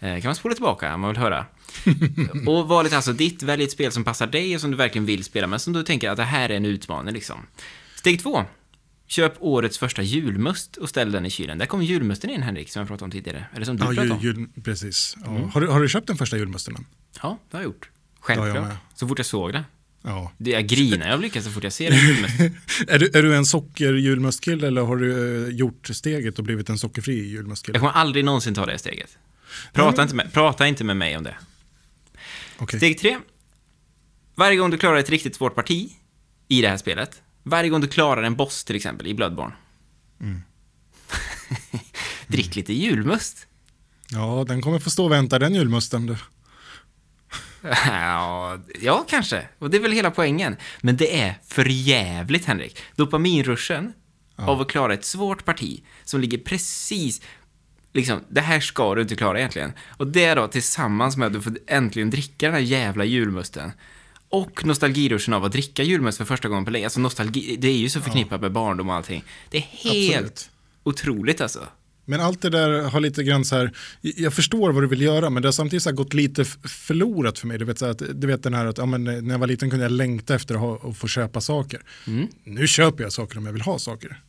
Eh, 0.00 0.20
kan 0.20 0.28
man 0.28 0.34
spola 0.34 0.54
tillbaka 0.54 0.94
om 0.94 1.00
man 1.00 1.10
vill 1.10 1.18
höra. 1.18 1.46
och 2.46 2.68
valet 2.68 2.92
alltså 2.92 3.12
ditt, 3.12 3.42
välj 3.42 3.64
ett 3.64 3.70
spel 3.72 3.92
som 3.92 4.04
passar 4.04 4.26
dig 4.26 4.54
och 4.54 4.60
som 4.60 4.70
du 4.70 4.76
verkligen 4.76 5.06
vill 5.06 5.24
spela, 5.24 5.46
men 5.46 5.60
som 5.60 5.72
du 5.72 5.82
tänker 5.82 6.10
att 6.10 6.16
det 6.16 6.24
här 6.24 6.48
är 6.48 6.56
en 6.56 6.64
utmaning 6.64 7.14
liksom. 7.14 7.46
Steg 7.96 8.22
två. 8.22 8.44
Köp 9.06 9.32
årets 9.40 9.78
första 9.78 10.02
julmust 10.02 10.76
och 10.76 10.88
ställ 10.88 11.12
den 11.12 11.26
i 11.26 11.30
kylen. 11.30 11.58
Där 11.58 11.66
kommer 11.66 11.84
julmusten 11.84 12.30
in, 12.30 12.42
Henrik, 12.42 12.70
som 12.70 12.80
jag 12.80 12.88
pratade 12.88 13.04
om 13.04 13.10
tidigare. 13.10 13.46
Eller 13.54 13.64
som 13.64 13.76
du 13.76 13.82
Ja, 13.84 13.88
pratade 13.88 14.10
om. 14.10 14.20
jul, 14.20 14.48
precis. 14.64 15.16
Ja. 15.24 15.50
Har, 15.54 15.60
du, 15.60 15.66
har 15.66 15.80
du 15.80 15.88
köpt 15.88 16.06
den 16.06 16.16
första 16.16 16.36
julmusten 16.36 16.76
än? 16.76 16.86
Ja, 17.22 17.38
det 17.50 17.56
har 17.56 17.62
jag 17.62 17.68
gjort. 17.68 17.90
jag 18.16 18.24
Självklart. 18.24 18.68
med. 18.68 18.76
så 18.94 19.08
fort 19.08 19.18
jag 19.18 19.26
såg 19.26 19.52
det. 19.52 19.64
Ja. 20.02 20.32
det 20.38 20.50
jag 20.50 20.66
grinar 20.66 21.08
jag 21.08 21.20
lyckas 21.20 21.44
så 21.44 21.50
fort 21.50 21.64
jag 21.64 21.72
ser 21.72 21.90
en 21.90 21.98
julmust. 22.08 22.40
Är 22.88 22.98
du, 22.98 23.10
är 23.14 23.22
du 23.22 23.36
en 23.36 23.46
sockerjulmustkille 23.46 24.66
eller 24.66 24.82
har 24.82 24.96
du 24.96 25.44
eh, 25.48 25.54
gjort 25.54 25.86
steget 25.92 26.38
och 26.38 26.44
blivit 26.44 26.68
en 26.68 26.78
sockerfri 26.78 27.28
julmustkille? 27.28 27.76
Jag 27.76 27.80
kommer 27.80 27.92
aldrig 27.92 28.24
någonsin 28.24 28.54
ta 28.54 28.66
det 28.66 28.78
steget. 28.78 29.18
Prata, 29.72 30.02
inte 30.02 30.14
med, 30.14 30.32
prata 30.32 30.66
inte 30.66 30.84
med 30.84 30.96
mig 30.96 31.16
om 31.16 31.24
det. 31.24 31.36
Okej. 32.58 32.78
Steg 32.80 32.98
tre. 32.98 33.18
Varje 34.34 34.56
gång 34.56 34.70
du 34.70 34.78
klarar 34.78 34.96
ett 34.96 35.10
riktigt 35.10 35.36
svårt 35.36 35.54
parti 35.54 35.90
i 36.48 36.60
det 36.62 36.68
här 36.68 36.76
spelet, 36.76 37.22
varje 37.44 37.70
gång 37.70 37.80
du 37.80 37.88
klarar 37.88 38.22
en 38.22 38.36
boss 38.36 38.64
till 38.64 38.76
exempel 38.76 39.06
i 39.06 39.14
Bloodborne, 39.14 39.54
Mm. 40.20 40.42
drick 42.26 42.56
lite 42.56 42.72
julmust. 42.72 43.46
Ja, 44.10 44.44
den 44.48 44.62
kommer 44.62 44.78
få 44.78 44.90
stå 44.90 45.04
och 45.04 45.12
vänta 45.12 45.38
den 45.38 45.54
julmusten. 45.54 46.06
Du. 46.06 46.16
Ja, 47.86 48.58
ja, 48.80 49.04
kanske. 49.08 49.48
Och 49.58 49.70
det 49.70 49.76
är 49.76 49.80
väl 49.80 49.92
hela 49.92 50.10
poängen. 50.10 50.56
Men 50.80 50.96
det 50.96 51.20
är 51.20 51.38
för 51.46 51.64
jävligt, 51.64 52.44
Henrik. 52.44 52.78
Dopaminruschen 52.96 53.92
av 54.36 54.60
att 54.60 54.68
klara 54.68 54.94
ett 54.94 55.04
svårt 55.04 55.44
parti 55.44 55.82
som 56.04 56.20
ligger 56.20 56.38
precis... 56.38 57.20
Liksom, 57.92 58.24
det 58.28 58.40
här 58.40 58.60
ska 58.60 58.94
du 58.94 59.02
inte 59.02 59.16
klara 59.16 59.38
egentligen. 59.38 59.72
Och 59.96 60.06
det 60.06 60.34
då 60.34 60.48
tillsammans 60.48 61.16
med 61.16 61.26
att 61.26 61.32
du 61.32 61.40
får 61.40 61.58
äntligen 61.66 62.10
dricka 62.10 62.46
den 62.46 62.54
här 62.54 62.60
jävla 62.62 63.04
julmusten. 63.04 63.72
Och 64.34 64.66
nostalgiruschen 64.66 65.34
av 65.34 65.44
att 65.44 65.52
dricka 65.52 65.82
julmust 65.82 66.18
för 66.18 66.24
första 66.24 66.48
gången 66.48 66.64
på 66.64 66.70
länge. 66.70 66.86
Alltså 66.86 67.00
nostalgi, 67.00 67.56
det 67.58 67.68
är 67.68 67.76
ju 67.76 67.88
så 67.88 68.00
förknippat 68.00 68.40
med 68.40 68.52
barndom 68.52 68.88
och 68.88 68.94
allting. 68.94 69.24
Det 69.50 69.56
är 69.56 69.62
helt 69.62 70.16
Absolut. 70.16 70.50
otroligt 70.82 71.40
alltså. 71.40 71.68
Men 72.04 72.20
allt 72.20 72.42
det 72.42 72.50
där 72.50 72.82
har 72.82 73.00
lite 73.00 73.22
grann 73.22 73.44
så 73.44 73.56
här, 73.56 73.72
jag 74.00 74.34
förstår 74.34 74.72
vad 74.72 74.82
du 74.82 74.86
vill 74.86 75.00
göra 75.00 75.30
men 75.30 75.42
det 75.42 75.46
har 75.48 75.52
samtidigt 75.52 75.82
så 75.82 75.92
gått 75.92 76.14
lite 76.14 76.44
förlorat 76.64 77.38
för 77.38 77.46
mig. 77.46 77.58
Du 77.58 77.64
vet, 77.64 77.78
så 77.78 77.84
här, 77.84 77.92
att, 77.92 78.02
du 78.14 78.26
vet 78.26 78.42
den 78.42 78.54
här 78.54 78.66
att 78.66 78.78
ja, 78.78 78.86
men 78.86 79.04
när 79.04 79.30
jag 79.30 79.38
var 79.38 79.46
liten 79.46 79.70
kunde 79.70 79.84
jag 79.84 79.92
längta 79.92 80.34
efter 80.34 80.54
att, 80.54 80.60
ha, 80.60 80.90
att 80.90 80.96
få 80.96 81.08
köpa 81.08 81.40
saker. 81.40 81.82
Mm. 82.06 82.28
Nu 82.44 82.66
köper 82.66 83.04
jag 83.04 83.12
saker 83.12 83.38
om 83.38 83.46
jag 83.46 83.52
vill 83.52 83.62
ha 83.62 83.78
saker. 83.78 84.20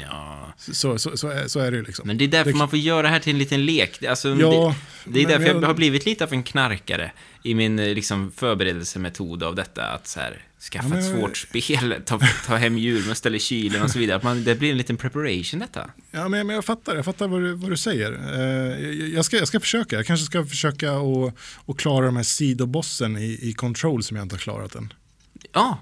Ja, 0.00 0.52
Så, 0.56 0.98
så, 0.98 1.16
så, 1.16 1.28
är, 1.28 1.48
så 1.48 1.60
är 1.60 1.70
det 1.70 1.76
ju 1.76 1.82
liksom. 1.84 2.06
men 2.06 2.18
det 2.18 2.24
är 2.24 2.28
därför 2.28 2.52
Det- 2.52 2.58
man 2.58 2.68
får 2.70 2.78
göra 2.78 3.02
det 3.02 3.08
här 3.08 3.18
till 3.20 3.32
en 3.32 3.38
liten 3.38 3.64
lek. 3.66 4.02
Alltså, 4.04 4.28
Ja, 4.28 4.74
det, 5.04 5.10
det 5.12 5.22
är 5.22 5.28
därför 5.28 5.46
jag 5.46 5.54
men- 5.56 5.64
har 5.64 5.74
blivit 5.74 6.06
lite 6.06 6.24
av 6.24 6.32
en 6.32 6.42
knarkare 6.42 7.12
i 7.42 7.54
min 7.54 7.78
eh, 7.78 7.94
liksom, 7.94 8.32
förberedelsemetod 8.36 9.42
av 9.42 9.54
detta. 9.54 9.86
Att 9.86 10.06
så 10.06 10.20
här, 10.20 10.44
skaffa 10.72 10.88
Ja, 10.88 10.98
ett 10.98 11.04
men- 11.12 11.20
svårt 11.20 11.36
spel, 11.36 11.94
ta, 12.06 12.20
ta 12.46 12.56
hem 12.56 12.78
julmust, 12.78 13.26
i 13.26 13.38
kylen 13.38 13.82
och 13.82 13.90
så 13.90 13.98
vidare. 13.98 14.20
Man, 14.22 14.44
det 14.44 14.54
blir 14.54 14.70
en 14.70 14.76
liten 14.78 14.96
preparation 14.96 15.60
detta. 15.60 15.90
Ja, 16.10 16.28
men, 16.28 16.46
men 16.46 16.54
jag 16.56 16.64
fattar, 16.64 16.96
jag 16.96 17.04
fattar 17.04 17.28
vad, 17.28 17.40
du, 17.42 17.52
vad 17.52 17.70
du 17.70 17.76
säger. 17.76 18.12
Eh, 18.34 18.88
jag, 18.88 19.08
jag, 19.08 19.24
ska, 19.24 19.36
jag 19.36 19.48
ska 19.48 19.60
försöka, 19.60 19.96
jag 19.96 20.06
kanske 20.06 20.26
ska 20.26 20.44
försöka 20.46 20.92
att 21.66 21.76
klara 21.76 22.06
de 22.06 22.16
här 22.16 22.22
sidobossen 22.22 23.16
i, 23.16 23.38
i 23.42 23.52
Control 23.52 24.02
som 24.02 24.16
jag 24.16 24.24
inte 24.24 24.34
har 24.34 24.40
klarat 24.40 24.74
än. 24.74 24.92
Ja. 25.52 25.78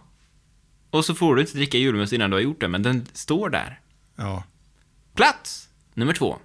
Och 0.91 1.05
så 1.05 1.15
får 1.15 1.35
du 1.35 1.41
inte 1.41 1.57
dricka 1.57 1.79
julmust 1.79 2.13
innan 2.13 2.31
du 2.31 2.37
har 2.37 2.41
gjort 2.43 2.61
det, 2.61 2.69
men 2.69 2.83
den 2.83 3.07
står 3.13 3.51
där. 3.51 3.81
Ja, 4.23 4.43
Plats 5.15 5.69
nummer 5.95 6.13
två. 6.13 6.37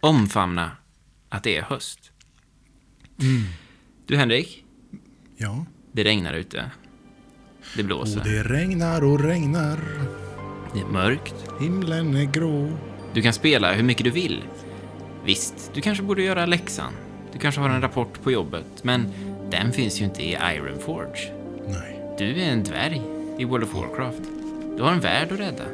Omfamna 0.00 0.70
att 1.28 1.42
det 1.42 1.56
är 1.56 1.62
höst. 1.62 2.10
Du 4.06 4.16
Henrik, 4.16 4.64
ja. 5.36 5.64
det 5.92 6.04
regnar 6.04 6.34
ute. 6.34 6.70
Det 7.76 7.82
blåser. 7.82 8.18
Och 8.20 8.26
det 8.26 8.42
regnar 8.42 9.04
och 9.04 9.20
regnar, 9.20 9.80
Det 10.74 10.80
är 10.80 10.84
mörkt. 10.86 11.34
himlen 11.60 12.16
är 12.16 12.24
grå. 12.24 12.78
Du 13.14 13.22
kan 13.22 13.32
spela 13.32 13.72
hur 13.72 13.82
mycket 13.82 14.04
du 14.04 14.10
vill. 14.10 14.44
Visst, 15.24 15.70
du 15.74 15.80
kanske 15.80 16.04
borde 16.04 16.22
göra 16.22 16.46
läxan. 16.46 16.92
Du 17.32 17.38
kanske 17.38 17.60
har 17.60 17.68
en 17.70 17.80
rapport 17.80 18.22
på 18.22 18.30
jobbet, 18.32 18.84
men 18.84 19.12
den 19.50 19.72
finns 19.72 20.00
ju 20.00 20.04
inte 20.04 20.22
i 20.22 20.32
Ironforge. 20.56 21.32
Nej. 21.68 22.14
Du 22.18 22.40
är 22.42 22.52
en 22.52 22.64
dvärg 22.64 23.02
i 23.38 23.44
World 23.44 23.64
of 23.64 23.74
Warcraft. 23.74 24.22
Du 24.76 24.82
har 24.82 24.92
en 24.92 25.00
värld 25.00 25.32
att 25.32 25.40
rädda. 25.40 25.64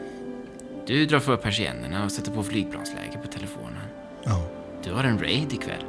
Du 0.86 1.06
drar 1.06 1.20
för 1.20 1.36
persiennerna 1.36 2.04
och 2.04 2.12
sätter 2.12 2.32
på 2.32 2.42
flygplansläge 2.42 3.18
på 3.22 3.28
telefonen. 3.28 3.82
Ja. 4.24 4.50
Du 4.84 4.92
har 4.92 5.04
en 5.04 5.18
raid 5.18 5.52
ikväll. 5.52 5.84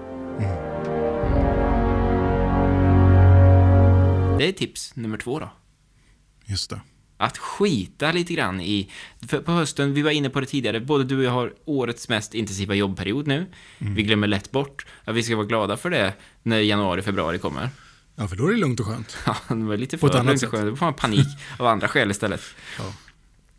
Det 4.38 4.48
är 4.48 4.52
tips 4.52 4.96
nummer 4.96 5.18
två 5.18 5.40
då. 5.40 5.50
Just 6.46 6.70
det. 6.70 6.82
Att 7.18 7.38
skita 7.38 8.12
lite 8.12 8.34
grann 8.34 8.62
i... 8.62 8.92
För 9.28 9.40
på 9.40 9.52
hösten, 9.52 9.94
vi 9.94 10.02
var 10.02 10.12
inne 10.12 10.30
på 10.30 10.40
det 10.40 10.46
tidigare, 10.46 10.80
både 10.80 11.04
du 11.04 11.18
och 11.18 11.24
jag 11.24 11.32
har 11.32 11.54
årets 11.66 12.10
mest 12.10 12.34
intensiva 12.34 12.76
jobbperiod 12.76 13.28
nu. 13.28 13.46
Vi 13.78 14.04
glömmer 14.04 14.28
lätt 14.28 14.52
bort 14.52 14.86
att 15.04 15.16
vi 15.16 15.24
ska 15.24 15.36
vara 15.36 15.46
glada 15.46 15.78
för 15.78 15.90
det 15.90 16.14
när 16.44 16.60
januari, 16.60 17.02
februari 17.02 17.40
kommer. 17.40 17.70
Ja, 18.16 18.28
för 18.28 18.36
då 18.36 18.48
är 18.48 18.52
det 18.52 18.58
lugnt 18.58 18.80
och 18.80 18.86
skönt. 18.86 19.18
Ja, 19.26 19.36
det 19.48 19.64
var 19.64 19.78
lite 19.78 19.98
för 19.98 20.24
lugnt 20.24 20.44
och 20.44 20.50
skönt. 20.50 20.70
Då 20.70 20.76
får 20.76 20.86
man 20.86 20.94
panik 20.94 21.28
av 21.60 21.68
andra 21.68 21.88
skäl 21.88 22.12
istället. 22.12 22.42
Ja. 22.78 22.94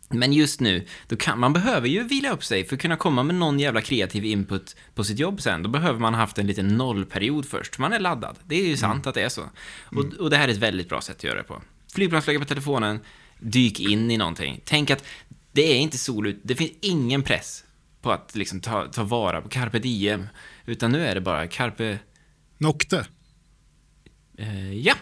Men 0.09 0.33
just 0.33 0.59
nu, 0.59 0.87
då 1.07 1.15
kan, 1.15 1.39
man 1.39 1.53
behöver 1.53 1.87
ju 1.87 2.03
vila 2.03 2.31
upp 2.31 2.43
sig 2.43 2.65
för 2.65 2.75
att 2.75 2.81
kunna 2.81 2.95
komma 2.95 3.23
med 3.23 3.35
någon 3.35 3.59
jävla 3.59 3.81
kreativ 3.81 4.25
input 4.25 4.75
på 4.95 5.03
sitt 5.03 5.19
jobb 5.19 5.41
sen. 5.41 5.63
Då 5.63 5.69
behöver 5.69 5.99
man 5.99 6.13
ha 6.13 6.21
haft 6.21 6.37
en 6.37 6.47
liten 6.47 6.67
nollperiod 6.67 7.45
först. 7.45 7.77
Man 7.77 7.93
är 7.93 7.99
laddad. 7.99 8.35
Det 8.45 8.55
är 8.55 8.67
ju 8.67 8.77
sant 8.77 9.07
att 9.07 9.15
det 9.15 9.21
är 9.21 9.29
så. 9.29 9.43
Och, 9.83 10.05
och 10.19 10.29
det 10.29 10.37
här 10.37 10.47
är 10.47 10.51
ett 10.51 10.57
väldigt 10.57 10.89
bra 10.89 11.01
sätt 11.01 11.15
att 11.17 11.23
göra 11.23 11.37
det 11.37 11.43
på. 11.43 11.61
Flygplansläge 11.93 12.39
på 12.39 12.45
telefonen, 12.45 12.99
dyk 13.39 13.79
in 13.79 14.11
i 14.11 14.17
någonting. 14.17 14.61
Tänk 14.65 14.89
att 14.89 15.03
det 15.51 15.61
är 15.73 15.77
inte 15.77 15.97
sol 15.97 16.27
ut, 16.27 16.39
det 16.43 16.55
finns 16.55 16.71
ingen 16.81 17.23
press 17.23 17.63
på 18.01 18.11
att 18.11 18.35
liksom 18.35 18.61
ta, 18.61 18.85
ta 18.87 19.03
vara 19.03 19.41
på 19.41 19.49
carpe 19.49 19.79
diem. 19.79 20.27
Utan 20.65 20.91
nu 20.91 21.05
är 21.05 21.15
det 21.15 21.21
bara 21.21 21.47
carpe... 21.47 21.99
Nocte, 22.57 23.05
Eh, 24.37 24.73
ja! 24.73 24.93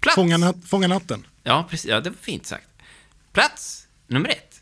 Plats! 0.00 0.14
fånga, 0.14 0.36
nat- 0.36 0.66
fånga 0.66 0.88
natten. 0.88 1.26
Ja, 1.42 1.66
precis. 1.70 1.90
Ja, 1.90 2.00
det 2.00 2.10
var 2.10 2.16
fint 2.16 2.46
sagt. 2.46 2.68
Plats 3.32 3.83
nummer 4.14 4.28
ett. 4.28 4.60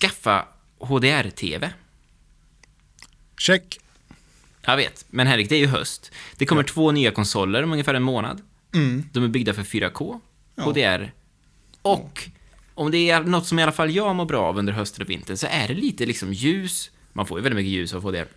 Skaffa 0.00 0.48
HDR-TV. 0.78 1.70
Check. 3.38 3.78
Jag 4.62 4.76
vet, 4.76 5.04
men 5.10 5.26
Henrik, 5.26 5.48
det 5.48 5.54
är 5.54 5.60
ju 5.60 5.66
höst. 5.66 6.12
Det 6.36 6.46
kommer 6.46 6.62
två 6.62 6.92
nya 6.92 7.10
konsoler 7.10 7.62
om 7.62 7.72
ungefär 7.72 7.94
en 7.94 8.02
månad. 8.02 8.42
De 9.12 9.24
är 9.24 9.28
byggda 9.28 9.54
för 9.54 9.62
4K, 9.62 10.20
Ja. 10.54 10.64
HDR 10.64 11.12
och 11.82 12.28
om 12.74 12.90
det 12.90 13.10
är 13.10 13.20
något 13.20 13.46
som 13.46 13.58
i 13.58 13.62
alla 13.62 13.72
fall 13.72 13.90
jag 13.90 14.16
mår 14.16 14.24
bra 14.24 14.42
av 14.42 14.58
under 14.58 14.72
hösten 14.72 15.02
och 15.02 15.10
vintern 15.10 15.36
så 15.36 15.46
är 15.50 15.68
det 15.68 15.74
lite 15.74 16.06
liksom 16.06 16.32
ljus. 16.32 16.90
Man 17.12 17.26
får 17.26 17.38
ju 17.38 17.42
väldigt 17.42 17.56
mycket 17.56 17.72
ljus 17.72 17.94
av 17.94 18.02
HDR. 18.02 18.28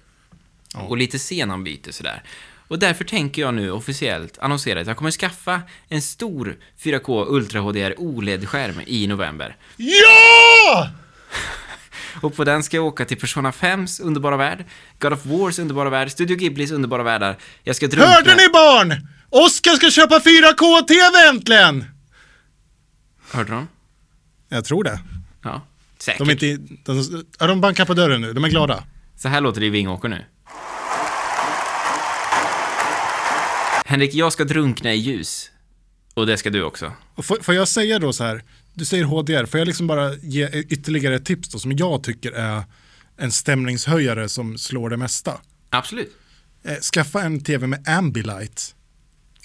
Och 0.75 0.97
lite 0.97 1.19
scenanbyte 1.19 1.93
sådär. 1.93 2.23
Och 2.69 2.79
därför 2.79 3.03
tänker 3.03 3.41
jag 3.41 3.53
nu 3.53 3.71
officiellt 3.71 4.37
annonsera 4.37 4.81
att 4.81 4.87
jag 4.87 4.97
kommer 4.97 5.11
skaffa 5.11 5.61
en 5.87 6.01
stor 6.01 6.57
4K 6.79 7.25
Ultra 7.27 7.59
HDR 7.59 7.93
OLED-skärm 7.97 8.81
i 8.85 9.07
november. 9.07 9.55
Ja! 9.77 10.89
Och 12.21 12.35
på 12.35 12.43
den 12.43 12.63
ska 12.63 12.77
jag 12.77 12.85
åka 12.85 13.05
till 13.05 13.17
Persona 13.17 13.51
5s 13.51 14.01
underbara 14.01 14.37
värld, 14.37 14.65
God 14.99 15.13
of 15.13 15.25
Wars 15.25 15.59
underbara 15.59 15.89
värld, 15.89 16.11
Studio 16.11 16.37
Ghiblis 16.37 16.71
underbara 16.71 17.03
världar. 17.03 17.37
Jag 17.63 17.75
ska 17.75 17.87
drunkna... 17.87 18.13
Hörde 18.13 18.35
ni 18.35 18.49
barn? 18.49 19.07
Oskar 19.29 19.71
ska 19.71 19.91
köpa 19.91 20.19
4K-TV 20.19 21.27
äntligen! 21.29 21.85
Hörde 23.31 23.51
de? 23.51 23.67
Jag 24.49 24.65
tror 24.65 24.83
det. 24.83 24.99
Ja, 25.43 25.61
säkert. 25.97 26.19
De, 26.19 26.29
är 26.29 26.51
inte, 26.51 26.75
de, 26.83 27.25
de 27.37 27.61
bankar 27.61 27.85
på 27.85 27.93
dörren 27.93 28.21
nu, 28.21 28.33
de 28.33 28.43
är 28.43 28.49
glada. 28.49 28.83
Så 29.17 29.27
här 29.27 29.41
låter 29.41 29.61
det 29.61 29.67
i 29.67 29.69
Vingåker 29.69 30.09
nu. 30.09 30.25
Henrik, 33.89 34.13
jag 34.13 34.33
ska 34.33 34.43
drunkna 34.43 34.93
i 34.93 34.97
ljus. 34.97 35.51
Och 36.13 36.27
det 36.27 36.37
ska 36.37 36.49
du 36.49 36.63
också. 36.63 36.93
Och 37.15 37.25
får, 37.25 37.37
får 37.41 37.55
jag 37.55 37.67
säga 37.67 37.99
då 37.99 38.13
så 38.13 38.23
här, 38.23 38.43
du 38.73 38.85
säger 38.85 39.03
HDR, 39.03 39.45
får 39.45 39.59
jag 39.59 39.67
liksom 39.67 39.87
bara 39.87 40.15
ge 40.15 40.49
ytterligare 40.49 41.15
ett 41.15 41.25
tips 41.25 41.49
då 41.49 41.59
som 41.59 41.71
jag 41.71 42.03
tycker 42.03 42.31
är 42.31 42.63
en 43.17 43.31
stämningshöjare 43.31 44.29
som 44.29 44.57
slår 44.57 44.89
det 44.89 44.97
mesta. 44.97 45.41
Absolut. 45.69 46.11
Eh, 46.63 46.75
skaffa 46.75 47.21
en 47.21 47.43
tv 47.43 47.67
med 47.67 47.89
Ambilight. 47.89 48.75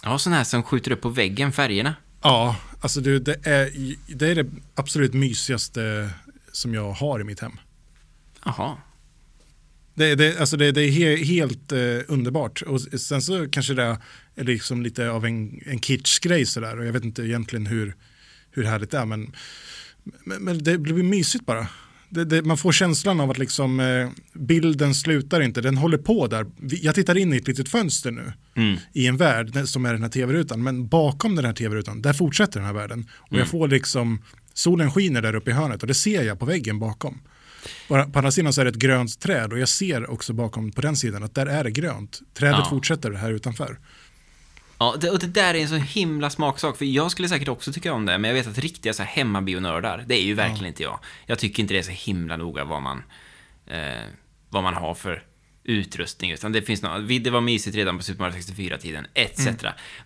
Ja, 0.03 0.19
sån 0.19 0.33
här 0.33 0.45
som 0.45 0.63
skjuter 0.63 0.91
upp 0.91 1.01
på 1.01 1.09
väggen, 1.09 1.53
färgerna. 1.53 1.95
Ja, 2.23 2.57
alltså 2.81 3.01
du, 3.01 3.19
det, 3.19 3.47
är, 3.47 3.71
det 4.07 4.29
är 4.29 4.35
det 4.35 4.51
absolut 4.75 5.15
mysigaste 5.15 6.11
som 6.53 6.75
jag 6.75 6.93
har 6.93 7.21
i 7.21 7.25
mitt 7.25 7.41
hem. 7.41 7.59
Jaha. 8.45 8.77
Det, 9.95 10.15
det, 10.15 10.39
alltså 10.41 10.57
det, 10.57 10.73
det 10.73 10.83
är 10.83 10.91
he, 10.91 11.25
helt 11.25 11.73
eh, 11.73 11.79
underbart. 12.09 12.63
Och 12.63 12.81
sen 12.81 13.23
så 13.23 13.49
kanske 13.51 13.75
det 13.75 13.99
är 14.37 14.45
liksom 14.45 14.83
lite 14.83 15.11
av 15.11 15.25
en, 15.27 15.61
en 15.67 15.81
kitschgrej 15.81 16.47
sådär. 16.47 16.79
Och 16.79 16.87
jag 16.87 16.93
vet 16.93 17.05
inte 17.05 17.23
egentligen 17.23 17.67
hur, 17.67 17.95
hur 18.51 18.65
härligt 18.65 18.91
det 18.91 18.99
är. 18.99 19.05
Men, 19.07 19.33
men, 20.25 20.45
men 20.45 20.65
det 20.65 20.79
blir 20.79 20.95
mysigt 20.95 21.47
bara. 21.47 21.67
Det, 22.09 22.25
det, 22.25 22.43
man 22.43 22.57
får 22.59 22.73
känslan 22.73 23.21
av 23.21 23.31
att 23.31 23.39
liksom, 23.39 23.81
eh, 23.81 24.09
bilden 24.33 24.95
slutar 24.95 25.41
inte, 25.41 25.61
den 25.61 25.77
håller 25.77 25.99
på 25.99 26.27
där. 26.27 26.47
Jag 26.61 26.95
tittar 26.95 27.17
in 27.17 27.33
i 27.33 27.37
ett 27.37 27.49
litet 27.49 27.69
fönster 27.69 28.11
nu 28.11 28.33
Mm. 28.57 28.77
i 28.93 29.07
en 29.07 29.17
värld 29.17 29.69
som 29.69 29.87
är 29.87 29.93
den 29.93 30.03
här 30.03 30.11
tv-rutan. 30.11 30.63
Men 30.63 30.89
bakom 30.89 31.37
den 31.37 31.45
här 31.45 31.53
tv-rutan, 31.53 32.03
där 32.03 32.13
fortsätter 32.13 32.61
den 32.61 32.67
här 32.67 32.75
världen. 32.75 33.07
Och 33.15 33.37
jag 33.39 33.49
får 33.49 33.69
liksom, 33.69 34.23
solen 34.53 34.91
skiner 34.91 35.23
där 35.23 35.35
uppe 35.35 35.51
i 35.51 35.55
hörnet 35.55 35.83
och 35.83 35.87
det 35.87 35.95
ser 35.95 36.23
jag 36.23 36.39
på 36.39 36.47
väggen 36.47 36.79
bakom. 36.79 37.21
På 37.89 37.95
andra 38.15 38.31
sidan 38.31 38.53
så 38.53 38.61
är 38.61 38.65
det 38.65 38.71
ett 38.71 38.77
grönt 38.77 39.21
träd 39.21 39.53
och 39.53 39.59
jag 39.59 39.69
ser 39.69 40.11
också 40.11 40.33
bakom 40.33 40.73
på 40.73 40.81
den 40.81 40.97
sidan 40.97 41.23
att 41.23 41.35
där 41.35 41.47
är 41.47 41.65
det 41.65 41.71
grönt. 41.71 42.21
Trädet 42.35 42.59
Ja. 42.59 42.71
fortsätter 42.71 43.11
här 43.13 43.31
utanför. 43.31 43.79
Ja, 44.79 44.97
det, 45.01 45.11
och 45.11 45.19
det 45.19 45.27
där 45.27 45.55
är 45.55 45.59
en 45.59 45.69
så 45.69 45.75
himla 45.77 46.31
smaksak, 46.31 46.77
för 46.77 46.85
jag 46.85 47.11
skulle 47.11 47.29
säkert 47.29 47.49
också 47.49 47.73
tycka 47.73 47.93
om 47.93 48.07
det, 48.07 48.19
men 48.19 48.29
jag 48.29 48.35
vet 48.35 48.47
att 48.47 48.59
riktiga 48.59 48.93
så 48.93 49.03
här 49.03 49.11
hemmabionördar, 49.11 50.05
det 50.07 50.15
är 50.15 50.25
ju 50.25 50.35
verkligen 50.35 50.67
inte 50.67 50.83
jag. 50.83 50.99
Jag 51.27 51.39
tycker 51.39 51.63
inte 51.63 51.75
det 51.75 51.79
är 51.79 51.83
så 51.83 51.91
himla 51.91 52.37
noga 52.37 52.65
vad 52.65 52.83
man, 52.83 53.03
eh, 53.67 54.03
vad 54.49 54.63
man 54.63 54.75
har 54.75 54.95
för 54.95 55.23
utrustning, 55.65 56.33
utan 56.33 56.53
det 56.53 56.63
finns 56.63 56.83
något, 56.83 57.09
det 57.25 57.31
var 57.31 57.41
mysigt 57.41 57.77
redan 57.77 57.97
på 57.97 58.05
Super 58.05 58.21
Mario 58.25 58.35
64-tiden, 58.35 59.07
etc. 59.15 59.49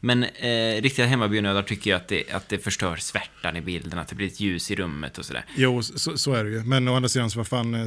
Men 0.00 0.24
eh, 0.24 0.82
riktiga 0.82 1.06
hemmabionördar 1.06 1.62
tycker 1.62 1.90
jag 1.90 1.96
att 1.96 2.08
det, 2.08 2.30
att 2.32 2.48
det 2.48 2.58
förstör 2.58 2.96
svärtan 2.96 3.56
i 3.56 3.60
bilden, 3.60 3.98
att 3.98 4.08
det 4.08 4.14
blir 4.14 4.26
ett 4.26 4.40
ljus 4.40 4.70
i 4.70 4.76
rummet 4.76 5.18
och 5.18 5.24
sådär. 5.24 5.44
Jo, 5.56 5.82
så, 5.82 6.18
så 6.18 6.34
är 6.34 6.44
det 6.44 6.50
ju. 6.50 6.64
Men 6.64 6.88
å 6.88 6.96
andra 6.96 7.08
sidan 7.08 7.30
så 7.30 7.38
vad 7.38 7.46
fan, 7.46 7.74
eh, 7.74 7.86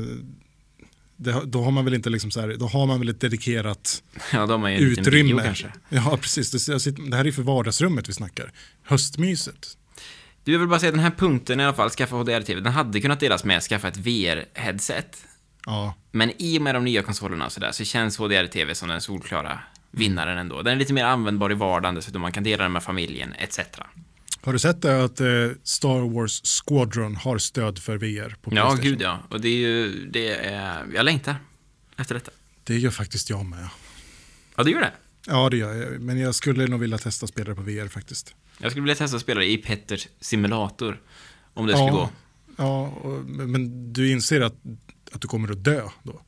det, 1.18 1.42
då 1.46 1.64
har 1.64 1.72
man 1.72 1.86
väl 1.86 1.94
inte 1.94 2.10
liksom 2.10 2.32
så 2.32 2.42
här, 2.42 2.56
då 2.60 2.66
har 2.68 2.86
man 2.86 3.00
väl 3.00 3.10
ett 3.10 3.22
dedikerat 3.22 4.04
Ja, 4.34 4.46
de 4.46 4.62
har 4.62 4.70
ju 4.70 4.90
liten 4.90 5.04
bio 5.04 5.20
utrymme. 5.20 5.44
kanske. 5.44 5.72
Ja, 5.90 6.18
precis. 6.22 6.68
Det, 6.68 7.10
det 7.10 7.18
här 7.18 7.28
är 7.28 7.32
för 7.32 7.44
vardagsrummet 7.44 8.10
vi 8.10 8.14
snackar. 8.14 8.52
Höstmyset. 8.84 9.78
Du, 10.44 10.52
jag 10.52 10.60
vill 10.60 10.68
bara 10.68 10.80
säga 10.80 10.92
den 10.92 11.00
här 11.00 11.12
punkten 11.12 11.60
i 11.60 11.64
alla 11.64 11.74
fall, 11.74 11.90
skaffa 11.90 12.16
HDR-TV, 12.16 12.62
den 12.62 12.74
hade 12.74 13.02
kunnat 13.02 13.20
delas 13.20 13.44
med 13.44 13.64
skaffa 13.64 13.88
ett 13.88 13.98
VR-headset. 13.98 15.26
Ja, 15.66 15.94
Men 16.12 16.32
i 16.38 16.58
och 16.58 16.62
med 16.62 16.76
de 16.76 16.84
nya 16.84 17.04
konsolerna 17.04 17.46
och 17.46 17.52
sådär 17.52 17.72
så 17.72 17.84
känns 17.84 18.18
HDR-TV 18.18 18.76
som 18.76 18.90
den 18.90 19.02
solklara 19.02 19.60
vinnaren 19.92 20.38
ändå. 20.38 20.62
Den 20.62 20.74
är 20.74 20.78
lite 20.78 20.94
mer 20.94 21.06
användbar 21.06 21.52
i 21.52 21.56
vardagen 21.56 21.96
dessutom, 21.96 22.22
man 22.22 22.32
kan 22.32 22.44
dela 22.44 22.64
den 22.64 22.72
med 22.72 22.84
familjen, 22.84 23.34
etc. 23.34 23.60
Har 24.42 24.54
du 24.54 24.60
sett 24.60 24.82
det 24.82 25.04
att 25.04 25.20
eh, 25.20 25.28
Star 25.64 26.14
Wars 26.14 26.42
Squadron 26.44 27.16
har 27.16 27.38
stöd 27.38 27.80
för 27.80 27.98
VR 27.98 28.36
på 28.42 28.52
Ja, 28.56 28.78
gud 28.82 29.02
ja. 29.02 29.20
Och 29.30 29.42
det 29.42 29.48
är 29.48 29.58
ju, 29.58 30.06
det 30.10 30.36
är, 30.36 30.86
jag 30.96 31.06
längtar 31.06 31.36
efter 31.98 32.16
detta. 32.16 32.32
Det 32.64 32.78
gör 32.78 32.92
faktiskt 32.92 33.30
jag 33.30 33.46
med. 33.46 33.68
Ja, 34.56 34.64
det 34.64 34.72
gör 34.72 34.82
det. 34.82 34.92
Ja, 35.28 35.50
det 35.50 35.58
gör 35.58 35.74
jag. 35.74 36.02
Men 36.02 36.20
jag 36.20 36.36
skulle 36.36 36.68
nog 36.68 36.80
vilja 36.80 36.98
testa 36.98 37.28
spela 37.28 37.56
på 37.56 37.62
VR 37.62 37.88
faktiskt. 37.88 38.36
Jag 38.58 38.72
skulle 38.72 38.84
vilja 38.84 38.96
testa 38.96 39.16
att 39.16 39.22
spela 39.22 39.44
i 39.44 39.58
Petters 39.58 40.08
simulator, 40.20 41.02
om 41.54 41.68
det 41.68 41.74
skulle 41.74 41.92
gå. 41.92 42.10
Ja, 42.58 42.94
men 43.28 43.94
du 43.94 44.12
inser 44.12 44.42
att, 44.42 44.56
att 45.12 45.22
du 45.22 45.28
kommer 45.28 45.52
att 45.52 45.64
dö 45.64 45.90
då? 46.04 46.22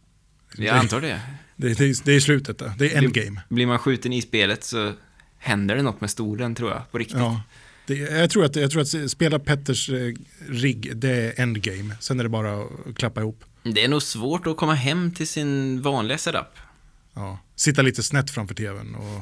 Jag 0.58 0.78
antar 0.78 1.02
det. 1.02 1.22
Det, 1.56 1.74
det, 1.74 2.06
det 2.06 2.12
är 2.12 2.20
slutet 2.20 2.58
där. 2.58 2.74
Det 2.78 2.94
är 2.94 2.98
endgame. 2.98 3.42
Blir 3.50 3.66
man 3.66 3.80
skjuten 3.80 4.14
i 4.14 4.22
spelet 4.22 4.64
så 4.64 4.94
händer 5.38 5.76
det 5.76 5.82
något 5.82 6.02
med 6.02 6.10
stolen, 6.10 6.56
tror 6.56 6.72
jag, 6.72 6.92
på 6.92 6.98
riktigt. 6.98 7.18
Ja. 7.18 7.42
Det, 7.86 7.96
jag, 7.96 8.30
tror 8.30 8.46
att, 8.46 8.56
jag 8.56 8.72
tror 8.72 8.82
att 8.82 9.12
spela 9.12 9.40
Petters 9.40 9.90
eh, 9.90 10.14
rigg, 10.50 10.98
det 10.98 11.10
är 11.10 11.42
endgame. 11.42 11.96
Sen 12.00 12.20
är 12.20 12.24
det 12.24 12.30
bara 12.30 12.62
att 12.62 12.96
klappa 12.96 13.22
ihop. 13.22 13.44
Det 13.64 13.84
är 13.84 13.88
nog 13.88 14.04
svårt 14.04 14.48
att 14.48 14.58
komma 14.58 14.74
hem 14.74 15.14
till 15.14 15.28
sin 15.28 15.82
vanliga 15.82 16.18
setup. 16.18 16.58
Ja. 17.14 17.40
Sitta 17.56 17.82
lite 17.82 18.04
snett 18.04 18.32
framför 18.32 18.56
tvn 18.56 18.96
och... 18.96 19.22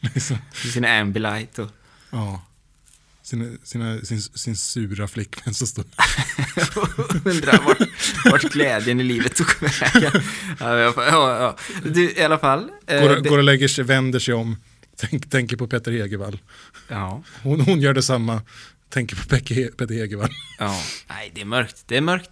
liksom, 0.14 0.38
sin 0.72 0.84
Ambilight 0.84 1.58
och... 1.58 1.70
ja. 2.10 2.42
Sina, 3.28 3.44
sina, 3.64 4.00
sin, 4.00 4.22
sin 4.22 4.56
sura 4.56 5.08
flickvän 5.08 5.54
som 5.54 5.66
står... 5.66 5.84
Undrar 7.24 7.64
vart, 7.64 7.78
vart 8.24 8.52
glädjen 8.52 9.00
i 9.00 9.04
livet 9.04 9.34
tog 9.36 9.46
vägen. 9.62 10.22
Ja, 10.60 10.78
ja, 10.78 10.92
ja. 10.96 11.56
Du, 11.84 12.10
i 12.10 12.22
alla 12.22 12.38
fall. 12.38 12.70
eh, 12.86 13.00
Går, 13.02 13.08
det- 13.08 13.28
går 13.28 13.38
och 13.38 13.44
lägger 13.44 13.68
sig, 13.68 13.84
vänder 13.84 14.18
sig 14.18 14.34
om, 14.34 14.56
tänk, 14.96 15.30
tänker 15.30 15.56
på 15.56 15.66
Petter 15.66 15.92
Hegervall. 15.92 16.38
Ja, 16.88 17.22
Hon, 17.42 17.60
hon 17.60 17.80
gör 17.80 17.94
detsamma, 17.94 18.42
tänker 18.88 19.16
på 19.16 19.28
Pekke 19.28 19.54
He- 19.54 19.76
Petter 19.76 19.94
Hegervall. 19.94 20.30
ja. 20.58 20.82
Nej, 21.08 21.30
det 21.34 21.40
är 21.40 21.44
mörkt. 21.44 21.82
Det 21.86 21.96
är 21.96 22.00
mörkt. 22.00 22.30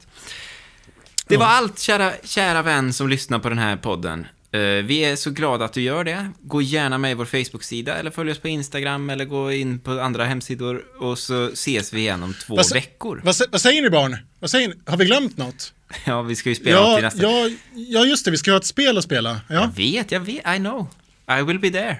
Det 1.29 1.37
var 1.37 1.47
allt, 1.47 1.79
kära, 1.79 2.13
kära 2.25 2.63
vän 2.63 2.93
som 2.93 3.09
lyssnar 3.09 3.39
på 3.39 3.49
den 3.49 3.59
här 3.59 3.77
podden. 3.77 4.27
Eh, 4.53 4.61
Vi 4.61 5.05
är 5.05 5.17
så 5.17 5.31
glada 5.31 5.65
att 5.65 5.73
du 5.73 5.81
gör 5.83 6.05
det. 6.05 6.31
Gå 6.43 6.63
gärna 6.63 6.99
med 6.99 7.11
i 7.11 7.15
vår 7.15 7.25
Facebook-sida 7.25 7.95
eller 7.97 8.11
följ 8.11 8.31
oss 8.31 8.39
på 8.39 8.49
Instagram 8.49 9.11
eller 9.11 9.25
gå 9.25 9.53
in 9.53 9.79
på 9.79 10.01
andra 10.01 10.25
hemsidor 10.25 10.85
och 10.99 11.19
så 11.19 11.47
ses 11.53 11.93
vi 11.93 12.01
igen 12.01 12.23
om 12.23 12.35
två 12.35 12.57
Vad 12.57 12.73
veckor. 12.73 13.21
Vad, 13.25 13.37
vad 13.53 13.61
säger 13.61 13.83
ni 13.83 13.91
barn? 13.91 14.17
Vad 14.41 14.51
säger 14.51 14.69
ni? 14.69 14.75
Har 14.87 14.97
vi 14.97 15.05
glömt 15.05 15.37
något? 15.37 15.73
Ja, 16.05 16.23
vi 16.23 16.37
ska 16.37 16.49
ju 16.49 16.55
spela 16.55 16.81
något 16.81 16.91
Ja, 16.91 17.01
nästa. 17.01 17.23
ja, 17.23 17.51
ja, 17.75 18.05
just 18.07 18.25
det, 18.25 18.31
vi 18.31 18.37
ska 18.37 18.51
ha 18.51 18.59
ett 18.59 18.65
spel 18.65 18.99
att 18.99 19.05
spela. 19.05 19.41
Ja. 19.49 19.55
Jag 19.55 19.69
vet, 19.77 20.13
jag 20.13 20.21
vet, 20.21 20.57
I 20.57 20.59
know. 20.59 20.89
I 21.41 21.43
will 21.43 21.59
be 21.59 21.71
there. 21.71 21.99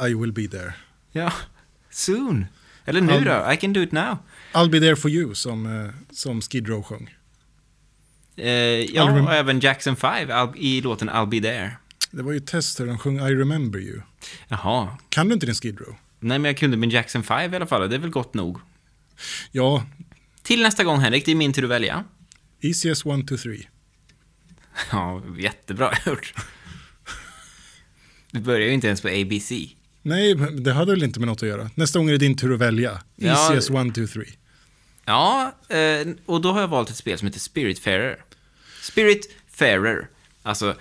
I 0.08 0.14
will 0.14 0.32
be 0.32 0.48
there. 0.48 0.72
Ja, 1.12 1.32
soon. 1.90 2.46
Eller 2.84 3.00
nu 3.00 3.20
då, 3.20 3.52
I 3.52 3.56
can 3.56 3.72
do 3.72 3.82
it 3.82 3.92
now. 3.92 4.18
I'll 4.52 4.70
be 4.70 4.80
there 4.80 4.96
for 4.96 5.10
you, 5.10 5.34
som, 5.34 5.66
eh, 5.66 5.90
som 6.12 6.40
Skid 6.42 6.68
Row 6.68 6.82
sjöng. 6.82 7.14
Eh, 8.36 8.48
ja, 8.94 9.20
och 9.22 9.32
även 9.34 9.60
Jackson 9.60 9.96
5 9.96 10.28
I'll, 10.30 10.56
i 10.56 10.80
låten 10.80 11.10
I'll 11.10 11.26
be 11.26 11.40
there. 11.40 11.76
Det 12.10 12.22
var 12.22 12.32
ju 12.32 12.40
Tester, 12.40 12.86
de 12.86 12.98
sjöng 12.98 13.16
I 13.18 13.34
remember 13.34 13.80
you. 13.80 14.00
Jaha. 14.48 14.98
Kan 15.08 15.28
du 15.28 15.34
inte 15.34 15.46
din 15.46 15.54
Skid 15.54 15.80
Row? 15.80 15.96
Nej, 16.20 16.38
men 16.38 16.44
jag 16.48 16.56
kunde 16.56 16.76
min 16.76 16.90
Jackson 16.90 17.22
5 17.22 17.52
i 17.52 17.56
alla 17.56 17.66
fall, 17.66 17.88
det 17.90 17.96
är 17.96 18.00
väl 18.00 18.10
gott 18.10 18.34
nog. 18.34 18.58
Ja, 19.52 19.86
Till 20.42 20.62
nästa 20.62 20.84
gång, 20.84 20.98
Henrik, 21.00 21.24
det 21.24 21.30
är 21.30 21.36
min 21.36 21.52
tur 21.52 21.64
att 21.64 21.70
välja. 21.70 22.04
easiest 22.60 23.06
one, 23.06 23.24
two, 23.26 23.36
three. 23.36 23.68
Ja, 24.92 25.22
jättebra 25.38 25.92
gjort. 26.06 26.34
Du 28.30 28.40
börjar 28.40 28.66
ju 28.66 28.72
inte 28.72 28.86
ens 28.86 29.00
på 29.00 29.08
ABC. 29.08 29.52
Nej, 30.02 30.34
det 30.34 30.72
hade 30.72 30.92
väl 30.92 31.02
inte 31.02 31.20
med 31.20 31.26
något 31.28 31.42
att 31.42 31.48
göra. 31.48 31.70
Nästa 31.74 31.98
gång 31.98 32.08
är 32.08 32.12
det 32.12 32.18
din 32.18 32.36
tur 32.36 32.54
att 32.54 32.60
välja. 32.60 33.00
Ja. 33.16 33.28
Easiest 33.28 33.70
one, 33.70 33.92
two, 33.92 34.06
three. 34.06 34.32
Ja, 35.08 35.52
eh, 35.68 36.06
och 36.26 36.40
då 36.40 36.52
har 36.52 36.60
jag 36.60 36.68
valt 36.68 36.90
ett 36.90 36.96
spel 36.96 37.18
som 37.18 37.26
heter 37.26 37.40
Spiritfarer. 37.40 38.16
Spiritfarer. 38.80 40.08
Alltså 40.42 40.74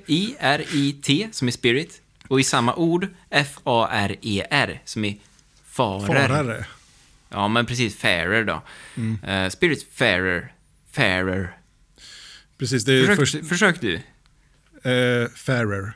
S-P-I-R-I-T 0.00 1.28
som 1.32 1.48
är 1.48 1.52
spirit. 1.52 2.00
Och 2.28 2.40
i 2.40 2.44
samma 2.44 2.74
ord 2.74 3.08
F-A-R-E-R 3.30 4.70
E 4.70 4.78
som 4.84 5.04
är 5.04 5.16
farer. 5.70 6.06
Farare. 6.28 6.66
Ja, 7.28 7.48
men 7.48 7.66
precis. 7.66 7.96
Farer 7.96 8.44
då. 8.44 8.62
Eh, 9.28 9.48
Spiritfarer. 9.48 10.52
Farer. 10.92 11.56
Precis, 12.58 12.84
det 12.84 12.92
är 12.94 13.00
Försök, 13.06 13.18
först, 13.18 13.48
försök 13.48 13.80
du. 13.80 13.94
eh, 13.94 15.28
fairer. 15.36 15.92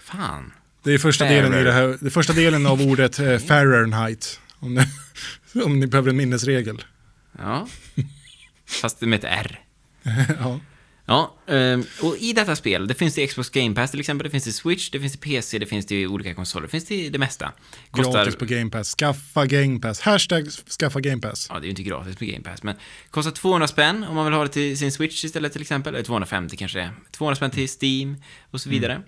Fan. 0.00 0.52
Det 0.82 0.92
är 0.92 0.98
första 0.98 1.24
Fairer. 1.24 1.42
delen, 1.42 1.60
i 1.60 1.64
det 1.64 1.72
här, 1.72 1.98
det 2.00 2.10
första 2.10 2.32
delen 2.32 2.66
av 2.66 2.82
ordet 2.82 3.18
eh, 3.18 3.38
Fahrenheit. 3.38 4.40
Om 4.58 4.74
ni, 4.74 4.84
om 5.64 5.80
ni 5.80 5.86
behöver 5.86 6.10
en 6.10 6.16
minnesregel. 6.16 6.84
Ja. 7.38 7.68
Fast 8.66 9.00
med 9.00 9.24
ett 9.24 9.24
R. 9.24 9.60
ja. 10.40 10.60
Ja, 11.06 11.34
ehm, 11.46 11.84
och 12.02 12.16
i 12.16 12.32
detta 12.32 12.56
spel, 12.56 12.86
det 12.86 12.94
finns 12.94 13.14
det 13.14 13.26
Xbox 13.26 13.50
Game 13.50 13.74
Pass 13.74 13.90
till 13.90 14.00
exempel, 14.00 14.24
det 14.24 14.30
finns 14.30 14.44
det 14.44 14.52
Switch, 14.52 14.90
det 14.90 15.00
finns 15.00 15.12
det 15.12 15.18
PC, 15.18 15.58
det 15.58 15.66
finns 15.66 15.86
det 15.86 16.00
i 16.00 16.06
olika 16.06 16.34
konsoler, 16.34 16.66
det 16.66 16.70
finns 16.70 16.84
det 16.84 16.94
i 16.94 17.08
det 17.08 17.18
mesta. 17.18 17.52
Kostar, 17.90 18.12
Gratis 18.12 18.36
på 18.36 18.44
Game 18.44 18.70
Pass. 18.70 18.94
Skaffa 18.94 19.46
Game 19.46 19.80
Pass. 19.80 20.00
Hashtag 20.00 20.50
skaffa 20.80 21.00
Game 21.00 21.22
Pass. 21.22 21.46
ja 21.50 21.54
det 21.54 21.60
är 21.60 21.64
ju 21.64 21.70
inte 21.70 21.82
gratis 21.82 22.16
på 22.16 22.24
Game 22.24 22.44
Pass, 22.44 22.62
men 22.62 22.74
kostar 23.10 23.30
200 23.30 23.68
spänn 23.68 24.04
om 24.04 24.14
man 24.14 24.24
vill 24.24 24.34
ha 24.34 24.42
det 24.42 24.48
till 24.48 24.78
sin 24.78 24.92
Switch 24.92 25.24
istället 25.24 25.52
till 25.52 25.62
exempel, 25.62 25.94
eller 25.94 26.04
250 26.04 26.56
kanske 26.56 26.78
det 26.78 26.84
är. 26.84 26.92
200 27.10 27.36
spänn 27.36 27.50
till 27.50 27.68
Steam 27.82 28.16
och 28.50 28.60
så 28.60 28.70
vidare. 28.70 29.02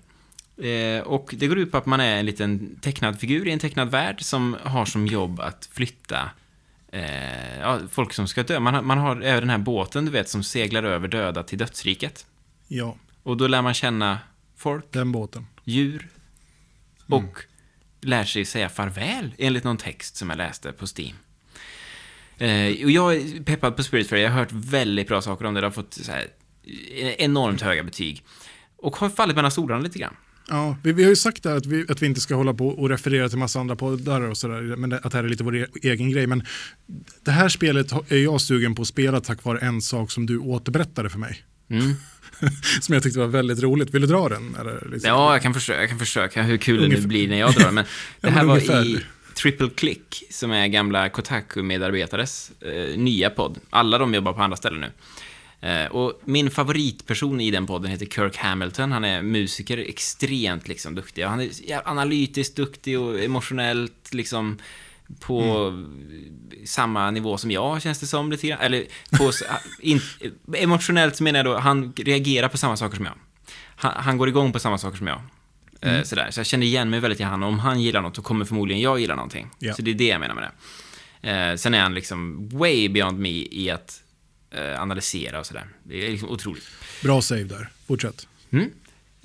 Eh, 0.57 1.01
och 1.01 1.35
det 1.37 1.47
går 1.47 1.57
ut 1.57 1.71
på 1.71 1.77
att 1.77 1.85
man 1.85 1.99
är 1.99 2.17
en 2.17 2.25
liten 2.25 2.79
tecknad 2.81 3.19
figur 3.19 3.47
i 3.47 3.51
en 3.51 3.59
tecknad 3.59 3.91
värld 3.91 4.21
som 4.21 4.57
har 4.63 4.85
som 4.85 5.07
jobb 5.07 5.39
att 5.39 5.69
flytta 5.71 6.29
eh, 6.91 7.59
ja, 7.59 7.79
folk 7.91 8.13
som 8.13 8.27
ska 8.27 8.43
dö. 8.43 8.59
Man 8.59 8.73
har, 8.73 8.81
man 8.81 8.97
har 8.97 9.21
även 9.21 9.39
den 9.41 9.49
här 9.49 9.57
båten, 9.57 10.05
du 10.05 10.11
vet, 10.11 10.29
som 10.29 10.43
seglar 10.43 10.83
över 10.83 11.07
döda 11.07 11.43
till 11.43 11.57
dödsriket. 11.57 12.25
Ja, 12.67 12.95
Och 13.23 13.37
då 13.37 13.47
lär 13.47 13.61
man 13.61 13.73
känna 13.73 14.19
folk, 14.57 14.85
den 14.91 15.11
båten. 15.11 15.47
djur 15.63 16.07
och 17.09 17.37
lär 18.01 18.23
sig 18.23 18.45
säga 18.45 18.69
farväl 18.69 19.33
enligt 19.37 19.63
någon 19.63 19.77
text 19.77 20.15
som 20.15 20.29
jag 20.29 20.37
läste 20.37 20.71
på 20.71 20.85
Steam. 20.97 21.15
Eh, 22.37 22.83
och 22.85 22.91
jag 22.91 23.15
är 23.15 23.43
peppad 23.43 23.75
på 23.75 23.83
Spiritfarer, 23.83 24.21
jag 24.21 24.31
har 24.31 24.39
hört 24.39 24.51
väldigt 24.51 25.07
bra 25.07 25.21
saker 25.21 25.45
om 25.45 25.53
det, 25.53 25.61
det 25.61 25.67
har 25.67 25.71
fått 25.71 25.93
så 25.93 26.11
här, 26.11 26.27
enormt 27.17 27.61
höga 27.61 27.83
betyg. 27.83 28.23
Och 28.77 28.95
har 28.95 29.09
fallit 29.09 29.35
mellan 29.35 29.51
stolarna 29.51 29.81
lite 29.81 29.99
grann. 29.99 30.15
Ja, 30.49 30.77
vi, 30.83 30.93
vi 30.93 31.03
har 31.03 31.09
ju 31.09 31.15
sagt 31.15 31.43
där 31.43 31.55
att 31.55 31.65
vi, 31.65 31.85
att 31.89 32.01
vi 32.01 32.05
inte 32.05 32.21
ska 32.21 32.35
hålla 32.35 32.53
på 32.53 32.67
och 32.67 32.89
referera 32.89 33.29
till 33.29 33.37
massa 33.37 33.59
andra 33.59 33.75
poddar 33.75 34.21
och 34.21 34.37
sådär, 34.37 34.61
men 34.61 34.89
det, 34.89 34.97
att 34.99 35.11
det 35.11 35.17
här 35.17 35.23
är 35.23 35.29
lite 35.29 35.43
vår 35.43 35.55
e- 35.55 35.67
egen 35.81 36.09
grej. 36.11 36.27
Men 36.27 36.43
det 37.25 37.31
här 37.31 37.49
spelet 37.49 37.91
är 38.11 38.17
jag 38.17 38.41
sugen 38.41 38.75
på 38.75 38.81
att 38.81 38.87
spela 38.87 39.21
tack 39.21 39.43
vare 39.43 39.59
en 39.59 39.81
sak 39.81 40.11
som 40.11 40.25
du 40.25 40.37
återberättade 40.37 41.09
för 41.09 41.19
mig. 41.19 41.43
Mm. 41.69 41.93
som 42.81 42.93
jag 42.93 43.03
tyckte 43.03 43.19
var 43.19 43.27
väldigt 43.27 43.63
roligt. 43.63 43.93
Vill 43.93 44.01
du 44.01 44.07
dra 44.07 44.29
den? 44.29 44.55
Eller 44.59 44.87
liksom? 44.91 45.09
Ja, 45.09 45.33
jag 45.33 45.41
kan, 45.41 45.53
försöka, 45.53 45.79
jag 45.79 45.89
kan 45.89 45.99
försöka 45.99 46.43
hur 46.43 46.57
kul 46.57 46.77
det 46.77 46.83
Ungefär. 46.85 47.01
nu 47.01 47.07
blir 47.07 47.27
när 47.27 47.39
jag 47.39 47.53
drar, 47.53 47.71
men 47.71 47.83
det 48.21 48.27
Ja, 48.27 48.29
här 48.29 48.43
men 48.45 48.47
var 48.47 48.83
i 48.85 48.99
Triple 49.33 49.69
Click, 49.75 50.23
som 50.31 50.51
är 50.51 50.67
gamla 50.67 51.09
Kotaku-medarbetares 51.09 52.51
eh, 52.61 52.97
nya 52.99 53.29
podd. 53.29 53.57
Alla 53.69 53.97
de 53.97 54.13
jobbar 54.13 54.33
på 54.33 54.41
andra 54.41 54.57
ställen 54.57 54.81
nu. 54.81 54.91
Eh, 55.61 55.85
och 55.85 56.21
min 56.25 56.51
favoritperson 56.51 57.41
i 57.41 57.51
den 57.51 57.67
podden 57.67 57.91
heter 57.91 58.05
Kirk 58.05 58.37
Hamilton. 58.37 58.91
Han 58.91 59.03
är 59.03 59.21
musiker, 59.21 59.77
extremt 59.77 60.67
liksom 60.67 60.95
duktig. 60.95 61.23
Han 61.23 61.41
är 61.41 61.49
analytiskt 61.85 62.55
duktig 62.55 62.99
och 62.99 63.19
emotionellt 63.19 64.13
liksom 64.13 64.57
på 65.19 65.71
samma 66.65 67.11
nivå 67.11 67.37
som 67.37 67.51
jag, 67.51 67.81
känns 67.81 67.99
det 67.99 68.07
som 68.07 68.31
lite 68.31 68.47
grann. 68.47 68.59
Eller 68.59 68.85
på, 69.17 69.31
in, 69.79 70.01
emotionellt 70.57 71.21
menar 71.21 71.39
jag 71.39 71.45
då, 71.45 71.57
han 71.57 71.93
reagerar 71.95 72.47
på 72.47 72.57
samma 72.57 72.77
saker 72.77 72.95
som 72.95 73.05
jag. 73.05 73.15
Han, 73.75 73.93
han 73.95 74.17
går 74.17 74.29
igång 74.29 74.51
på 74.53 74.59
samma 74.59 74.77
saker 74.77 74.97
som 74.97 75.07
jag. 75.07 75.21
Eh, 75.81 76.03
sådär. 76.03 76.31
Så 76.31 76.39
jag 76.39 76.45
känner 76.47 76.65
igen 76.65 76.89
mig 76.89 76.99
väldigt 76.99 77.19
i 77.19 77.23
han. 77.23 77.43
Om 77.43 77.59
han 77.59 77.81
gillar 77.81 78.01
något, 78.01 78.15
så 78.15 78.21
kommer 78.21 78.45
förmodligen 78.45 78.81
jag 78.81 78.99
gilla 78.99 79.15
någonting. 79.15 79.49
Ja. 79.59 79.73
Så 79.73 79.81
det 79.81 79.91
är 79.91 79.95
det 79.95 80.07
jag 80.07 80.19
menar 80.19 80.35
med 80.35 80.43
det. 80.43 80.51
Eh, 81.29 81.55
sen 81.55 81.73
är 81.73 81.79
han 81.79 81.93
liksom 81.93 82.49
way 82.49 82.89
beyond 82.89 83.19
me 83.19 83.47
i 83.51 83.71
att 83.71 84.01
analysera 84.79 85.39
och 85.39 85.45
sådär. 85.45 85.67
Det 85.83 86.07
är 86.07 86.11
liksom 86.11 86.29
otroligt. 86.29 86.63
Bra 87.03 87.21
save 87.21 87.43
där. 87.43 87.69
Fortsätt. 87.87 88.27
Mm. 88.51 88.71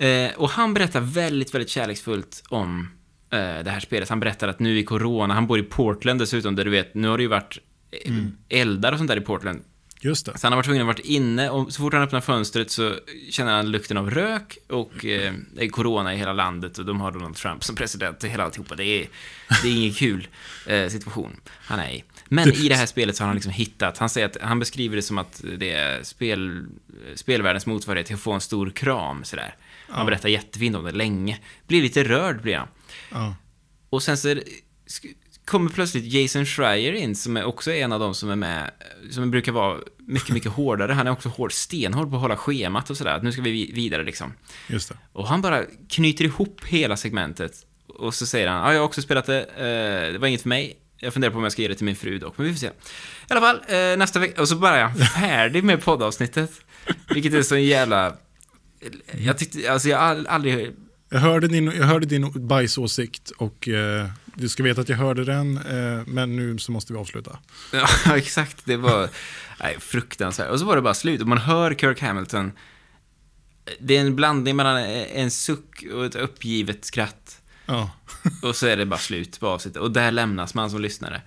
Eh, 0.01 0.33
och 0.35 0.49
han 0.49 0.73
berättar 0.73 1.01
väldigt, 1.01 1.53
väldigt 1.53 1.69
kärleksfullt 1.69 2.43
om 2.49 2.89
eh, 3.29 3.37
det 3.39 3.69
här 3.69 3.79
spelet. 3.79 4.09
Han 4.09 4.19
berättar 4.19 4.47
att 4.47 4.59
nu 4.59 4.79
i 4.79 4.83
corona, 4.83 5.33
han 5.33 5.47
bor 5.47 5.59
i 5.59 5.63
Portland 5.63 6.19
dessutom, 6.19 6.55
där 6.55 6.65
du 6.65 6.71
vet, 6.71 6.93
nu 6.95 7.07
har 7.07 7.17
det 7.17 7.23
ju 7.23 7.29
varit 7.29 7.57
eh, 8.05 8.13
eldar 8.49 8.91
och 8.91 8.97
sånt 8.97 9.07
där 9.07 9.17
i 9.17 9.21
Portland. 9.21 9.63
Just 10.03 10.25
det. 10.25 10.37
Så 10.37 10.45
han 10.45 10.53
har 10.53 10.57
varit 10.57 10.65
tvungen 10.65 10.81
att 10.89 10.97
vara 10.97 11.07
inne 11.07 11.49
och 11.49 11.73
så 11.73 11.81
fort 11.81 11.93
han 11.93 12.01
öppnar 12.01 12.21
fönstret 12.21 12.71
så 12.71 12.95
känner 13.29 13.51
han 13.51 13.71
lukten 13.71 13.97
av 13.97 14.11
rök 14.11 14.57
och 14.67 15.05
eh, 15.05 15.33
det 15.55 15.65
är 15.65 15.69
corona 15.69 16.13
i 16.13 16.17
hela 16.17 16.33
landet 16.33 16.77
och 16.77 16.85
de 16.85 17.01
har 17.01 17.11
Donald 17.11 17.35
Trump 17.35 17.63
som 17.63 17.75
president 17.75 18.23
och 18.23 18.29
hela 18.29 18.43
alltihopa. 18.43 18.75
Det 18.75 18.85
är, 18.85 19.07
det 19.63 19.69
är 19.69 19.73
ingen 19.73 19.93
kul 19.93 20.27
eh, 20.67 20.87
situation 20.87 21.35
han 21.47 21.79
är 21.79 21.89
i. 21.89 22.03
Men 22.33 22.49
i 22.53 22.69
det 22.69 22.75
här 22.75 22.85
spelet 22.85 23.15
så 23.15 23.23
har 23.23 23.27
han 23.27 23.35
liksom 23.35 23.51
hittat, 23.53 23.97
han 23.97 24.09
säger 24.09 24.27
att 24.27 24.37
han 24.41 24.59
beskriver 24.59 24.95
det 24.95 25.01
som 25.01 25.17
att 25.17 25.41
det 25.57 25.71
är 25.71 26.03
spel, 26.03 26.65
spelvärldens 27.15 27.65
motsvarighet 27.65 28.07
till 28.07 28.15
att 28.15 28.21
få 28.21 28.31
en 28.31 28.41
stor 28.41 28.69
kram 28.69 29.23
sådär. 29.23 29.55
Han 29.89 30.05
berättar 30.05 30.29
jättefint 30.29 30.75
om 30.75 30.83
det 30.83 30.91
länge. 30.91 31.39
Blir 31.67 31.81
lite 31.81 32.03
rörd 32.03 32.41
blir 32.41 32.55
han. 32.55 32.67
Ja. 33.11 33.35
Och 33.89 34.03
sen 34.03 34.17
så 34.17 34.35
kommer 35.45 35.69
plötsligt 35.69 36.13
Jason 36.13 36.45
Schreier 36.45 36.93
in, 36.93 37.15
som 37.15 37.37
är 37.37 37.43
också 37.43 37.71
en 37.71 37.91
av 37.91 37.99
de 37.99 38.13
som 38.15 38.29
är 38.29 38.35
med, 38.35 38.71
som 39.11 39.31
brukar 39.31 39.51
vara 39.51 39.77
mycket, 39.97 40.29
mycket 40.29 40.51
hårdare. 40.51 40.93
Han 40.93 41.07
är 41.07 41.11
också 41.11 41.29
hård, 41.29 41.53
stenhård 41.53 42.09
på 42.09 42.15
att 42.15 42.21
hålla 42.21 42.37
schemat 42.37 42.89
och 42.89 42.97
sådär. 42.97 43.19
Nu 43.23 43.31
ska 43.31 43.41
vi 43.41 43.51
vi- 43.51 43.71
vidare 43.71 44.03
liksom. 44.03 44.33
Just 44.67 44.89
det. 44.89 44.97
Och 45.13 45.27
han 45.27 45.41
bara 45.41 45.63
knyter 45.89 46.25
ihop 46.25 46.61
hela 46.65 46.97
segmentet. 46.97 47.53
Och 47.87 48.13
så 48.13 48.25
säger 48.25 48.47
han, 48.47 48.57
ja, 48.67 48.73
jag 48.73 48.79
har 48.79 48.85
också 48.85 49.01
spelat 49.01 49.25
det, 49.25 49.41
eh, 49.43 50.13
det 50.13 50.17
var 50.19 50.27
inget 50.27 50.41
för 50.41 50.49
mig. 50.49 50.77
Jag 51.03 51.13
funderar 51.13 51.31
på 51.31 51.37
om 51.37 51.43
jag 51.43 51.51
ska 51.51 51.61
ge 51.61 51.67
det 51.67 51.75
till 51.75 51.85
min 51.85 51.95
fru 51.95 52.19
dock, 52.19 52.37
men 52.37 52.47
vi 52.47 52.53
får 52.53 52.59
se. 52.59 52.67
I 52.67 52.71
alla 53.29 53.41
fall, 53.41 53.55
eh, 53.67 53.97
nästa 53.97 54.19
vecka, 54.19 54.41
och 54.41 54.47
så 54.49 54.55
bara 54.55 54.79
jag 54.79 54.97
färdig 55.09 55.63
med 55.63 55.83
poddavsnittet. 55.83 56.51
Vilket 57.13 57.33
är 57.33 57.41
så 57.41 57.57
jävla... 57.57 58.13
Jag 59.17 59.37
tyckte, 59.37 59.71
alltså 59.71 59.89
jag 59.89 59.97
har 59.97 60.05
all- 60.05 60.27
aldrig... 60.27 60.71
Jag 61.09 61.19
hörde 61.19 61.47
din, 61.47 61.65
jag 61.65 61.85
hörde 61.85 62.05
din 62.05 62.47
bajsåsikt 62.47 63.29
och 63.29 63.67
eh, 63.67 64.07
du 64.35 64.49
ska 64.49 64.63
veta 64.63 64.81
att 64.81 64.89
jag 64.89 64.97
hörde 64.97 65.25
den, 65.25 65.57
eh, 65.57 66.03
men 66.07 66.35
nu 66.35 66.57
så 66.57 66.71
måste 66.71 66.93
vi 66.93 66.99
avsluta. 66.99 67.39
Ja, 68.05 68.17
exakt. 68.17 68.57
Det 68.65 68.77
var 68.77 69.09
nej, 69.59 69.75
fruktansvärt. 69.79 70.49
Och 70.49 70.59
så 70.59 70.65
var 70.65 70.75
det 70.75 70.81
bara 70.81 70.93
slut. 70.93 71.21
Och 71.21 71.27
man 71.27 71.37
hör 71.37 71.73
Kirk 71.73 72.01
Hamilton. 72.01 72.51
Det 73.79 73.97
är 73.97 74.01
en 74.01 74.15
blandning 74.15 74.55
mellan 74.55 74.77
en 74.77 75.31
suck 75.31 75.83
och 75.93 76.05
ett 76.05 76.15
uppgivet 76.15 76.85
skratt. 76.85 77.41
Ja. 77.65 77.89
Och 78.41 78.55
så 78.55 78.67
är 78.67 78.77
det 78.77 78.85
bara 78.85 78.99
slut 78.99 79.39
på 79.39 79.47
avsnittet. 79.47 79.81
Och 79.81 79.91
där 79.91 80.11
lämnas 80.11 80.53
man 80.53 80.69
som 80.69 80.81
lyssnare. 80.81 81.21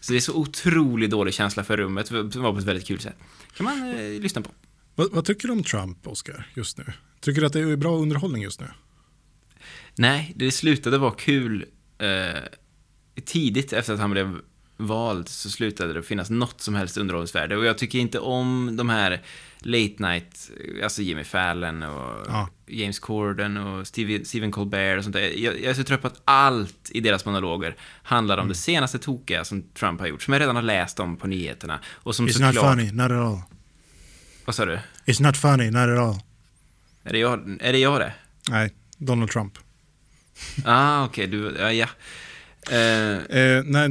Så 0.00 0.12
det 0.12 0.18
är 0.18 0.20
så 0.20 0.34
otroligt 0.34 1.10
dålig 1.10 1.34
känsla 1.34 1.64
för 1.64 1.76
rummet, 1.76 2.06
som 2.06 2.30
var 2.30 2.52
på 2.52 2.58
ett 2.58 2.64
väldigt 2.64 2.86
kul 2.86 3.00
sätt. 3.00 3.16
kan 3.56 3.64
man 3.64 3.88
eh, 3.88 4.20
lyssna 4.20 4.42
på. 4.42 4.50
Vad, 4.94 5.12
vad 5.12 5.24
tycker 5.24 5.48
du 5.48 5.52
om 5.52 5.62
Trump, 5.62 6.06
Oscar, 6.06 6.46
just 6.54 6.78
nu? 6.78 6.84
Tycker 7.20 7.40
du 7.40 7.46
att 7.46 7.52
det 7.52 7.60
är 7.60 7.76
bra 7.76 7.96
underhållning 7.96 8.42
just 8.42 8.60
nu? 8.60 8.66
Nej, 9.94 10.32
det 10.36 10.50
slutade 10.50 10.98
vara 10.98 11.10
kul 11.10 11.64
eh, 11.98 12.42
tidigt 13.24 13.72
efter 13.72 13.94
att 13.94 14.00
han 14.00 14.10
blev 14.10 14.40
vald 14.80 15.28
så 15.28 15.50
slutade 15.50 15.92
det 15.92 16.02
finnas 16.02 16.30
något 16.30 16.60
som 16.60 16.74
helst 16.74 16.96
underhållningsvärde. 16.96 17.56
Och 17.56 17.64
jag 17.64 17.78
tycker 17.78 17.98
inte 17.98 18.18
om 18.18 18.76
de 18.76 18.88
här 18.88 19.22
late 19.60 19.94
night, 19.98 20.50
alltså 20.82 21.02
Jimmy 21.02 21.24
Fallon 21.24 21.82
och 21.82 22.26
Ja. 22.28 22.48
James 22.66 22.98
Corden 22.98 23.56
och 23.56 23.86
Steve, 23.86 24.24
Stephen 24.24 24.50
Colbert 24.52 24.98
och 24.98 25.04
sånt 25.04 25.14
där. 25.16 25.22
Jag, 25.22 25.54
jag 25.54 25.64
är 25.70 25.74
så 25.74 25.84
trött 25.84 26.00
på 26.02 26.06
att 26.06 26.20
allt 26.24 26.90
i 26.90 27.00
deras 27.00 27.24
monologer 27.24 27.76
handlar 28.02 28.38
om 28.38 28.48
det 28.48 28.54
senaste 28.54 28.98
tokiga 28.98 29.44
som 29.44 29.62
Trump 29.62 30.00
har 30.00 30.06
gjort, 30.06 30.22
som 30.22 30.32
jag 30.32 30.40
redan 30.40 30.56
har 30.56 30.62
läst 30.62 31.00
om 31.00 31.16
på 31.16 31.26
nyheterna. 31.26 31.80
Och 31.94 32.14
som 32.16 32.28
It's 32.28 32.40
not 32.46 32.54
såklart- 32.54 32.76
funny, 32.76 32.92
not 32.92 33.04
at 33.04 33.10
all. 33.12 33.40
Vad 34.44 34.54
sa 34.54 34.64
du? 34.64 34.78
It's 35.06 35.22
not 35.22 35.36
funny, 35.36 35.70
not 35.70 35.76
at 35.88 35.98
all. 35.98 36.20
Är 37.04 37.12
det 37.12 37.18
jag, 37.18 37.56
är 37.60 37.72
det, 37.72 37.78
jag 37.78 38.00
det? 38.00 38.12
Nej, 38.48 38.74
Donald 38.98 39.30
Trump. 39.30 39.58
Ah, 40.64 41.04
okej, 41.04 41.26
du, 41.26 41.56
ja, 41.58 41.72
ja. 41.72 41.86
Eh, 42.70 43.38
Eh, 43.38 43.62
nej, 43.64 43.88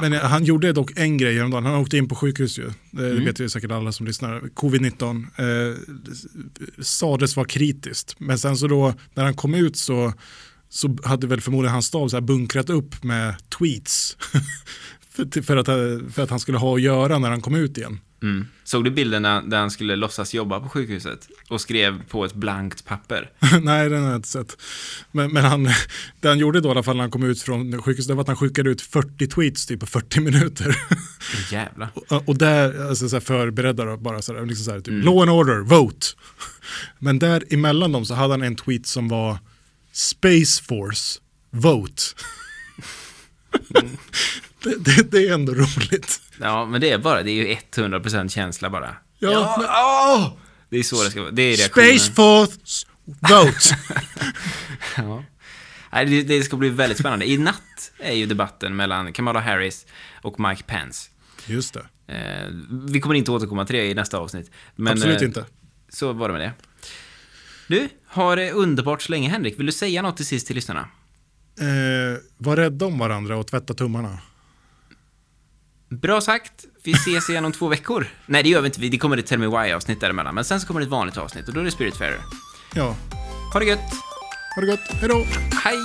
men 0.00 0.12
han 0.12 0.44
gjorde 0.44 0.72
dock 0.72 0.92
en 0.96 1.16
grej 1.18 1.36
häromdagen. 1.36 1.64
Han 1.64 1.74
åkte 1.74 1.96
in 1.96 2.08
på 2.08 2.14
sjukhus 2.14 2.58
ju. 2.58 2.70
Det 2.90 3.10
Mm. 3.10 3.24
vet 3.24 3.40
ju 3.40 3.48
säkert 3.48 3.70
alla 3.70 3.92
som 3.92 4.06
lyssnar. 4.06 4.40
Covid-19 4.40 5.26
eh, 5.36 5.76
sades 6.82 7.36
vara 7.36 7.46
kritiskt. 7.46 8.14
Men 8.18 8.38
sen 8.38 8.56
så 8.56 8.66
då, 8.66 8.94
när 9.14 9.24
han 9.24 9.34
kom 9.34 9.54
ut 9.54 9.76
så, 9.76 10.12
så 10.68 10.96
hade 11.04 11.26
väl 11.26 11.40
förmodligen 11.40 11.72
hans 11.72 11.86
stab 11.86 12.10
så 12.10 12.16
här 12.16 12.20
bunkrat 12.20 12.70
upp 12.70 13.04
med 13.04 13.34
tweets. 13.58 14.16
för, 15.10 15.42
för, 15.42 15.56
att, 15.56 15.66
för 16.14 16.22
att 16.22 16.30
han 16.30 16.40
skulle 16.40 16.58
ha 16.58 16.74
att 16.74 16.82
göra 16.82 17.18
när 17.18 17.30
han 17.30 17.40
kom 17.40 17.54
ut 17.54 17.78
igen. 17.78 18.00
Mm. 18.22 18.46
Såg 18.64 18.84
du 18.84 18.90
bilden 18.90 19.22
när, 19.22 19.42
där 19.42 19.58
han 19.58 19.70
skulle 19.70 19.96
låtsas 19.96 20.34
jobba 20.34 20.60
på 20.60 20.68
sjukhuset? 20.68 21.28
Och 21.48 21.60
skrev 21.60 22.04
på 22.08 22.24
ett 22.24 22.34
blankt 22.34 22.84
papper? 22.84 23.30
Nej, 23.62 23.88
den 23.88 24.02
har 24.02 24.08
jag 24.10 24.18
inte 24.18 24.28
sett. 24.28 24.56
Men, 25.12 25.32
men 25.32 25.44
han, 25.44 25.64
det 26.20 26.28
han 26.28 26.38
gjorde 26.38 26.60
då 26.60 26.68
i 26.68 26.70
alla 26.72 26.82
fall 26.82 26.96
när 26.96 27.02
han 27.02 27.10
kom 27.10 27.22
ut 27.24 27.42
från 27.42 27.82
sjukhuset, 27.82 28.08
det 28.08 28.14
var 28.14 28.20
att 28.22 28.26
han 28.28 28.36
skickade 28.36 28.70
ut 28.70 28.82
40 28.82 29.26
tweets 29.26 29.66
typ 29.66 29.80
på 29.80 29.86
40 29.86 30.20
minuter. 30.20 30.76
Jävlar. 31.52 31.88
Och- 32.08 32.28
Och 32.28 32.38
där, 32.38 32.88
alltså 32.88 33.08
så 33.08 33.16
här 33.16 33.20
förberedda 33.20 33.84
då, 33.84 33.96
bara 33.96 34.22
så 34.22 34.34
här, 34.34 34.46
liksom 34.46 34.64
så 34.64 34.70
här, 34.70 34.80
typ, 34.80 35.04
law 35.04 35.18
and 35.22 35.30
order, 35.30 35.60
vote. 35.60 36.06
Men 36.98 37.18
där 37.18 37.44
emellan 37.50 37.92
dem 37.92 38.06
så 38.06 38.14
hade 38.14 38.32
han 38.32 38.42
en 38.42 38.56
tweet 38.56 38.86
som 38.86 39.08
var 39.08 39.38
Space 39.92 40.62
Force, 40.62 41.20
vote. 41.50 42.02
det, 44.62 44.76
det, 44.84 45.10
det 45.10 45.28
är 45.28 45.34
ändå 45.34 45.54
roligt. 45.54 46.20
Ja, 46.40 46.66
men 46.66 46.80
det 46.80 46.90
är 46.90 46.98
bara, 46.98 47.22
det 47.22 47.30
är 47.30 47.34
ju 47.34 47.54
100% 47.54 48.28
känsla 48.28 48.70
bara. 48.70 48.96
Ja, 49.18 49.56
men- 49.58 49.66
åh! 49.68 50.32
Det 50.68 50.78
är 50.78 50.82
så 50.82 51.04
det 51.04 51.10
ska 51.10 51.20
vara. 51.20 51.30
Det 51.30 51.42
är 51.42 51.56
reaktionen. 51.56 51.98
Space 51.98 52.12
Force, 52.12 52.86
vote. 53.04 53.76
Ja. 54.96 55.24
Nej, 55.92 56.06
det, 56.06 56.22
det 56.22 56.42
ska 56.42 56.56
bli 56.56 56.68
väldigt 56.68 56.98
spännande. 56.98 57.28
I 57.30 57.38
natt 57.38 57.92
är 57.98 58.12
ju 58.12 58.26
debatten 58.26 58.76
mellan 58.76 59.12
Kamala 59.12 59.40
Harris 59.40 59.86
och 60.22 60.40
Mike 60.40 60.62
Pence. 60.62 61.10
Just 61.46 61.74
det, 61.74 61.86
Eh, 62.10 62.48
vi 62.88 63.00
kommer 63.00 63.14
inte 63.14 63.30
återkomma 63.30 63.66
till 63.66 63.76
det 63.76 63.86
i 63.86 63.94
nästa 63.94 64.18
avsnitt. 64.18 64.50
Men, 64.76 64.92
absolut 64.92 65.20
eh, 65.22 65.26
inte. 65.26 65.44
Så 65.88 66.12
var 66.12 66.28
det 66.28 66.32
med 66.32 66.40
det. 66.42 66.52
Du, 67.68 67.88
har 68.06 68.36
det 68.36 68.50
underbart 68.52 69.02
så 69.02 69.12
länge, 69.12 69.28
Henrik. 69.28 69.58
Vill 69.58 69.66
du 69.66 69.72
säga 69.72 70.02
något 70.02 70.16
till 70.16 70.26
sist 70.26 70.46
till 70.46 70.56
lyssnarna? 70.56 70.88
Eh, 71.60 72.18
var 72.38 72.56
rädda 72.56 72.86
om 72.86 72.98
varandra 72.98 73.36
och 73.36 73.46
tvätta 73.46 73.74
tummarna. 73.74 74.18
Bra 75.90 76.20
sagt. 76.20 76.52
Vi 76.84 76.92
ses 76.92 77.30
igen 77.30 77.44
om 77.44 77.52
två 77.52 77.68
veckor. 77.68 78.06
Nej, 78.26 78.42
det 78.42 78.48
gör 78.48 78.60
vi 78.60 78.66
inte. 78.66 78.80
Det 78.80 78.98
kommer 78.98 79.16
ett 79.18 79.26
Tell 79.26 79.38
Me 79.38 79.46
Why-avsnitt 79.46 80.00
däremellan. 80.00 80.34
Men 80.34 80.44
sen 80.44 80.60
så 80.60 80.66
kommer 80.66 80.80
det 80.80 80.84
ett 80.84 80.90
vanligt 80.90 81.16
avsnitt 81.16 81.48
och 81.48 81.54
då 81.54 81.60
är 81.60 81.64
det 81.64 81.70
Spiritfarer. 81.70 82.20
Ja, 82.74 82.96
Ha 83.52 83.60
det 83.60 83.66
gött. 83.66 83.80
ha 84.54 84.60
det 84.62 84.66
gott, 84.66 84.80
hej 85.00 85.08
då. 85.08 85.24
Hej! 85.64 85.76